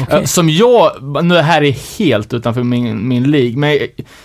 Eh, 0.09 0.23
Som 0.23 0.49
jag, 0.49 0.91
nu 1.23 1.33
det 1.35 1.41
här 1.41 1.61
är 1.63 1.99
helt 1.99 2.33
utanför 2.33 2.63
min, 2.63 3.07
min 3.07 3.31
league, 3.31 3.57
men 3.57 3.77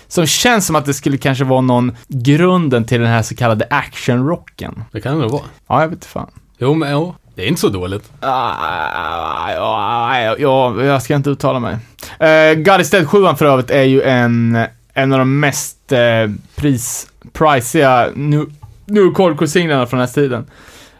som 0.07 0.25
känns 0.25 0.65
som 0.65 0.75
att 0.75 0.85
det 0.85 0.93
skulle 0.93 1.17
kanske 1.17 1.43
vara 1.43 1.61
någon 1.61 1.97
grunden 2.07 2.85
till 2.85 2.99
den 3.01 3.09
här 3.09 3.21
så 3.21 3.35
kallade 3.35 3.67
actionrocken. 3.69 4.83
Det 4.91 5.01
kan 5.01 5.15
det 5.15 5.21
nog 5.21 5.31
vara. 5.31 5.43
Ja, 5.67 5.81
jag 5.81 5.87
vet 5.87 5.95
inte 5.95 6.07
fan. 6.07 6.29
Jo, 6.57 6.73
men 6.73 6.91
jo, 6.91 7.15
det 7.35 7.43
är 7.43 7.47
inte 7.47 7.61
så 7.61 7.69
dåligt. 7.69 8.11
Ah, 8.19 9.51
ja, 9.51 10.19
ja, 10.19 10.35
ja, 10.39 10.83
jag 10.83 11.01
ska 11.03 11.15
inte 11.15 11.29
uttala 11.29 11.59
mig. 11.59 11.77
Uh, 12.21 12.53
God 12.63 12.81
is 12.81 12.89
Dead 12.89 13.09
7 13.09 13.17
för 13.37 13.45
övrigt 13.45 13.71
är 13.71 13.83
ju 13.83 14.01
en, 14.01 14.65
en 14.93 15.13
av 15.13 15.19
de 15.19 15.39
mest 15.39 15.77
uh, 15.91 16.33
pris, 16.55 17.07
priciga 17.33 18.09
nu, 18.15 18.45
nu 18.85 19.47
singlarna 19.47 19.85
från 19.85 19.99
den 19.99 20.07
här 20.07 20.13
tiden. 20.13 20.45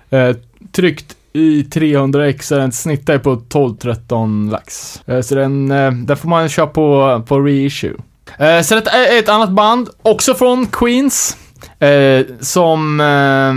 Eh, 0.09 0.35
tryckt 0.71 1.15
i 1.33 1.63
300x 1.63 2.41
så 2.41 2.55
den 2.55 2.71
snittar 2.71 3.13
ju 3.13 3.19
på 3.19 3.35
12-13 3.35 4.51
lax. 4.51 5.01
Eh, 5.05 5.21
så 5.21 5.35
den, 5.35 5.71
eh, 5.71 5.91
den 5.91 6.17
får 6.17 6.29
man 6.29 6.49
köpa 6.49 6.73
på, 6.73 7.23
på 7.27 7.39
reissue. 7.39 7.93
Eh, 8.39 8.61
sen 8.61 8.77
ett, 8.77 8.87
ett 9.11 9.29
annat 9.29 9.51
band, 9.51 9.89
också 10.01 10.33
från 10.33 10.67
Queens, 10.67 11.37
eh, 11.79 12.25
som, 12.39 12.99
eh, 12.99 13.53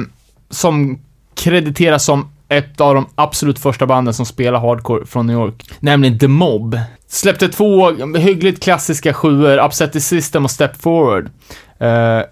som 0.51 0.99
krediteras 1.35 2.05
som 2.05 2.29
ett 2.49 2.81
av 2.81 2.95
de 2.95 3.07
absolut 3.15 3.59
första 3.59 3.87
banden 3.87 4.15
som 4.15 4.27
spelar 4.27 4.61
hardcore 4.61 5.07
från 5.07 5.27
New 5.27 5.37
York. 5.37 5.71
Nämligen 5.81 6.19
The 6.19 6.29
Mob. 6.29 6.79
Släppte 7.09 7.49
två 7.49 7.91
hyggligt 8.17 8.63
klassiska 8.63 9.15
sjuor, 9.15 9.65
Upset 9.65 9.93
the 9.93 10.01
System 10.01 10.45
och 10.45 10.51
Step 10.51 10.83
Forward. 10.83 11.31
Eh, 11.79 12.23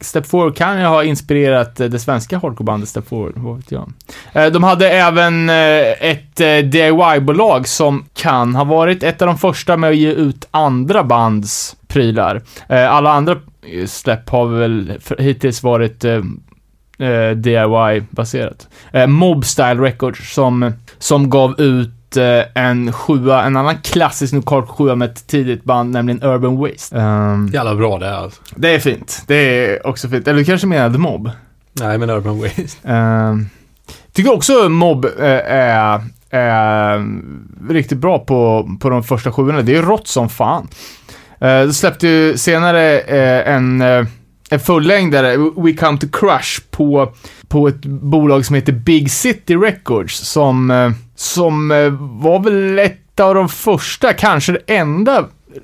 Step 0.00 0.26
Forward 0.26 0.56
kan 0.56 0.80
ju 0.80 0.84
ha 0.84 1.04
inspirerat 1.04 1.80
eh, 1.80 1.88
det 1.88 1.98
svenska 1.98 2.38
hardcorebandet 2.38 2.88
Step 2.88 3.08
Forward, 3.08 3.32
vad 3.36 3.56
vet 3.56 3.72
jag. 3.72 3.92
Eh, 4.32 4.46
de 4.46 4.62
hade 4.62 4.90
även 4.90 5.48
eh, 5.48 6.10
ett 6.10 6.36
DIY-bolag 6.72 7.68
som 7.68 8.04
kan 8.14 8.54
ha 8.54 8.64
varit 8.64 9.02
ett 9.02 9.22
av 9.22 9.26
de 9.26 9.38
första 9.38 9.76
med 9.76 9.90
att 9.90 9.96
ge 9.96 10.12
ut 10.12 10.48
andra 10.50 11.04
bands 11.04 11.76
prylar. 11.88 12.42
Alla 12.68 13.12
andra 13.12 13.36
släpp 13.86 14.28
har 14.28 14.46
väl 14.46 14.92
hittills 15.18 15.62
varit 15.62 16.04
DIY-baserat. 17.34 18.68
Mobstyle 18.92 19.06
Mob 19.06 19.44
Style 19.44 19.82
Records 19.82 20.34
som, 20.34 20.72
som 20.98 21.30
gav 21.30 21.60
ut 21.60 21.95
eh, 22.16 22.42
en 22.54 22.92
sjua, 22.92 23.44
en 23.44 23.56
annan 23.56 23.78
klassisk 23.82 24.32
Nukark 24.32 24.68
sjua 24.68 24.94
med 24.94 25.10
ett 25.10 25.26
tidigt 25.26 25.64
band, 25.64 25.90
nämligen 25.90 26.22
Urban 26.22 26.56
Waste. 26.56 26.96
Ehm, 26.96 27.50
Jävla 27.52 27.74
bra 27.74 27.98
det 27.98 28.06
är 28.06 28.12
alltså. 28.12 28.42
Det 28.56 28.74
är 28.74 28.78
fint. 28.78 29.24
Det 29.26 29.34
är 29.34 29.86
också 29.86 30.08
fint. 30.08 30.28
Eller 30.28 30.38
du 30.38 30.44
kanske 30.44 30.66
menar 30.66 30.90
The 30.90 30.98
Mob? 30.98 31.30
Nej, 31.72 31.98
men 31.98 32.10
Urban 32.10 32.40
Waste. 32.40 32.88
Ehm, 32.88 33.48
tycker 34.12 34.32
också 34.32 34.68
Mob 34.68 35.04
eh, 35.04 35.12
är, 35.46 36.00
är 36.30 37.06
riktigt 37.70 37.98
bra 37.98 38.18
på, 38.18 38.70
på 38.80 38.90
de 38.90 39.02
första 39.02 39.32
sjuorna. 39.32 39.62
Det 39.62 39.76
är 39.76 39.82
rått 39.82 40.08
som 40.08 40.28
fan. 40.28 40.68
Uh, 41.44 41.70
släppte 41.70 42.08
ju 42.08 42.36
senare 42.36 43.00
eh, 43.00 43.54
en, 43.54 43.82
uh, 43.82 44.06
en 44.50 44.60
fullängdare, 44.60 45.36
We 45.36 45.72
Come 45.72 45.98
To 45.98 46.06
Crush, 46.12 46.60
på, 46.70 47.12
på 47.48 47.68
ett 47.68 47.84
bolag 47.86 48.46
som 48.46 48.54
heter 48.54 48.72
Big 48.72 49.10
City 49.10 49.56
Records, 49.56 50.16
som, 50.16 50.94
som 51.16 51.70
eh, 51.70 51.90
var 51.98 52.38
väl 52.38 52.78
ett 52.78 53.20
av 53.20 53.34
de 53.34 53.48
första, 53.48 54.12
kanske 54.12 54.52
det 54.52 54.74
enda, 54.74 55.18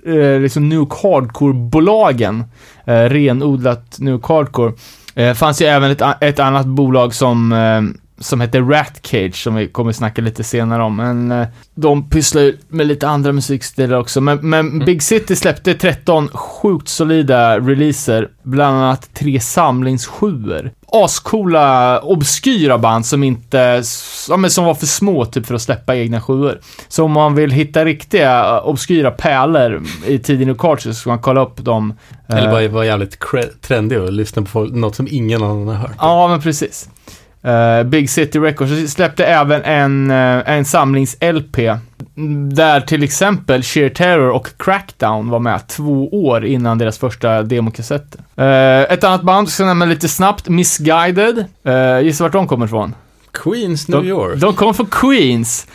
eh, 0.06 0.40
liksom 0.40 0.68
Nuke 0.68 0.96
Hardcore-bolagen. 1.02 2.44
Eh, 2.84 3.02
renodlat 3.02 3.98
Nuke 3.98 4.32
Hardcore. 4.32 4.72
Eh, 5.14 5.34
fanns 5.34 5.62
ju 5.62 5.66
även 5.66 5.90
ett, 5.90 6.02
ett 6.20 6.38
annat 6.38 6.66
bolag 6.66 7.14
som, 7.14 7.52
eh, 7.52 7.82
som 8.22 8.40
heter 8.40 8.62
Rat 8.62 9.00
Cage, 9.02 9.34
som 9.42 9.54
vi 9.54 9.68
kommer 9.68 9.92
snacka 9.92 10.22
lite 10.22 10.44
senare 10.44 10.82
om. 10.82 10.96
Men 10.96 11.32
eh, 11.32 11.46
de 11.74 12.08
pysslar 12.10 12.52
med 12.68 12.86
lite 12.86 13.08
andra 13.08 13.32
musikstilar 13.32 13.98
också. 13.98 14.20
Men, 14.20 14.50
men 14.50 14.78
Big 14.78 15.02
City 15.02 15.36
släppte 15.36 15.74
13 15.74 16.28
sjukt 16.28 16.88
solida 16.88 17.58
releaser, 17.58 18.28
bland 18.42 18.76
annat 18.76 19.14
tre 19.14 19.40
samlingssjuor. 19.40 20.70
Ascoola, 20.92 22.00
obskyra 22.00 22.78
band 22.78 23.06
som 23.06 23.22
inte, 23.22 23.82
ja, 24.28 24.48
som 24.48 24.64
var 24.64 24.74
för 24.74 24.86
små 24.86 25.24
typ 25.24 25.46
för 25.46 25.54
att 25.54 25.62
släppa 25.62 25.96
egna 25.96 26.20
sjuor. 26.20 26.60
Så 26.88 27.04
om 27.04 27.12
man 27.12 27.34
vill 27.34 27.50
hitta 27.50 27.84
riktiga 27.84 28.56
eh, 28.56 28.66
obskyra 28.66 29.10
pärlor 29.10 29.82
i 30.06 30.18
tiden 30.18 30.50
och 30.50 30.58
kart 30.58 30.80
så 30.80 30.94
ska 30.94 31.10
man 31.10 31.18
kolla 31.18 31.40
upp 31.40 31.56
dem. 31.56 31.94
Eller 32.28 32.46
Eh, 32.46 32.50
bara 32.50 32.68
vara 32.68 32.86
jävligt 32.86 33.18
trendig 33.60 34.00
och 34.00 34.12
lyssna 34.12 34.42
på 34.42 34.48
folk, 34.48 34.74
något 34.74 34.96
som 34.96 35.08
ingen 35.10 35.42
annan 35.42 35.68
har 35.68 35.74
hört. 35.74 35.96
Ja, 35.98 36.28
men 36.28 36.40
precis. 36.42 36.88
Eh, 37.44 37.82
Big 37.82 38.10
City 38.10 38.38
Records 38.38 38.92
släppte 38.92 39.24
även 39.24 39.62
en, 39.62 40.10
eh, 40.10 40.50
en 40.50 40.64
samlings-LP. 40.64 41.78
Där 42.54 42.80
till 42.80 43.02
exempel 43.02 43.62
Sheer 43.62 43.88
Terror 43.88 44.30
och 44.30 44.48
Crackdown 44.58 45.28
var 45.30 45.38
med 45.38 45.66
två 45.68 46.08
år 46.08 46.44
innan 46.44 46.78
deras 46.78 46.98
första 46.98 47.42
demokassetter. 47.42 48.20
Uh, 48.40 48.92
ett 48.92 49.04
annat 49.04 49.22
band, 49.22 49.48
ska 49.48 49.62
jag 49.62 49.68
nämna 49.68 49.84
lite 49.84 50.08
snabbt, 50.08 50.48
Misguided. 50.48 51.44
Uh, 51.68 52.00
gissa 52.00 52.24
vart 52.24 52.32
de 52.32 52.46
kommer 52.48 52.66
ifrån? 52.66 52.94
Queens, 53.32 53.88
New 53.88 54.02
De, 54.02 54.08
York. 54.08 54.40
de 54.40 54.54
kommer 54.54 54.72
från 54.72 54.86
Queens. 54.86 55.66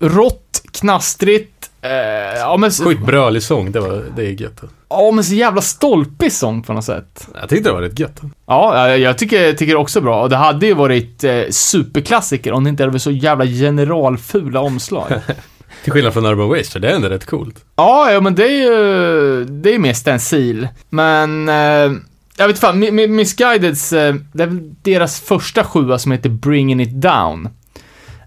Rått, 0.00 0.62
knastrigt, 0.72 1.59
eh, 1.82 1.90
ja, 2.38 2.56
men, 2.56 2.70
Sjukt 2.70 3.06
brölig 3.06 3.42
sång, 3.42 3.72
det, 3.72 3.80
var, 3.80 4.04
det 4.16 4.22
är 4.26 4.42
gött. 4.42 4.60
ja 4.88 5.10
men 5.10 5.24
så 5.24 5.34
jävla 5.34 5.60
stolpig 5.60 6.32
sång 6.32 6.62
på 6.62 6.72
något 6.72 6.84
sätt. 6.84 7.28
Jag 7.40 7.48
tyckte 7.48 7.68
det 7.68 7.72
var 7.74 7.80
rätt 7.82 7.98
gött. 7.98 8.20
Ja, 8.46 8.96
jag- 8.96 9.18
tycker, 9.18 9.52
tycker 9.52 9.76
också 9.76 10.00
bra. 10.00 10.22
Och 10.22 10.28
det 10.30 10.36
hade 10.36 10.66
ju 10.66 10.74
varit 10.74 11.24
eh, 11.24 11.42
superklassiker 11.50 12.52
om 12.52 12.64
det 12.64 12.70
inte 12.70 12.82
hade 12.82 12.92
varit 12.92 13.02
så 13.02 13.10
jävla 13.10 13.46
generalfula 13.46 14.60
omslag. 14.60 15.06
Till 15.84 15.92
skillnad 15.92 16.12
från 16.12 16.26
Urban 16.26 16.48
Waste, 16.48 16.70
för 16.72 16.80
det 16.80 16.90
är 16.90 16.94
ändå 16.94 17.08
rätt 17.08 17.26
coolt. 17.26 17.64
ja, 17.76 18.12
ja, 18.12 18.20
men 18.20 18.34
det 18.34 18.44
är 18.44 18.62
ju, 18.64 19.44
det 19.44 19.74
är 19.74 19.78
mer 19.78 19.92
stencil. 19.92 20.68
Men, 20.88 21.48
eh, 21.48 21.92
jag 22.36 22.48
vet 22.48 22.58
fan, 22.58 22.82
Mi- 22.84 22.90
Mi- 22.90 23.08
Misguideds, 23.08 23.92
eh, 23.92 24.14
det 24.32 24.42
är 24.42 24.46
väl 24.46 24.74
deras 24.82 25.20
första 25.20 25.64
sjua 25.64 25.98
som 25.98 26.12
heter 26.12 26.28
Bringing 26.28 26.80
It 26.80 27.02
Down. 27.02 27.48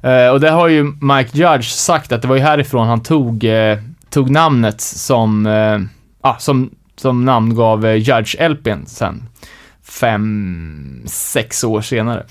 Eh, 0.03 0.29
och 0.29 0.39
det 0.39 0.49
har 0.49 0.67
ju 0.67 0.83
Mike 0.83 1.37
Judge 1.37 1.69
sagt 1.69 2.11
att 2.11 2.21
det 2.21 2.27
var 2.27 2.35
ju 2.35 2.41
härifrån 2.41 2.87
han 2.87 3.03
tog, 3.03 3.43
eh, 3.43 3.77
tog 4.09 4.29
namnet 4.29 4.81
som, 4.81 5.45
eh, 5.45 5.79
ah, 6.21 6.37
som, 6.39 6.69
som 6.95 7.25
namngav 7.25 7.85
eh, 7.85 7.95
Judge-LPn 7.95 8.85
sen. 8.85 9.23
Fem, 9.83 11.01
sex 11.05 11.63
år 11.63 11.81
senare. 11.81 12.25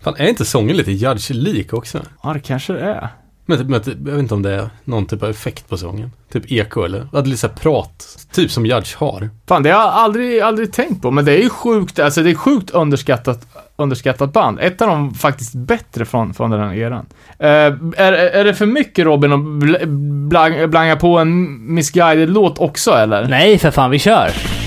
Fan, 0.00 0.14
är 0.18 0.28
inte 0.28 0.44
sången 0.44 0.76
lite 0.76 0.92
Judge-lik 0.92 1.72
också? 1.72 2.00
Ja, 2.22 2.32
det 2.32 2.40
kanske 2.40 2.72
det 2.72 2.80
är. 2.80 3.08
Men, 3.46 3.66
men 3.66 3.82
jag 3.86 4.12
vet 4.12 4.18
inte 4.18 4.34
om 4.34 4.42
det 4.42 4.54
är 4.54 4.70
någon 4.84 5.06
typ 5.06 5.22
av 5.22 5.30
effekt 5.30 5.68
på 5.68 5.76
sången. 5.76 6.12
Typ 6.32 6.52
eko 6.52 6.82
eller? 6.82 7.08
Att 7.12 7.26
lite 7.26 7.48
prat. 7.48 8.26
Typ 8.32 8.50
som 8.50 8.66
Judge 8.66 8.96
har. 8.96 9.30
Fan, 9.46 9.62
det 9.62 9.70
har 9.70 9.80
jag 9.80 9.90
aldrig, 9.90 10.40
aldrig 10.40 10.72
tänkt 10.72 11.02
på, 11.02 11.10
men 11.10 11.24
det 11.24 11.32
är 11.32 11.42
ju 11.42 11.50
sjukt, 11.50 11.98
alltså 11.98 12.22
det 12.22 12.30
är 12.30 12.34
sjukt 12.34 12.70
underskattat, 12.70 13.46
underskattat 13.78 14.32
band. 14.32 14.58
Ett 14.60 14.82
av 14.82 14.88
de 14.88 15.14
faktiskt 15.14 15.54
bättre 15.54 16.04
från, 16.04 16.34
från 16.34 16.50
den 16.50 16.60
här 16.60 16.74
eran. 16.74 17.06
Eh, 17.38 17.48
är, 17.96 18.12
är 18.12 18.44
det 18.44 18.54
för 18.54 18.66
mycket 18.66 19.04
Robin 19.04 19.32
att 19.32 19.40
bl- 19.40 20.66
blanga 20.68 20.96
på 20.96 21.18
en 21.18 21.58
misguided 21.74 22.30
låt 22.30 22.58
också 22.58 22.90
eller? 22.90 23.28
Nej, 23.28 23.58
för 23.58 23.70
fan, 23.70 23.90
vi 23.90 23.98
kör! 23.98 24.57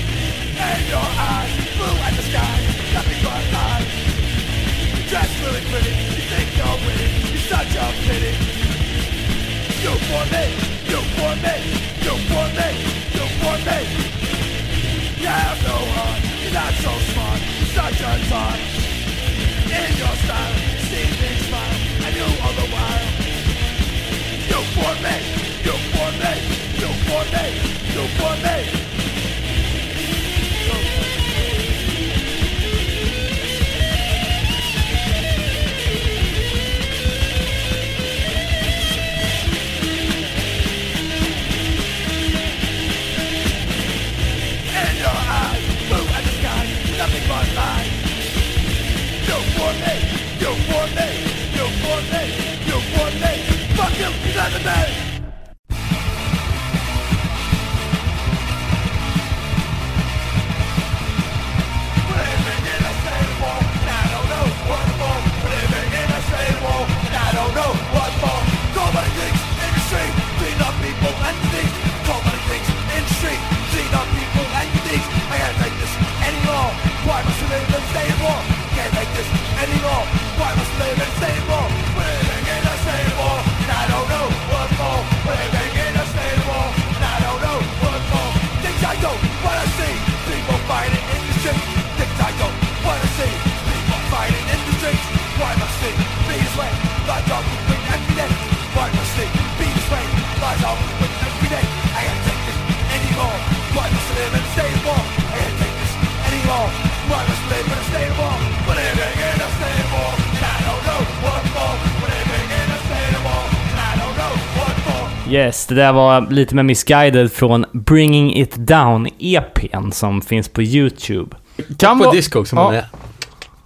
Yes, 115.42 115.66
det 115.66 115.74
där 115.74 115.92
var 115.92 116.26
lite 116.30 116.54
med 116.54 116.64
Misguided 116.64 117.32
från 117.32 117.64
Bringing 117.72 118.36
It 118.36 118.54
Down 118.54 119.08
EPn 119.18 119.90
som 119.90 120.20
finns 120.20 120.48
på 120.48 120.62
YouTube. 120.62 121.36
Kan 121.78 121.98
På 121.98 122.04
vara- 122.04 122.14
disco 122.14 122.44
som 122.44 122.58
ja. 122.58 122.64
man 122.64 122.74
är. 122.74 122.86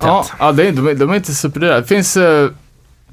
Ja, 0.01 0.25
ja 0.39 0.53
det 0.53 0.69
är, 0.69 0.73
de, 0.73 0.95
de 0.95 1.11
är 1.11 1.15
inte 1.15 1.35
superdyra. 1.35 1.81
Det 1.81 1.87
finns 1.87 2.17
eh, 2.17 2.49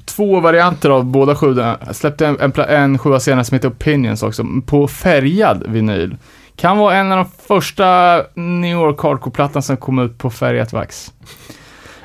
två 0.04 0.40
varianter 0.40 0.90
av 0.90 1.04
båda 1.04 1.34
sjuorna. 1.34 1.78
Jag 1.86 1.96
släppte 1.96 2.26
en, 2.26 2.40
en, 2.40 2.52
en 2.68 2.98
sjua 2.98 3.20
senare 3.20 3.44
som 3.44 3.54
heter 3.54 3.68
Opinions 3.68 4.22
också, 4.22 4.46
på 4.66 4.88
färgad 4.88 5.62
vinyl. 5.66 6.16
Kan 6.56 6.78
vara 6.78 6.96
en 6.96 7.12
av 7.12 7.18
de 7.18 7.26
första 7.48 8.16
New 8.34 8.72
York 8.72 9.00
Hardcore-plattan 9.00 9.62
som 9.62 9.76
kom 9.76 9.98
ut 9.98 10.18
på 10.18 10.30
färgat 10.30 10.72
vax. 10.72 11.12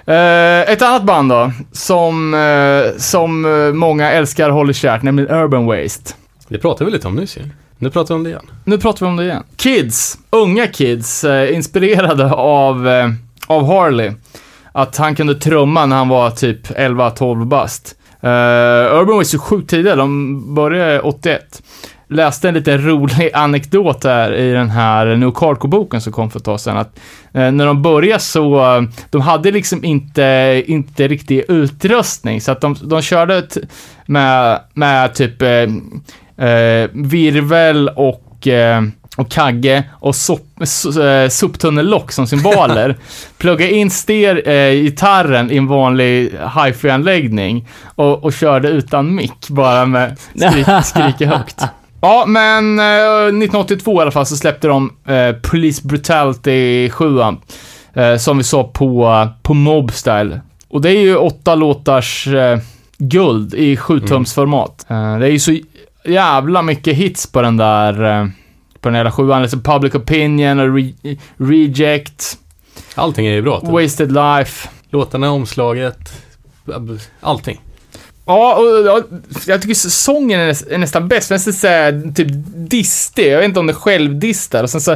Eh, 0.05 0.61
ett 0.61 0.81
annat 0.81 1.03
band 1.03 1.29
då, 1.31 1.51
som, 1.71 2.33
eh, 2.33 2.97
som 2.97 3.45
eh, 3.45 3.73
många 3.73 4.11
älskar 4.11 4.49
håller 4.49 4.73
kärt, 4.73 5.03
nämligen 5.03 5.35
Urban 5.35 5.65
Waste. 5.65 6.13
Det 6.49 6.57
pratade 6.57 6.85
vi 6.85 6.91
lite 6.91 7.07
om 7.07 7.15
nyss 7.15 7.37
ju. 7.37 7.41
Nu 7.77 7.89
pratar 7.89 8.15
vi 8.15 8.17
om 8.17 8.23
det 8.23 8.29
igen. 8.29 8.51
Nu 8.65 8.77
pratar 8.77 9.05
vi 9.05 9.09
om 9.09 9.15
det 9.17 9.23
igen. 9.23 9.43
Kids, 9.55 10.17
unga 10.29 10.67
kids, 10.67 11.23
eh, 11.23 11.55
inspirerade 11.55 12.31
av, 12.33 12.87
eh, 12.87 13.09
av 13.47 13.65
Harley. 13.67 14.11
Att 14.71 14.97
han 14.97 15.15
kunde 15.15 15.35
trumma 15.35 15.85
när 15.85 15.95
han 15.95 16.09
var 16.09 16.31
typ 16.31 16.71
11-12 16.71 17.45
bast. 17.45 17.95
Uh, 18.23 18.29
Urban 18.99 19.17
Waste 19.17 19.37
är 19.37 19.39
sjukt 19.39 19.69
tidiga, 19.69 19.95
de 19.95 20.55
började 20.55 20.99
81. 20.99 21.61
Läste 22.07 22.47
en 22.47 22.53
lite 22.53 22.77
rolig 22.77 23.31
anekdot 23.33 24.03
här 24.03 24.33
i 24.33 24.51
den 24.51 24.69
här 24.69 25.15
New 25.15 25.29
Hardcore-boken 25.29 26.01
som 26.01 26.13
kom 26.13 26.31
för 26.31 26.39
ett 26.39 26.45
tag 26.45 26.59
sedan. 26.59 26.77
Att, 26.77 26.99
eh, 27.33 27.51
när 27.51 27.65
de 27.65 27.81
började 27.81 28.19
så, 28.19 28.75
eh, 28.75 28.81
de 29.09 29.21
hade 29.21 29.51
liksom 29.51 29.85
inte, 29.85 30.63
inte 30.67 31.07
riktig 31.07 31.43
utrustning. 31.47 32.41
Så 32.41 32.51
att 32.51 32.61
de, 32.61 32.75
de 32.81 33.01
körde 33.01 33.47
med, 34.05 34.59
med 34.73 35.13
typ 35.15 35.41
eh, 36.39 36.47
eh, 36.47 36.89
virvel 36.93 37.89
och, 37.95 38.47
eh, 38.47 38.81
och 39.17 39.31
kagge 39.31 39.83
och 39.91 40.15
sop, 40.15 40.41
so, 40.63 41.01
eh, 41.01 41.29
soptunnellock 41.29 42.11
som 42.11 42.27
symboler. 42.27 42.95
Plugga 43.37 43.69
in 43.69 43.89
ster, 43.89 44.49
eh, 44.49 44.73
gitarren 44.73 45.51
i 45.51 45.57
en 45.57 45.67
vanlig 45.67 46.31
hifi-anläggning 46.55 47.67
och, 47.95 48.23
och 48.23 48.33
körde 48.33 48.67
utan 48.69 49.15
mick, 49.15 49.49
bara 49.49 49.85
med 49.85 50.17
skrik, 50.35 50.67
skrika 50.83 51.27
högt. 51.27 51.61
Ja, 52.01 52.23
men 52.27 52.79
eh, 52.79 52.85
1982 52.85 53.99
i 53.99 54.01
alla 54.01 54.11
fall 54.11 54.25
så 54.25 54.37
släppte 54.37 54.67
de 54.67 54.93
eh, 55.07 55.31
Police 55.51 55.87
Brutality 55.87 56.89
7 56.89 57.19
eh, 57.93 58.17
som 58.17 58.37
vi 58.37 58.43
sa 58.43 58.63
på, 58.63 59.27
på 59.43 59.53
Mobstyle. 59.53 60.41
Och 60.69 60.81
det 60.81 60.89
är 60.89 61.01
ju 61.01 61.15
åtta 61.15 61.55
låtars 61.55 62.27
eh, 62.27 62.59
guld 62.97 63.53
i 63.53 63.75
7-tumsformat. 63.75 64.85
Eh, 64.87 65.19
det 65.19 65.25
är 65.25 65.31
ju 65.31 65.39
så 65.39 65.57
jävla 66.05 66.61
mycket 66.61 66.95
hits 66.95 67.27
på 67.27 67.41
den 67.41 67.57
där, 67.57 68.21
eh, 68.21 68.27
på 68.81 68.89
den 68.89 68.95
hela 68.95 69.11
sjuan. 69.11 69.41
Alltså 69.41 69.57
Public 69.57 69.95
Opinion 69.95 70.59
och 70.59 70.75
Re 70.75 70.93
Reject, 71.37 72.37
Allting 72.95 73.25
är 73.27 73.31
ju 73.31 73.41
bra. 73.41 73.59
Typ. 73.59 73.69
Wasted 73.69 74.11
Life. 74.11 74.69
Låtarna, 74.89 75.31
omslaget, 75.31 76.23
allting. 77.21 77.61
Ja, 78.25 78.55
och, 78.55 78.85
ja, 78.87 79.01
jag 79.47 79.61
tycker 79.61 79.75
sången 79.75 80.39
är, 80.39 80.47
näs- 80.53 80.73
är 80.73 80.77
nästan 80.77 81.07
bäst. 81.07 81.29
Den 81.29 81.35
är 81.35 81.51
så 81.51 81.67
här, 81.67 82.13
typ 82.15 82.27
distig. 82.69 83.31
Jag 83.31 83.37
vet 83.37 83.45
inte 83.45 83.59
om 83.59 83.67
det 83.67 83.73
är 83.73 83.75
självdistar. 83.75 84.63
Och 84.63 84.69
sen 84.69 84.81
så, 84.81 84.91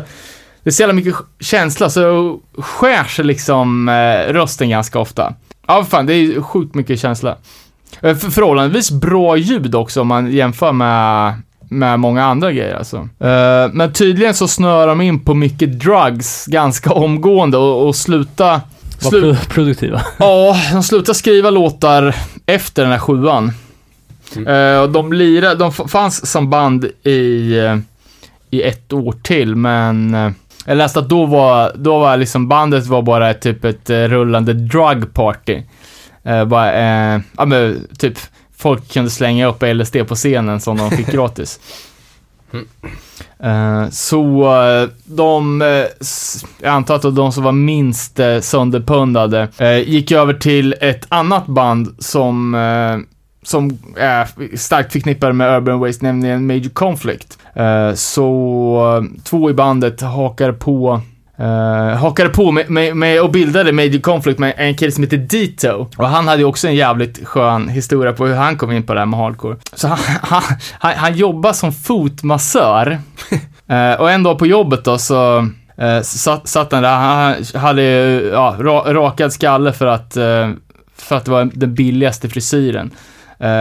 det 0.64 0.70
är 0.70 0.72
så 0.72 0.82
jävla 0.82 0.94
mycket 0.94 1.16
känsla, 1.40 1.90
så 1.90 2.40
skär 2.58 3.04
sig 3.04 3.26
liksom 3.26 3.90
eh, 3.90 4.34
rösten 4.34 4.70
ganska 4.70 5.00
ofta. 5.00 5.34
Ja, 5.68 5.84
fan, 5.84 6.06
det 6.06 6.14
är 6.14 6.42
sjukt 6.42 6.76
mycket 6.76 7.00
känsla. 7.00 7.38
Eh, 8.02 8.16
För, 8.16 8.30
förhållandevis 8.32 8.92
bra 8.92 9.38
ljud 9.38 9.76
också 9.76 10.02
om 10.02 10.08
man 10.08 10.32
jämför 10.32 10.72
med, 10.72 11.34
med 11.70 12.00
många 12.00 12.24
andra 12.26 12.52
grejer 12.52 12.76
alltså. 12.76 12.98
Eh, 13.20 13.72
men 13.74 13.94
tydligen 13.94 14.34
så 14.34 14.48
snör 14.48 14.88
de 14.88 15.02
in 15.02 15.20
på 15.20 15.34
mycket 15.34 15.80
drugs 15.80 16.46
ganska 16.46 16.94
omgående 16.94 17.58
och, 17.58 17.88
och 17.88 17.96
sluta... 17.96 18.62
Var 19.02 19.12
slu- 19.12 19.50
produktiva. 19.50 20.02
Ja, 20.18 20.56
de 20.74 20.84
slutade 20.84 21.16
skriva 21.18 21.50
låtar 21.50 22.16
efter 22.46 22.82
den 22.84 22.92
här 22.92 23.00
sjuan. 23.00 23.52
Eh, 24.48 24.82
och 24.82 24.90
de 24.90 25.14
lirade, 25.14 25.56
de 25.56 25.72
fanns 25.72 26.32
som 26.32 26.50
band 26.50 26.86
i, 27.04 27.58
eh, 27.60 27.78
i 28.50 28.62
ett 28.62 28.94
år 28.94 29.16
till, 29.22 29.56
men 29.56 30.14
eh, 30.14 30.32
jag 30.66 30.78
läste 30.78 31.00
att 31.00 31.10
då 31.10 31.26
var, 31.26 31.72
då 31.76 32.00
var 32.00 32.18
liksom 32.18 32.48
bandet 32.48 32.86
var 32.88 33.02
bara 33.02 33.34
typ 33.34 33.66
ett 33.66 33.90
eh, 33.90 33.96
rullande 33.98 34.54
drug 34.54 35.14
party. 35.14 35.62
Eh, 36.24 36.46
bara, 36.46 36.74
eh, 36.74 37.22
ja 37.38 37.46
men 37.46 37.88
typ 37.98 38.18
folk 38.58 38.94
kunde 38.94 39.10
slänga 39.10 39.48
upp 39.48 39.64
LSD 39.64 40.04
på 40.08 40.16
scenen 40.16 40.62
som 40.62 40.78
de 40.78 40.92
fick 40.92 41.08
gratis. 41.12 41.60
Eh, 43.40 43.90
så 43.90 44.44
eh, 44.64 44.90
de, 45.04 45.62
eh, 45.62 45.68
jag 46.62 46.74
antar 46.74 46.96
att 46.96 47.16
de 47.16 47.32
som 47.32 47.44
var 47.44 47.52
minst 47.52 48.20
sönderpundade, 48.42 49.48
gick 49.86 50.12
över 50.12 50.34
till 50.34 50.76
ett 50.82 51.06
annat 51.10 51.46
band 51.46 51.96
som, 52.00 52.56
som 53.44 53.78
är 53.98 54.56
starkt 54.58 54.92
förknippade 54.92 55.34
med 55.34 55.58
Urban 55.58 55.80
Waste, 55.80 56.06
nämligen 56.06 56.48
Major 56.48 56.70
Conflict. 56.70 57.38
Så 57.96 59.08
två 59.24 59.50
i 59.50 59.54
bandet 59.54 60.02
hakade 60.02 60.54
på 60.54 61.02
Uh, 61.44 61.96
hakade 61.96 62.30
på 62.30 62.52
med, 62.52 62.70
med, 62.70 62.98
med 62.98 63.22
och 63.22 63.32
bildade 63.32 63.72
Major 63.72 64.00
Conflict 64.00 64.40
med 64.40 64.54
en 64.58 64.76
kille 64.76 64.92
som 64.92 65.04
heter 65.04 65.18
Dito. 65.18 65.88
Och 65.98 66.08
han 66.08 66.28
hade 66.28 66.42
ju 66.42 66.46
också 66.46 66.68
en 66.68 66.76
jävligt 66.76 67.28
skön 67.28 67.70
historia 67.70 68.14
på 68.14 68.26
hur 68.26 68.36
han 68.36 68.58
kom 68.58 68.72
in 68.72 68.84
på 68.84 68.94
det 68.94 69.00
här 69.00 69.06
med 69.06 69.20
hardcore. 69.20 69.58
Så 69.74 69.88
han, 69.88 69.98
han, 70.22 70.42
han, 70.72 70.94
han 70.96 71.16
jobbar 71.16 71.54
som 71.54 71.72
fotmassör. 71.72 73.00
uh, 73.72 73.94
och 74.00 74.12
en 74.12 74.24
dag 74.24 74.40
på 74.40 74.48
jobbet 74.48 74.84
då 74.84 74.98
så 74.98 75.38
uh, 75.82 76.02
satt, 76.02 76.48
satt 76.48 76.72
han 76.72 76.84
där, 76.84 76.96
han 76.96 77.36
hade 77.62 77.84
ja, 78.32 78.56
ra, 78.60 78.94
rakad 78.94 79.34
skalle 79.34 79.74
för 79.74 79.86
att, 79.88 80.18
uh, 80.18 80.50
för 80.96 81.16
att 81.16 81.26
det 81.26 81.32
var 81.32 81.50
den 81.54 81.74
billigaste 81.74 82.30
frisyren. 82.30 82.92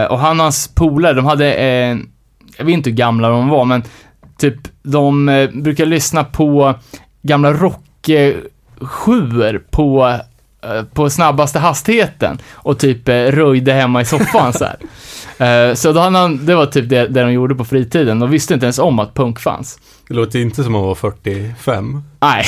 Och 0.09 0.19
han 0.19 0.39
och 0.39 0.43
hans 0.43 0.67
polare, 0.75 1.13
de 1.13 1.25
hade 1.25 1.53
en, 1.53 2.09
jag 2.57 2.65
vet 2.65 2.73
inte 2.73 2.89
hur 2.89 2.97
gamla 2.97 3.29
de 3.29 3.49
var, 3.49 3.65
men 3.65 3.83
typ 4.37 4.55
de 4.83 5.25
brukar 5.53 5.85
lyssna 5.85 6.23
på 6.23 6.75
gamla 7.23 7.53
rocksjuor 8.79 9.63
på, 9.71 10.07
eh, 10.63 10.83
på 10.93 11.09
snabbaste 11.09 11.59
hastigheten 11.59 12.37
och 12.53 12.79
typ 12.79 13.09
eh, 13.09 13.13
röjde 13.15 13.73
hemma 13.73 14.01
i 14.01 14.05
soffan 14.05 14.53
så 14.53 14.65
här. 14.65 14.75
Eh, 15.37 15.73
Så 15.73 15.91
då 15.91 15.99
han, 15.99 16.45
det 16.45 16.55
var 16.55 16.65
typ 16.65 16.89
det, 16.89 17.07
det 17.07 17.21
de 17.23 17.31
gjorde 17.31 17.55
på 17.55 17.65
fritiden. 17.65 18.19
De 18.19 18.29
visste 18.29 18.53
inte 18.53 18.65
ens 18.65 18.79
om 18.79 18.99
att 18.99 19.13
punk 19.13 19.39
fanns. 19.39 19.79
Det 20.07 20.13
låter 20.13 20.39
inte 20.39 20.63
som 20.63 20.75
att 20.75 20.81
vara 20.81 20.95
45. 20.95 22.01
Nej, 22.21 22.45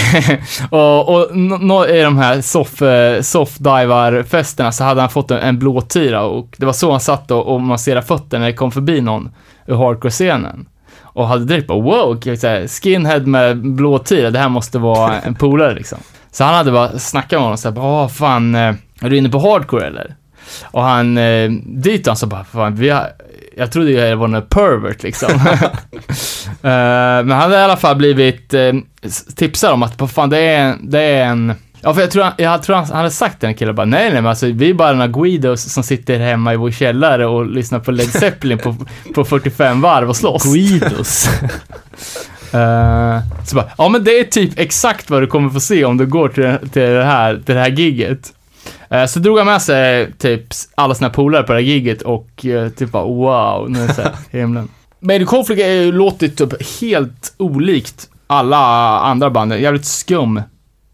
och, 0.69 1.09
och 1.15 1.37
nå- 1.37 1.57
nå- 1.57 1.87
i 1.87 2.01
de 2.01 2.17
här 2.17 2.41
soff, 2.41 2.81
soffdivar-festerna 3.21 4.71
så 4.71 4.83
hade 4.83 5.01
han 5.01 5.09
fått 5.09 5.31
en, 5.31 5.37
en 5.37 5.59
blå 5.59 5.81
tira 5.81 6.23
och 6.23 6.47
det 6.57 6.65
var 6.65 6.73
så 6.73 6.91
han 6.91 6.99
satt 6.99 7.31
och, 7.31 7.47
och 7.53 7.61
masserade 7.61 8.05
fötter 8.05 8.39
när 8.39 8.45
det 8.45 8.53
kom 8.53 8.71
förbi 8.71 9.01
någon 9.01 9.29
ur 9.67 9.75
hardcore-scenen. 9.75 10.65
Och 11.15 11.27
hade 11.27 11.45
direkt 11.45 11.67
bara 11.67 11.81
wow, 11.81 12.21
skinhead 12.67 13.19
med 13.19 13.57
blå 13.57 13.99
tira, 13.99 14.31
det 14.31 14.39
här 14.39 14.49
måste 14.49 14.79
vara 14.79 15.21
en 15.21 15.35
polare 15.35 15.73
liksom. 15.73 15.97
Så 16.31 16.43
han 16.43 16.53
hade 16.53 16.71
bara 16.71 16.99
snackat 16.99 17.31
med 17.31 17.41
honom 17.41 17.57
såhär, 17.57 17.79
åh 17.79 18.07
fan, 18.07 18.55
eh, 18.55 18.75
är 19.01 19.09
du 19.09 19.17
inne 19.17 19.29
på 19.29 19.39
hardcore 19.39 19.87
eller? 19.87 20.15
Och 20.63 20.83
han, 20.83 21.17
eh, 21.17 21.51
dit 21.65 22.07
han 22.07 22.15
så 22.15 22.27
bara, 22.27 22.43
fan, 22.43 22.75
vi 22.75 22.89
har, 22.89 23.09
jag 23.57 23.71
trodde 23.71 23.91
jag 23.91 24.17
var 24.17 24.27
en 24.27 24.41
pervert 24.41 25.03
liksom. 25.03 25.29
Eh, 26.61 27.23
men 27.23 27.31
han 27.31 27.41
hade 27.41 27.55
i 27.55 27.59
alla 27.59 27.77
fall 27.77 27.95
blivit 27.95 28.53
eh, 28.53 28.73
tipsad 29.35 29.73
om 29.73 29.83
att, 29.83 30.11
fan, 30.11 30.29
det 30.29 30.39
är, 30.39 30.75
det 30.81 30.99
är 30.99 31.25
en 31.25 31.53
Ja, 31.85 31.93
för 31.93 32.01
jag 32.01 32.11
tror, 32.11 32.23
han, 32.23 32.33
jag 32.37 32.63
tror 32.63 32.75
han, 32.75 32.85
han 32.85 32.97
hade 32.97 33.11
sagt 33.11 33.39
till 33.39 33.49
en 33.49 33.55
kille 33.55 33.73
bara, 33.73 33.85
nej, 33.85 34.03
nej, 34.03 34.21
men 34.21 34.29
alltså 34.29 34.45
vi 34.45 34.69
är 34.69 34.73
bara 34.73 34.93
några 34.93 35.07
Guidos 35.07 35.73
som 35.73 35.83
sitter 35.83 36.19
hemma 36.19 36.53
i 36.53 36.57
vår 36.57 36.71
källare 36.71 37.25
och 37.25 37.45
lyssnar 37.45 37.79
på 37.79 37.91
Led 37.91 38.09
Zeppelin 38.09 38.57
på, 38.57 38.75
på 39.15 39.25
45 39.25 39.81
varv 39.81 40.09
och 40.09 40.15
slåss. 40.15 40.43
Guidos. 40.53 41.29
Eh, 42.53 43.19
så 43.45 43.55
bara, 43.55 43.69
ja 43.77 43.89
men 43.89 44.03
det 44.03 44.19
är 44.19 44.23
typ 44.23 44.59
exakt 44.59 45.09
vad 45.09 45.21
du 45.21 45.27
kommer 45.27 45.49
få 45.49 45.59
se 45.59 45.85
om 45.85 45.97
du 45.97 46.05
går 46.05 46.29
till, 46.29 46.69
till, 46.69 46.81
det, 46.81 47.03
här, 47.03 47.41
till 47.45 47.55
det 47.55 47.61
här 47.61 47.69
giget. 47.69 48.33
Eh, 48.89 49.05
så 49.05 49.19
drog 49.19 49.37
han 49.37 49.47
med 49.47 49.61
sig 49.61 50.13
typ 50.17 50.43
alla 50.75 50.95
sina 50.95 51.09
polare 51.09 51.43
på 51.43 51.53
det 51.53 51.59
här 51.59 51.65
giget 51.65 52.01
och 52.01 52.45
eh, 52.45 52.69
typ 52.69 52.91
bara 52.91 53.03
wow, 53.03 53.69
nu 53.69 53.83
är 53.83 53.87
det 53.87 53.93
så 53.93 54.01
här, 54.01 54.13
himlen. 54.31 54.69
Major 54.99 55.25
Conflict 55.25 55.61
är 55.61 55.71
ju 55.71 55.91
låtit 55.91 56.37
typ 56.37 56.81
helt 56.81 57.33
olikt 57.37 58.09
alla 58.27 58.57
andra 58.99 59.29
band. 59.29 59.53
Jävligt 59.53 59.85
skum. 59.85 60.41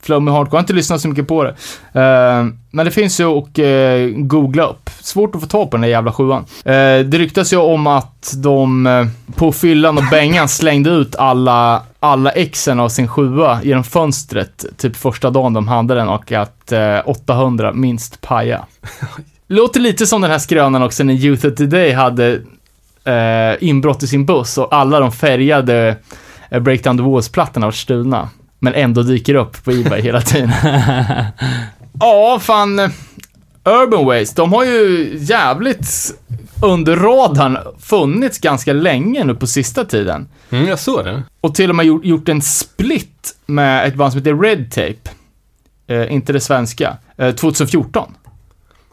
Flummig 0.02 0.32
hardcore. 0.32 0.56
Jag 0.56 0.58
har 0.58 0.64
inte 0.64 0.74
lyssnat 0.74 1.02
så 1.02 1.08
mycket 1.08 1.28
på 1.28 1.44
det. 1.44 1.56
Eh, 2.02 2.46
men 2.72 2.86
det 2.86 2.92
finns 2.92 3.20
ju 3.20 3.26
att 3.26 3.60
uh, 3.60 4.24
googla 4.26 4.64
upp. 4.64 4.90
Svårt 5.02 5.36
att 5.36 5.42
få 5.42 5.48
tag 5.48 5.72
på 5.72 5.78
den 5.78 5.82
där 5.82 5.90
jävla 5.90 6.12
sjuan. 6.12 6.46
Eh, 6.66 7.00
det 7.06 7.18
ryktas 7.18 7.54
ju 7.54 7.58
om 7.58 7.88
att 7.88 8.34
de 8.38 8.88
eh, 8.88 9.06
på 9.36 9.52
fyllan 9.52 9.98
och 9.98 10.04
bängan 10.12 10.48
slängde 10.50 10.90
ut 10.90 11.16
alla, 11.16 11.82
alla 12.00 12.32
exen 12.32 12.80
av 12.80 12.90
sin 12.90 13.08
sjua 13.08 13.60
genom 13.64 13.84
fönstret 13.84 14.66
typ 14.78 14.96
första 14.96 15.30
dagen 15.30 15.54
de 15.54 15.68
hade 15.68 15.96
den 15.96 16.10
och 16.10 16.32
att 16.32 16.72
eh, 16.72 17.00
800 17.06 17.74
minst 17.74 18.22
paja. 18.22 18.66
Låter 19.48 19.80
lite 19.80 20.08
som 20.08 20.22
den 20.22 20.32
här 20.32 20.40
skrönan 20.40 20.84
också 20.84 21.04
när 21.04 21.14
Youth 21.14 21.48
of 21.48 21.56
Today 21.56 21.92
hade 21.92 22.42
eh, 23.04 23.64
inbrott 23.64 24.04
i 24.04 24.08
sin 24.08 24.26
buss 24.26 24.58
och 24.58 24.74
alla 24.74 25.00
de 25.00 25.12
färgade 25.12 25.96
eh, 26.50 26.60
Breakdown 26.60 26.98
the 26.98 27.04
Walls-plattorna 27.04 27.68
var 27.68 27.72
stulna. 27.72 28.30
Men 28.64 28.74
ändå 28.74 29.04
dyker 29.04 29.36
upp 29.36 29.64
på 29.64 29.72
Ebay 29.72 30.02
hela 30.02 30.22
tiden. 30.22 30.52
ja, 32.00 32.40
fan. 32.42 32.80
Urban 33.64 34.06
Waste, 34.06 34.42
de 34.42 34.54
har 34.54 34.64
ju 34.64 35.12
jävligt 35.18 36.14
under 36.64 36.96
radarn 36.96 37.58
funnits 37.80 38.40
ganska 38.40 38.74
länge 38.74 39.24
nu 39.24 39.36
på 39.36 39.48
sista 39.48 39.86
tiden. 39.86 40.28
Mm, 40.50 40.68
jag 40.68 40.80
såg 40.80 41.06
det. 41.06 41.24
Och 41.42 41.56
till 41.56 41.70
och 41.70 41.76
med 41.76 41.86
gjort, 41.86 42.06
gjort 42.06 42.30
en 42.30 42.42
split 42.42 43.36
med 43.46 43.88
ett 43.88 43.96
band 43.96 44.12
som 44.12 44.22
heter 44.22 44.38
Red 44.38 44.72
Tape. 44.72 45.10
Eh, 45.88 46.14
inte 46.14 46.34
det 46.34 46.40
svenska. 46.40 46.98
Eh, 47.18 47.36
2014. 47.36 48.12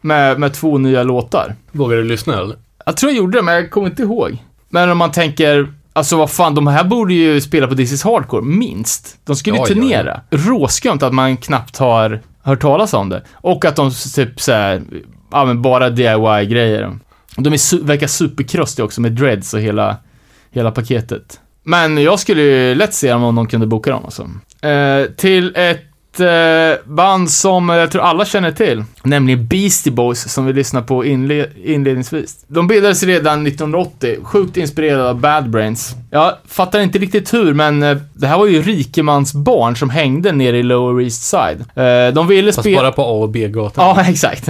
Med, 0.01 0.41
med 0.41 0.55
två 0.55 0.79
nya 0.79 1.03
låtar. 1.03 1.55
Vågar 1.73 1.97
du 1.97 2.05
lyssna 2.05 2.39
eller? 2.39 2.57
Jag 2.87 2.97
tror 2.97 3.13
jag 3.13 3.19
gjorde 3.19 3.39
det, 3.39 3.43
men 3.43 3.55
jag 3.55 3.71
kommer 3.71 3.87
inte 3.87 4.03
ihåg. 4.03 4.39
Men 4.69 4.91
om 4.91 4.99
man 4.99 5.13
tänker, 5.13 5.73
alltså 5.99 6.17
vad 6.17 6.31
fan, 6.31 6.55
de 6.55 6.67
här 6.67 6.85
borde 6.85 7.15
ju 7.15 7.41
spela 7.41 7.67
på 7.67 7.75
This 7.77 7.93
is 7.93 8.05
Hardcore, 8.05 8.43
minst. 8.43 9.17
De 9.25 9.37
skulle 9.37 9.57
ju 9.57 9.63
Ja, 9.63 9.67
ja, 9.69 9.75
turnera. 9.75 10.21
Råskumt 10.31 10.99
att 11.03 11.15
man 11.15 11.37
knappt 11.37 11.77
har 11.77 12.21
hört 12.43 12.61
talas 12.61 12.95
om 12.95 13.09
det. 13.09 13.23
Och 13.33 13.65
att 13.65 13.77
de 13.77 13.91
typ 14.15 14.41
såhär, 14.41 14.83
ja 15.33 15.45
men 15.45 15.63
bara 15.63 15.91
DIY-grejer. 15.91 16.99
De 17.37 17.53
är 17.53 17.57
su- 17.57 17.85
verkar 17.85 18.07
superkrostiga 18.07 18.85
också 18.85 19.01
med 19.01 19.13
dreads 19.13 19.55
och 19.55 19.61
hela, 19.61 19.97
hela 20.51 20.71
paketet. 20.71 21.41
Men 21.65 21.99
jag 21.99 22.19
skulle 22.21 22.43
ju 22.43 22.75
lätt 22.75 22.95
se 22.95 23.11
dem 23.13 23.23
om 23.25 23.35
de 23.35 23.47
kunde 23.47 23.67
boka 23.67 23.91
dem 23.91 24.05
alltså. 24.05 24.31
Eh, 24.69 25.05
till 25.17 25.53
ett 25.57 25.81
eh, 26.21 26.75
band 26.85 27.31
som 27.31 27.69
jag 27.69 27.91
tror 27.93 28.03
alla 28.03 28.25
känner 28.25 28.53
till, 28.53 28.85
nämligen 29.03 29.47
Beastie 29.47 29.93
Boys 29.93 30.33
som 30.33 30.47
vi 30.47 30.53
lyssnade 30.53 30.87
på 30.87 31.05
inle- 31.05 31.47
inledningsvis. 31.65 32.37
De 32.49 32.67
bildades 32.67 33.03
redan 33.03 33.47
1980, 33.47 34.17
sjukt 34.23 34.57
inspirerade 34.57 35.09
av 35.11 35.21
Bad 35.21 35.51
Brains. 35.51 35.95
Jag 36.11 36.33
fattar 36.49 36.81
inte 36.81 36.99
riktigt 36.99 37.35
hur, 37.35 37.55
men 37.55 37.83
eh, 37.83 37.97
det 38.15 38.27
här 38.27 38.39
var 38.39 38.47
ju 38.47 38.63
rikemansbarn 38.63 39.77
som 39.77 39.91
hängde 39.91 40.33
nere 40.33 40.59
i 40.59 40.63
Lower 40.63 41.03
East 41.05 41.23
Side. 41.23 41.61
Eh, 41.75 42.15
de 42.15 42.27
ville 42.27 42.53
Fast 42.53 42.61
spela... 42.61 42.83
bara 42.83 42.93
på 42.93 43.03
A 43.03 43.23
och 43.23 43.29
B-gatan. 43.29 43.97
Ja, 43.97 44.05
exakt. 44.11 44.49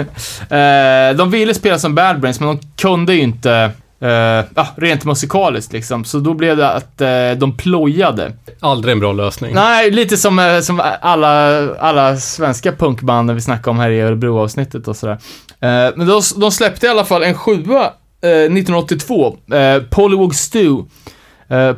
De 1.16 1.30
ville 1.30 1.54
spela 1.54 1.78
som 1.78 1.94
Bad 1.94 2.20
Brains, 2.20 2.40
men 2.40 2.48
de 2.48 2.58
kunde 2.76 3.14
ju 3.14 3.20
inte 3.20 3.70
eh, 4.00 4.08
ja, 4.54 4.66
rent 4.76 5.04
musikaliskt 5.04 5.72
liksom. 5.72 6.04
Så 6.04 6.18
då 6.18 6.34
blev 6.34 6.56
det 6.56 6.70
att 6.70 7.00
eh, 7.00 7.30
de 7.36 7.56
plojade. 7.56 8.32
Aldrig 8.60 8.92
en 8.92 9.00
bra 9.00 9.12
lösning. 9.12 9.54
Nej, 9.54 9.90
lite 9.90 10.16
som, 10.16 10.38
eh, 10.38 10.60
som 10.60 10.82
alla, 11.00 11.58
alla 11.74 12.16
svenska 12.16 12.72
punkbanden 12.72 13.36
vi 13.36 13.42
snackade 13.42 13.70
om 13.70 13.78
här 13.78 13.90
i 13.90 14.00
Örebro-avsnittet 14.00 14.88
och 14.88 14.96
sådär. 14.96 15.18
Eh, 15.60 15.92
men 15.96 16.06
de, 16.06 16.22
de 16.36 16.50
släppte 16.50 16.86
i 16.86 16.88
alla 16.88 17.04
fall 17.04 17.22
en 17.22 17.34
sjua 17.34 17.92
eh, 18.22 18.30
1982, 18.30 19.36
eh, 19.52 19.82
Polywog 19.90 20.34
Stew, 20.34 20.88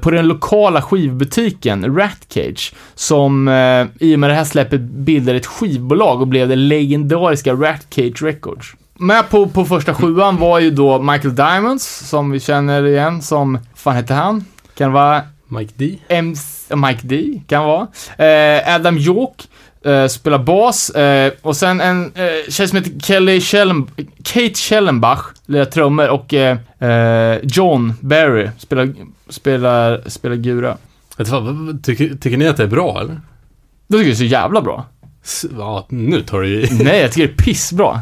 på 0.01 0.11
den 0.11 0.29
lokala 0.29 0.83
skivbutiken 0.83 1.97
Ratcage, 1.97 2.73
som 2.95 3.49
i 4.01 4.15
och 4.15 4.19
med 4.19 4.31
det 4.31 4.35
här 4.35 4.45
släppet 4.45 4.81
bildade 4.81 5.39
ett 5.39 5.47
skivbolag 5.47 6.21
och 6.21 6.29
blev 6.29 6.49
det 6.49 6.57
legendariska 6.57 7.53
Ratcage 7.53 8.23
Records. 8.23 8.75
Med 9.01 9.31
på, 9.31 9.47
på 9.49 9.65
första 9.65 9.95
sjuan 9.95 10.37
var 10.37 10.59
ju 10.59 10.71
då 10.71 10.99
Michael 11.03 11.35
Diamonds, 11.35 12.09
som 12.09 12.31
vi 12.31 12.41
känner 12.41 12.87
igen 12.87 13.23
som, 13.23 13.59
fan 13.75 13.97
heter 13.97 14.15
han? 14.15 14.45
Kan 14.77 14.89
det 14.91 14.95
vara 14.95 15.23
Mike 15.49 15.73
D. 15.77 15.99
MC, 16.09 16.77
Mike 16.77 17.01
D 17.07 17.43
kan 17.49 17.65
vara. 17.65 17.87
Eh, 18.27 18.75
Adam 18.75 18.99
York 18.99 19.49
eh, 19.85 20.07
spelar 20.07 20.39
bas. 20.39 20.91
Eh, 20.91 21.33
och 21.43 21.57
sen 21.57 21.81
en 21.81 22.05
eh, 22.15 22.51
tjej 22.51 22.69
som 22.69 22.79
heter 22.79 23.01
Kelly 23.01 23.41
Schellen, 23.41 23.87
Kate 24.25 24.55
Schellenbach 24.55 25.25
lirar 25.47 25.65
trummor 25.65 26.09
och 26.09 26.35
eh, 26.35 26.59
eh, 26.79 27.39
John 27.43 27.93
Barry 28.01 28.49
spelar, 28.59 28.93
spelar, 29.29 30.03
spelar 30.07 30.37
gura. 30.37 30.77
Tycker, 31.83 32.09
tycker 32.15 32.37
ni 32.37 32.49
att 32.49 32.57
det 32.57 32.63
är 32.63 32.67
bra 32.67 33.01
eller? 33.01 33.21
Det 33.89 33.97
tycker 33.97 34.05
jag 34.09 34.13
är 34.13 34.15
så 34.15 34.25
jävla 34.25 34.63
bra. 34.63 34.87
S- 35.25 35.47
Ja, 35.59 35.87
nu 35.89 36.23
tar 36.23 36.41
du 36.41 36.49
ju... 36.49 36.67
Nej, 36.85 37.01
jag 37.01 37.13
tycker 37.13 37.27
det 37.29 37.33
är 37.35 37.45
pissbra. 37.45 38.01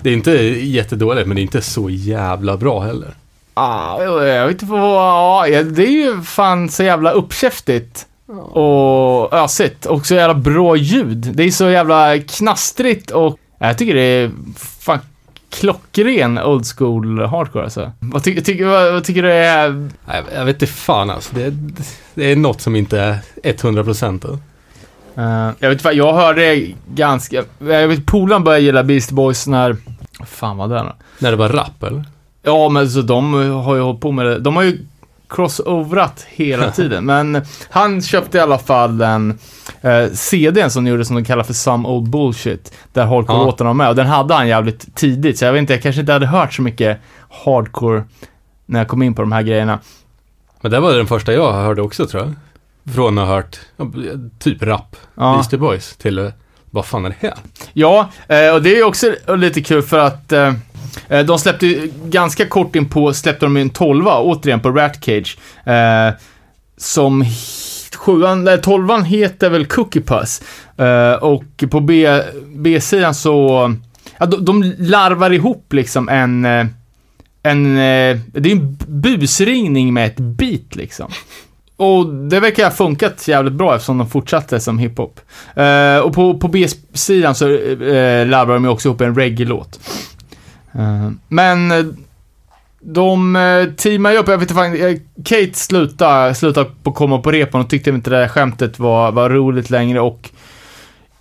Det 0.00 0.10
är 0.10 0.14
inte 0.14 0.30
jättedåligt, 0.66 1.26
men 1.28 1.34
det 1.34 1.40
är 1.40 1.42
inte 1.42 1.62
så 1.62 1.90
jävla 1.90 2.56
bra 2.56 2.80
heller. 2.80 3.14
Ah, 3.54 4.02
jag 4.02 4.26
jag 4.28 4.46
vet 4.46 4.52
inte 4.62 4.64
vad, 4.72 5.48
ja, 5.50 5.62
det 5.62 5.82
är 5.86 5.90
ju 5.90 6.22
fan 6.22 6.68
så 6.68 6.82
jävla 6.82 7.10
uppkäftigt. 7.10 8.06
Och 8.52 9.32
ösigt. 9.34 9.86
Och 9.86 10.06
så 10.06 10.14
jävla 10.14 10.34
bra 10.34 10.76
ljud. 10.76 11.18
Det 11.34 11.42
är 11.42 11.50
så 11.50 11.70
jävla 11.70 12.18
knastrigt 12.18 13.10
och 13.10 13.38
jag 13.58 13.78
tycker 13.78 13.94
det 13.94 14.00
är 14.00 14.30
fan 14.78 14.98
klockren 15.50 16.38
old 16.38 16.66
school 16.66 17.20
hardcore 17.26 17.64
alltså. 17.64 17.92
Vad, 18.00 18.24
ty, 18.24 18.40
tycker- 18.40 18.64
vad, 18.64 18.92
vad 18.92 19.04
tycker 19.04 19.22
du 19.22 19.32
är... 19.32 19.70
Nej, 20.06 20.22
jag 20.34 20.44
vet 20.44 20.56
inte 20.62 20.66
fan 20.66 21.10
alltså. 21.10 21.34
Det, 21.34 21.50
det 22.14 22.32
är 22.32 22.36
något 22.36 22.60
som 22.60 22.76
inte 22.76 23.00
är 23.00 23.18
100 23.42 23.84
procent. 23.84 24.24
Eh, 25.16 25.50
jag 25.58 25.68
vet 25.68 25.78
inte, 25.78 25.88
jag 25.88 26.14
hörde 26.14 26.72
ganska... 26.94 27.44
Jag 27.58 27.88
vet 27.88 28.06
polaren 28.06 28.44
började 28.44 28.64
gilla 28.64 28.84
Beast 28.84 29.10
Boys 29.10 29.46
när... 29.46 29.76
Fan 30.26 30.56
vad 30.56 30.70
det 30.70 30.78
är? 30.78 30.92
När 31.18 31.30
det 31.30 31.36
var 31.36 31.48
rap 31.48 31.82
eller? 31.82 32.04
Ja, 32.42 32.68
men 32.68 32.90
så 32.90 33.02
de 33.02 33.34
har 33.50 33.74
ju 33.74 33.80
hållit 33.80 34.00
på 34.00 34.12
med 34.12 34.26
det. 34.26 34.38
De 34.38 34.56
har 34.56 34.62
ju 34.62 34.86
crossoverat 35.28 36.26
hela 36.28 36.70
tiden. 36.70 37.04
Men 37.04 37.42
han 37.70 38.02
köpte 38.02 38.38
i 38.38 38.40
alla 38.40 38.58
fall 38.58 38.98
den 38.98 39.38
eh, 39.80 40.06
CDn 40.12 40.70
som 40.70 40.84
de 40.84 40.90
gjorde 40.90 41.04
som 41.04 41.16
de 41.16 41.24
kallar 41.24 41.42
för 41.44 41.52
Some 41.52 41.88
Old 41.88 42.10
Bullshit. 42.10 42.72
Där 42.92 43.06
hardcore-låtarna 43.06 43.64
var 43.70 43.74
med. 43.74 43.88
Och 43.88 43.96
den 43.96 44.06
hade 44.06 44.34
han 44.34 44.48
jävligt 44.48 44.94
tidigt. 44.94 45.38
Så 45.38 45.44
jag 45.44 45.52
vet 45.52 45.60
inte, 45.60 45.72
jag 45.72 45.82
kanske 45.82 46.00
inte 46.00 46.12
hade 46.12 46.26
hört 46.26 46.54
så 46.54 46.62
mycket 46.62 46.98
hardcore 47.44 48.04
när 48.66 48.80
jag 48.80 48.88
kom 48.88 49.02
in 49.02 49.14
på 49.14 49.22
de 49.22 49.32
här 49.32 49.42
grejerna. 49.42 49.78
Men 50.60 50.70
det 50.70 50.80
var 50.80 50.92
den 50.92 51.06
första 51.06 51.32
jag 51.32 51.52
hörde 51.52 51.82
också 51.82 52.06
tror 52.06 52.22
jag. 52.22 52.34
Från 52.94 53.18
att 53.18 53.28
ha 53.28 53.34
hört 53.34 53.58
typ 54.38 54.62
rap, 54.62 54.96
Ja. 55.14 55.32
Beastie 55.34 55.58
Boys, 55.58 55.96
till 55.96 56.32
vad 56.74 56.86
fan 56.86 57.04
är 57.04 57.08
det 57.08 57.16
här? 57.20 57.34
Ja, 57.72 58.10
eh, 58.28 58.54
och 58.54 58.62
det 58.62 58.78
är 58.78 58.84
också 58.84 59.14
lite 59.36 59.60
kul 59.60 59.82
för 59.82 59.98
att 59.98 60.32
eh, 60.32 60.54
eh, 61.08 61.24
de 61.26 61.38
släppte 61.38 61.88
ganska 62.04 62.46
kort 62.46 62.76
in 62.76 62.88
på, 62.88 63.14
släppte 63.14 63.46
de 63.46 63.56
en 63.56 63.70
12 63.70 64.06
återigen 64.06 64.60
på 64.60 64.70
Rat 64.70 65.04
Cage. 65.04 65.38
Som 66.76 67.24
sjuan, 67.96 68.44
nej, 68.44 68.60
tolvan 68.60 69.04
heter 69.04 69.50
väl 69.50 69.66
Cookie 69.66 70.02
Puss. 70.02 70.42
Och 71.20 71.64
på 71.70 71.80
B, 71.80 72.20
B-sidan 72.54 73.14
så, 73.14 73.74
ja, 74.18 74.26
de, 74.26 74.44
de 74.44 74.74
larvar 74.78 75.32
ihop 75.32 75.72
liksom 75.72 76.08
en, 76.08 76.44
en, 77.42 77.74
det 77.74 78.50
är 78.50 78.52
en 78.52 78.76
busringning 78.86 79.94
med 79.94 80.06
ett 80.06 80.16
beat 80.20 80.76
liksom. 80.76 81.10
Och 81.82 82.06
det 82.06 82.40
verkar 82.40 82.64
ha 82.64 82.70
funkat 82.70 83.28
jävligt 83.28 83.52
bra 83.52 83.74
eftersom 83.74 83.98
de 83.98 84.10
fortsatte 84.10 84.60
som 84.60 84.78
hiphop. 84.78 85.20
Eh, 85.56 85.98
och 85.98 86.12
på, 86.12 86.38
på 86.38 86.48
B-sidan 86.48 87.34
så 87.34 87.48
eh, 87.48 87.80
uh, 87.80 88.26
labbar 88.26 88.54
de 88.54 88.64
ju 88.64 88.70
också 88.70 88.88
ihop 88.88 89.00
en 89.00 89.14
reggae-låt. 89.14 89.80
Eh, 90.72 91.10
men 91.28 91.70
eh, 91.70 91.84
de 92.80 93.36
uh, 93.36 93.74
teamar 93.74 94.10
ju 94.10 94.18
upp, 94.18 94.28
jag 94.28 94.38
vet 94.38 94.50
inte 94.50 94.54
fan, 94.54 94.98
Kate 95.24 95.58
slutade, 95.58 96.34
slutade 96.34 96.70
på 96.82 96.92
komma 96.92 97.18
på 97.18 97.30
repan 97.30 97.60
och 97.60 97.70
tyckte 97.70 97.90
inte 97.90 98.10
det 98.10 98.18
där 98.18 98.28
skämtet 98.28 98.78
var, 98.78 99.12
var 99.12 99.30
roligt 99.30 99.70
längre 99.70 100.00
och 100.00 100.30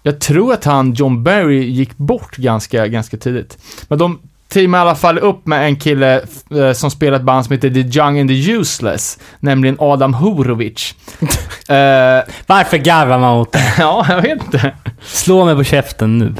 jag 0.04 0.20
tror 0.20 0.54
att 0.54 0.64
han, 0.64 0.94
John 0.94 1.24
Barry, 1.24 1.64
gick 1.64 1.98
bort 1.98 2.36
ganska, 2.36 2.88
ganska 2.88 3.18
tidigt. 3.18 3.58
Men 3.88 4.00
de 4.00 4.20
teamar 4.52 4.78
i 4.78 4.82
alla 4.82 4.96
fall 4.96 5.18
upp 5.18 5.48
med 5.48 5.66
en 5.66 5.76
kille 5.76 6.22
eh, 6.56 6.72
som 6.74 6.92
spelar 6.92 7.18
ett 7.18 7.24
band 7.24 7.46
som 7.46 7.54
heter 7.54 7.70
The 7.70 8.00
Young 8.00 8.20
and 8.20 8.30
the 8.30 8.52
Useless, 8.52 9.20
nämligen 9.40 9.76
Adam 9.80 10.14
Horovic. 10.14 10.96
Eh, 11.70 12.24
Varför 12.48 12.78
garvar 12.78 13.20
man 13.20 13.38
åt 13.38 13.52
det? 13.52 13.74
ja, 13.80 14.06
jag 14.10 14.22
vet 14.22 14.44
inte. 14.44 14.74
Slå 15.02 15.46
mig 15.46 15.56
på 15.56 15.64
käften 15.64 16.18
nu. 16.18 16.34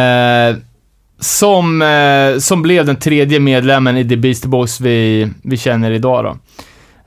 Eh, 0.00 0.56
som, 1.20 1.82
eh, 1.82 2.38
som 2.38 2.62
blev 2.62 2.86
den 2.86 2.96
tredje 2.96 3.40
medlemmen 3.40 3.96
i 3.96 4.08
The 4.08 4.16
Beastie 4.16 4.48
Boys 4.48 4.80
vi, 4.80 5.30
vi 5.42 5.56
känner 5.56 5.90
idag 5.90 6.24
då. 6.24 6.36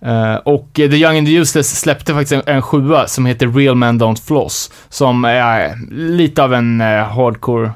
Eh, 0.07 0.35
och 0.35 0.69
The 0.73 0.83
Young 0.83 1.17
and 1.17 1.27
the 1.27 1.33
Useless 1.33 1.79
släppte 1.79 2.13
faktiskt 2.13 2.31
en, 2.31 2.55
en 2.55 2.61
sjua 2.61 3.07
som 3.07 3.25
heter 3.25 3.47
Real 3.47 3.75
Men 3.75 4.01
Don't 4.01 4.27
Floss. 4.27 4.71
Som 4.89 5.25
är 5.25 5.75
lite 5.91 6.43
av 6.43 6.53
en 6.53 6.81
eh, 6.81 7.03
hardcore 7.03 7.71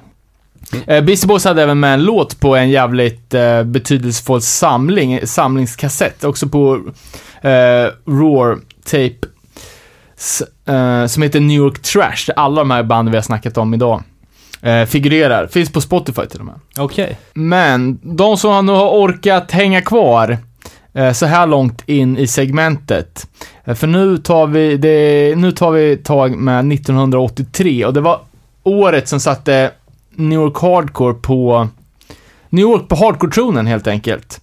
Eh, 0.87 1.03
Beastie 1.03 1.27
Boys 1.27 1.45
hade 1.45 1.63
även 1.63 1.79
med 1.79 1.93
en 1.93 2.03
låt 2.03 2.39
på 2.39 2.55
en 2.55 2.69
jävligt 2.69 3.33
eh, 3.33 3.63
betydelsefull 3.63 4.41
samling, 4.41 5.27
samlingskassett, 5.27 6.23
också 6.23 6.47
på 6.47 6.81
eh, 7.41 8.11
Roar 8.11 8.57
Tape, 8.85 9.27
eh, 10.65 11.05
som 11.05 11.23
heter 11.23 11.39
New 11.39 11.57
York 11.57 11.81
Trash, 11.81 12.25
där 12.27 12.33
alla 12.39 12.61
de 12.61 12.71
här 12.71 12.83
banden 12.83 13.11
vi 13.11 13.17
har 13.17 13.23
snackat 13.23 13.57
om 13.57 13.73
idag 13.73 14.03
eh, 14.61 14.85
figurerar. 14.85 15.47
Finns 15.47 15.71
på 15.71 15.81
Spotify 15.81 16.25
till 16.25 16.39
och 16.39 16.45
med. 16.45 16.55
Okej. 16.77 17.17
Men 17.33 17.99
de 18.01 18.37
som 18.37 18.65
nu 18.65 18.71
har 18.71 18.89
orkat 18.89 19.51
hänga 19.51 19.81
kvar 19.81 20.37
eh, 20.93 21.11
så 21.11 21.25
här 21.25 21.47
långt 21.47 21.83
in 21.85 22.17
i 22.17 22.27
segmentet. 22.27 23.27
Eh, 23.63 23.75
för 23.75 23.87
nu 23.87 24.17
tar 24.17 24.47
vi, 24.47 24.77
det, 24.77 25.35
nu 25.37 25.51
tar 25.51 25.71
vi 25.71 25.97
tag 25.97 26.35
med 26.35 26.73
1983 26.73 27.85
och 27.85 27.93
det 27.93 28.01
var 28.01 28.19
året 28.63 29.07
som 29.07 29.19
satte 29.19 29.71
New 30.15 30.41
York 30.41 30.57
Hardcore 30.57 31.13
på 31.13 31.67
New 32.49 32.63
York 32.63 32.87
på 32.87 32.95
hardcore-tronen 32.95 33.67
helt 33.67 33.87
enkelt. 33.87 34.41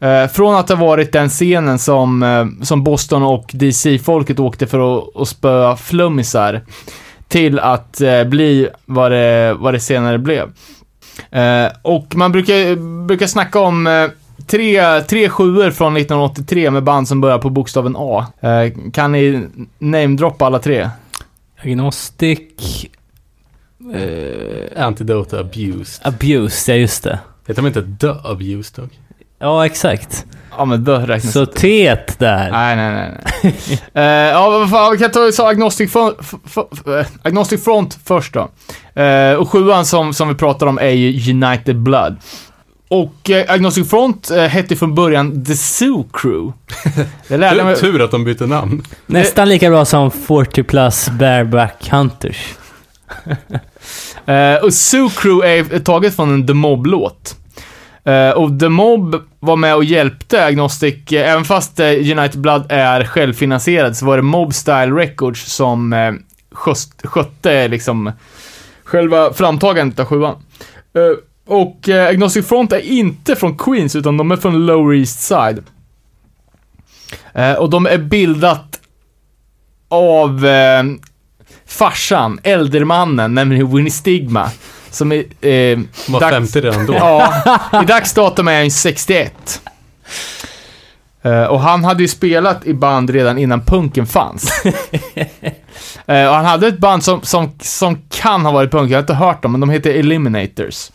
Eh, 0.00 0.26
från 0.26 0.54
att 0.54 0.68
ha 0.68 0.76
varit 0.76 1.12
den 1.12 1.28
scenen 1.28 1.78
som, 1.78 2.22
eh, 2.22 2.46
som 2.64 2.84
Boston 2.84 3.22
och 3.22 3.50
DC-folket 3.54 4.40
åkte 4.40 4.66
för 4.66 4.98
att, 4.98 5.16
att 5.16 5.28
spöa 5.28 5.76
flummisar 5.76 6.62
till 7.28 7.58
att 7.58 8.00
eh, 8.00 8.24
bli 8.24 8.68
vad 8.84 9.12
det, 9.12 9.56
vad 9.58 9.74
det 9.74 9.80
senare 9.80 10.18
blev. 10.18 10.52
Eh, 11.30 11.72
och 11.82 12.16
man 12.16 12.32
brukar, 12.32 12.76
brukar 13.06 13.26
snacka 13.26 13.60
om 13.60 13.86
eh, 13.86 14.06
tre, 14.46 15.00
tre 15.00 15.28
sjuor 15.28 15.70
från 15.70 15.96
1983 15.96 16.70
med 16.70 16.84
band 16.84 17.08
som 17.08 17.20
börjar 17.20 17.38
på 17.38 17.50
bokstaven 17.50 17.96
A. 17.98 18.26
Eh, 18.40 18.90
kan 18.92 19.12
ni 19.12 19.46
namedroppa 19.78 20.46
alla 20.46 20.58
tre? 20.58 20.90
Agnostic... 21.62 22.88
Eh, 23.94 24.84
Antidote 24.84 25.40
Abused. 25.40 26.06
abuse, 26.06 26.72
ja 26.72 26.78
just 26.78 27.02
det. 27.02 27.18
Heter 27.46 27.62
de 27.62 27.66
inte 27.66 27.82
The 28.00 28.28
Abused 28.28 28.82
dock? 28.82 28.90
Ja, 29.40 29.66
exakt. 29.66 30.26
Ja, 30.58 30.64
men 30.64 30.84
då 30.84 30.96
räknas 30.96 31.32
Så 31.32 31.46
tet 31.46 32.18
där. 32.18 32.50
Nej, 32.50 32.76
nej, 32.76 32.92
nej. 32.92 33.10
nej. 33.42 33.54
Eh, 33.94 34.02
ja, 34.04 34.50
vad 34.50 34.70
fan, 34.70 34.92
vi 34.92 34.98
kan 34.98 35.10
ta 35.10 35.32
så 35.32 35.46
Agnostic, 35.46 35.92
Front, 35.92 36.16
eh, 36.86 37.06
Agnostic 37.22 37.64
Front 37.64 37.98
först 38.04 38.34
då. 38.34 38.50
Eh, 39.02 39.34
och 39.34 39.50
sjuan 39.50 39.86
som, 39.86 40.14
som 40.14 40.28
vi 40.28 40.34
pratar 40.34 40.66
om 40.66 40.78
är 40.78 40.90
ju 40.90 41.32
United 41.32 41.76
Blood. 41.76 42.16
Och 42.88 43.30
eh, 43.30 43.52
Agnostic 43.52 43.90
Front 43.90 44.30
eh, 44.30 44.42
hette 44.42 44.76
från 44.76 44.94
början 44.94 45.44
The 45.44 45.54
Zoo 45.56 46.08
Crew. 46.12 46.52
Det 47.28 47.36
lärde 47.36 47.64
mig... 47.64 47.76
tur 47.76 48.02
att 48.02 48.10
de 48.10 48.24
bytte 48.24 48.46
namn. 48.46 48.82
Nästan 49.06 49.48
lika 49.48 49.70
bra 49.70 49.84
som 49.84 50.10
40 50.10 50.62
plus 50.62 51.08
bareback 51.08 51.88
hunters. 51.90 52.54
Uh, 54.28 54.64
och 54.64 54.74
Zoo 54.74 55.08
Crew 55.08 55.48
är 55.48 55.78
taget 55.78 56.16
från 56.16 56.34
en 56.34 56.46
The 56.46 56.54
Mob-låt. 56.54 57.36
Uh, 58.08 58.30
och 58.30 58.60
The 58.60 58.68
Mob 58.68 59.16
var 59.40 59.56
med 59.56 59.74
och 59.74 59.84
hjälpte 59.84 60.44
Agnostic, 60.44 60.94
uh, 61.12 61.18
även 61.18 61.44
fast 61.44 61.80
United 61.80 62.40
Blood 62.40 62.66
är 62.68 63.04
självfinansierad, 63.04 63.96
så 63.96 64.06
var 64.06 64.16
det 64.16 64.22
Mob 64.22 64.54
Style 64.54 64.90
Records 64.96 65.52
som 65.52 65.92
uh, 65.92 66.14
sköst, 66.52 67.06
skötte 67.06 67.68
liksom 67.68 68.12
själva 68.84 69.32
framtagandet 69.32 69.98
av 69.98 70.06
sjuan. 70.06 70.36
Och 71.46 71.88
Agnostic 71.88 72.48
Front 72.48 72.72
är 72.72 72.80
inte 72.80 73.36
från 73.36 73.58
Queens, 73.58 73.96
utan 73.96 74.16
de 74.16 74.30
är 74.30 74.36
från 74.36 74.66
Lower 74.66 74.94
East 74.94 75.20
Side. 75.20 75.62
Och 77.58 77.70
de 77.70 77.86
är 77.86 77.98
bildat 77.98 78.80
av 79.88 80.46
farsan, 81.68 82.40
äldremannen, 82.42 83.34
nämligen 83.34 83.76
Winnie 83.76 83.90
Stigma. 83.90 84.50
Som 84.90 85.12
är... 85.12 85.18
Eh, 85.46 85.78
var 86.08 86.20
dags- 86.20 86.52
50 86.52 86.60
redan 86.60 86.86
då. 86.86 86.94
Ja, 86.94 87.32
i 87.82 87.86
dagsdatum 87.86 88.48
är 88.48 88.60
han 88.60 88.70
61. 88.70 89.60
Eh, 91.22 91.44
och 91.44 91.60
han 91.60 91.84
hade 91.84 92.02
ju 92.02 92.08
spelat 92.08 92.66
i 92.66 92.74
band 92.74 93.10
redan 93.10 93.38
innan 93.38 93.60
punken 93.64 94.06
fanns. 94.06 94.62
Eh, 96.06 96.28
och 96.28 96.34
han 96.34 96.44
hade 96.44 96.66
ett 96.66 96.78
band 96.78 97.04
som, 97.04 97.22
som, 97.22 97.52
som 97.60 98.02
kan 98.08 98.44
ha 98.44 98.52
varit 98.52 98.70
punk, 98.70 98.90
jag 98.90 98.96
har 98.96 99.02
inte 99.02 99.14
hört 99.14 99.42
dem, 99.42 99.52
men 99.52 99.60
de 99.60 99.70
heter 99.70 99.90
Eliminators. 99.90 100.90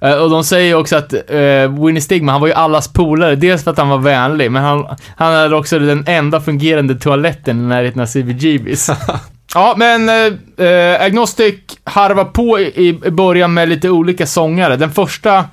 Eh, 0.00 0.14
och 0.14 0.30
de 0.30 0.44
säger 0.44 0.74
också 0.74 0.96
att 0.96 1.12
uh, 1.12 1.84
Winnie 1.84 2.00
Stigma, 2.00 2.32
han 2.32 2.40
var 2.40 2.48
ju 2.48 2.54
allas 2.54 2.92
polare, 2.92 3.36
dels 3.36 3.64
för 3.64 3.70
att 3.70 3.78
han 3.78 3.88
var 3.88 3.98
vänlig, 3.98 4.50
men 4.50 4.62
han, 4.62 4.96
han 5.16 5.34
hade 5.34 5.56
också 5.56 5.78
den 5.78 6.04
enda 6.06 6.40
fungerande 6.40 6.94
toaletten 6.94 7.58
i 7.58 7.62
närheten 7.62 8.02
av 8.02 8.06
CBGBs. 8.06 8.90
Ja, 9.54 9.74
men 9.76 10.08
eh, 10.56 11.02
Agnostic 11.02 11.54
harvar 11.84 12.24
på 12.24 12.60
i, 12.60 12.88
i 13.04 13.10
början 13.10 13.54
med 13.54 13.68
lite 13.68 13.90
olika 13.90 14.26
sångare. 14.26 14.76
Den 14.76 14.90
första 14.90 15.44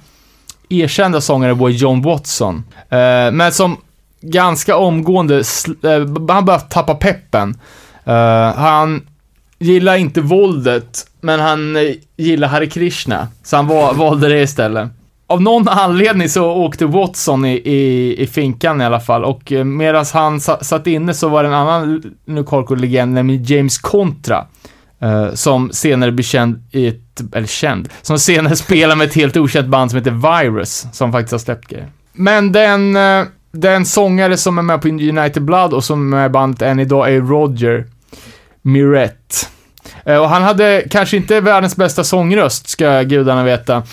erkända 0.69 1.21
sångaren 1.21 1.57
var 1.57 1.69
John 1.69 2.01
Watson. 2.01 2.63
Eh, 2.89 3.31
men 3.31 3.51
som 3.51 3.77
ganska 4.21 4.77
omgående, 4.77 5.35
eh, 5.37 5.91
han 6.29 6.45
började 6.45 6.59
tappa 6.59 6.95
peppen. 6.95 7.59
Eh, 8.05 8.53
han 8.55 9.07
gillar 9.59 9.95
inte 9.95 10.21
våldet, 10.21 11.07
men 11.21 11.39
han 11.39 11.75
eh, 11.75 11.93
gillar 12.17 12.47
Hare 12.47 12.67
Krishna. 12.67 13.27
Så 13.43 13.55
han 13.55 13.67
valde 13.97 14.29
det 14.29 14.41
istället. 14.41 14.89
Av 15.29 15.41
någon 15.41 15.67
anledning 15.67 16.29
så 16.29 16.51
åkte 16.51 16.85
Watson 16.85 17.45
i, 17.45 17.53
i, 17.53 18.15
i 18.21 18.27
finkan 18.27 18.81
i 18.81 18.85
alla 18.85 18.99
fall 18.99 19.23
och 19.23 19.51
eh, 19.51 19.63
medan 19.63 20.05
han 20.13 20.39
sa, 20.39 20.59
satt 20.63 20.87
inne 20.87 21.13
så 21.13 21.29
var 21.29 21.43
det 21.43 21.49
en 21.49 21.55
annan 21.55 22.03
Nukalko-legend, 22.25 23.13
nämligen 23.13 23.43
James 23.43 23.77
Contra. 23.77 24.45
Uh, 25.03 25.33
som 25.33 25.71
senare 25.71 26.11
blir 26.11 26.23
känd 26.23 26.63
i 26.71 26.87
ett, 26.87 27.21
eller 27.35 27.47
känd, 27.47 27.89
som 28.01 28.19
senare 28.19 28.55
spelar 28.65 28.95
med 28.95 29.07
ett 29.07 29.13
helt 29.13 29.37
okänt 29.37 29.67
band 29.67 29.91
som 29.91 29.97
heter 29.97 30.41
Virus, 30.41 30.87
som 30.91 31.11
faktiskt 31.11 31.31
har 31.31 31.39
släppt 31.39 31.67
grejer. 31.67 31.87
Men 32.13 32.51
den, 32.51 32.95
uh, 32.95 33.25
den 33.51 33.85
sångare 33.85 34.37
som 34.37 34.57
är 34.57 34.61
med 34.61 34.81
på 34.81 34.87
United 34.87 35.43
Blood 35.43 35.73
och 35.73 35.83
som 35.83 36.13
är 36.13 36.17
med 36.17 36.25
i 36.25 36.29
bandet 36.29 36.61
än 36.61 36.79
idag 36.79 37.13
är 37.13 37.21
Roger 37.21 37.85
Miret. 38.61 39.49
Uh, 40.09 40.17
Och 40.17 40.29
han 40.29 40.43
hade 40.43 40.83
kanske 40.91 41.17
inte 41.17 41.41
världens 41.41 41.75
bästa 41.75 42.03
sångröst, 42.03 42.69
ska 42.69 43.01
gudarna 43.01 43.43
veta. 43.43 43.83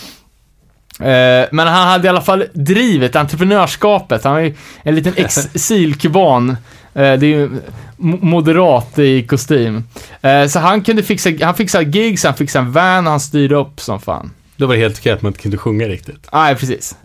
Eh, 1.00 1.48
men 1.52 1.66
han 1.66 1.88
hade 1.88 2.06
i 2.06 2.08
alla 2.08 2.20
fall 2.20 2.44
drivet, 2.52 3.16
entreprenörskapet. 3.16 4.24
Han 4.24 4.32
var 4.32 4.40
ju 4.40 4.54
en 4.82 4.94
liten 4.94 5.12
exilkuban. 5.16 6.50
Eh, 6.50 6.56
det 6.94 7.02
är 7.02 7.24
ju 7.24 7.48
mo- 7.96 8.24
moderat 8.24 8.98
i 8.98 9.22
kostym. 9.22 9.84
Eh, 10.22 10.46
så 10.46 10.58
han 10.58 10.82
kunde 10.82 11.02
fixa, 11.02 11.30
han 11.42 11.54
fixade 11.54 11.84
gigs, 11.98 12.24
han 12.24 12.34
fixade 12.34 12.64
en 12.64 12.72
van 12.72 13.06
och 13.06 13.10
han 13.10 13.20
styrde 13.20 13.54
upp 13.54 13.80
som 13.80 14.00
fan. 14.00 14.30
Då 14.56 14.66
var 14.66 14.74
det 14.74 14.80
helt 14.80 14.98
okej 14.98 15.12
att 15.12 15.22
man 15.22 15.30
inte 15.30 15.42
kunde 15.42 15.58
sjunga 15.58 15.86
riktigt. 15.88 16.28
Nej, 16.32 16.54
precis. 16.56 16.96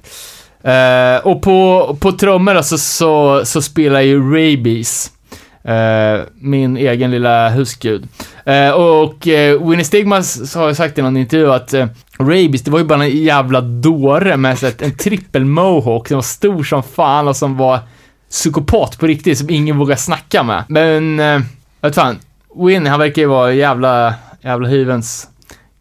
Och 1.23 1.41
på, 1.41 1.97
på 1.99 2.11
trummor 2.11 2.53
då, 2.53 2.63
så, 2.63 3.45
så, 3.45 3.61
spelar 3.61 4.01
ju 4.01 4.19
Rabies. 4.19 5.11
min 6.39 6.77
egen 6.77 7.11
lilla 7.11 7.49
husgud. 7.49 8.07
Och 8.75 9.27
Winnie 9.69 9.83
Stigmas 9.83 10.55
har 10.55 10.67
ju 10.67 10.75
sagt 10.75 10.97
i 10.97 11.01
någon 11.01 11.17
intervju 11.17 11.51
att 11.53 11.73
Rabies, 12.19 12.61
det 12.61 12.71
var 12.71 12.79
ju 12.79 12.85
bara 12.85 13.03
en 13.03 13.23
jävla 13.23 13.61
dåre 13.61 14.37
med 14.37 14.59
så 14.59 14.65
här, 14.65 14.75
en 14.79 14.97
trippel 14.97 15.45
mohawk 15.45 16.07
som 16.07 16.15
var 16.15 16.21
stor 16.21 16.63
som 16.63 16.83
fan 16.83 17.27
och 17.27 17.35
som 17.35 17.57
var 17.57 17.79
psykopat 18.29 18.99
på 18.99 19.07
riktigt, 19.07 19.37
som 19.37 19.49
ingen 19.49 19.77
vågar 19.77 19.95
snacka 19.95 20.43
med. 20.43 20.63
Men, 20.67 21.19
uh, 21.19 21.41
vet 21.81 21.95
fan, 21.95 22.19
Winnie, 22.55 22.89
han 22.89 22.99
verkar 22.99 23.21
ju 23.21 23.27
vara 23.27 23.53
jävla, 23.53 24.13
jävla 24.41 24.67
hyvens 24.67 25.27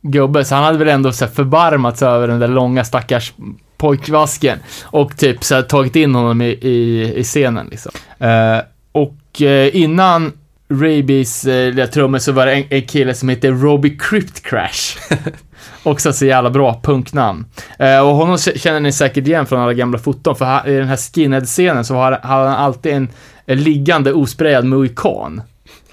gubbe, 0.02 0.44
så 0.44 0.54
han 0.54 0.64
hade 0.64 0.78
väl 0.78 0.88
ändå 0.88 1.12
så 1.12 1.24
här 1.24 1.32
förbarmats 1.32 2.02
över 2.02 2.28
den 2.28 2.38
där 2.38 2.48
långa 2.48 2.84
stackars 2.84 3.32
pojkvasken 3.76 4.58
och 4.82 5.16
typ 5.16 5.44
så 5.44 5.54
här, 5.54 5.62
tagit 5.62 5.96
in 5.96 6.14
honom 6.14 6.42
i, 6.42 6.48
i, 6.48 7.12
i 7.16 7.24
scenen 7.24 7.68
liksom. 7.70 7.92
Eh, 8.18 8.58
och 8.92 9.42
eh, 9.42 9.76
innan 9.76 10.32
Rabies 10.68 11.44
eh, 11.44 11.72
lilla 11.72 11.86
trummor 11.86 12.18
så 12.18 12.32
var 12.32 12.46
det 12.46 12.54
en, 12.54 12.64
en 12.70 12.82
kille 12.82 13.14
som 13.14 13.28
heter 13.28 13.52
Robbie 13.52 13.98
Crypt 13.98 14.42
Crash. 14.42 14.98
Också 15.82 16.12
så 16.12 16.26
jävla 16.26 16.50
bra 16.50 16.80
punknamn. 16.82 17.46
Eh, 17.78 18.00
och 18.00 18.14
honom 18.14 18.38
känner 18.38 18.80
ni 18.80 18.92
säkert 18.92 19.26
igen 19.26 19.46
från 19.46 19.60
alla 19.60 19.74
gamla 19.74 19.98
foton, 19.98 20.36
för 20.36 20.44
han, 20.44 20.66
i 20.66 20.74
den 20.74 20.88
här 20.88 20.96
skinhead-scenen 20.96 21.84
så 21.84 21.94
har, 21.94 22.12
har 22.12 22.46
han 22.46 22.56
alltid 22.56 22.92
en, 22.92 23.08
en 23.46 23.62
liggande 23.62 24.12
osprayad 24.12 24.64
mohikan. 24.64 25.42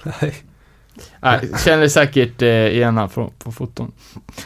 Nej. 0.02 0.34
Nej, 1.20 1.50
känner 1.64 1.88
säkert 1.88 2.42
eh, 2.42 2.48
igen 2.48 2.96
han 2.96 3.10
från, 3.10 3.30
på 3.38 3.52
foton. 3.52 3.92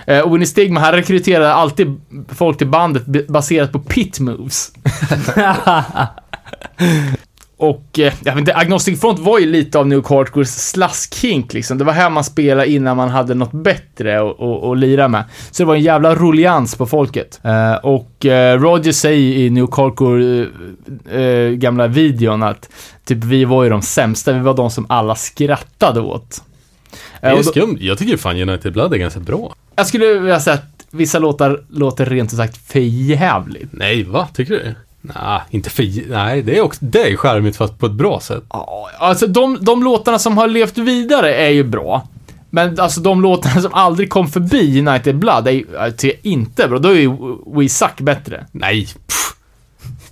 Eh, 0.07 0.32
Winnie 0.32 0.47
Stigma, 0.47 0.81
han 0.81 0.93
rekryterade 0.93 1.52
alltid 1.52 2.01
folk 2.28 2.59
till 2.59 2.66
bandet 2.66 3.28
baserat 3.28 3.73
på 3.73 3.78
pit 3.78 4.20
moves. 4.20 4.73
och, 7.61 7.99
eh, 7.99 8.12
jag 8.24 8.32
vet 8.32 8.39
inte, 8.41 8.55
Agnostic 8.57 9.01
Front 9.01 9.19
var 9.19 9.39
ju 9.39 9.47
lite 9.47 9.78
av 9.78 9.87
New 9.87 10.05
Hardcores 10.09 10.70
slaskink 10.70 11.53
liksom. 11.53 11.78
Det 11.78 11.85
var 11.85 11.93
här 11.93 12.11
man 12.11 12.24
spelade 12.24 12.70
innan 12.70 12.97
man 12.97 13.09
hade 13.09 13.35
något 13.35 13.53
bättre 13.53 14.20
att 14.73 14.78
lira 14.78 15.09
med. 15.09 15.24
Så 15.51 15.62
det 15.62 15.66
var 15.66 15.74
en 15.74 15.81
jävla 15.82 16.15
rullians 16.15 16.74
på 16.74 16.87
folket. 16.87 17.41
Eh, 17.45 17.74
och 17.74 18.27
eh, 18.27 18.61
Roger 18.61 18.93
säger 18.93 19.37
i 19.39 19.51
New 19.51 19.69
Hardcore 19.77 20.47
eh, 21.11 21.20
eh, 21.20 21.51
gamla 21.51 21.87
videon 21.87 22.43
att 22.43 22.69
typ 23.05 23.24
vi 23.24 23.45
var 23.45 23.65
ju 23.65 23.70
de 23.70 23.82
sämsta, 23.82 24.32
vi 24.32 24.41
var 24.41 24.55
de 24.55 24.70
som 24.70 24.87
alla 24.89 25.15
skrattade 25.15 26.01
åt. 26.01 26.43
Det 27.20 27.27
Eh, 27.27 27.32
är 27.32 27.39
och 27.39 27.45
då- 27.45 27.51
skumt. 27.51 27.77
Jag 27.81 27.99
tycker 27.99 28.16
fan 28.16 28.37
United 28.49 28.73
Blood 28.73 28.95
är 28.95 28.99
ganska 28.99 29.20
bra. 29.20 29.55
jag 29.77 29.87
skulle 29.87 30.07
vilja 30.15 30.41
säga 30.41 30.55
att 30.55 30.87
vissa 30.91 31.19
låtar 31.19 31.61
låter 31.70 32.07
rent 32.07 32.32
ut 32.32 32.37
sagt 32.37 32.73
för 32.73 32.81
jävligt. 32.81 33.69
Nej, 33.73 34.03
va? 34.05 34.28
Tycker 34.35 34.55
du? 34.55 34.74
Nej, 35.01 35.40
inte 35.51 35.70
för... 35.70 36.10
Nej, 36.10 36.43
det 36.43 36.59
är 36.59 36.60
också... 36.60 36.85
Det 36.85 37.12
är 37.12 37.16
charmigt 37.16 37.56
fast 37.56 37.78
på 37.78 37.86
ett 37.86 37.93
bra 37.93 38.20
sätt. 38.20 38.44
Ja, 38.51 38.90
alltså 38.98 39.27
de, 39.27 39.59
de 39.60 39.82
låtarna 39.85 40.18
som 40.18 40.39
har 40.39 40.48
levt 40.48 40.78
vidare 40.78 41.35
är 41.35 41.51
ju 41.51 41.64
bra. 41.64 42.09
Men 42.51 42.81
alltså 42.81 43.01
de 43.01 43.22
låtarna 43.22 43.60
som 43.60 43.74
aldrig 43.74 44.10
kom 44.10 44.28
förbi 44.28 44.89
United 44.89 45.18
Blood 45.18 45.48
är 45.48 45.52
ju 45.52 45.66
tycker 45.97 46.18
jag 46.22 46.32
inte 46.32 46.68
bra. 46.68 46.78
Då 46.78 46.89
är 46.89 47.01
ju 47.01 47.16
We 47.56 47.68
Suck 47.68 48.01
bättre. 48.01 48.47
Nej, 48.52 48.86
pff. 48.86 49.36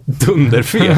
Dunderfel. 0.04 0.96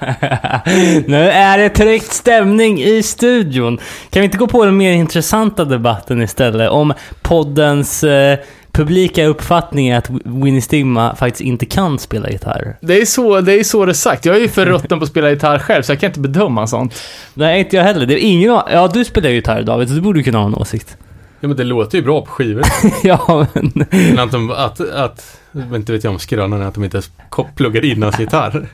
nu 1.06 1.28
är 1.28 1.58
det 1.58 1.68
tryckt 1.68 2.12
stämning 2.12 2.82
i 2.82 3.02
studion. 3.02 3.78
Kan 4.10 4.20
vi 4.20 4.24
inte 4.24 4.38
gå 4.38 4.46
på 4.46 4.64
den 4.64 4.76
mer 4.76 4.92
intressanta 4.92 5.64
debatten 5.64 6.22
istället 6.22 6.70
om 6.70 6.92
poddens 7.22 8.04
eh, 8.04 8.38
publika 8.74 9.26
uppfattning 9.26 9.88
är 9.88 9.98
att 9.98 10.10
Winnie 10.24 10.60
Stigma 10.60 11.16
faktiskt 11.16 11.40
inte 11.40 11.66
kan 11.66 11.98
spela 11.98 12.30
gitarr? 12.30 12.76
Det 12.80 13.00
är 13.00 13.06
så 13.06 13.40
det 13.40 13.52
är, 13.52 13.64
så 13.64 13.84
det 13.84 13.92
är 13.92 13.94
sagt. 13.94 14.24
Jag 14.24 14.36
är 14.36 14.40
ju 14.40 14.48
för 14.48 14.66
rutten 14.72 14.98
på 14.98 15.04
att 15.04 15.10
spela 15.10 15.30
gitarr 15.30 15.58
själv, 15.58 15.82
så 15.82 15.92
jag 15.92 16.00
kan 16.00 16.10
inte 16.10 16.20
bedöma 16.20 16.66
sånt. 16.66 17.02
Nej, 17.34 17.60
inte 17.60 17.76
jag 17.76 17.84
heller. 17.84 18.06
Det 18.06 18.24
är 18.24 18.28
ingen 18.28 18.50
Ja, 18.50 18.90
du 18.94 19.04
spelar 19.04 19.28
ju 19.28 19.34
gitarr 19.34 19.62
David, 19.62 19.88
så 19.88 19.94
du 19.94 20.00
borde 20.00 20.22
kunna 20.22 20.38
ha 20.38 20.46
en 20.46 20.54
åsikt. 20.54 20.96
ja, 21.40 21.48
men 21.48 21.56
det 21.56 21.64
låter 21.64 21.98
ju 21.98 22.04
bra 22.04 22.20
på 22.20 22.30
skivor. 22.30 22.64
ja, 23.04 23.46
men... 23.52 23.72
Men 23.90 24.18
att 24.18 24.32
de... 24.32 24.50
Att... 24.50 24.80
att 24.80 25.40
inte 25.74 25.92
vet 25.92 26.04
jag 26.04 26.12
om 26.12 26.18
skrönan 26.18 26.62
är 26.62 26.66
att 26.66 26.74
de 26.74 26.84
inte 26.84 26.96
ens 26.96 27.10
pluggar 27.56 27.84
in 27.84 28.02
hans 28.02 28.18
gitarr. 28.18 28.68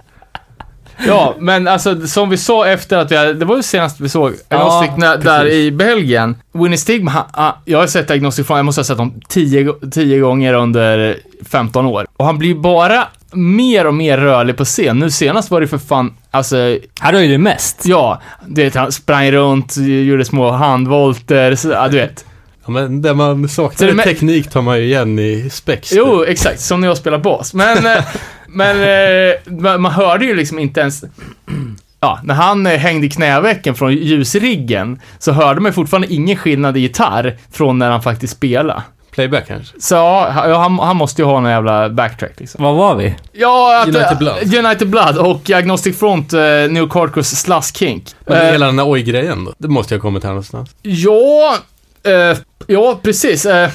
Ja, 1.06 1.34
men 1.38 1.68
alltså 1.68 2.06
som 2.06 2.30
vi 2.30 2.36
sa 2.36 2.66
efter 2.66 2.96
att 2.98 3.10
vi 3.10 3.16
hade, 3.16 3.34
det 3.34 3.44
var 3.44 3.56
ju 3.56 3.62
senast 3.62 4.00
vi 4.00 4.08
såg 4.08 4.32
Agnostic 4.48 4.90
när, 4.96 5.16
där 5.16 5.46
i 5.46 5.70
Belgien. 5.72 6.36
Winnie 6.52 6.76
Stigma, 6.76 7.10
han, 7.10 7.24
han, 7.32 7.52
jag 7.64 7.78
har 7.78 7.86
sett 7.86 8.10
Agnostic 8.10 8.46
från, 8.46 8.56
jag 8.56 8.66
måste 8.66 8.78
ha 8.78 8.84
sett 8.84 8.98
dem 8.98 9.20
10 9.28 9.74
10 9.92 10.18
gånger 10.18 10.54
under 10.54 11.16
15 11.50 11.86
år. 11.86 12.06
Och 12.16 12.24
han 12.24 12.38
blir 12.38 12.54
bara 12.54 13.06
mer 13.32 13.86
och 13.86 13.94
mer 13.94 14.18
rörlig 14.18 14.56
på 14.56 14.64
scen. 14.64 14.98
Nu 14.98 15.10
senast 15.10 15.50
var 15.50 15.60
det 15.60 15.66
för 15.66 15.78
fan, 15.78 16.14
alltså, 16.30 16.56
Här 17.00 17.12
har 17.12 17.20
ju 17.20 17.28
det 17.28 17.38
mest. 17.38 17.82
ja, 17.86 18.20
du 18.46 18.64
vet, 18.64 18.74
han 18.74 18.92
sprang 18.92 19.32
runt, 19.32 19.76
gjorde 19.76 20.24
små 20.24 20.50
handvolter, 20.50 21.54
så, 21.54 21.68
ja, 21.68 21.88
du 21.88 21.96
vet. 21.96 22.24
Men 22.72 23.02
det 23.02 23.14
man 23.14 23.48
saknar 23.48 23.92
med- 23.92 24.04
teknik 24.04 24.50
tar 24.50 24.62
man 24.62 24.78
ju 24.78 24.84
igen 24.84 25.18
i 25.18 25.50
spex. 25.50 25.92
Jo, 25.92 26.24
exakt. 26.24 26.60
Som 26.60 26.80
när 26.80 26.88
jag 26.88 26.96
spelar 26.96 27.18
bas. 27.18 27.54
Men, 27.54 27.86
eh, 27.96 28.04
men 28.48 28.76
eh, 29.68 29.78
man, 29.78 29.92
hörde 29.92 30.24
ju 30.24 30.36
liksom 30.36 30.58
inte 30.58 30.80
ens... 30.80 31.04
Ja, 32.02 32.20
när 32.24 32.34
han 32.34 32.66
eh, 32.66 32.78
hängde 32.78 33.06
i 33.06 33.10
knävecken 33.10 33.74
från 33.74 33.92
ljusriggen 33.92 35.00
så 35.18 35.32
hörde 35.32 35.60
man 35.60 35.72
fortfarande 35.72 36.12
ingen 36.12 36.36
skillnad 36.36 36.76
i 36.76 36.80
gitarr 36.80 37.36
från 37.52 37.78
när 37.78 37.90
han 37.90 38.02
faktiskt 38.02 38.36
spelade. 38.36 38.82
Playback 39.10 39.46
kanske. 39.48 39.80
Så 39.80 39.94
ja, 39.94 40.28
han, 40.56 40.78
han 40.78 40.96
måste 40.96 41.22
ju 41.22 41.26
ha 41.26 41.40
någon 41.40 41.50
jävla 41.50 41.88
backtrack 41.88 42.32
liksom. 42.36 42.64
Vad 42.64 42.74
var 42.76 42.94
vi? 42.94 43.14
Ja, 43.32 43.80
att, 43.80 43.88
United 43.88 44.12
eh, 44.12 44.18
Blood. 44.18 44.54
United 44.64 44.88
Blood 44.88 45.18
och 45.18 45.50
Agnostic 45.50 45.98
Front, 45.98 46.34
uh, 46.34 46.40
New 46.40 46.88
Carcos 46.88 47.28
Slush 47.28 47.72
Kink. 47.74 48.04
Men 48.26 48.36
Eh, 48.36 48.52
hela 48.52 48.66
den 48.66 48.76
där 48.76 48.90
oj-grejen 48.90 49.44
då? 49.44 49.52
Det 49.58 49.68
måste 49.68 49.94
jag 49.94 49.98
ha 49.98 50.02
kommit 50.02 50.22
här 50.24 50.30
någonstans. 50.30 50.70
Ja, 50.82 51.56
eh, 52.02 52.38
ja 52.66 53.00
precis. 53.02 53.46
Eh, 53.46 53.70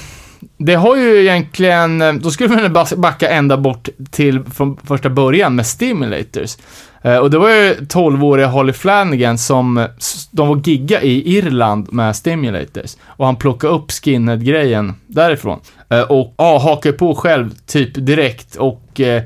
det 0.58 0.76
har 0.76 0.96
ju 0.96 1.22
egentligen, 1.22 2.02
eh, 2.02 2.14
då 2.14 2.32
skulle 2.32 2.50
man 2.50 2.86
backa 2.98 3.30
ända 3.30 3.58
bort 3.58 3.90
till 4.12 4.44
från 4.44 4.78
första 4.78 5.10
början 5.10 5.56
med 5.56 5.66
Stimulators. 5.66 6.58
Eh, 7.02 7.18
och 7.18 7.30
det 7.30 7.38
var 7.38 7.50
ju 7.50 7.74
12-åriga 7.74 8.48
Holly 8.48 8.74
Flanagan 8.74 9.38
som, 9.38 9.88
de 10.32 10.48
var 10.48 10.62
gigga 10.64 11.02
i 11.02 11.38
Irland 11.38 11.94
med 11.94 12.16
Stimulators. 12.16 12.96
Och 13.06 13.26
han 13.26 13.36
plockade 13.36 13.74
upp 13.74 13.92
skinhead-grejen 13.92 14.94
därifrån. 15.08 15.60
Och 16.08 16.34
ja, 16.38 16.58
hakade 16.58 16.98
på 16.98 17.16
själv 17.16 17.50
typ 17.66 17.92
direkt 17.94 18.56
och 18.56 19.00
eh, 19.00 19.24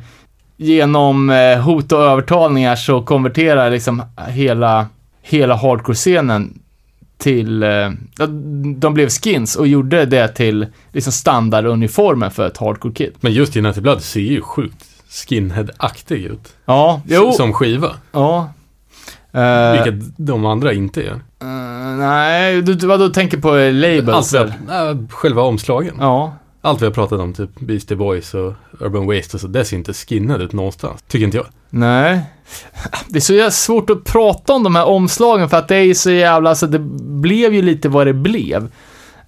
genom 0.57 1.30
hot 1.65 1.91
och 1.91 2.02
övertalningar 2.02 2.76
så 2.76 3.02
konverterar 3.02 3.72
liksom 3.72 4.03
hela, 4.27 4.88
hela 5.22 5.56
hardcore-scenen 5.56 6.60
till, 7.20 7.64
eh, 7.64 7.90
de 8.76 8.94
blev 8.94 9.10
skins 9.10 9.56
och 9.56 9.68
gjorde 9.68 10.06
det 10.06 10.28
till 10.28 10.68
liksom 10.91 11.14
standarduniformen 11.14 12.32
för 12.32 12.48
ett 12.48 12.58
hardcore-kid. 12.58 13.14
Men 13.20 13.34
just 13.34 13.58
United 13.58 13.84
Blood 13.84 14.02
ser 14.02 14.20
ju 14.20 14.41
sjukt 14.41 14.86
skinhead-aktig 15.10 16.26
ut. 16.26 16.54
Ja, 16.66 17.02
jo, 17.08 17.32
Som 17.32 17.54
skiva. 17.54 17.91
ja. 18.12 18.54
Uh, 19.36 19.72
Vilket 19.84 20.18
de 20.18 20.46
andra 20.46 20.74
inte 20.74 21.02
gör. 21.02 21.20
nej, 21.98 22.62
du, 22.62 22.88
vad 22.88 23.00
du 23.00 23.10
tänker 23.10 23.38
på 23.38 23.58
eh, 23.58 23.74
labels? 23.74 24.34
Allt 24.34 24.54
vi 24.68 24.72
har, 24.74 24.90
äh, 24.90 24.98
själva 25.10 25.41
omslagen. 25.41 25.96
Ja. 26.00 26.34
Allt 26.61 26.81
vi 26.81 26.86
har 26.86 26.94
pratat 26.94 27.19
om, 27.19 27.34
typ 27.34 27.60
Beastie 27.60 27.98
Boys 27.98 28.34
och 28.34 28.53
Urban 28.80 29.06
Waste 29.06 29.38
och 29.38 29.41
så, 29.41 29.48
det 29.48 29.65
ser 29.65 29.77
inte 29.77 29.94
skinnade 29.94 30.44
ut 30.44 30.53
någonstans. 30.53 31.03
Tycker 31.07 31.26
inte 31.26 31.38
jag. 31.38 31.48
Nej. 31.69 32.22
Det 33.07 33.19
är 33.19 33.22
så 33.22 33.34
jävla 33.34 33.52
svårt 33.52 33.90
att 33.90 34.03
prata 34.03 34.53
om 34.53 34.64
de 34.64 34.76
här 34.76 34.86
omslagen 34.86 35.49
för 35.49 35.57
att 35.57 35.68
det 35.68 35.76
är 35.76 35.84
ju 35.84 35.95
så 35.95 36.11
jävla, 36.11 36.49
alltså 36.49 36.68
det 36.68 36.80
blev 36.80 37.53
ju 37.53 37.61
lite 37.61 37.90
vad 37.90 38.07
det 38.07 38.14
blev. 38.14 38.64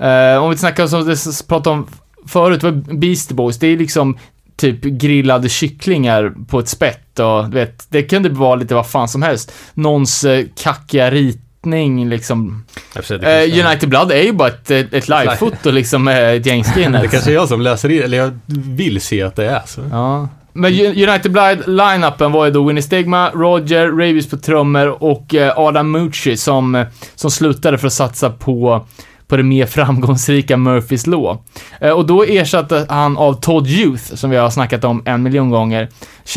Uh, 0.02 0.44
om 0.44 0.50
vi 0.50 0.58
snackar 0.58 0.88
som 0.88 1.06
vi 1.06 1.16
pratade 1.48 1.76
om 1.76 1.88
förut, 2.28 2.64
var 2.64 2.72
Beastie 2.72 3.36
Boys, 3.36 3.60
det 3.60 3.68
är 3.68 3.78
liksom 3.78 4.18
typ 4.56 4.82
grillade 4.82 5.50
kycklingar 5.50 6.34
på 6.48 6.60
ett 6.60 6.68
spett 6.68 7.20
och 7.20 7.46
du 7.46 7.52
vet, 7.52 7.86
det 7.90 8.04
kunde 8.04 8.30
vara 8.30 8.56
lite 8.56 8.76
vad 8.76 8.88
fan 8.88 9.08
som 9.08 9.22
helst. 9.22 9.54
Någons 9.74 10.24
eh, 10.24 10.46
kackiga 10.56 11.12
rit 11.12 11.51
ritning 11.66 12.10
liksom. 12.10 12.66
Säga, 13.04 13.18
det 13.20 13.44
Eh, 13.44 13.66
United 13.68 13.90
Blood 13.90 14.12
är 14.12 14.24
ju 14.24 14.34
bara 14.34 14.48
ett, 14.48 14.72
ett 14.72 14.94
ett 14.94 15.10
livefoto 15.10 15.72
liksom 15.72 16.04
med 16.04 16.38
ett 16.38 16.46
gäng 16.46 16.64
Det 16.64 16.70
skinheads. 16.70 17.12
kanske 17.12 17.32
är 17.32 17.34
jag 17.36 17.48
som 17.48 17.62
läser 17.62 17.90
in, 17.90 18.04
eller 18.04 18.18
jag 18.18 18.40
vill 18.76 19.02
se 19.02 19.22
att 19.22 19.36
det 19.36 19.46
är 19.46 19.62
så. 19.66 19.82
Ja. 19.92 20.28
Men 20.54 20.74
United 20.74 21.32
Blood 21.32 21.68
line-upen 21.68 22.32
var 22.32 22.46
ju 22.46 22.52
då 22.52 22.64
Winnie 22.64 22.82
Stigma, 22.82 23.30
Roger, 23.30 23.88
Rabies 23.88 24.30
på 24.30 24.38
trummor 24.38 25.04
och 25.04 25.36
eh, 25.36 25.54
Adam 25.58 25.92
Mucci 25.92 26.38
som, 26.38 26.76
eh, 26.76 26.88
som 27.16 27.32
slutade 27.32 27.78
för 27.78 27.88
att 27.88 27.94
satsa 27.94 28.30
på, 28.30 28.86
på 29.28 29.38
det 29.38 29.44
mer 29.44 29.66
framgångsrika 29.66 30.58
Murphys 30.58 31.08
Law. 31.08 31.38
Eh, 31.82 31.92
och 31.92 32.06
då 32.06 32.24
ersatte 32.24 32.86
han 32.90 33.18
av 33.18 33.34
Todd 33.34 33.68
Youth, 33.68 34.16
som 34.16 34.30
vi 34.30 34.38
har 34.38 34.50
snackat 34.50 34.84
om 34.84 35.02
en 35.06 35.24
miljon 35.24 35.50
gånger. 35.50 35.90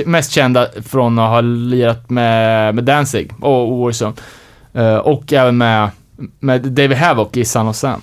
Mest 0.07 0.33
kända 0.33 0.69
från 0.91 1.19
att 1.19 1.31
ha 1.31 1.41
lirat 1.41 2.11
med, 2.11 2.75
med 2.75 2.85
Danzig 2.85 3.33
och 3.41 3.73
och 3.73 3.79
Warzone. 3.79 4.13
Eh, 4.75 4.97
och 4.97 5.33
även 5.33 5.57
med, 5.57 5.91
med 6.41 6.63
David 6.63 6.97
Havoc 6.97 7.29
i 7.33 7.59
of 7.59 7.77
Sam. 7.77 8.01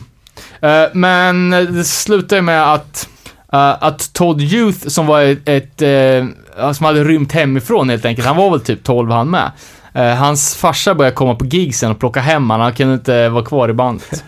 Eh, 0.61 0.83
men 0.93 1.49
det 1.49 1.83
slutar 1.83 2.35
ju 2.35 2.41
med 2.41 2.73
att, 2.73 3.09
eh, 3.53 3.83
att 3.83 4.13
Todd 4.13 4.41
Youth, 4.41 4.87
som 4.87 5.05
var 5.05 5.21
ett, 5.21 5.49
ett 5.49 5.79
som 6.75 6.85
hade 6.85 7.03
rymt 7.03 7.31
hemifrån 7.31 7.89
helt 7.89 8.05
enkelt, 8.05 8.27
han 8.27 8.37
var 8.37 8.51
väl 8.51 8.59
typ 8.59 8.83
12 8.83 9.11
han 9.11 9.29
med. 9.29 9.51
Hans 10.17 10.55
farsa 10.55 10.95
började 10.95 11.15
komma 11.15 11.35
på 11.35 11.45
gigsen 11.45 11.91
och 11.91 11.99
plocka 11.99 12.19
hem 12.19 12.49
han, 12.49 12.59
han 12.59 12.73
kunde 12.73 12.93
inte 12.93 13.29
vara 13.29 13.45
kvar 13.45 13.69
i 13.69 13.73
bandet. 13.73 14.23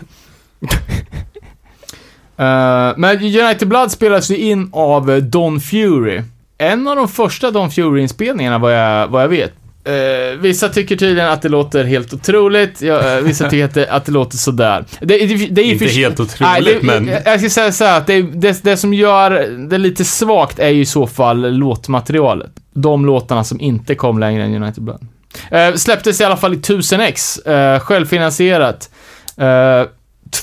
Men 2.95 3.17
United 3.21 3.67
Blood 3.67 3.91
spelas 3.91 4.31
ju 4.31 4.37
in 4.37 4.69
av 4.73 5.21
Don 5.21 5.59
Fury. 5.59 6.21
En 6.57 6.87
av 6.87 6.95
de 6.95 7.07
första 7.07 7.51
Don 7.51 7.71
Fury-inspelningarna 7.71 8.57
vad 8.57 8.73
jag, 8.73 9.07
vad 9.07 9.23
jag 9.23 9.29
vet. 9.29 9.53
Eh, 9.85 10.37
vissa 10.39 10.69
tycker 10.69 10.95
tydligen 10.95 11.29
att 11.29 11.41
det 11.41 11.49
låter 11.49 11.83
helt 11.83 12.13
otroligt, 12.13 12.81
ja, 12.81 13.17
eh, 13.17 13.21
vissa 13.21 13.49
tycker 13.49 13.65
att 13.65 13.73
det, 13.73 13.87
att 13.87 14.05
det 14.05 14.11
låter 14.11 14.37
sådär. 14.37 14.85
Det, 15.01 15.05
det, 15.05 15.47
det 15.47 15.61
är 15.61 15.65
Inte 15.65 15.87
för 15.87 15.93
helt 15.93 16.19
otroligt, 16.19 16.39
Nej, 16.39 16.61
det, 16.61 16.83
men... 16.83 17.07
Jag, 17.07 17.21
jag 17.25 17.39
ska 17.39 17.49
säga 17.49 17.71
så 17.71 17.85
här 17.85 17.97
att 17.97 18.07
det, 18.07 18.21
det, 18.63 18.77
som 18.77 18.93
gör 18.93 19.29
det 19.69 19.77
lite 19.77 20.05
svagt 20.05 20.59
är 20.59 20.69
ju 20.69 20.81
i 20.81 20.85
så 20.85 21.07
fall 21.07 21.53
låtmaterialet. 21.57 22.51
De 22.73 23.05
låtarna 23.05 23.43
som 23.43 23.61
inte 23.61 23.95
kom 23.95 24.19
längre 24.19 24.43
än 24.43 24.63
United 24.63 24.83
Blood. 24.83 25.07
Eh, 25.51 25.73
släpptes 25.75 26.21
i 26.21 26.23
alla 26.23 26.37
fall 26.37 26.53
i 26.53 26.57
1000x, 26.57 27.49
eh, 27.49 27.79
självfinansierat. 27.79 28.89
Eh, 29.37 29.87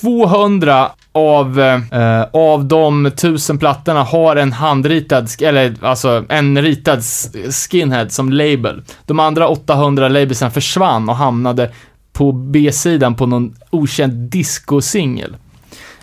200 0.01 0.91
av, 1.13 1.61
eh, 1.61 2.23
av 2.33 2.65
de 2.65 3.07
1000 3.07 3.59
plattorna 3.59 4.03
har 4.03 4.37
en 4.37 4.53
handritad, 4.53 5.27
eller 5.41 5.75
alltså 5.83 6.25
en 6.29 6.63
ritad 6.63 7.03
skinhead 7.51 8.09
som 8.09 8.33
label. 8.33 8.83
De 9.07 9.21
andra 9.21 9.49
800 9.49 10.09
labelsen 10.09 10.51
försvann 10.51 11.09
och 11.09 11.17
hamnade 11.17 11.71
på 12.13 12.33
B-sidan 12.33 13.15
på 13.15 13.27
någon 13.27 13.55
okänd 13.71 14.13
disco-singel. 14.31 15.37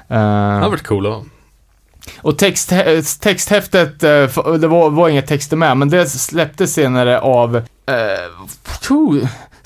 Det 0.07 0.15
Eh, 0.15 0.21
hade 0.21 0.69
varit 0.69 0.87
cool 0.87 1.07
att 1.07 1.13
ha. 1.13 1.23
och 2.21 2.37
text, 2.37 2.73
texthäftet, 3.19 4.03
eh, 4.03 4.55
det 4.59 4.67
var, 4.67 4.89
var 4.89 5.09
inga 5.09 5.21
texter 5.21 5.57
med, 5.57 5.77
men 5.77 5.89
det 5.89 6.09
släpptes 6.09 6.73
senare 6.73 7.19
av 7.19 7.55
eh, 7.55 7.63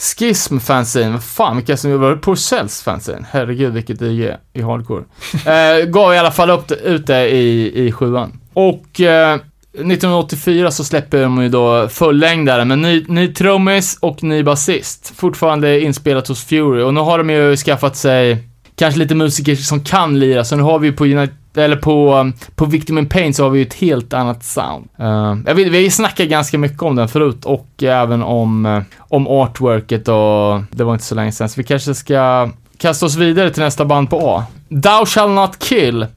Schism 0.02 0.60
fanzine, 0.60 1.10
vad 1.12 1.24
fan 1.24 1.58
vilka 1.58 1.78
som 1.78 2.00
var 2.00 2.10
det? 2.10 2.18
Porcells 2.18 2.82
fanzine, 2.84 3.26
herregud 3.32 3.74
vilket 3.74 4.02
IG 4.02 4.36
i 4.54 4.62
hardcore. 4.62 5.04
Eh, 5.46 5.86
gav 5.86 6.14
i 6.14 6.18
alla 6.18 6.32
fall 6.32 6.50
upp 6.50 6.68
det, 6.68 6.76
ut 6.76 7.08
det 7.08 7.30
i, 7.30 7.72
i 7.86 7.92
sjuan. 7.92 8.40
Och 8.54 9.02
eh, 9.02 9.36
1984 9.74 10.72
så 10.72 10.84
släpper 10.84 11.22
de 11.22 11.42
ju 11.42 11.50
då 11.50 11.88
fullängdaren 11.90 12.68
med 12.68 12.80
ny, 12.80 13.06
ny 13.08 13.34
trummis 13.34 13.98
och 14.02 14.24
ny 14.24 14.44
basist. 14.44 15.14
Fortfarande 15.16 15.82
inspelat 15.82 16.28
hos 16.28 16.44
Fury 16.44 16.82
och 16.82 16.94
nu 16.94 17.00
har 17.00 17.18
de 17.18 17.30
ju 17.30 17.56
skaffat 17.56 17.96
sig 17.96 18.51
kanske 18.82 19.00
lite 19.00 19.16
musiker 19.16 19.56
som 19.56 19.80
kan 19.80 20.20
lira, 20.20 20.44
så 20.44 20.56
nu 20.56 20.64
har 20.64 20.80
vi 20.80 20.88
ju 20.88 20.94
på 20.94 21.06
United 21.06 21.38
eller 21.56 21.76
på, 21.76 22.16
um, 22.16 22.34
på 22.56 22.66
Victim 22.66 22.98
in 22.98 23.10
Pain 23.10 23.34
så 23.34 23.44
har 23.44 23.50
vi 23.50 23.60
ju 23.60 23.66
ett 23.66 23.74
helt 23.74 24.14
annat 24.14 24.44
sound. 24.44 24.90
Uh, 25.00 25.38
jag 25.46 25.56
vet, 25.56 25.68
vi 25.68 25.84
har 25.84 25.90
snackat 25.90 26.28
ganska 26.28 26.58
mycket 26.58 26.82
om 26.82 26.96
den 26.96 27.08
förut 27.08 27.46
och 27.46 27.84
även 27.84 28.24
om, 28.24 28.66
uh, 28.66 28.82
om 29.00 29.28
artworket 29.28 30.08
och 30.08 30.62
det 30.72 30.84
var 30.84 30.94
inte 30.94 31.06
så 31.06 31.16
länge 31.16 31.32
sedan, 31.32 31.50
så 31.50 31.54
vi 31.58 31.64
kanske 31.64 31.96
ska 31.96 32.50
kasta 32.78 33.06
oss 33.06 33.16
vidare 33.16 33.50
till 33.50 33.64
nästa 33.64 33.86
band 33.86 34.10
på 34.10 34.36
A. 34.36 34.46
Thou 34.70 35.06
shall 35.06 35.30
not 35.30 35.60
kill. 35.60 36.08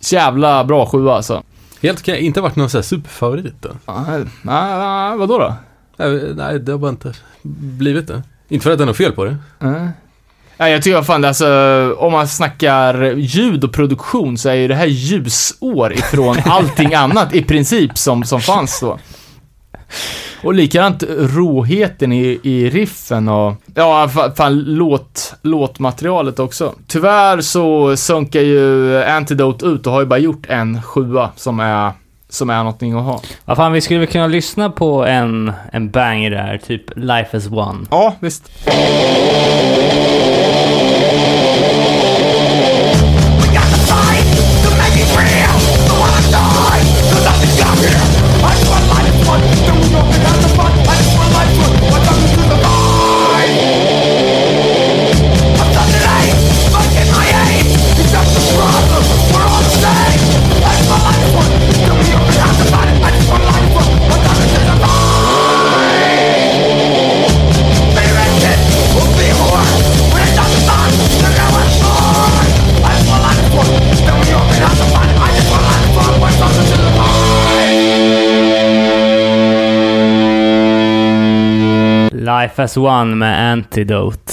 Jävla 0.00 0.64
bra 0.64 0.86
sjua 0.86 1.14
alltså. 1.14 1.42
Helt 1.82 2.00
okej, 2.00 2.20
inte 2.20 2.40
varit 2.40 2.56
någon 2.56 2.70
sån 2.70 2.78
här 2.78 2.82
superfavorit 2.82 3.54
då. 3.60 3.68
Uh, 3.68 4.16
uh, 4.18 5.16
vadå 5.18 5.38
då? 5.38 5.54
Nej, 5.96 6.34
Nej, 6.34 6.60
det 6.60 6.72
har 6.72 6.78
bara 6.78 6.90
inte 6.90 7.12
blivit 7.78 8.08
det. 8.08 8.22
Inte 8.48 8.64
för 8.64 8.70
att 8.70 8.78
det 8.78 8.84
är 8.84 8.86
något 8.86 8.96
fel 8.96 9.12
på 9.12 9.24
det. 9.24 9.36
Uh. 9.64 9.88
Ja, 10.58 10.68
jag 10.68 10.82
tycker 10.82 11.02
fan, 11.02 11.24
alltså, 11.24 11.46
om 11.98 12.12
man 12.12 12.28
snackar 12.28 13.02
ljud 13.16 13.64
och 13.64 13.72
produktion 13.72 14.38
så 14.38 14.48
är 14.48 14.54
ju 14.54 14.68
det 14.68 14.74
här 14.74 14.86
ljusår 14.86 15.92
ifrån 15.92 16.36
allting 16.44 16.94
annat 16.94 17.34
i 17.34 17.42
princip 17.42 17.98
som, 17.98 18.24
som 18.24 18.40
fanns 18.40 18.80
då. 18.80 18.98
Och 20.42 20.54
likadant 20.54 21.02
råheten 21.18 22.12
i, 22.12 22.40
i 22.42 22.70
riffen 22.70 23.28
och, 23.28 23.54
ja, 23.74 24.06
fa- 24.12 24.34
fan 24.34 24.58
låt, 24.66 25.34
låtmaterialet 25.42 26.38
också. 26.38 26.74
Tyvärr 26.86 27.40
så 27.40 27.96
sunkar 27.96 28.40
ju 28.40 28.96
Antidote 29.04 29.66
ut 29.66 29.86
och 29.86 29.92
har 29.92 30.00
ju 30.00 30.06
bara 30.06 30.18
gjort 30.18 30.46
en 30.48 30.82
sjua 30.82 31.30
som 31.36 31.60
är, 31.60 31.92
som 32.28 32.50
är 32.50 32.58
någonting 32.58 32.92
att 32.98 33.04
ha. 33.04 33.20
Vad 33.44 33.56
fan, 33.56 33.72
vi 33.72 33.80
skulle 33.80 34.00
väl 34.00 34.08
kunna 34.08 34.26
lyssna 34.26 34.70
på 34.70 35.06
en, 35.06 35.52
en 35.72 35.90
banger 35.90 36.30
där, 36.30 36.60
typ 36.66 36.82
Life 36.96 37.36
as 37.36 37.46
One. 37.46 37.86
Ja, 37.90 38.14
visst. 38.20 38.50
Yo, 49.96 50.45
Life 82.46 82.62
as 82.62 82.76
One 82.76 83.14
med 83.14 83.52
Antidote. 83.52 84.32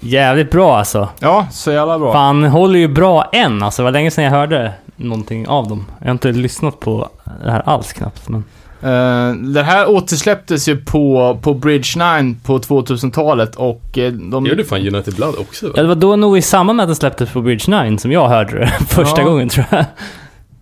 Jävligt 0.00 0.50
bra 0.50 0.78
alltså. 0.78 1.08
Ja, 1.20 1.46
så 1.50 1.72
jävla 1.72 1.98
bra. 1.98 2.12
Fan, 2.12 2.44
håller 2.44 2.78
ju 2.78 2.88
bra 2.88 3.30
än 3.32 3.62
alltså. 3.62 3.82
Det 3.82 3.84
var 3.84 3.90
länge 3.92 4.10
sedan 4.10 4.24
jag 4.24 4.30
hörde 4.30 4.72
någonting 4.96 5.48
av 5.48 5.68
dem. 5.68 5.86
Jag 5.98 6.06
har 6.06 6.12
inte 6.12 6.32
lyssnat 6.32 6.80
på 6.80 7.08
det 7.44 7.50
här 7.50 7.62
alls 7.66 7.92
knappt. 7.92 8.28
Men... 8.28 8.44
Uh, 8.84 9.34
det 9.34 9.62
här 9.62 9.90
återsläpptes 9.90 10.68
ju 10.68 10.76
på, 10.76 11.38
på 11.42 11.54
Bridge 11.54 12.20
9 12.22 12.34
på 12.44 12.58
2000-talet 12.58 13.56
och 13.56 13.98
eh, 13.98 14.12
de... 14.12 14.46
Gjorde 14.46 14.64
fan 14.64 14.88
United 14.94 15.14
Blood 15.14 15.34
också 15.38 15.66
va? 15.66 15.72
Ja, 15.76 15.82
det 15.82 15.88
var 15.88 15.94
då 15.94 16.16
nog 16.16 16.38
i 16.38 16.42
samband 16.42 16.76
med 16.76 16.84
att 16.84 16.88
den 16.88 16.96
släpptes 16.96 17.30
på 17.30 17.40
Bridge 17.40 17.84
9 17.84 17.98
som 17.98 18.12
jag 18.12 18.28
hörde 18.28 18.58
det 18.58 18.66
första 18.88 19.20
Ja. 19.20 19.26
gången 19.26 19.48
tror 19.48 19.66
jag. 19.70 19.84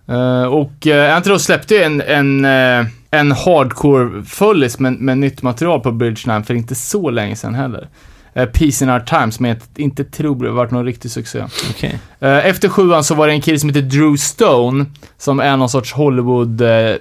Eh, 0.08 0.46
och 0.46 0.86
uh, 0.86 1.16
Antidote 1.16 1.44
släppte 1.44 1.74
ju 1.74 1.82
en, 1.82 2.00
en, 2.00 2.44
eh, 2.44 2.86
en 3.10 3.32
hardcore 3.32 4.22
fullis 4.24 4.78
med, 4.78 4.92
med 4.92 5.18
nytt 5.18 5.42
material 5.42 5.80
på 5.80 5.92
Bridge 5.92 6.32
9 6.34 6.42
för 6.42 6.54
inte 6.54 6.74
så 6.74 7.10
länge 7.10 7.36
sedan 7.36 7.54
heller. 7.54 7.88
Uh, 8.36 8.44
Peace 8.44 8.84
in 8.84 8.90
our 8.90 9.00
times, 9.00 9.40
men 9.40 9.48
jag 9.48 9.58
inte 9.76 10.04
tror 10.04 10.42
det 10.42 10.48
har 10.48 10.56
varit 10.56 10.70
någon 10.70 10.84
riktig 10.84 11.10
succé. 11.10 11.44
Okej. 11.70 11.98
Eh, 12.20 12.46
efter 12.46 12.68
sjuan 12.68 13.04
så 13.04 13.14
var 13.14 13.26
det 13.26 13.32
en 13.32 13.40
kille 13.40 13.58
som 13.58 13.68
heter 13.68 13.82
Drew 13.82 14.16
Stone, 14.16 14.86
som 15.18 15.40
är 15.40 15.56
någon 15.56 15.68
sorts 15.68 15.92
Hollywood 15.92 16.62
uh, 16.62 16.94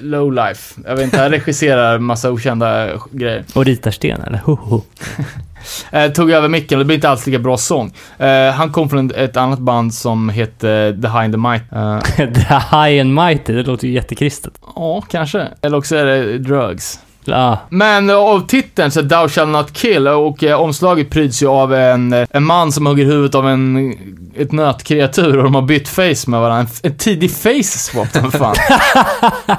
lowlife. 0.00 0.80
Jag 0.86 0.96
vet 0.96 1.04
inte, 1.04 1.18
han 1.18 1.30
regisserar 1.30 1.98
massa 1.98 2.30
okända 2.30 2.88
grejer. 3.10 3.44
Och 3.54 3.64
ritar 3.64 3.90
sten 3.90 4.20
eller? 4.20 4.38
Ho, 4.38 4.54
ho. 4.54 4.82
Eh, 5.92 6.12
tog 6.12 6.30
över 6.30 6.48
micken 6.48 6.78
och 6.78 6.84
det 6.84 6.86
blev 6.86 6.94
inte 6.94 7.08
alls 7.08 7.26
lika 7.26 7.38
bra 7.38 7.56
sång. 7.56 7.92
Eh, 8.18 8.50
han 8.50 8.72
kom 8.72 8.88
från 8.88 9.10
ett 9.10 9.36
annat 9.36 9.58
band 9.58 9.94
som 9.94 10.28
hette 10.28 10.98
The 11.02 11.08
High 11.08 11.24
and 11.24 11.32
the 11.34 11.38
Might. 11.38 11.62
Eh, 11.72 11.98
The 12.34 12.76
High 12.76 13.00
and 13.00 13.14
Mighty, 13.14 13.52
det 13.52 13.62
låter 13.62 13.86
ju 13.88 13.94
jättekristet. 13.94 14.52
Ja, 14.76 15.00
kanske. 15.10 15.48
Eller 15.62 15.78
också 15.78 15.96
är 15.96 16.04
det 16.04 16.38
drugs. 16.38 17.00
Ja, 17.24 17.58
Men 17.68 18.10
eh, 18.10 18.16
av 18.16 18.46
titeln 18.46 18.90
så 18.90 19.02
Thou 19.08 19.28
shall 19.28 19.48
not 19.48 19.72
kill 19.72 20.08
och 20.08 20.44
eh, 20.44 20.60
omslaget 20.60 21.10
pryds 21.10 21.42
ju 21.42 21.46
av 21.46 21.74
en, 21.74 22.12
eh, 22.12 22.26
en 22.30 22.44
man 22.44 22.72
som 22.72 22.86
hugger 22.86 23.04
huvudet 23.04 23.34
av 23.34 23.48
en, 23.48 23.94
ett 24.36 24.52
nötkreatur 24.52 25.36
och 25.36 25.44
de 25.44 25.54
har 25.54 25.62
bytt 25.62 25.88
face 25.88 26.30
med 26.30 26.40
varandra. 26.40 26.70
En, 26.82 26.90
en 26.90 26.98
tidig 26.98 27.30
face 27.30 27.62
swap, 27.78 28.16
vad 28.22 28.32
fan. 28.32 28.54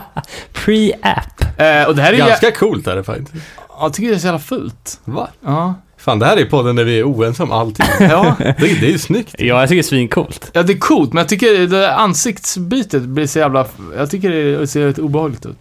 pre-app. 0.53 1.41
eh, 1.57 1.88
och 1.88 1.95
det 1.95 2.02
här 2.02 2.10
är 2.14 2.18
ju... 2.18 2.26
Ganska 2.26 2.52
coolt 2.52 2.88
är 2.88 2.95
det 2.95 3.03
faktiskt. 3.03 3.32
Ja, 3.69 3.76
jag 3.82 3.94
tycker 3.94 4.10
det 4.10 4.15
är 4.15 4.19
så 4.19 4.28
jävla 4.28 4.40
fult. 4.40 4.99
Va? 5.06 5.28
Ja. 5.45 5.73
Fan, 6.02 6.19
det 6.19 6.26
här 6.26 6.38
är 6.38 6.45
podden 6.45 6.76
där 6.76 6.84
vi 6.84 6.99
är 6.99 7.03
oense 7.03 7.44
om 7.44 7.52
allting. 7.52 7.86
Ja. 7.99 8.36
Det, 8.40 8.53
det 8.57 8.86
är 8.86 8.91
ju 8.91 8.98
snyggt. 8.98 9.36
Ja, 9.38 9.45
jag 9.60 9.69
tycker 9.69 9.76
det 9.76 9.88
är 9.88 9.90
svincoolt. 9.90 10.49
ja, 10.53 10.64
det 10.64 10.73
är 10.73 10.78
coolt, 10.78 11.14
men 11.14 11.22
jag 11.22 11.30
tycker 11.30 11.53
det 11.53 11.68
där 11.68 11.90
ansiktsbytet 11.90 13.02
blir 13.02 13.28
så 13.28 13.40
jävla... 13.40 13.65
Jag 13.98 14.10
tycker 14.10 14.30
det 14.30 14.68
ser 14.68 14.88
lite 14.88 15.02
obehagligt 15.02 15.45
ut. 15.45 15.57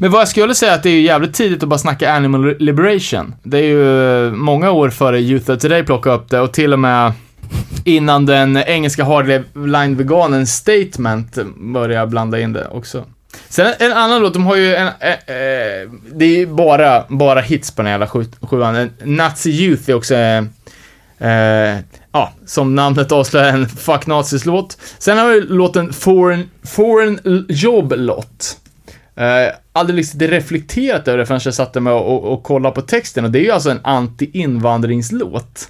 Men 0.00 0.10
vad 0.10 0.20
jag 0.20 0.28
skulle 0.28 0.54
säga 0.54 0.72
är 0.72 0.76
att 0.76 0.82
det 0.82 0.90
är 0.90 0.94
ju 0.94 1.00
jävligt 1.00 1.34
tidigt 1.34 1.62
att 1.62 1.68
bara 1.68 1.78
snacka 1.78 2.12
animal 2.12 2.56
liberation. 2.58 3.34
Det 3.42 3.58
är 3.58 3.62
ju 3.62 4.30
många 4.30 4.70
år 4.70 4.90
före 4.90 5.20
Youth 5.20 5.50
of 5.50 5.58
Today 5.58 5.82
plockade 5.82 6.16
upp 6.16 6.30
det 6.30 6.40
och 6.40 6.52
till 6.52 6.72
och 6.72 6.78
med 6.78 7.12
innan 7.84 8.26
den 8.26 8.56
engelska 8.56 9.04
hardline 9.04 9.96
veganen 9.96 10.46
Statement 10.46 11.38
började 11.56 12.06
blanda 12.06 12.40
in 12.40 12.52
det 12.52 12.68
också. 12.68 13.04
Sen 13.48 13.72
en 13.78 13.92
annan 13.92 14.22
låt, 14.22 14.32
de 14.34 14.46
har 14.46 14.56
ju 14.56 14.74
en, 14.74 14.86
eh, 14.86 15.10
eh, 15.10 15.90
det 16.14 16.24
är 16.24 16.36
ju 16.36 16.46
bara, 16.46 17.04
bara 17.08 17.40
hits 17.40 17.70
på 17.70 17.82
den 17.82 17.86
här 17.86 17.92
jävla 17.92 18.06
sju- 18.08 18.32
sjuan. 18.40 18.90
Nazi 19.04 19.50
Youth 19.50 19.90
är 19.90 19.94
också, 19.94 20.14
eh, 20.14 20.44
eh, 21.18 21.78
ja, 22.12 22.32
som 22.46 22.74
namnet 22.74 23.12
avslöjar, 23.12 23.48
en 23.48 23.68
Fuck 23.68 24.06
Nazis-låt. 24.06 24.78
Sen 24.98 25.18
har 25.18 25.28
vi 25.28 25.40
låten 25.40 25.92
Foreign, 25.92 26.50
Foreign 26.64 27.44
Job 27.48 27.92
Lot. 27.96 28.56
Eh, 29.16 29.54
aldrig 29.72 29.96
liksom 29.96 30.20
reflekterat 30.20 31.08
över 31.08 31.18
det 31.18 31.26
förrän 31.26 31.40
jag 31.44 31.54
satte 31.54 31.80
mig 31.80 31.92
och, 31.92 32.14
och, 32.14 32.32
och 32.32 32.42
kollade 32.42 32.74
på 32.74 32.80
texten 32.82 33.24
och 33.24 33.30
det 33.30 33.38
är 33.38 33.44
ju 33.44 33.50
alltså 33.50 33.70
en 33.70 33.80
anti-invandringslåt. 33.80 35.68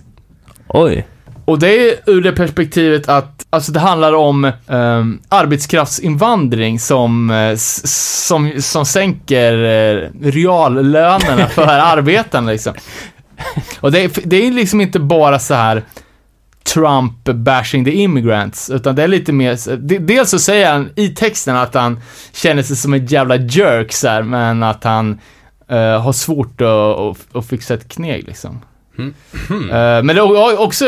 Oj. 0.69 1.07
Och 1.45 1.59
det 1.59 1.89
är 1.89 1.97
ur 2.07 2.23
det 2.23 2.33
perspektivet 2.33 3.09
att, 3.09 3.47
alltså 3.51 3.73
det 3.73 3.81
handlar 3.81 4.12
om 4.12 4.53
um, 4.66 5.21
arbetskraftsinvandring 5.29 6.81
som, 6.81 7.31
eh, 7.31 7.57
som, 7.57 8.53
som 8.59 8.87
sänker 8.87 9.53
uh, 9.53 10.11
reallönerna 10.23 11.47
för 11.47 11.66
arbetarna 11.66 12.51
liksom. 12.51 12.75
Och 13.81 13.93
det 13.93 14.01
är, 14.01 14.11
det 14.25 14.37
är 14.37 14.51
liksom 14.51 14.81
inte 14.81 15.01
bara 15.01 15.39
så 15.39 15.55
här 15.55 15.83
Trump 16.65 17.25
bashing 17.25 17.85
the 17.85 17.93
immigrants, 17.93 18.71
utan 18.71 18.95
det 18.95 19.03
är 19.03 19.09
lite 19.09 19.33
mer, 19.33 19.77
dels 19.99 20.31
så 20.31 20.39
säger 20.39 20.73
han 20.73 20.91
i 20.97 21.09
texten 21.09 21.57
att 21.57 21.75
han 21.75 22.01
känner 22.33 22.62
sig 22.62 22.77
som 22.77 22.95
en 22.95 23.07
jävla 23.07 23.37
jerk 23.37 23.93
så 23.93 24.09
här, 24.09 24.23
men 24.23 24.62
att 24.62 24.85
han 24.85 25.21
uh, 25.73 25.99
har 25.99 26.12
svårt 26.12 26.61
att, 26.61 26.69
att, 26.69 27.37
att 27.37 27.47
fixa 27.47 27.75
ett 27.75 27.89
kneg 27.89 28.25
liksom. 28.27 28.61
Eh, 28.99 30.03
men 30.03 30.07
det 30.07 30.16
är 30.16 30.61
också 30.61 30.85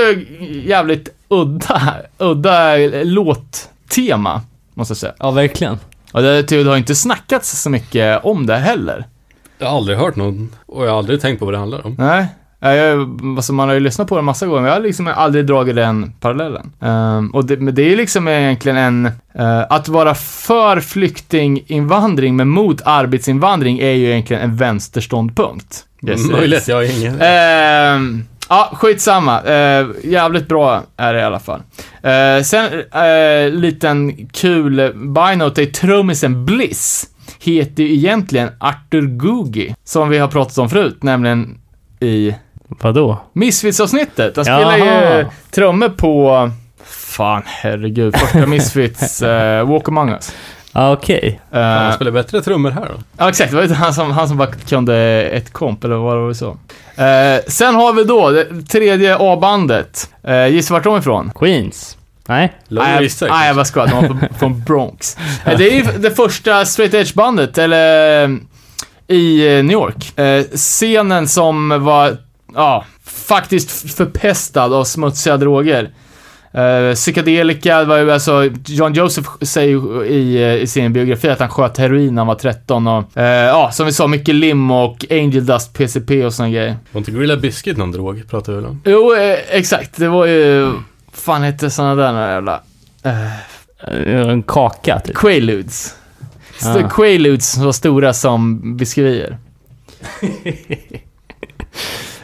jävligt 0.64 1.08
udda, 1.28 1.94
udda 2.18 2.76
låttema, 3.04 4.42
måste 4.74 4.90
jag 4.92 4.98
säga. 4.98 5.14
Ja, 5.18 5.30
verkligen. 5.30 5.78
Och 6.12 6.22
det, 6.22 6.42
det 6.42 6.64
har 6.64 6.76
inte 6.76 6.94
snackats 6.94 7.62
så 7.62 7.70
mycket 7.70 8.24
om 8.24 8.46
det 8.46 8.56
heller. 8.56 9.04
Jag 9.58 9.66
har 9.66 9.76
aldrig 9.76 9.98
hört 9.98 10.16
någon 10.16 10.54
och 10.66 10.86
jag 10.86 10.90
har 10.90 10.98
aldrig 10.98 11.20
tänkt 11.20 11.38
på 11.38 11.44
vad 11.44 11.54
det 11.54 11.58
handlar 11.58 11.86
om. 11.86 11.94
Nej. 11.98 12.26
Eh, 12.60 12.70
Jag, 12.74 13.20
alltså 13.36 13.52
man 13.52 13.68
har 13.68 13.74
ju 13.74 13.80
lyssnat 13.80 14.08
på 14.08 14.14
det 14.14 14.18
en 14.18 14.24
massa 14.24 14.46
gånger, 14.46 14.60
men 14.60 14.68
jag 14.68 14.76
har 14.76 14.82
liksom 14.82 15.12
aldrig 15.16 15.46
dragit 15.46 15.76
den 15.76 16.12
parallellen. 16.20 16.72
Ehm, 16.80 17.30
och 17.30 17.44
det, 17.44 17.56
men 17.56 17.74
det 17.74 17.92
är 17.92 17.96
liksom 17.96 18.28
egentligen 18.28 18.78
en... 18.78 19.06
eh, 19.34 19.62
att 19.70 19.88
vara 19.88 20.14
för 20.14 20.80
flyktinginvandring 20.80 22.36
men 22.36 22.48
mot 22.48 22.82
arbetsinvandring 22.84 23.78
är 23.78 23.90
ju 23.92 24.10
egentligen 24.10 24.42
en 24.42 24.56
vänsterståndpunkt. 24.56 25.84
Yes, 26.06 26.30
Möjligt, 26.30 26.68
jag 26.68 26.76
har 26.76 26.98
ingen... 27.00 27.20
Ehm, 27.20 28.24
ja, 28.48 28.70
skitsamma. 28.72 29.42
Uh, 29.42 29.88
jävligt 30.04 30.48
bra 30.48 30.82
är 30.96 31.14
det 31.14 31.20
i 31.20 31.22
alla 31.22 31.40
fall. 31.40 31.60
Uh, 32.04 32.42
sen, 32.42 32.72
uh, 32.72 33.50
liten 33.60 34.26
kul 34.32 34.92
bynote 34.94 35.62
är 35.62 35.66
trummisen 35.66 36.44
Bliss. 36.44 37.06
Heter 37.40 37.82
ju 37.82 37.94
egentligen 37.94 38.48
Arthur 38.60 39.06
Googie, 39.06 39.74
som 39.84 40.08
vi 40.08 40.18
har 40.18 40.28
pratat 40.28 40.58
om 40.58 40.70
förut, 40.70 41.02
nämligen 41.02 41.58
i 42.00 42.34
Vadå? 42.68 43.18
Misfits-avsnittet. 43.32 44.36
Han 44.36 44.44
spelar 44.44 44.76
ju 44.76 45.26
trummor 45.50 45.88
på... 45.88 46.50
Fan, 46.84 47.42
herregud. 47.46 48.16
Första 48.16 48.46
Misfits, 48.46 49.22
uh, 49.22 49.28
Walk 49.70 49.88
Among 49.88 50.10
Us. 50.10 50.34
Ja, 50.72 50.92
okej. 50.92 51.40
Eh, 51.52 51.60
Han 51.60 51.92
spelar 51.92 52.10
bättre 52.12 52.42
trummor 52.42 52.70
här 52.70 52.80
då. 52.84 53.02
Ja, 53.18 53.28
exakt. 53.28 53.50
Det 53.50 53.56
var 53.56 53.64
ju 53.64 53.72
han 53.74 53.94
som, 53.94 54.10
han 54.10 54.28
som 54.28 54.36
bara 54.36 54.52
kunde 54.52 54.96
ett 55.32 55.52
komp, 55.52 55.84
eller 55.84 55.94
vad 55.96 56.16
var 56.18 56.28
det 56.28 56.34
så. 56.34 56.56
Eh, 57.02 57.40
sen 57.48 57.74
har 57.74 57.92
vi 57.92 58.04
då 58.04 58.30
det 58.30 58.62
tredje 58.68 59.16
A-bandet. 59.20 60.10
Uh, 60.28 60.48
gissa 60.48 60.74
vart 60.74 60.84
de 60.84 60.94
är 60.94 60.98
ifrån? 60.98 61.32
Queens? 61.34 61.96
Nej? 62.28 62.52
Nej, 62.68 63.08
jag 63.46 63.56
bara 63.56 63.64
skojar. 63.64 63.86
De 63.88 63.94
var 64.08 64.28
från- 64.38 64.62
Bronx. 64.64 65.16
Eh, 65.44 65.58
det 65.58 65.68
är 65.70 65.74
ju 65.74 65.98
det 65.98 66.10
första 66.10 66.64
straight 66.64 66.94
edge-bandet, 66.94 67.58
eller 67.58 68.24
eh, 68.24 68.30
i 69.08 69.56
eh, 69.58 69.64
New 69.64 69.72
York. 69.72 70.18
Eh, 70.18 70.44
scenen 70.56 71.28
som 71.28 71.84
var, 71.84 72.16
ja, 72.56 72.84
faktiskt 73.04 73.94
förpestad 73.96 74.72
av 74.74 74.84
smutsiga 74.84 75.36
droger. 75.36 75.90
Uh, 76.54 76.94
psykedelika 76.94 77.84
var 77.84 77.96
ju 77.98 78.12
alltså, 78.12 78.50
John 78.66 78.92
Joseph 78.92 79.28
säger 79.42 80.04
i, 80.04 80.42
eh, 80.42 80.54
i 80.54 80.66
sin 80.66 80.92
biografi 80.92 81.28
att 81.28 81.40
han 81.40 81.48
sköt 81.48 81.78
heroin 81.78 82.14
när 82.14 82.20
han 82.20 82.26
var 82.26 82.34
13 82.34 82.86
och, 82.86 83.16
eh, 83.16 83.46
ja, 83.46 83.70
som 83.72 83.86
vi 83.86 83.92
sa, 83.92 84.06
mycket 84.06 84.34
lim 84.34 84.70
och 84.70 85.04
angel 85.10 85.46
dust, 85.46 85.72
PCP 85.74 86.24
och 86.24 86.34
såna 86.34 86.50
grejer. 86.50 86.76
Var 86.92 86.98
inte 86.98 87.10
Gorilla 87.10 87.36
Biscuit 87.36 87.76
någon 87.76 87.92
drog, 87.92 88.28
pratar 88.30 88.52
vi 88.52 88.56
väl 88.58 88.66
om? 88.66 88.80
Jo, 88.84 89.14
eh, 89.14 89.38
exakt, 89.50 89.96
det 89.96 90.08
var 90.08 90.26
ju, 90.26 90.72
fan 91.12 91.42
hette 91.42 91.70
såna 91.70 91.94
där 91.94 92.12
några 92.12 92.30
jävla, 92.32 92.60
Eh, 93.02 93.32
En 94.30 94.42
kaka, 94.42 95.00
typ. 95.00 95.16
Quaaludes. 95.16 95.94
St- 96.58 96.84
Ah. 96.84 96.88
Quaaludes 96.88 97.50
som 97.52 97.64
var 97.64 97.72
stora 97.72 98.12
som 98.14 98.76
biskvier. 98.76 99.38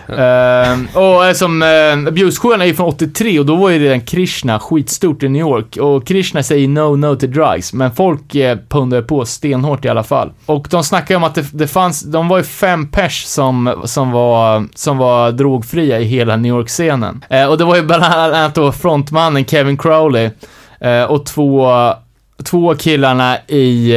Ehm, 0.09 0.89
och 0.95 1.27
eh, 1.27 1.33
som 1.33 1.63
eh, 1.63 1.69
uh, 1.69 2.09
Abuse-sjuan 2.09 2.61
är 2.61 2.65
ju 2.65 2.75
från 2.75 2.89
83 2.89 3.39
och 3.39 3.47
då 3.47 3.57
var 3.57 3.71
ju 3.71 3.79
redan 3.79 4.01
Krishna 4.01 4.59
skitstort 4.59 5.23
i 5.23 5.29
New 5.29 5.41
York. 5.41 5.77
Och 5.77 6.07
Krishna 6.07 6.43
säger 6.43 6.69
no, 6.69 6.97
no 6.97 7.17
till 7.17 7.33
drugs, 7.33 7.73
men 7.73 7.93
folk 7.93 8.35
uh, 8.35 9.01
på 9.01 9.25
stenhårt 9.25 9.85
i 9.85 9.89
alla 9.89 10.03
fall. 10.03 10.33
Och 10.47 10.67
de 10.71 10.85
snackade 10.85 11.13
ju 11.13 11.17
om 11.17 11.25
att 11.25 11.35
det, 11.35 11.47
det 11.53 11.67
fanns, 11.67 12.03
de 12.03 12.29
var 12.29 12.39
ju 12.39 12.45
fem 12.45 12.89
pers 12.89 13.25
som, 13.25 13.83
som, 13.85 14.11
var, 14.11 14.69
som 14.75 14.99
var 14.99 15.33
drogfria 15.33 16.01
i 16.01 16.05
hela 16.05 16.37
New 16.37 16.51
York-scenen. 16.51 17.25
Eh, 17.31 17.47
och 17.47 17.59
det 17.59 17.65
var 17.65 17.77
ju 17.77 17.83
bland 17.83 18.05
annat 18.05 18.55
då 18.55 18.73
frontmannen 18.73 19.45
Kevin 19.45 19.77
Crowley 19.77 20.31
eh, 20.81 21.05
och 21.05 21.27
två, 21.27 21.69
två 22.45 22.75
killarna 22.75 23.39
i, 23.39 23.95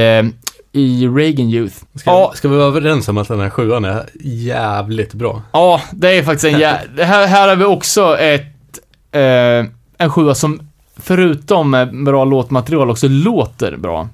i 0.75 1.07
Reagan 1.07 1.49
Youth. 1.49 1.75
Ska, 1.95 2.09
Ja. 2.11 2.31
ska 2.35 2.47
vi 2.47 2.55
vara 2.57 2.67
överens 2.67 3.07
om 3.07 3.17
att 3.17 3.27
den 3.27 3.39
här 3.39 3.49
sjuan 3.49 3.85
är 3.85 4.09
jävligt 4.23 5.13
bra? 5.13 5.41
Ja, 5.51 5.81
det 5.91 6.17
är 6.17 6.23
faktiskt 6.23 6.53
en 6.53 6.59
jä... 6.59 6.79
här, 6.97 7.27
här 7.27 7.47
har 7.47 7.55
vi 7.55 7.65
också 7.65 8.17
ett... 8.17 8.79
Eh, 9.11 9.65
en 9.97 10.09
sjua 10.09 10.35
som 10.35 10.67
förutom 10.97 11.87
bra 12.05 12.25
låtmaterial 12.25 12.89
också 12.89 13.07
låter 13.07 13.77
bra. 13.77 14.09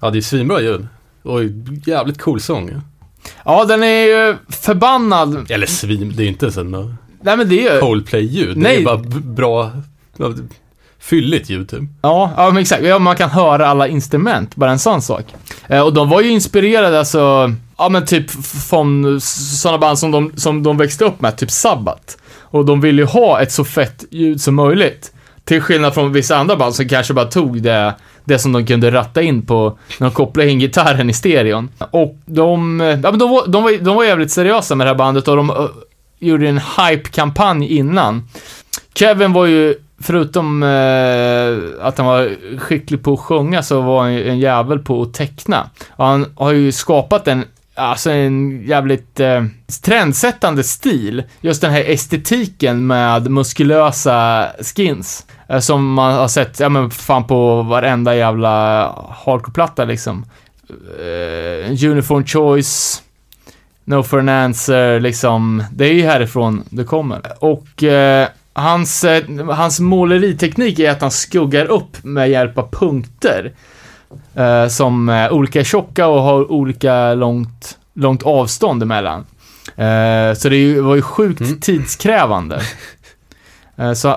Ja, 0.00 0.10
det 0.10 0.18
är 0.18 0.22
svinbra 0.22 0.60
ljud. 0.60 0.86
Och 1.22 1.40
jävligt 1.86 2.20
cool 2.20 2.40
sång. 2.40 2.70
Ja, 3.44 3.64
den 3.64 3.82
är 3.82 4.04
ju 4.06 4.36
förbannad... 4.48 5.50
Eller 5.50 5.66
svin, 5.66 6.12
det 6.16 6.22
är 6.24 6.28
inte 6.28 6.52
sån 6.52 6.96
Nej 7.22 7.36
men 7.36 7.48
det 7.48 7.66
är 7.66 7.74
ju... 7.74 7.80
Coldplay-ljud. 7.80 8.56
Det 8.56 8.62
Nej. 8.62 8.80
är 8.80 8.84
bara 8.84 8.96
bra, 9.22 9.70
fylligt 11.04 11.50
ljud 11.50 11.68
typ. 11.68 11.82
Ja, 12.02 12.30
ja 12.36 12.50
men 12.50 12.56
exakt. 12.56 12.84
Ja, 12.84 12.98
man 12.98 13.16
kan 13.16 13.30
höra 13.30 13.66
alla 13.66 13.88
instrument, 13.88 14.56
bara 14.56 14.70
en 14.70 14.78
sån 14.78 15.02
sak. 15.02 15.24
Eh, 15.66 15.80
och 15.80 15.94
de 15.94 16.08
var 16.08 16.20
ju 16.20 16.30
inspirerade 16.30 16.98
alltså, 16.98 17.52
ja 17.78 17.88
men 17.88 18.06
typ 18.06 18.30
från 18.68 19.20
sådana 19.20 19.78
band 19.78 19.98
som 19.98 20.10
de, 20.10 20.32
som 20.36 20.62
de 20.62 20.76
växte 20.76 21.04
upp 21.04 21.20
med, 21.20 21.36
typ 21.36 21.50
Sabbath. 21.50 22.16
Och 22.40 22.64
de 22.64 22.80
ville 22.80 23.02
ju 23.02 23.06
ha 23.06 23.40
ett 23.40 23.52
så 23.52 23.64
fett 23.64 24.04
ljud 24.10 24.40
som 24.40 24.54
möjligt. 24.54 25.12
Till 25.44 25.60
skillnad 25.60 25.94
från 25.94 26.12
vissa 26.12 26.36
andra 26.36 26.56
band 26.56 26.74
som 26.74 26.88
kanske 26.88 27.14
bara 27.14 27.26
tog 27.26 27.62
det, 27.62 27.94
det 28.24 28.38
som 28.38 28.52
de 28.52 28.66
kunde 28.66 28.90
ratta 28.90 29.22
in 29.22 29.46
på 29.46 29.78
när 29.98 30.06
de 30.06 30.14
kopplade 30.14 30.50
in 30.50 30.58
gitarren 30.58 31.10
i 31.10 31.12
stereon. 31.12 31.68
Och 31.90 32.16
de, 32.24 32.80
ja 32.80 33.10
men 33.10 33.18
de 33.18 33.30
var, 33.30 33.46
de 33.46 33.62
var, 33.62 33.78
de 33.84 33.96
var 33.96 34.04
jävligt 34.04 34.30
seriösa 34.30 34.74
med 34.74 34.86
det 34.86 34.90
här 34.90 34.98
bandet 34.98 35.28
och 35.28 35.36
de 35.36 35.50
uh, 35.50 35.66
gjorde 36.18 36.48
en 36.48 36.58
hype-kampanj 36.58 37.66
innan. 37.66 38.28
Kevin 38.94 39.32
var 39.32 39.46
ju, 39.46 39.74
förutom 40.04 40.62
eh, 40.62 41.86
att 41.86 41.98
han 41.98 42.06
var 42.06 42.58
skicklig 42.58 43.02
på 43.02 43.12
att 43.12 43.20
sjunga, 43.20 43.62
så 43.62 43.80
var 43.80 44.02
han 44.02 44.14
ju 44.14 44.28
en 44.28 44.38
jävel 44.38 44.78
på 44.78 45.02
att 45.02 45.14
teckna. 45.14 45.70
Och 45.90 46.06
han 46.06 46.26
har 46.36 46.52
ju 46.52 46.72
skapat 46.72 47.28
en, 47.28 47.44
alltså 47.74 48.10
en 48.10 48.62
jävligt 48.66 49.20
eh, 49.20 49.44
trendsättande 49.82 50.64
stil. 50.64 51.22
Just 51.40 51.60
den 51.60 51.70
här 51.70 51.90
estetiken 51.90 52.86
med 52.86 53.30
muskulösa 53.30 54.48
skins. 54.76 55.26
Eh, 55.48 55.58
som 55.58 55.92
man 55.92 56.14
har 56.14 56.28
sett, 56.28 56.60
ja 56.60 56.68
men 56.68 56.90
fan 56.90 57.26
på 57.26 57.62
varenda 57.62 58.16
jävla 58.16 58.86
hardcore-platta 59.24 59.84
liksom. 59.84 60.26
Eh, 60.98 61.70
uniform 61.90 62.24
choice, 62.24 63.02
No 63.84 64.02
for 64.02 64.18
an 64.18 64.28
answer, 64.28 65.00
liksom. 65.00 65.64
Det 65.72 65.84
är 65.84 65.92
ju 65.92 66.02
härifrån 66.02 66.64
det 66.70 66.84
kommer. 66.84 67.20
Och 67.40 67.82
eh, 67.82 68.28
hans, 68.54 69.04
eh, 69.04 69.46
hans 69.48 69.80
måleriteknik 69.80 70.78
är 70.78 70.90
att 70.90 71.00
han 71.00 71.10
skuggar 71.10 71.66
upp 71.66 72.04
med 72.04 72.30
hjälp 72.30 72.58
av 72.58 72.70
punkter. 72.70 73.52
Eh, 74.34 74.68
som 74.68 75.08
är 75.08 75.32
olika 75.32 75.64
tjocka 75.64 76.06
och 76.06 76.22
har 76.22 76.52
olika 76.52 77.14
långt, 77.14 77.78
långt 77.94 78.22
avstånd 78.22 78.82
emellan. 78.82 79.24
Eh, 79.76 80.34
så 80.34 80.48
det 80.48 80.80
var 80.80 80.94
ju 80.94 81.02
sjukt 81.02 81.62
tidskrävande. 81.62 82.60
Eh, 83.76 83.92
Så 83.92 84.08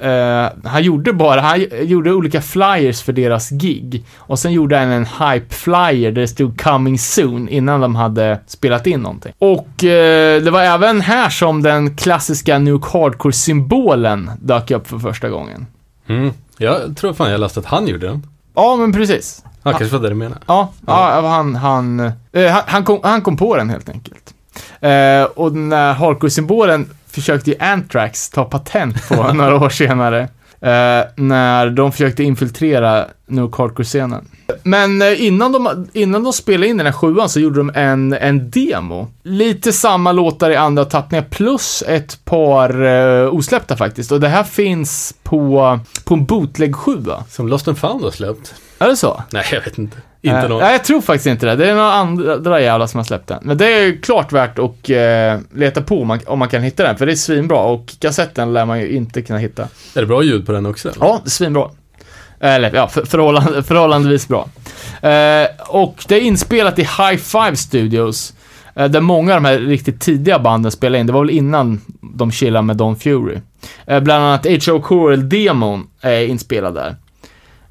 eh, 0.00 0.46
han 0.64 0.82
gjorde 0.82 1.12
bara, 1.12 1.40
han 1.40 1.64
gjorde 1.82 2.12
olika 2.12 2.40
flyers 2.42 3.02
för 3.02 3.12
deras 3.12 3.50
gig. 3.50 4.04
Och 4.16 4.38
sen 4.38 4.52
gjorde 4.52 4.78
han 4.78 4.88
en 4.88 5.06
hype 5.06 5.54
flyer 5.54 6.10
där 6.12 6.20
det 6.20 6.28
stod 6.28 6.56
'coming 6.60 6.96
soon' 6.96 7.48
innan 7.48 7.80
de 7.80 7.94
hade 7.96 8.38
spelat 8.46 8.86
in 8.86 9.00
någonting. 9.00 9.32
Och 9.38 9.84
eh, 9.84 10.42
det 10.42 10.50
var 10.50 10.62
även 10.62 11.00
här 11.00 11.28
som 11.30 11.62
den 11.62 11.96
klassiska 11.96 12.58
Nuke 12.58 12.86
Hardcore-symbolen 12.88 14.30
dök 14.40 14.70
upp 14.70 14.86
för 14.88 14.98
första 14.98 15.28
gången. 15.28 15.66
Mm. 16.08 16.30
Jag 16.58 16.96
tror 16.96 17.12
fan 17.12 17.30
jag 17.30 17.40
läste 17.40 17.60
att 17.60 17.66
han 17.66 17.88
gjorde 17.88 18.06
den. 18.06 18.26
Ja, 18.54 18.76
men 18.76 18.92
precis. 18.92 19.44
Ja, 19.62 19.72
kanske 19.72 19.96
var 19.96 20.02
det 20.02 20.08
du 20.08 20.14
menade. 20.14 20.40
Ja, 20.46 20.72
ja 20.86 21.28
han, 21.28 21.54
han, 21.54 22.00
eh, 22.32 22.50
han, 22.50 22.62
han, 22.66 22.84
kom, 22.84 23.00
han 23.02 23.22
kom 23.22 23.36
på 23.36 23.56
den 23.56 23.70
helt 23.70 23.88
enkelt. 23.88 24.34
Och 25.34 25.52
den 25.52 25.68
där 25.68 25.94
hardcore-symbolen 25.94 26.86
försökte 27.10 27.50
ju 27.50 27.56
Anthrax 27.58 28.30
ta 28.30 28.44
patent 28.44 29.08
på 29.08 29.32
några 29.32 29.56
år 29.56 29.68
senare. 29.68 30.28
Eh, 30.62 31.04
när 31.16 31.70
de 31.70 31.92
försökte 31.92 32.24
infiltrera 32.24 33.06
Nuke 33.26 33.62
Hardcore-scenen. 33.62 34.28
Men 34.62 35.02
eh, 35.02 35.22
innan 35.26 35.52
de, 35.52 35.88
innan 35.92 36.24
de 36.24 36.32
spelade 36.32 36.66
in 36.66 36.76
den 36.76 36.86
här 36.86 36.92
sjuan 36.92 37.28
så 37.28 37.40
gjorde 37.40 37.60
de 37.60 37.70
en, 37.74 38.12
en 38.12 38.50
demo. 38.50 39.08
Lite 39.22 39.72
samma 39.72 40.12
låtar 40.12 40.50
i 40.50 40.56
andra 40.56 40.84
tappningar 40.84 41.24
plus 41.30 41.82
ett 41.86 42.24
par 42.24 42.82
eh, 42.84 43.34
osläppta 43.34 43.76
faktiskt. 43.76 44.12
Och 44.12 44.20
det 44.20 44.28
här 44.28 44.44
finns 44.44 45.14
på, 45.22 45.78
på 46.04 46.14
en 46.14 46.24
bootleg 46.24 46.76
sjua. 46.76 47.24
Som 47.28 47.48
Lost 47.48 47.68
and 47.68 47.78
Found 47.78 48.04
har 48.04 48.10
släppt. 48.10 48.54
Är 48.78 48.88
det 48.88 48.96
så? 48.96 49.22
Nej, 49.30 49.44
jag 49.52 49.60
vet 49.60 49.78
inte. 49.78 49.96
Inte 50.22 50.48
någon. 50.48 50.60
Nej, 50.60 50.72
jag 50.72 50.84
tror 50.84 51.00
faktiskt 51.00 51.26
inte 51.26 51.46
det. 51.46 51.56
Det 51.56 51.70
är 51.70 51.74
några 51.74 51.92
andra 51.92 52.60
jävlar 52.60 52.86
som 52.86 52.98
har 52.98 53.04
släppt 53.04 53.26
den. 53.26 53.38
Men 53.42 53.56
det 53.56 53.66
är 53.66 54.02
klart 54.02 54.32
värt 54.32 54.58
att 54.58 54.90
eh, 54.90 55.58
leta 55.58 55.82
på 55.82 56.00
om 56.00 56.08
man, 56.08 56.20
om 56.26 56.38
man 56.38 56.48
kan 56.48 56.62
hitta 56.62 56.82
den, 56.82 56.96
för 56.96 57.06
det 57.06 57.12
är 57.12 57.16
svinbra 57.16 57.58
och 57.58 57.94
kassetten 57.98 58.52
lär 58.52 58.64
man 58.64 58.80
ju 58.80 58.88
inte 58.88 59.22
kunna 59.22 59.38
hitta. 59.38 59.62
Är 59.94 60.00
det 60.00 60.06
bra 60.06 60.22
ljud 60.22 60.46
på 60.46 60.52
den 60.52 60.66
också? 60.66 60.88
eller? 60.88 61.06
Ja, 61.06 61.22
svinbra. 61.24 61.70
Eller 62.40 62.74
ja, 62.74 62.88
för, 62.88 63.04
förhållande, 63.04 63.62
förhållandevis 63.62 64.28
bra. 64.28 64.48
Eh, 65.02 65.46
och 65.68 66.04
det 66.08 66.16
är 66.16 66.20
inspelat 66.20 66.78
i 66.78 66.82
High 66.82 67.16
Five 67.16 67.56
Studios, 67.56 68.34
eh, 68.74 68.88
där 68.88 69.00
många 69.00 69.34
av 69.34 69.42
de 69.42 69.48
här 69.48 69.58
riktigt 69.58 70.00
tidiga 70.00 70.38
banden 70.38 70.72
spelade 70.72 70.98
in. 71.00 71.06
Det 71.06 71.12
var 71.12 71.20
väl 71.20 71.30
innan 71.30 71.80
de 72.00 72.32
chillade 72.32 72.62
med 72.62 72.76
Don 72.76 72.96
Fury. 72.96 73.38
Eh, 73.86 74.00
bland 74.00 74.24
annat 74.24 74.46
H.O. 74.46 74.80
Corel-demon 74.80 75.86
är 76.00 76.26
inspelad 76.26 76.74
där. 76.74 76.96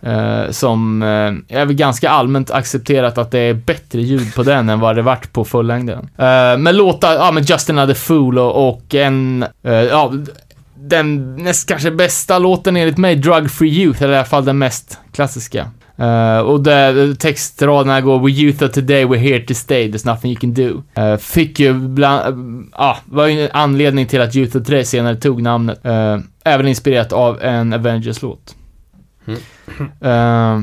Uh, 0.07 0.51
som 0.51 1.01
uh, 1.01 1.57
är 1.59 1.65
väl 1.65 1.75
ganska 1.75 2.09
allmänt 2.09 2.51
accepterat 2.51 3.17
att 3.17 3.31
det 3.31 3.39
är 3.39 3.53
bättre 3.53 4.01
ljud 4.01 4.35
på 4.35 4.43
den 4.43 4.69
än 4.69 4.79
vad 4.79 4.95
det 4.95 5.01
varit 5.01 5.33
på 5.33 5.45
fullängden. 5.45 5.99
Uh, 5.99 6.57
men 6.57 6.77
låtar, 6.77 7.13
ja 7.13 7.31
men 7.31 7.43
Just 7.43 7.69
Another 7.69 7.93
Fool 7.93 8.39
och, 8.39 8.69
och 8.69 8.95
en, 8.95 9.45
ja, 9.61 10.13
den 10.75 11.35
näst 11.35 11.69
kanske 11.69 11.91
bästa 11.91 12.39
låten 12.39 12.77
enligt 12.77 12.97
mig, 12.97 13.15
Drug 13.15 13.51
Free 13.51 13.69
Youth, 13.69 14.03
eller 14.03 14.13
i 14.13 14.17
alla 14.17 14.25
fall 14.25 14.45
den 14.45 14.57
mest 14.57 14.99
klassiska. 15.13 15.67
Uh, 15.99 16.39
och 16.39 16.63
där 16.63 17.15
textraderna 17.15 18.01
går 18.01 18.19
We 18.19 18.31
youth 18.31 18.63
of 18.63 18.71
today, 18.71 19.05
we're 19.05 19.17
here 19.17 19.39
to 19.39 19.53
stay, 19.53 19.91
there's 19.91 20.05
nothing 20.05 20.31
you 20.31 20.39
can 20.39 20.53
do. 20.53 21.01
Uh, 21.03 21.17
fick 21.17 21.59
ju 21.59 21.73
bland, 21.73 22.69
ah, 22.73 22.85
ja, 22.85 22.97
var 23.05 23.27
ju 23.27 23.41
en 23.41 23.49
anledning 23.53 24.05
till 24.05 24.21
att 24.21 24.35
Youth 24.35 24.57
of 24.57 24.63
today 24.63 24.85
senare 24.85 25.15
tog 25.15 25.41
namnet. 25.41 25.79
Även 26.43 26.67
inspirerat 26.67 27.13
av 27.13 27.41
en 27.41 27.73
Avengers-låt. 27.73 28.55
Eh, 30.01 30.59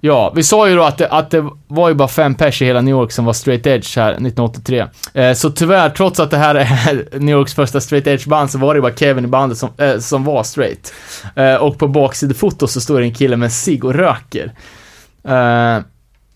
ja, 0.00 0.32
vi 0.36 0.42
sa 0.42 0.68
ju 0.68 0.76
då 0.76 0.82
att 0.82 0.98
det, 0.98 1.08
att 1.08 1.30
det 1.30 1.44
var 1.68 1.88
ju 1.88 1.94
bara 1.94 2.08
fem 2.08 2.34
pers 2.34 2.62
i 2.62 2.64
hela 2.64 2.80
New 2.80 2.92
York 2.92 3.12
som 3.12 3.24
var 3.24 3.32
straight 3.32 3.66
edge 3.66 3.96
här 3.96 4.10
1983. 4.10 4.80
Uh, 5.16 5.22
eh, 5.22 5.34
så 5.34 5.50
tyvärr, 5.50 5.90
trots 5.90 6.20
att 6.20 6.30
det 6.30 6.36
här 6.36 6.54
är 6.54 7.18
New 7.18 7.36
Yorks 7.36 7.54
första 7.54 7.80
straight 7.80 8.06
edge-band 8.06 8.50
så 8.50 8.58
var 8.58 8.74
det 8.74 8.78
ju 8.78 8.82
bara 8.82 8.94
Kevin 8.94 9.24
i 9.24 9.28
bandet 9.28 9.58
som, 9.58 9.68
uh, 9.82 9.98
som 9.98 10.24
var 10.24 10.42
straight. 10.42 10.92
Eh, 11.36 11.54
och 11.54 11.78
på 11.78 11.88
baksidefoto 11.88 12.66
så 12.66 12.80
står 12.80 13.00
det 13.00 13.06
en 13.06 13.14
kille 13.14 13.36
med 13.36 13.46
en 13.46 13.50
cigg 13.50 13.84
och 13.84 13.94
röker. 13.94 14.52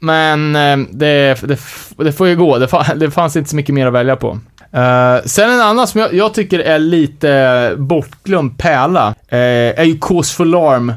Men 0.00 0.52
det, 0.90 1.40
det, 1.42 1.58
det 1.96 2.12
får 2.12 2.28
ju 2.28 2.36
gå, 2.36 2.58
det, 2.58 2.66
fa- 2.66 2.94
det 2.94 3.10
fanns 3.10 3.36
inte 3.36 3.50
så 3.50 3.56
mycket 3.56 3.74
mer 3.74 3.86
att 3.86 3.92
välja 3.92 4.16
på. 4.16 4.38
Uh, 4.74 5.24
sen 5.24 5.50
en 5.50 5.60
annan 5.60 5.86
som 5.86 6.00
jag, 6.00 6.14
jag 6.14 6.34
tycker 6.34 6.58
är 6.58 6.78
lite 6.78 7.74
bortglömd 7.76 8.58
pärla, 8.58 9.08
uh, 9.08 9.38
är 9.80 9.84
ju 9.84 9.98
Cause 9.98 10.36
for 10.36 10.44
Alarm 10.44 10.92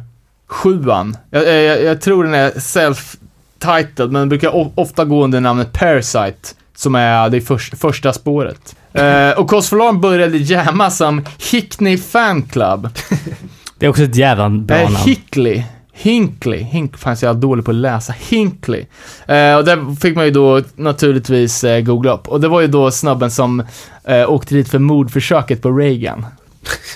7 0.48 0.84
jag, 1.32 1.48
jag, 1.48 1.84
jag 1.84 2.02
tror 2.02 2.24
den 2.24 2.34
är 2.34 2.52
self-titled, 2.52 4.12
men 4.12 4.14
den 4.14 4.30
brukar 4.30 4.80
ofta 4.80 5.06
gå 5.06 5.24
under 5.24 5.42
namnet 5.42 5.74
Parasite, 5.74 6.48
som 6.76 6.96
är 6.96 7.30
det 7.30 7.42
förs- 7.42 7.74
första 7.80 8.14
spåret. 8.14 8.76
Eh, 8.94 9.32
och 9.32 9.50
Cause 9.50 9.70
for 9.70 9.82
Alarm 9.82 10.02
började 10.02 10.38
jamma 10.38 10.90
som 10.92 11.26
Hickney 11.52 11.98
Fan 11.98 12.42
Club. 12.42 12.90
Det 13.78 13.86
är 13.86 13.90
också 13.90 14.04
ett 14.04 14.16
jävla 14.16 14.50
bra 14.50 14.78
Eh, 14.78 14.84
namn. 14.84 14.96
Hickley. 14.96 15.64
Hinkley. 15.94 16.60
Hink, 16.64 16.98
fan 16.98 17.16
jag 17.22 17.30
är 17.30 17.34
dålig 17.40 17.66
på 17.66 17.72
att 17.72 17.76
läsa. 17.78 18.14
Hinkley. 18.30 18.80
Eh, 19.28 19.56
och 19.56 19.66
där 19.66 19.96
fick 19.96 20.16
man 20.16 20.26
ju 20.26 20.32
då 20.32 20.62
naturligtvis 20.76 21.64
eh, 21.64 21.82
googla 21.82 22.14
upp. 22.14 22.28
Och 22.28 22.42
det 22.42 22.48
var 22.48 22.62
ju 22.62 22.68
då 22.68 22.92
snubben 22.92 23.32
som 23.32 23.64
eh, 24.04 24.30
åkte 24.32 24.56
dit 24.56 24.70
för 24.70 24.80
mordförsöket 24.80 25.62
på 25.62 25.72
Reagan. 25.72 26.26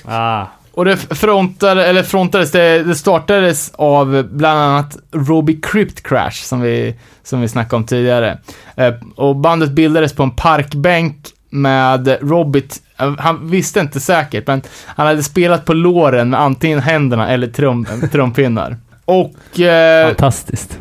Ah. 0.06 0.46
Och 0.74 0.86
det 0.86 0.98
frontade, 0.98 1.86
eller 1.86 2.04
frontades, 2.04 2.52
det, 2.52 2.84
det 2.84 2.96
startades 2.96 3.72
av 3.76 4.28
bland 4.32 4.60
annat 4.60 4.98
Robbie 5.12 5.60
Crypt 5.62 6.04
Crash, 6.04 6.44
som 6.44 6.62
vi, 6.62 6.96
som 7.24 7.42
vi 7.42 7.48
snackade 7.48 7.76
om 7.76 7.84
tidigare. 7.84 8.38
Eh, 8.76 8.94
och 9.16 9.36
bandet 9.36 9.72
bildades 9.72 10.14
på 10.14 10.24
en 10.24 10.32
parkbänk 10.32 11.18
med 11.50 12.18
Robbit, 12.22 12.82
eh, 12.98 13.14
han 13.18 13.50
visste 13.50 13.80
inte 13.80 14.00
säkert, 14.00 14.48
men 14.48 14.62
han 14.86 15.08
hade 15.08 15.24
spelat 15.24 15.66
på 15.66 15.74
låren 15.74 16.30
med 16.30 16.42
antingen 16.42 16.80
händerna 16.80 17.30
eller 17.30 17.48
trum, 17.48 17.88
trumpinnar. 18.12 18.78
Och 19.06 19.60
eh, 19.60 20.08
Fantastiskt. 20.08 20.80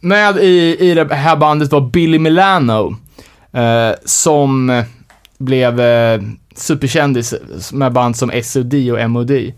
med 0.00 0.36
i, 0.36 0.76
i 0.90 0.94
det 0.94 1.14
här 1.14 1.36
bandet 1.36 1.72
var 1.72 1.80
Billy 1.80 2.18
Milano, 2.18 2.96
eh, 3.52 3.94
som 4.04 4.82
blev 5.38 5.80
eh, 5.80 6.20
superkändis 6.58 7.34
med 7.72 7.92
band 7.92 8.16
som 8.16 8.32
SOD 8.42 8.74
och 8.74 9.10
MOD. 9.10 9.30
Eh, 9.30 9.52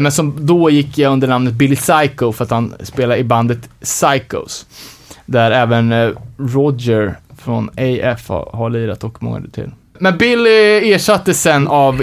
men 0.00 0.12
som 0.12 0.46
då 0.46 0.70
gick 0.70 0.98
jag 0.98 1.12
under 1.12 1.28
namnet 1.28 1.54
Billy 1.54 1.76
Psycho 1.76 2.32
för 2.32 2.44
att 2.44 2.50
han 2.50 2.74
spelade 2.80 3.20
i 3.20 3.24
bandet 3.24 3.68
Psychos. 3.82 4.66
Där 5.26 5.50
även 5.50 5.92
eh, 5.92 6.10
Roger 6.38 7.18
från 7.38 7.70
AF 7.76 8.28
har, 8.28 8.50
har 8.52 8.70
lirat 8.70 9.04
och 9.04 9.22
många 9.22 9.42
till. 9.52 9.70
Men 9.98 10.18
Billy 10.18 10.92
ersattes 10.92 11.42
sen 11.42 11.68
av 11.68 12.02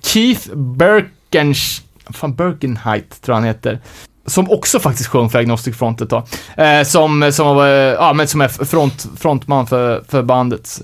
Keith 0.00 0.54
Birkensch... 0.54 1.82
Fan, 2.10 2.34
Birkenheit 2.34 3.22
tror 3.22 3.32
jag 3.32 3.40
han 3.40 3.48
heter. 3.48 3.78
Som 4.26 4.50
också 4.50 4.80
faktiskt 4.80 5.08
sjöng 5.08 5.30
för 5.30 5.38
Agnostic 5.38 5.76
Front 5.76 6.00
ett 6.00 6.10
tag. 6.10 6.22
Eh, 6.56 6.82
som, 6.82 7.32
som, 7.32 7.46
var, 7.46 7.66
eh, 7.66 7.72
ja, 7.72 8.12
men 8.12 8.28
som 8.28 8.40
är 8.40 8.48
front, 8.48 9.06
frontman 9.16 9.66
för, 9.66 10.04
för 10.08 10.22
bandet 10.22 10.80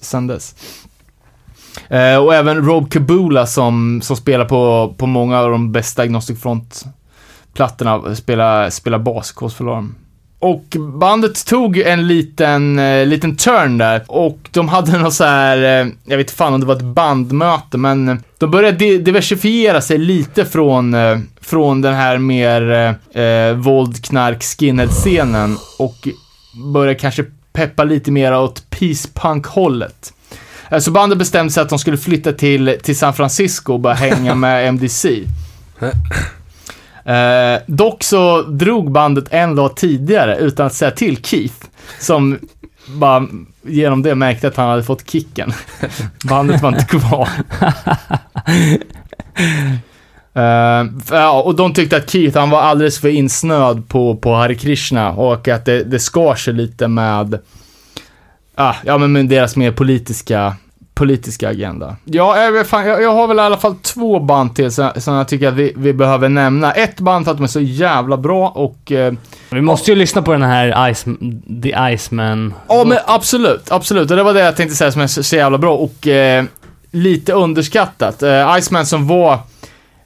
sen 0.00 0.26
dess. 0.26 0.54
Eh, 1.88 2.16
och 2.16 2.34
även 2.34 2.64
Rob 2.66 2.90
Kabula 2.92 3.46
som, 3.46 4.00
som 4.02 4.16
spelar 4.16 4.44
på, 4.44 4.94
på 4.98 5.06
många 5.06 5.38
av 5.40 5.50
de 5.50 5.72
bästa 5.72 6.02
Agnostic 6.02 6.40
Front-plattorna, 6.42 8.14
spelar, 8.14 8.70
spelar 8.70 8.98
bas, 8.98 9.32
Cause 9.32 9.56
for 9.56 9.68
Alarm. 9.70 9.94
Och 10.40 10.64
bandet 11.00 11.46
tog 11.46 11.78
en 11.78 12.06
liten, 12.08 12.78
eh, 12.78 13.06
liten 13.06 13.36
turn 13.36 13.78
där 13.78 14.02
och 14.06 14.38
de 14.50 14.68
hade 14.68 14.98
något 14.98 15.14
så 15.14 15.24
här, 15.24 15.56
eh, 15.56 15.88
jag 16.04 16.16
vet 16.16 16.26
inte 16.26 16.32
fan 16.32 16.54
om 16.54 16.60
det 16.60 16.66
var 16.66 16.76
ett 16.76 16.82
bandmöte, 16.82 17.78
men 17.78 18.22
de 18.38 18.50
började 18.50 18.76
di- 18.76 18.98
diversifiera 18.98 19.80
sig 19.80 19.98
lite 19.98 20.44
från, 20.44 20.94
eh, 20.94 21.18
från 21.40 21.80
den 21.80 21.94
här 21.94 22.18
mer 22.18 22.70
eh, 23.14 23.22
eh, 23.24 23.54
våld, 23.56 24.04
knark, 24.04 24.42
skinhead-scenen 24.42 25.56
och 25.78 26.08
började 26.72 26.98
kanske 26.98 27.24
peppa 27.52 27.84
lite 27.84 28.10
mer 28.10 28.38
åt 28.38 28.70
peace 28.70 29.08
punk-hållet. 29.14 30.12
Eh, 30.70 30.78
Så 30.78 30.90
bandet 30.90 31.18
bestämde 31.18 31.52
sig 31.52 31.62
att 31.62 31.68
de 31.68 31.78
skulle 31.78 31.96
flytta 31.96 32.32
till, 32.32 32.76
till 32.82 32.98
San 32.98 33.14
Francisco 33.14 33.72
och 33.72 33.80
börja 33.80 33.96
hänga 33.96 34.34
med 34.34 34.68
MDC. 34.74 35.22
Eh, 37.04 37.60
dock 37.66 38.02
så 38.02 38.42
drog 38.42 38.92
bandet 38.92 39.24
en 39.30 39.56
dag 39.56 39.76
tidigare 39.76 40.36
utan 40.36 40.66
att 40.66 40.74
säga 40.74 40.90
till 40.90 41.16
Keith, 41.22 41.54
som 42.00 42.38
bara 42.86 43.26
genom 43.62 44.02
det 44.02 44.14
märkte 44.14 44.48
att 44.48 44.56
han 44.56 44.68
hade 44.68 44.82
fått 44.82 45.10
kicken. 45.10 45.52
bandet 46.24 46.62
var 46.62 46.68
inte 46.68 46.84
kvar. 46.84 47.28
Ja, 51.10 51.42
och 51.42 51.54
de 51.54 51.74
tyckte 51.74 51.96
att 51.96 52.10
Keith, 52.10 52.38
han 52.38 52.50
var 52.50 52.60
alldeles 52.60 52.98
för 52.98 53.08
insnöad 53.08 53.88
på, 53.88 54.16
på 54.16 54.34
Hare 54.34 54.54
Krishna 54.54 55.12
och 55.12 55.48
att 55.48 55.64
det, 55.64 55.84
det 55.84 55.98
skar 55.98 56.34
sig 56.34 56.54
lite 56.54 56.88
med, 56.88 57.38
ah, 58.58 58.74
ja 58.84 58.98
men 58.98 59.12
med 59.12 59.28
deras 59.28 59.56
mer 59.56 59.72
politiska, 59.72 60.56
politiska 60.94 61.48
agenda. 61.48 61.96
Ja, 62.04 62.42
jag, 62.42 62.52
vet 62.52 62.66
fan, 62.66 62.86
jag, 62.86 63.02
jag 63.02 63.12
har 63.12 63.26
väl 63.26 63.36
i 63.36 63.40
alla 63.40 63.56
fall 63.56 63.74
två 63.74 64.20
band 64.20 64.54
till 64.56 64.70
som, 64.70 64.90
som 64.96 65.14
jag 65.14 65.28
tycker 65.28 65.48
att 65.48 65.54
vi, 65.54 65.72
vi 65.76 65.92
behöver 65.92 66.28
nämna. 66.28 66.72
Ett 66.72 67.00
band 67.00 67.24
för 67.24 67.32
att 67.32 67.38
de 67.38 67.44
är 67.44 67.48
så 67.48 67.60
jävla 67.60 68.16
bra 68.16 68.48
och 68.48 68.92
eh, 68.92 69.12
Vi 69.50 69.60
måste 69.60 69.90
ju 69.90 69.96
lyssna 69.96 70.22
på 70.22 70.32
den 70.32 70.42
här 70.42 70.94
Ice, 70.94 71.04
The 71.62 71.94
Iceman. 71.94 72.54
Ja, 72.68 72.84
men 72.86 72.98
absolut, 73.06 73.72
absolut. 73.72 74.10
Och 74.10 74.16
det 74.16 74.22
var 74.22 74.34
det 74.34 74.40
jag 74.40 74.56
tänkte 74.56 74.76
säga 74.76 74.92
som 74.92 75.02
är 75.02 75.06
så, 75.06 75.22
så 75.22 75.36
jävla 75.36 75.58
bra 75.58 75.76
och 75.76 76.06
eh, 76.06 76.44
lite 76.90 77.32
underskattat. 77.32 78.22
Eh, 78.22 78.56
Iceman 78.58 78.86
som 78.86 79.06
var 79.06 79.32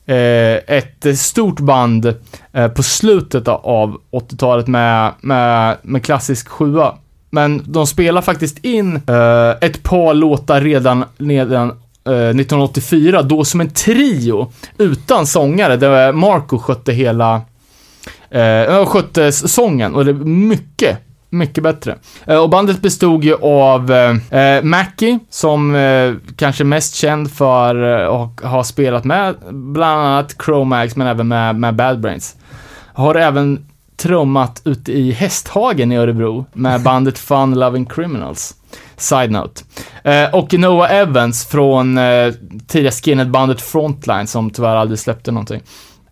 eh, 0.06 0.76
ett 0.76 1.06
eh, 1.06 1.14
stort 1.14 1.60
band 1.60 2.14
eh, 2.52 2.68
på 2.68 2.82
slutet 2.82 3.48
av 3.48 3.96
80-talet 4.12 4.66
med, 4.66 5.12
med, 5.20 5.76
med 5.82 6.04
klassisk 6.04 6.48
sjua. 6.48 6.94
Men 7.34 7.62
de 7.64 7.86
spelar 7.86 8.22
faktiskt 8.22 8.64
in 8.64 8.96
eh, 8.96 9.50
ett 9.60 9.82
par 9.82 10.14
låtar 10.14 10.60
redan, 10.60 11.04
redan 11.18 11.72
1984, 12.04 13.18
eh, 13.18 13.24
då 13.24 13.44
som 13.44 13.60
en 13.60 13.70
trio 13.70 14.52
utan 14.78 15.26
sångare, 15.26 15.76
där 15.76 16.12
Marco 16.12 16.58
skötte 16.58 16.92
hela 16.92 17.40
eh, 18.30 18.86
skötte 18.86 19.32
sången 19.32 19.94
och 19.94 20.04
det 20.04 20.10
är 20.10 20.24
mycket, 20.24 20.98
mycket 21.30 21.62
bättre. 21.62 21.96
Eh, 22.26 22.36
och 22.36 22.50
bandet 22.50 22.82
bestod 22.82 23.24
ju 23.24 23.34
av 23.42 23.92
eh, 23.92 24.38
eh 24.38 24.62
Mackie, 24.62 25.18
som 25.30 25.74
eh, 25.74 26.14
kanske 26.36 26.62
är 26.62 26.66
mest 26.66 26.94
känd 26.94 27.32
för 27.32 28.00
eh, 28.00 28.14
att 28.14 28.40
ha 28.50 28.64
spelat 28.64 29.04
med 29.04 29.34
bland 29.50 30.00
annat 30.00 30.36
Chromax, 30.44 30.96
men 30.96 31.06
även 31.06 31.28
med, 31.28 31.56
med 31.56 31.74
Bad 31.74 32.00
Brains. 32.00 32.36
Har 32.94 33.14
även 33.14 33.66
trummat 33.96 34.62
ute 34.64 34.92
i 34.92 35.12
Hästhagen 35.12 35.92
i 35.92 35.96
Örebro 35.96 36.46
med 36.52 36.82
bandet 36.84 37.18
Fun 37.18 37.54
Loving 37.54 37.86
Criminals. 37.86 38.54
Side 38.96 39.30
note. 39.30 39.62
Eh, 40.04 40.34
och 40.34 40.52
Noah 40.54 40.92
Evans 40.94 41.46
från 41.46 41.98
eh, 41.98 42.32
tidigare 42.68 42.94
skinhead-bandet 42.94 43.60
Frontline 43.60 44.26
som 44.26 44.50
tyvärr 44.50 44.76
aldrig 44.76 44.98
släppte 44.98 45.30
någonting. 45.32 45.62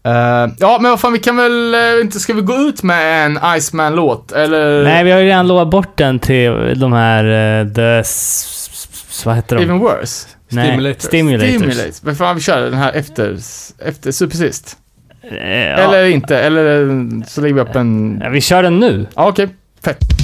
Eh, 0.05 0.13
ja, 0.59 0.79
men 0.81 0.91
vad 0.91 1.01
fan, 1.01 1.13
vi 1.13 1.19
kan 1.19 1.37
väl 1.37 1.75
inte, 2.03 2.21
ska 2.21 2.35
vi 2.35 2.43
gå 2.43 2.55
ut 2.55 2.83
med 2.83 3.27
en 3.27 3.39
Iceman-låt? 3.57 4.33
Eller? 4.33 4.85
Nej, 4.85 5.05
vi 5.05 5.11
har 5.11 5.19
ju 5.19 5.27
redan 5.27 5.49
lovat 5.49 5.71
bort 5.71 5.97
den 5.99 6.19
till 6.19 6.81
de 6.81 6.93
här... 6.93 7.25
eh, 7.61 7.73
the... 7.73 8.03
Vad 9.25 9.37
heter 9.37 9.57
de? 9.57 9.63
Even 9.63 9.79
worse? 9.79 10.29
Nej, 10.49 10.67
Stimulators. 10.67 11.03
Stimulators. 11.03 11.55
Stimulate. 11.55 11.93
Men 12.03 12.17
fan, 12.17 12.37
vi 12.37 12.43
kör 12.43 12.63
den 12.63 12.75
här 12.75 12.93
efter, 12.93 13.39
efter 13.79 14.13
supersist. 14.13 14.77
Eh. 15.23 15.85
Eller 15.85 16.05
inte, 16.05 16.39
eller 16.39 16.83
eh, 16.83 17.23
så 17.27 17.41
lägger 17.41 17.55
vi 17.55 17.61
upp 17.61 17.77
en... 17.77 18.23
Vi 18.33 18.41
kör 18.41 18.63
den 18.63 18.79
nu. 18.81 19.07
Ja, 19.15 19.29
okej. 19.29 19.49
Fett. 19.85 20.20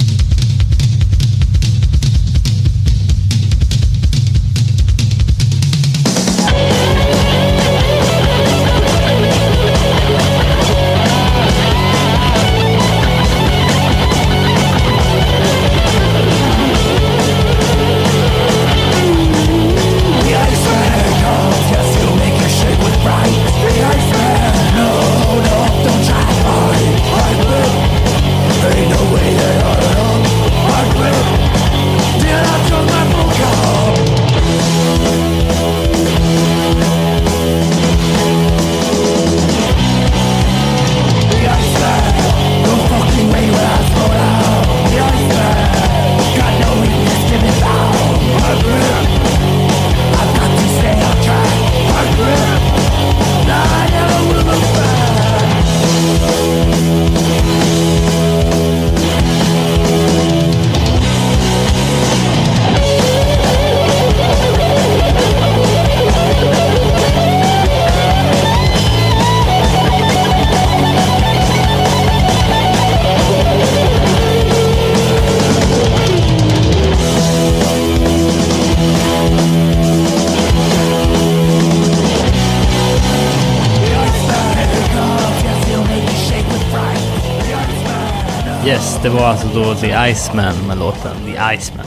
Det 89.07 89.13
var 89.13 89.27
alltså 89.27 89.47
då 89.55 89.75
The 89.75 90.11
Iceman 90.11 90.53
med 90.67 90.77
låten 90.79 91.11
The 91.25 91.55
Iceman. 91.55 91.85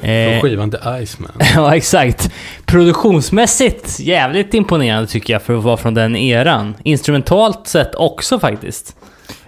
Från 0.00 0.10
Eh, 0.10 0.42
skivan 0.42 0.70
The 0.70 0.76
Iceman. 1.02 1.32
ja, 1.54 1.76
exakt. 1.76 2.30
Produktionsmässigt 2.66 4.00
jävligt 4.00 4.54
imponerande 4.54 5.06
tycker 5.06 5.32
jag 5.32 5.42
för 5.42 5.58
att 5.58 5.64
vara 5.64 5.76
från 5.76 5.94
den 5.94 6.16
eran. 6.16 6.74
Instrumentalt 6.82 7.66
sett 7.66 7.94
också 7.94 8.38
faktiskt. 8.38 8.96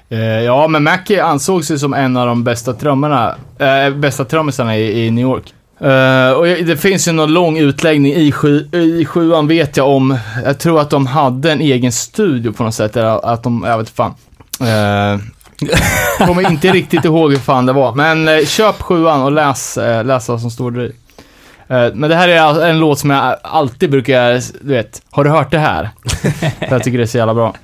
Eh, 0.09 0.19
ja, 0.19 0.69
men 0.69 0.82
Mackie 0.82 1.24
ansågs 1.24 1.70
ju 1.70 1.78
som 1.78 1.95
en 1.95 2.16
av 2.16 2.27
de 2.27 2.45
bästa 2.45 2.73
trummorna, 2.73 3.35
eh, 3.59 3.95
bästa 3.95 4.24
trummisarna 4.24 4.77
i, 4.77 5.07
i 5.07 5.11
New 5.11 5.23
York. 5.23 5.55
Eh, 5.81 6.32
och 6.32 6.47
det 6.47 6.77
finns 6.81 7.09
ju 7.09 7.12
någon 7.12 7.32
lång 7.32 7.59
utläggning 7.59 8.15
i, 8.15 8.32
sju, 8.32 8.69
i 8.73 9.05
sjuan 9.05 9.49
vet 9.49 9.77
jag 9.77 9.89
om, 9.89 10.19
jag 10.45 10.59
tror 10.59 10.81
att 10.81 10.91
de 10.91 11.07
hade 11.07 11.53
en 11.53 11.61
egen 11.61 11.93
studio 11.93 12.53
på 12.53 12.65
något 12.65 12.74
sätt, 12.74 12.97
eller 12.97 13.32
att 13.32 13.43
de, 13.43 13.65
jag 13.66 13.78
vet 13.78 13.91
fan. 13.91 14.15
Uh, 14.61 15.20
kommer 16.19 16.51
inte 16.51 16.73
riktigt 16.73 17.05
ihåg 17.05 17.32
hur 17.32 17.39
fan 17.39 17.66
det 17.66 17.73
var, 17.73 17.95
men 17.95 18.28
eh, 18.28 18.45
köp 18.47 18.82
sjuan 18.82 19.23
och 19.23 19.32
läs, 19.32 19.78
eh, 19.78 20.05
läs 20.05 20.28
vad 20.28 20.41
som 20.41 20.51
står 20.51 20.70
där 20.70 20.82
i. 20.82 20.93
Eh, 21.69 21.95
men 21.95 22.11
det 22.11 22.16
här 22.16 22.28
är 22.28 22.41
alltså 22.41 22.62
en 22.62 22.81
låt 22.81 22.99
som 22.99 23.11
jag 23.11 23.37
alltid 23.43 23.91
brukar, 23.91 24.32
du 24.65 24.74
vet, 24.74 25.03
har 25.11 25.24
du 25.24 25.31
hört 25.31 25.51
det 25.51 25.59
här? 25.59 25.91
För 26.59 26.70
jag 26.70 26.82
tycker 26.82 26.99
det 26.99 27.05
är 27.05 27.07
så 27.07 27.19
jävla 27.19 27.35
bra. 27.35 27.55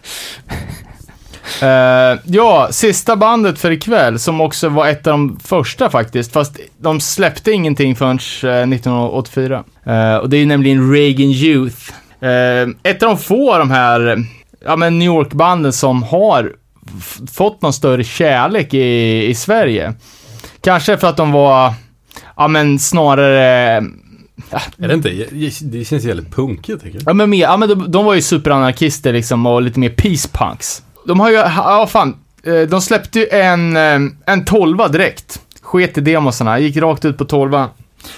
Eh, 1.62 2.18
ja, 2.24 2.68
sista 2.70 3.16
bandet 3.16 3.58
för 3.58 3.70
ikväll, 3.70 4.18
som 4.18 4.40
också 4.40 4.68
var 4.68 4.88
ett 4.88 5.06
av 5.06 5.10
de 5.10 5.38
första 5.44 5.90
faktiskt, 5.90 6.32
fast 6.32 6.58
de 6.78 7.00
släppte 7.00 7.52
ingenting 7.52 7.96
förrän 7.96 8.18
eh, 8.42 8.76
1984. 8.76 9.64
Eh, 9.84 10.16
och 10.16 10.30
det 10.30 10.36
är 10.36 10.46
nämligen 10.46 10.92
Reagan 10.92 11.30
Youth. 11.30 11.92
Eh, 12.20 12.68
ett 12.82 13.02
av 13.02 13.08
de 13.08 13.18
få 13.18 13.52
av 13.52 13.58
de 13.58 13.70
här, 13.70 14.06
eh, 14.06 14.16
ja 14.64 14.76
men 14.76 14.98
New 14.98 15.06
York-banden 15.06 15.72
som 15.72 16.02
har 16.02 16.52
fått 17.32 17.62
någon 17.62 17.72
större 17.72 18.04
kärlek 18.04 18.74
i, 18.74 19.26
i 19.26 19.34
Sverige. 19.34 19.94
Kanske 20.60 20.96
för 20.96 21.08
att 21.08 21.16
de 21.16 21.32
var, 21.32 21.74
ja 22.36 22.48
men 22.48 22.78
snarare 22.78 23.40
Är 24.78 24.88
det 24.88 24.94
inte? 24.94 25.08
Det 25.62 25.84
känns 25.84 26.04
jävligt 26.04 26.34
punkigt 26.34 26.82
tycker 26.82 26.98
jag. 26.98 27.02
Ja 27.06 27.14
men, 27.14 27.30
mer, 27.30 27.42
ja, 27.42 27.56
men 27.56 27.68
de, 27.68 27.90
de 27.90 28.04
var 28.04 28.14
ju 28.14 28.22
superanarkister 28.22 29.12
liksom 29.12 29.46
och 29.46 29.62
lite 29.62 29.80
mer 29.80 29.88
peace 29.88 30.28
punks. 30.32 30.82
De 31.06 31.20
har 31.20 31.30
ju, 31.30 31.34
ja 31.36 31.86
fan, 31.90 32.16
eh, 32.42 32.60
de 32.60 32.80
släppte 32.80 33.18
ju 33.18 33.28
en, 33.28 33.76
eh, 33.76 34.00
en 34.26 34.44
tolva 34.44 34.88
direkt. 34.88 35.40
Sket 35.62 35.98
i 35.98 36.00
demosarna, 36.00 36.58
gick 36.58 36.76
rakt 36.76 37.04
ut 37.04 37.18
på 37.18 37.24
tolva. 37.24 37.68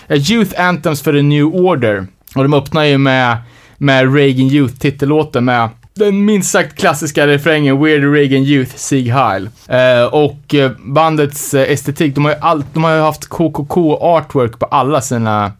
Youth 0.08 0.60
Anthems 0.60 1.02
for 1.02 1.18
a 1.18 1.22
New 1.22 1.46
Order. 1.46 2.06
Och 2.34 2.42
de 2.42 2.54
öppnar 2.54 2.84
ju 2.84 2.98
med, 2.98 3.36
med 3.78 4.14
Reagan 4.14 4.46
Youth-titellåten 4.46 5.44
med 5.44 5.68
den 5.98 6.24
minst 6.24 6.50
sagt 6.50 6.78
klassiska 6.78 7.26
refrängen 7.26 7.78
We're 7.78 8.00
the 8.00 8.20
Reagan 8.20 8.42
Youth, 8.42 8.76
Sieg 8.76 9.12
Heil. 9.12 9.48
Eh, 9.68 10.04
och 10.04 10.54
eh, 10.54 10.70
bandets 10.78 11.54
eh, 11.54 11.72
estetik, 11.72 12.14
de 12.14 12.24
har 12.24 12.32
ju, 12.32 12.38
all, 12.40 12.64
de 12.72 12.84
har 12.84 12.94
ju 12.94 13.00
haft 13.00 13.28
KKK 13.28 13.98
artwork 14.00 14.58
på 14.58 14.66
alla 14.66 15.00
sina, 15.00 15.52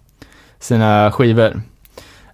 sina 0.61 1.13
skivor. 1.13 1.63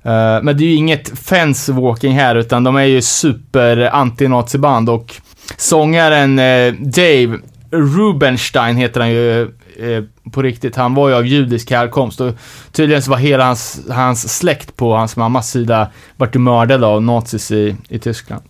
Eh, 0.02 0.42
men 0.42 0.56
det 0.56 0.64
är 0.64 0.68
ju 0.68 0.74
inget 0.74 1.18
fence 1.18 1.72
walking 1.72 2.12
här, 2.12 2.34
utan 2.34 2.64
de 2.64 2.76
är 2.76 2.84
ju 2.84 3.02
super 3.02 3.76
anti-nazi-band 3.92 4.90
och 4.90 5.14
sångaren 5.56 6.38
eh, 6.38 6.74
Dave 6.74 7.38
Rubenstein 7.70 8.76
heter 8.76 9.00
han 9.00 9.10
ju 9.10 9.50
eh, 9.78 10.30
på 10.30 10.42
riktigt. 10.42 10.76
Han 10.76 10.94
var 10.94 11.08
ju 11.08 11.14
av 11.14 11.26
judisk 11.26 11.70
härkomst 11.70 12.20
och 12.20 12.34
tydligen 12.72 13.02
så 13.02 13.10
var 13.10 13.18
hela 13.18 13.44
hans, 13.44 13.80
hans 13.90 14.38
släkt 14.38 14.76
på 14.76 14.94
hans 14.94 15.16
mammas 15.16 15.50
sida 15.50 15.90
vart 16.16 16.34
mördade 16.34 16.86
av 16.86 17.02
nazis 17.02 17.50
i, 17.50 17.76
i 17.88 17.98
Tyskland. 17.98 18.42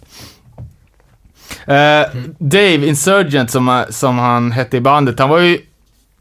Eh, 1.66 2.06
Dave 2.38 2.86
Insurgent, 2.86 3.50
som, 3.50 3.84
som 3.90 4.18
han 4.18 4.52
hette 4.52 4.76
i 4.76 4.80
bandet, 4.80 5.18
han 5.18 5.28
var 5.28 5.38
ju, 5.38 5.58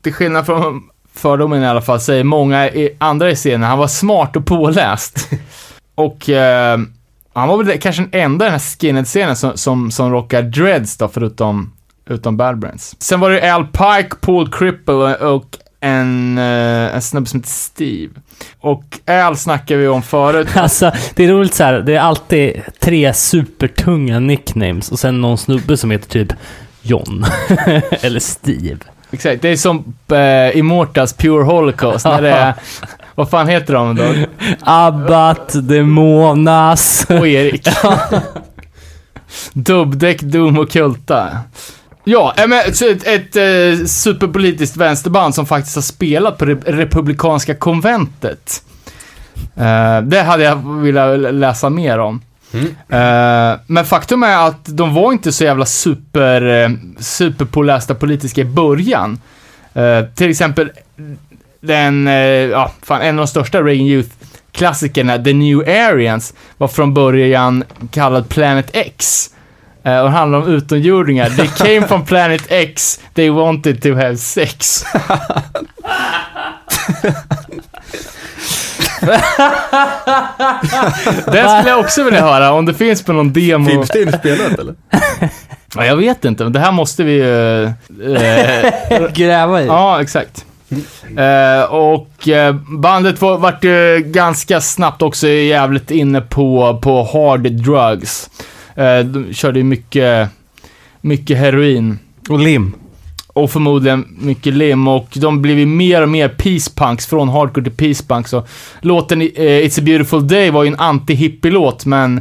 till 0.02 0.14
skillnad 0.14 0.46
från 0.46 0.82
fördomen 1.14 1.64
i 1.64 1.68
alla 1.68 1.82
fall, 1.82 2.00
säger 2.00 2.24
många 2.24 2.70
i, 2.70 2.96
andra 2.98 3.32
i 3.32 3.36
scenen, 3.36 3.70
han 3.70 3.80
var 3.80 3.88
smart 3.88 4.36
och 4.36 4.46
påläst. 4.46 5.30
och 5.96 6.30
eh, 6.30 6.80
han 7.34 7.48
var 7.48 7.64
väl 7.64 7.80
kanske 7.80 8.02
den 8.02 8.22
enda 8.22 8.46
i 8.46 8.48
den 8.48 8.60
här 8.60 8.80
skinhead-scenen 8.80 9.36
som, 9.36 9.58
som, 9.58 9.92
som 9.92 10.12
rockar 10.12 10.42
dreads 10.42 10.98
då, 10.98 11.08
förutom 11.08 11.72
utom 12.10 12.38
Bad 12.38 12.60
Brains. 12.60 12.96
Sen 13.00 13.20
var 13.20 13.30
det 13.30 13.54
Al 13.54 13.66
Pike, 13.66 14.16
Paul 14.22 14.52
Cripple 14.52 15.16
och 15.16 15.58
en, 15.80 16.38
eh, 16.38 16.96
en 16.96 17.02
snubbe 17.02 17.30
som 17.30 17.40
heter 17.40 17.52
Steve. 17.52 18.14
Och 18.60 18.84
Al 19.06 19.38
snackade 19.38 19.80
vi 19.80 19.88
om 19.88 20.02
förut. 20.02 20.48
Alltså, 20.56 20.92
det 21.16 21.24
är 21.24 21.28
roligt 21.28 21.54
så 21.54 21.64
här. 21.64 21.74
det 21.74 21.96
är 21.96 22.00
alltid 22.00 22.62
tre 22.80 23.14
supertunga 23.14 24.20
nicknames 24.20 24.92
och 24.92 25.00
sen 25.00 25.22
någon 25.22 25.38
snubbe 25.38 25.78
som 25.78 25.92
heter 25.92 26.10
typ 26.10 26.34
John. 26.82 27.26
Eller 28.02 28.20
Steve. 28.20 28.78
Exakt, 29.12 29.42
det 29.42 29.50
är 29.50 29.56
som 29.56 29.94
eh, 30.12 30.58
Immortals 30.58 31.14
Pure 31.14 31.44
Holocaust, 31.44 32.06
när 32.06 32.22
det 32.22 32.30
är, 32.30 32.54
vad 33.16 33.30
fan 33.30 33.48
heter 33.48 33.74
de 33.74 33.96
då? 33.96 34.14
Abbat, 34.62 35.68
Demonas. 35.68 37.06
Och 37.10 37.28
Erik. 37.28 37.68
Dubbdäck, 39.54 40.22
Doom 40.22 40.60
och 40.60 40.72
Kulta. 40.72 41.38
Ja, 42.04 42.34
eh, 42.38 42.72
så 42.74 42.90
ett, 42.90 43.08
ett 43.08 43.36
eh, 43.36 43.86
superpolitiskt 43.86 44.78
vänsterband 44.78 45.36
som 45.36 45.46
faktiskt 45.46 45.76
har 45.76 45.82
spelat 45.82 46.38
på 46.38 46.46
Re- 46.46 46.64
Republikanska 46.66 47.56
konventet. 47.56 48.64
Eh, 49.56 50.02
det 50.02 50.22
hade 50.22 50.44
jag 50.44 50.82
velat 50.82 51.34
läsa 51.34 51.70
mer 51.70 52.00
om. 52.00 52.22
Eh, 52.90 53.60
men 53.68 53.86
faktum 53.86 54.24
är 54.24 54.48
att 54.48 54.66
de 54.66 54.94
var 54.94 55.12
inte 55.12 55.32
så 55.32 55.44
jävla 55.44 55.66
super, 55.66 56.72
superpålästa 57.00 57.96
politiska 57.96 58.42
i 58.42 58.46
början. 58.46 59.20
Till 60.16 60.30
exempel 60.30 60.72
den, 61.62 62.08
ja, 62.52 62.72
fan, 62.82 63.02
en 63.02 63.20
av 63.20 63.26
de 63.26 63.28
största 63.28 63.62
Reagan 63.62 63.86
Youth-klassikerna, 63.86 65.24
The 65.24 65.34
New 65.34 65.60
Aryans, 65.60 66.34
var 66.58 66.68
från 66.68 66.94
början 66.94 67.64
kallad 67.92 68.30
Planet 68.30 68.70
X. 68.74 69.30
Eh, 69.86 70.00
och 70.00 70.12
handlar 70.12 70.40
om 70.40 70.48
utomjordingar. 70.48 71.30
They 71.30 71.48
came 71.58 71.88
from 71.88 72.06
Planet 72.06 72.42
X, 72.48 73.00
they 73.14 73.30
wanted 73.30 73.82
to 73.84 73.94
have 73.96 74.18
sex. 74.18 74.84
Den 81.26 81.50
skulle 81.50 81.70
jag 81.70 81.80
också 81.80 82.04
vilja 82.04 82.22
höra, 82.22 82.52
om 82.52 82.66
det 82.66 82.74
finns 82.74 83.04
på 83.04 83.14
någon 83.14 83.34
demo. 83.34 83.70
Finns 83.70 83.90
det 83.90 84.02
inspelat 84.02 84.60
eller? 84.60 84.76
Ja, 85.76 85.86
jag 85.86 85.96
vet 85.96 86.26
inte, 86.26 86.44
men 86.44 86.54
det 86.54 86.60
här 86.60 86.72
måste 86.72 87.04
vi 87.04 87.12
ju... 87.14 87.64
eh, 87.64 87.72
Gräva 89.14 89.62
i. 89.62 89.66
Ja, 89.66 90.02
exakt. 90.02 90.46
Eh, 91.18 91.64
och 91.64 92.28
eh, 92.28 92.54
bandet 92.68 93.22
var, 93.22 93.38
vart 93.38 93.64
ju 93.64 94.00
ganska 94.06 94.62
snabbt 94.62 95.02
också 95.02 95.28
jävligt 95.28 95.92
inne 95.92 96.22
på, 96.22 96.80
på 96.84 97.04
hard 97.14 97.52
drugs. 97.52 98.30
Eh, 98.76 99.00
de 99.00 99.34
körde 99.34 99.60
ju 99.60 99.64
mycket, 99.64 100.30
mycket 101.02 101.38
heroin. 101.38 102.00
Och 102.30 102.40
lim. 102.40 102.76
Och 103.28 103.52
förmodligen 103.52 104.18
mycket 104.20 104.54
lim 104.54 104.88
och 104.88 105.08
de 105.16 105.42
blev 105.42 105.60
ju 105.60 105.66
mer 105.66 106.02
och 106.02 106.10
mer 106.10 106.30
peace 106.30 106.72
punks 106.76 107.06
från 107.06 107.30
hardcore 107.30 107.64
till 107.64 107.78
peace 107.78 108.04
punks. 108.08 108.30
Så 108.30 108.44
låten 108.82 109.22
eh, 109.22 109.28
It's 109.28 109.80
a 109.80 109.84
beautiful 109.86 110.28
day 110.28 110.50
var 110.50 110.64
ju 110.64 110.68
en 110.68 110.78
anti-hippie-låt 110.80 111.86
men 111.86 112.18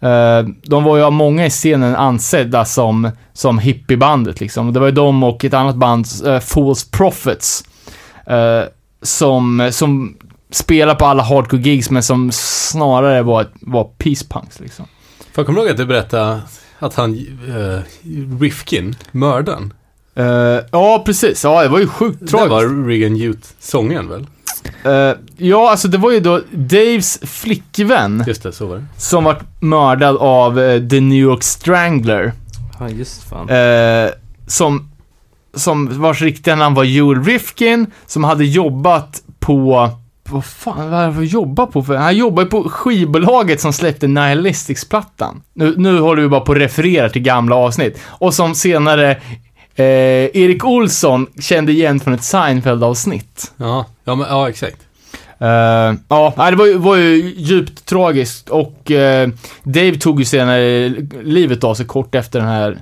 eh, 0.00 0.48
de 0.62 0.84
var 0.84 0.96
ju 0.96 1.02
av 1.02 1.12
många 1.12 1.46
i 1.46 1.50
scenen 1.50 1.96
ansedda 1.96 2.64
som, 2.64 3.10
som 3.32 3.58
hippiebandet 3.58 4.40
liksom. 4.40 4.72
Det 4.72 4.80
var 4.80 4.86
ju 4.86 4.92
de 4.92 5.22
och 5.22 5.44
ett 5.44 5.54
annat 5.54 5.76
band, 5.76 6.06
eh, 6.26 6.40
Fools 6.40 6.90
Prophets, 6.90 7.64
som, 9.02 9.68
som 9.72 10.16
spelar 10.50 10.94
på 10.94 11.04
alla 11.04 11.22
hardcore 11.22 11.62
gigs 11.62 11.90
men 11.90 12.02
som 12.02 12.30
snarare 12.32 13.22
var, 13.22 13.46
var 13.60 13.84
peace 13.84 14.24
punks 14.28 14.60
liksom. 14.60 14.86
För 15.18 15.42
jag 15.42 15.46
kommer 15.46 15.60
ihåg 15.60 15.68
att 15.68 15.76
du 15.76 15.86
berättade 15.86 16.40
att 16.78 16.94
han, 16.94 17.14
uh, 17.48 17.80
Rifkin, 18.40 18.96
mördaren. 19.12 19.72
Eh, 20.14 20.24
ja, 20.72 21.02
precis. 21.06 21.44
Ja, 21.44 21.62
det 21.62 21.68
var 21.68 21.78
ju 21.78 21.86
sjukt 21.86 22.20
Det 22.20 22.26
tragiskt. 22.26 22.50
var 22.50 22.86
Regan 22.86 23.16
Youth-sången 23.16 24.08
väl? 24.08 24.26
Eh, 24.84 25.16
ja, 25.36 25.70
alltså 25.70 25.88
det 25.88 25.98
var 25.98 26.10
ju 26.10 26.20
då 26.20 26.40
Daves 26.52 27.18
flickvän 27.22 28.24
Just 28.26 28.42
det, 28.42 28.52
så 28.52 28.66
var 28.66 28.76
det. 28.76 28.84
som 28.96 29.24
var 29.24 29.42
mördad 29.60 30.16
av 30.16 30.60
eh, 30.60 30.88
The 30.88 31.00
New 31.00 31.18
York 31.18 31.42
Strangler. 31.42 32.32
Ja, 32.78 32.88
just 32.88 33.22
fan. 33.22 33.48
Som, 34.46 34.90
som 35.54 36.00
vars 36.00 36.22
riktiga 36.22 36.56
namn 36.56 36.74
var 36.74 36.84
Joel 36.84 37.24
Rifkin, 37.24 37.86
som 38.06 38.24
hade 38.24 38.44
jobbat 38.44 39.22
på 39.40 39.90
vad 40.30 40.44
fan 40.44 40.90
vad 40.90 41.14
var 41.14 41.20
det 41.20 41.26
jobba 41.26 41.66
på 41.66 41.82
för? 41.82 41.96
Han 41.96 42.16
jobbade 42.16 42.50
på 42.50 42.68
skivbolaget 42.68 43.60
som 43.60 43.72
släppte 43.72 44.06
Nihilistics-plattan. 44.06 45.42
Nu, 45.54 45.74
nu 45.76 45.98
håller 45.98 46.22
vi 46.22 46.28
bara 46.28 46.40
på 46.40 46.52
att 46.52 46.58
referera 46.58 47.08
till 47.08 47.22
gamla 47.22 47.56
avsnitt. 47.56 48.00
Och 48.06 48.34
som 48.34 48.54
senare 48.54 49.10
eh, 49.74 49.84
Erik 50.36 50.64
Olsson 50.64 51.26
kände 51.40 51.72
igen 51.72 52.00
från 52.00 52.14
ett 52.14 52.24
Seinfeld-avsnitt. 52.24 53.52
Ja, 53.56 53.86
ja, 54.04 54.14
men, 54.14 54.26
ja 54.28 54.48
exakt. 54.48 54.86
Eh, 55.38 55.94
ja, 56.08 56.34
det 56.50 56.56
var 56.56 56.66
ju, 56.66 56.78
var 56.78 56.96
ju 56.96 57.34
djupt 57.36 57.86
tragiskt 57.86 58.48
och 58.48 58.90
eh, 58.90 59.28
Dave 59.62 59.94
tog 59.94 60.18
ju 60.18 60.24
senare 60.24 60.88
livet 61.22 61.64
av 61.64 61.74
sig 61.74 61.86
kort 61.86 62.14
efter 62.14 62.38
den 62.38 62.48
här, 62.48 62.78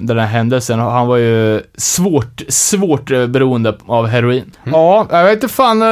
den 0.00 0.18
här 0.18 0.26
händelsen. 0.26 0.80
Och 0.80 0.90
Han 0.92 1.06
var 1.06 1.16
ju 1.16 1.60
svårt, 1.76 2.42
svårt 2.48 3.10
eh, 3.10 3.26
beroende 3.26 3.74
av 3.86 4.06
heroin. 4.06 4.50
Ja, 4.64 5.06
jag 5.10 5.24
vet 5.24 5.32
inte 5.32 5.48
fan, 5.48 5.82
eh, 5.82 5.88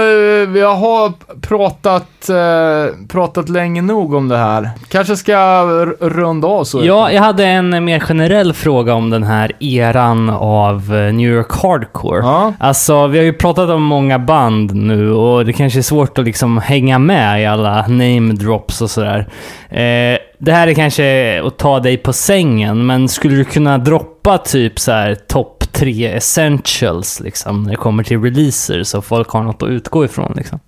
vi 0.48 0.60
har 0.60 1.12
pratat, 1.40 2.28
eh, 2.28 2.94
pratat 3.08 3.48
länge 3.48 3.82
nog 3.82 4.14
om 4.14 4.28
det 4.28 4.36
här. 4.36 4.70
Kanske 4.88 5.16
ska 5.16 5.32
r- 5.32 5.96
runda 6.00 6.48
av 6.48 6.64
så. 6.64 6.84
Ja, 6.84 7.12
jag 7.12 7.22
hade 7.22 7.44
en 7.46 7.84
mer 7.84 8.00
generell 8.00 8.52
fråga 8.52 8.94
om 8.94 9.10
den 9.10 9.22
här 9.22 9.52
eran 9.60 10.30
av 10.30 10.74
eh, 10.94 11.12
New 11.12 11.30
York 11.32 11.52
Hardcore. 11.62 12.18
Ja. 12.22 12.52
Alltså, 12.60 13.06
vi 13.06 13.18
har 13.18 13.24
ju 13.24 13.32
pratat 13.32 13.70
om 13.70 13.82
många 13.82 14.18
band 14.18 14.74
nu 14.74 15.12
och 15.12 15.44
det 15.44 15.52
kanske 15.52 15.78
är 15.78 15.82
svårt 15.82 16.18
att 16.18 16.24
liksom 16.24 16.58
hänga 16.58 16.98
med 16.98 17.42
i 17.42 17.46
alla 17.46 17.80
name 17.86 18.32
drops 18.32 18.82
och 18.82 18.90
sådär. 18.90 19.28
Eh, 19.70 20.18
det 20.38 20.52
här 20.52 20.68
är 20.68 20.74
kanske 20.74 21.42
att 21.46 21.58
ta 21.58 21.80
dig 21.80 21.96
på 21.96 22.12
sängen, 22.12 22.86
men 22.86 23.08
skulle 23.08 23.36
du 23.36 23.44
kunna 23.44 23.78
droppa 23.78 24.38
typ 24.38 24.78
så 24.78 24.92
här 24.92 25.14
topp 25.14 25.64
tre 25.72 26.06
essentials 26.06 27.20
liksom 27.20 27.62
när 27.62 27.70
det 27.70 27.76
kommer 27.76 28.04
till 28.04 28.22
releaser 28.22 28.82
så 28.82 29.02
folk 29.02 29.28
har 29.30 29.42
något 29.42 29.62
att 29.62 29.68
utgå 29.68 30.04
ifrån 30.04 30.32
liksom? 30.36 30.60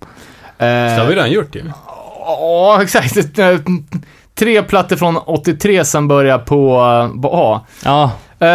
Det 0.57 0.65
har 0.65 0.99
Eh, 0.99 1.07
vi 1.07 1.15
redan 1.15 1.31
gjort 1.31 1.55
ju. 1.55 1.63
Ja, 2.25 2.79
exakt. 2.83 3.17
Tre 4.35 4.63
plattor 4.63 4.95
från 4.95 5.17
83 5.17 5.85
som 5.85 6.07
börjar 6.07 6.39
på, 6.39 6.75
eh, 7.15 7.21
på 7.21 7.29
A. 7.33 7.61
Ja, 7.85 8.11
Eh, 8.41 8.47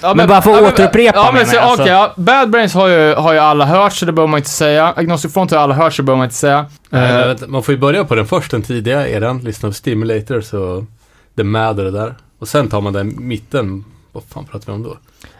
ja, 0.00 0.14
Men 0.14 0.28
bara 0.28 0.42
för 0.42 0.50
att 0.54 0.62
återupprepa, 0.72 1.18
Ja, 1.18 1.24
men 1.24 1.34
menar 1.34 1.44
så, 1.46 1.56
jag, 1.56 1.64
alltså. 1.64 1.82
okej, 1.82 1.92
ja, 1.92 2.12
Bad 2.16 2.50
Brains 2.50 2.74
har 2.74 2.88
ju, 2.88 3.14
har 3.14 3.32
ju 3.32 3.38
alla 3.38 3.64
hört, 3.64 3.92
så 3.92 4.04
det 4.06 4.12
behöver 4.12 4.30
man 4.30 4.38
inte 4.38 4.50
säga. 4.50 4.92
Agnostic 4.96 5.32
Front 5.32 5.50
har 5.50 5.58
alla 5.58 5.74
hört, 5.74 5.92
så 5.94 6.02
det 6.02 6.06
behöver 6.06 6.18
man 6.18 6.24
inte 6.24 6.36
säga. 6.36 6.66
Men 6.90 7.28
vänta, 7.28 7.46
man 7.46 7.62
får 7.62 7.74
ju 7.74 7.80
börja 7.80 8.04
på 8.04 8.14
den 8.14 8.26
först, 8.26 8.50
den 8.50 8.62
tidiga 8.62 9.08
eran, 9.08 9.38
lyssna 9.38 9.68
på 9.68 9.72
Stimulators 9.74 10.52
och 10.52 10.84
The 11.36 11.42
Mad 11.44 11.78
och 11.78 11.84
det 11.84 11.90
där. 11.90 12.14
Och 12.38 12.48
sen 12.48 12.68
tar 12.68 12.80
man 12.80 12.92
den 12.92 13.14
mitten, 13.18 13.84
vad 14.12 14.22
fan 14.34 14.44
pratar 14.44 14.66
vi 14.66 14.72
om 14.72 14.82
då? 14.82 14.90
eh, 14.90 14.96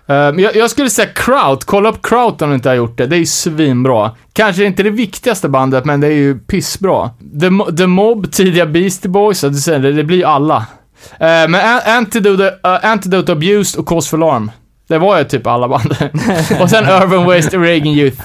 men 0.06 0.38
jag, 0.38 0.56
jag 0.56 0.70
skulle 0.70 0.90
säga 0.90 1.08
Kraut. 1.14 1.64
Kolla 1.64 1.88
upp 1.88 2.02
Kraut 2.02 2.42
om 2.42 2.48
du 2.48 2.54
inte 2.54 2.68
har 2.68 2.76
gjort 2.76 2.98
det. 2.98 3.06
Det 3.06 3.16
är 3.16 3.20
ju 3.20 3.26
svinbra. 3.26 4.10
Kanske 4.32 4.64
inte 4.64 4.82
det 4.82 4.90
viktigaste 4.90 5.48
bandet, 5.48 5.84
men 5.84 6.00
det 6.00 6.06
är 6.06 6.10
ju 6.12 6.38
pissbra. 6.38 7.10
The, 7.40 7.72
The 7.76 7.86
Mob, 7.86 8.32
tidiga 8.32 8.66
Beastie 8.66 9.10
Boys, 9.10 9.42
ja, 9.42 9.78
det, 9.78 9.92
det 9.92 10.04
blir 10.04 10.16
ju 10.16 10.24
alla. 10.24 10.66
Eh, 11.12 11.48
men 11.48 11.54
An- 11.54 11.80
Antidote, 11.84 12.44
uh, 12.44 12.86
Antidote 12.86 13.32
Abused 13.32 13.80
och 13.80 13.88
Cause 13.88 14.10
for 14.10 14.16
Alarm. 14.16 14.50
Det 14.88 14.98
var 14.98 15.18
ju 15.18 15.24
typ 15.24 15.46
alla 15.46 15.68
band. 15.68 15.92
och 16.60 16.70
sen 16.70 16.84
Urban 16.84 17.24
Waste 17.24 17.56
och 17.56 17.62
Reagan 17.62 17.86
Youth. 17.86 18.22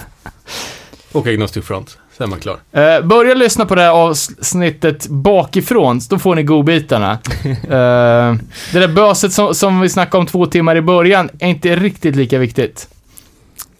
Och 1.12 1.26
Agnostic 1.26 1.64
Front. 1.64 1.98
Sen 2.16 2.24
är 2.24 2.30
man 2.30 2.40
klar. 2.40 2.56
Eh, 2.72 3.06
börja 3.06 3.34
lyssna 3.34 3.66
på 3.66 3.74
det 3.74 3.82
här 3.82 3.90
avsnittet 3.90 5.08
bakifrån, 5.08 6.00
så 6.00 6.14
då 6.14 6.18
får 6.18 6.34
ni 6.34 6.42
godbitarna. 6.42 7.18
Eh, 7.44 8.34
det 8.72 8.78
där 8.80 8.88
böset 8.88 9.32
som, 9.32 9.54
som 9.54 9.80
vi 9.80 9.88
snackade 9.88 10.20
om 10.20 10.26
två 10.26 10.46
timmar 10.46 10.76
i 10.76 10.80
början 10.82 11.30
är 11.38 11.48
inte 11.48 11.76
riktigt 11.76 12.16
lika 12.16 12.38
viktigt. 12.38 12.88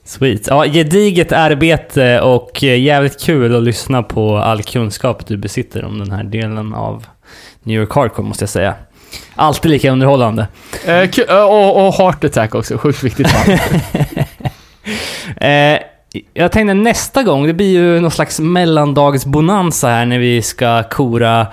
Sweet. 0.04 0.46
Ja, 0.46 0.64
gediget 0.64 1.32
arbete 1.32 2.20
och 2.20 2.62
jävligt 2.62 3.20
kul 3.20 3.56
att 3.56 3.62
lyssna 3.62 4.02
på 4.02 4.36
all 4.36 4.62
kunskap 4.62 5.26
du 5.26 5.36
besitter 5.36 5.84
om 5.84 5.98
den 5.98 6.10
här 6.10 6.24
delen 6.24 6.74
av 6.74 7.06
New 7.62 7.80
York 7.80 7.92
Hardcore, 7.92 8.28
måste 8.28 8.42
jag 8.42 8.50
säga. 8.50 8.74
Alltid 9.34 9.70
lika 9.70 9.90
underhållande. 9.90 10.46
Eh, 10.84 10.94
eh, 10.94 11.44
och, 11.44 11.86
och 11.86 11.94
Heart 11.94 12.24
Attack 12.24 12.54
också, 12.54 12.78
sjukt 12.78 13.02
viktigt. 13.02 13.28
Eh, 15.36 15.78
jag 16.34 16.52
tänkte 16.52 16.74
nästa 16.74 17.22
gång, 17.22 17.46
det 17.46 17.52
blir 17.52 17.70
ju 17.70 18.00
någon 18.00 18.10
slags 18.10 18.40
mellandagsbonanza 18.40 19.88
här 19.88 20.06
när 20.06 20.18
vi 20.18 20.42
ska 20.42 20.82
kora 20.82 21.46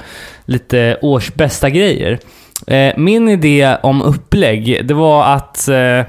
lite 0.46 0.98
årsbästa 1.02 1.70
grejer. 1.70 2.20
Eh, 2.68 2.94
min 2.98 3.30
idé 3.30 3.78
om 3.84 4.02
upplägg, 4.02 4.88
det 4.88 4.94
var 4.94 5.26
att 5.26 5.68
eh, 5.68 6.02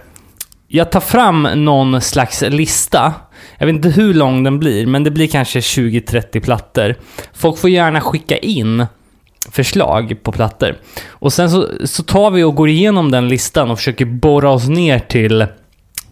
jag 0.69 0.91
tar 0.91 1.01
fram 1.01 1.43
någon 1.43 2.01
slags 2.01 2.43
lista. 2.43 3.15
Jag 3.59 3.67
vet 3.67 3.75
inte 3.75 3.89
hur 3.89 4.15
lång 4.15 4.43
den 4.43 4.59
blir, 4.59 4.87
men 4.87 5.05
det 5.05 5.11
blir 5.11 5.27
kanske 5.27 5.61
20-30 5.61 6.41
plattor. 6.41 6.95
Folk 7.35 7.59
får 7.59 7.71
gärna 7.71 8.01
skicka 8.01 8.37
in 8.37 8.87
förslag 9.51 10.17
på 10.23 10.33
plattor. 10.33 10.75
Och 11.09 11.33
sen 11.33 11.51
så, 11.51 11.69
så 11.85 12.03
tar 12.03 12.31
vi 12.31 12.43
och 12.43 12.55
går 12.55 12.69
igenom 12.69 13.11
den 13.11 13.29
listan 13.29 13.71
och 13.71 13.79
försöker 13.79 14.05
borra 14.05 14.51
oss 14.51 14.69
ner 14.69 14.99
till, 14.99 15.47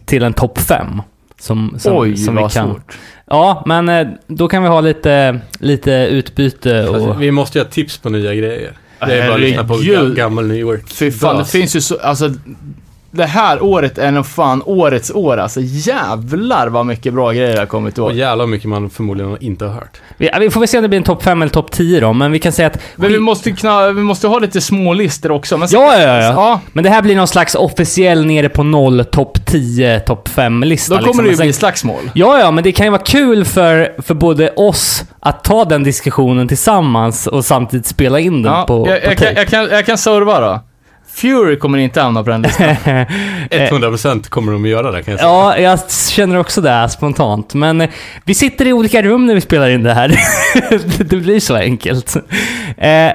till 0.05 0.23
en 0.23 0.33
topp 0.33 0.59
5. 0.59 1.01
Som, 1.39 1.75
som, 1.79 1.97
Oj, 1.97 2.17
som 2.17 2.35
vi 2.35 2.41
vad 2.41 2.51
kan. 2.53 2.69
svårt. 2.69 2.97
Ja, 3.25 3.63
men 3.65 3.89
eh, 3.89 4.07
då 4.27 4.47
kan 4.47 4.63
vi 4.63 4.69
ha 4.69 4.81
lite, 4.81 5.39
lite 5.59 5.91
utbyte 5.91 6.79
Alltså, 6.79 7.09
och... 7.09 7.21
vi 7.21 7.31
måste 7.31 7.57
ju 7.57 7.63
ha 7.63 7.71
tips 7.71 7.97
på 7.97 8.09
nya 8.09 8.35
grejer. 8.35 8.71
Det 8.99 9.13
är 9.13 9.25
bara 9.27 9.35
att 9.35 9.41
lyssna 9.41 9.63
på 9.67 9.73
Herregud. 9.73 10.15
gammal 10.15 10.47
New 10.47 10.57
York. 10.57 10.89
Fy 10.89 11.11
fan, 11.11 11.35
det 11.35 11.41
bas. 11.41 11.51
finns 11.51 11.75
ju 11.75 11.81
så, 11.81 11.97
alltså 11.99 12.33
det 13.15 13.25
här 13.25 13.63
året 13.63 13.97
är 13.97 14.11
nog 14.11 14.25
fan 14.25 14.61
årets 14.65 15.11
år 15.11 15.37
alltså. 15.37 15.59
Jävlar 15.63 16.67
vad 16.67 16.85
mycket 16.85 17.13
bra 17.13 17.31
grejer 17.31 17.53
det 17.53 17.59
har 17.59 17.65
kommit 17.65 17.97
i 17.97 18.01
Och 18.01 18.05
år. 18.05 18.11
jävlar 18.13 18.37
vad 18.37 18.49
mycket 18.49 18.69
man 18.69 18.89
förmodligen 18.89 19.37
inte 19.39 19.65
har 19.65 19.73
hört. 19.73 20.01
Vi, 20.17 20.29
vi 20.39 20.49
får 20.49 20.59
väl 20.59 20.67
se 20.67 20.77
om 20.77 20.81
det 20.81 20.87
blir 20.89 20.97
en 20.97 21.03
topp 21.03 21.23
5 21.23 21.41
eller 21.41 21.51
topp 21.51 21.71
10 21.71 21.99
då, 21.99 22.13
men 22.13 22.31
vi 22.31 22.39
kan 22.39 22.51
säga 22.51 22.67
att... 22.67 22.79
Men 22.95 23.09
vi 23.11 23.19
måste, 23.19 23.51
kna, 23.51 23.91
vi 23.91 24.01
måste 24.01 24.27
ha 24.27 24.39
lite 24.39 24.61
små 24.61 24.93
listor 24.93 25.31
också. 25.31 25.57
Men 25.57 25.67
Ja, 25.71 25.93
ja, 25.93 26.01
ja, 26.01 26.21
ja. 26.21 26.61
Men 26.73 26.83
det 26.83 26.89
här 26.89 27.01
blir 27.01 27.15
någon 27.15 27.27
slags 27.27 27.55
officiell 27.55 28.25
nere 28.25 28.49
på 28.49 28.63
noll, 28.63 29.05
topp 29.05 29.45
10, 29.45 29.99
topp 29.99 30.29
5-lista. 30.35 30.97
Då 30.97 31.05
kommer 31.05 31.23
det 31.23 31.27
ju 31.27 31.31
liksom. 31.31 31.45
bli 31.45 31.53
slagsmål. 31.53 32.11
Ja, 32.13 32.39
ja, 32.39 32.51
men 32.51 32.63
det 32.63 32.71
kan 32.71 32.85
ju 32.85 32.89
vara 32.89 33.01
kul 33.01 33.45
för, 33.45 33.95
för 34.01 34.13
både 34.13 34.49
oss 34.49 35.03
att 35.19 35.43
ta 35.43 35.65
den 35.65 35.83
diskussionen 35.83 36.47
tillsammans 36.47 37.27
och 37.27 37.45
samtidigt 37.45 37.85
spela 37.85 38.19
in 38.19 38.43
den 38.43 38.53
Ja, 38.53 38.65
på, 38.67 38.87
jag, 38.89 39.01
på 39.01 39.07
jag, 39.09 39.17
kan, 39.17 39.33
jag, 39.35 39.47
kan, 39.47 39.69
jag 39.69 39.85
kan 39.85 39.97
serva 39.97 40.39
då. 40.39 40.59
Fury 41.15 41.59
kommer 41.59 41.77
inte 41.77 42.01
hamna 42.01 42.23
på 42.23 42.29
den 42.29 42.41
listan. 42.41 42.67
100% 43.49 44.29
kommer 44.29 44.51
de 44.51 44.63
att 44.63 44.69
göra 44.69 44.91
det 44.91 45.03
kan 45.03 45.11
jag 45.11 45.19
säga. 45.19 45.31
Ja, 45.31 45.57
jag 45.57 45.91
känner 45.91 46.37
också 46.37 46.61
det 46.61 46.89
spontant. 46.89 47.53
Men 47.53 47.81
eh, 47.81 47.89
vi 48.23 48.33
sitter 48.33 48.67
i 48.67 48.73
olika 48.73 49.01
rum 49.01 49.25
när 49.25 49.35
vi 49.35 49.41
spelar 49.41 49.69
in 49.69 49.83
det 49.83 49.93
här. 49.93 50.19
det 51.03 51.17
blir 51.17 51.39
så 51.39 51.55
enkelt. 51.55 52.15
Eh, 52.77 53.11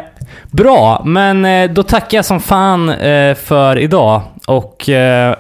bra, 0.51 1.03
men 1.05 1.45
eh, 1.45 1.71
då 1.71 1.83
tackar 1.83 2.19
jag 2.19 2.25
som 2.25 2.41
fan 2.41 2.95
för 3.37 3.79
idag 3.79 4.23
och 4.47 4.89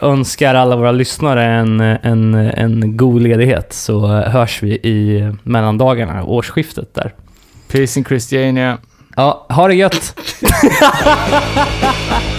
önskar 0.03 0.55
alla 0.55 0.77
våra 0.77 0.93
lyssnare 0.93 1.45
en, 1.45 1.81
en, 1.81 2.35
en 2.35 2.97
god 2.97 3.23
ledighet. 3.23 3.73
Så 3.73 4.07
hörs 4.07 4.63
vi 4.63 4.73
i 4.73 5.33
mellandagarna, 5.43 6.25
årsskiftet 6.25 6.95
där. 6.95 7.15
Peace 7.73 7.99
in 7.99 8.05
Christiania. 8.05 8.79
Ja, 9.17 9.47
ha 9.49 9.69
det 9.69 9.75
gött! 9.75 10.21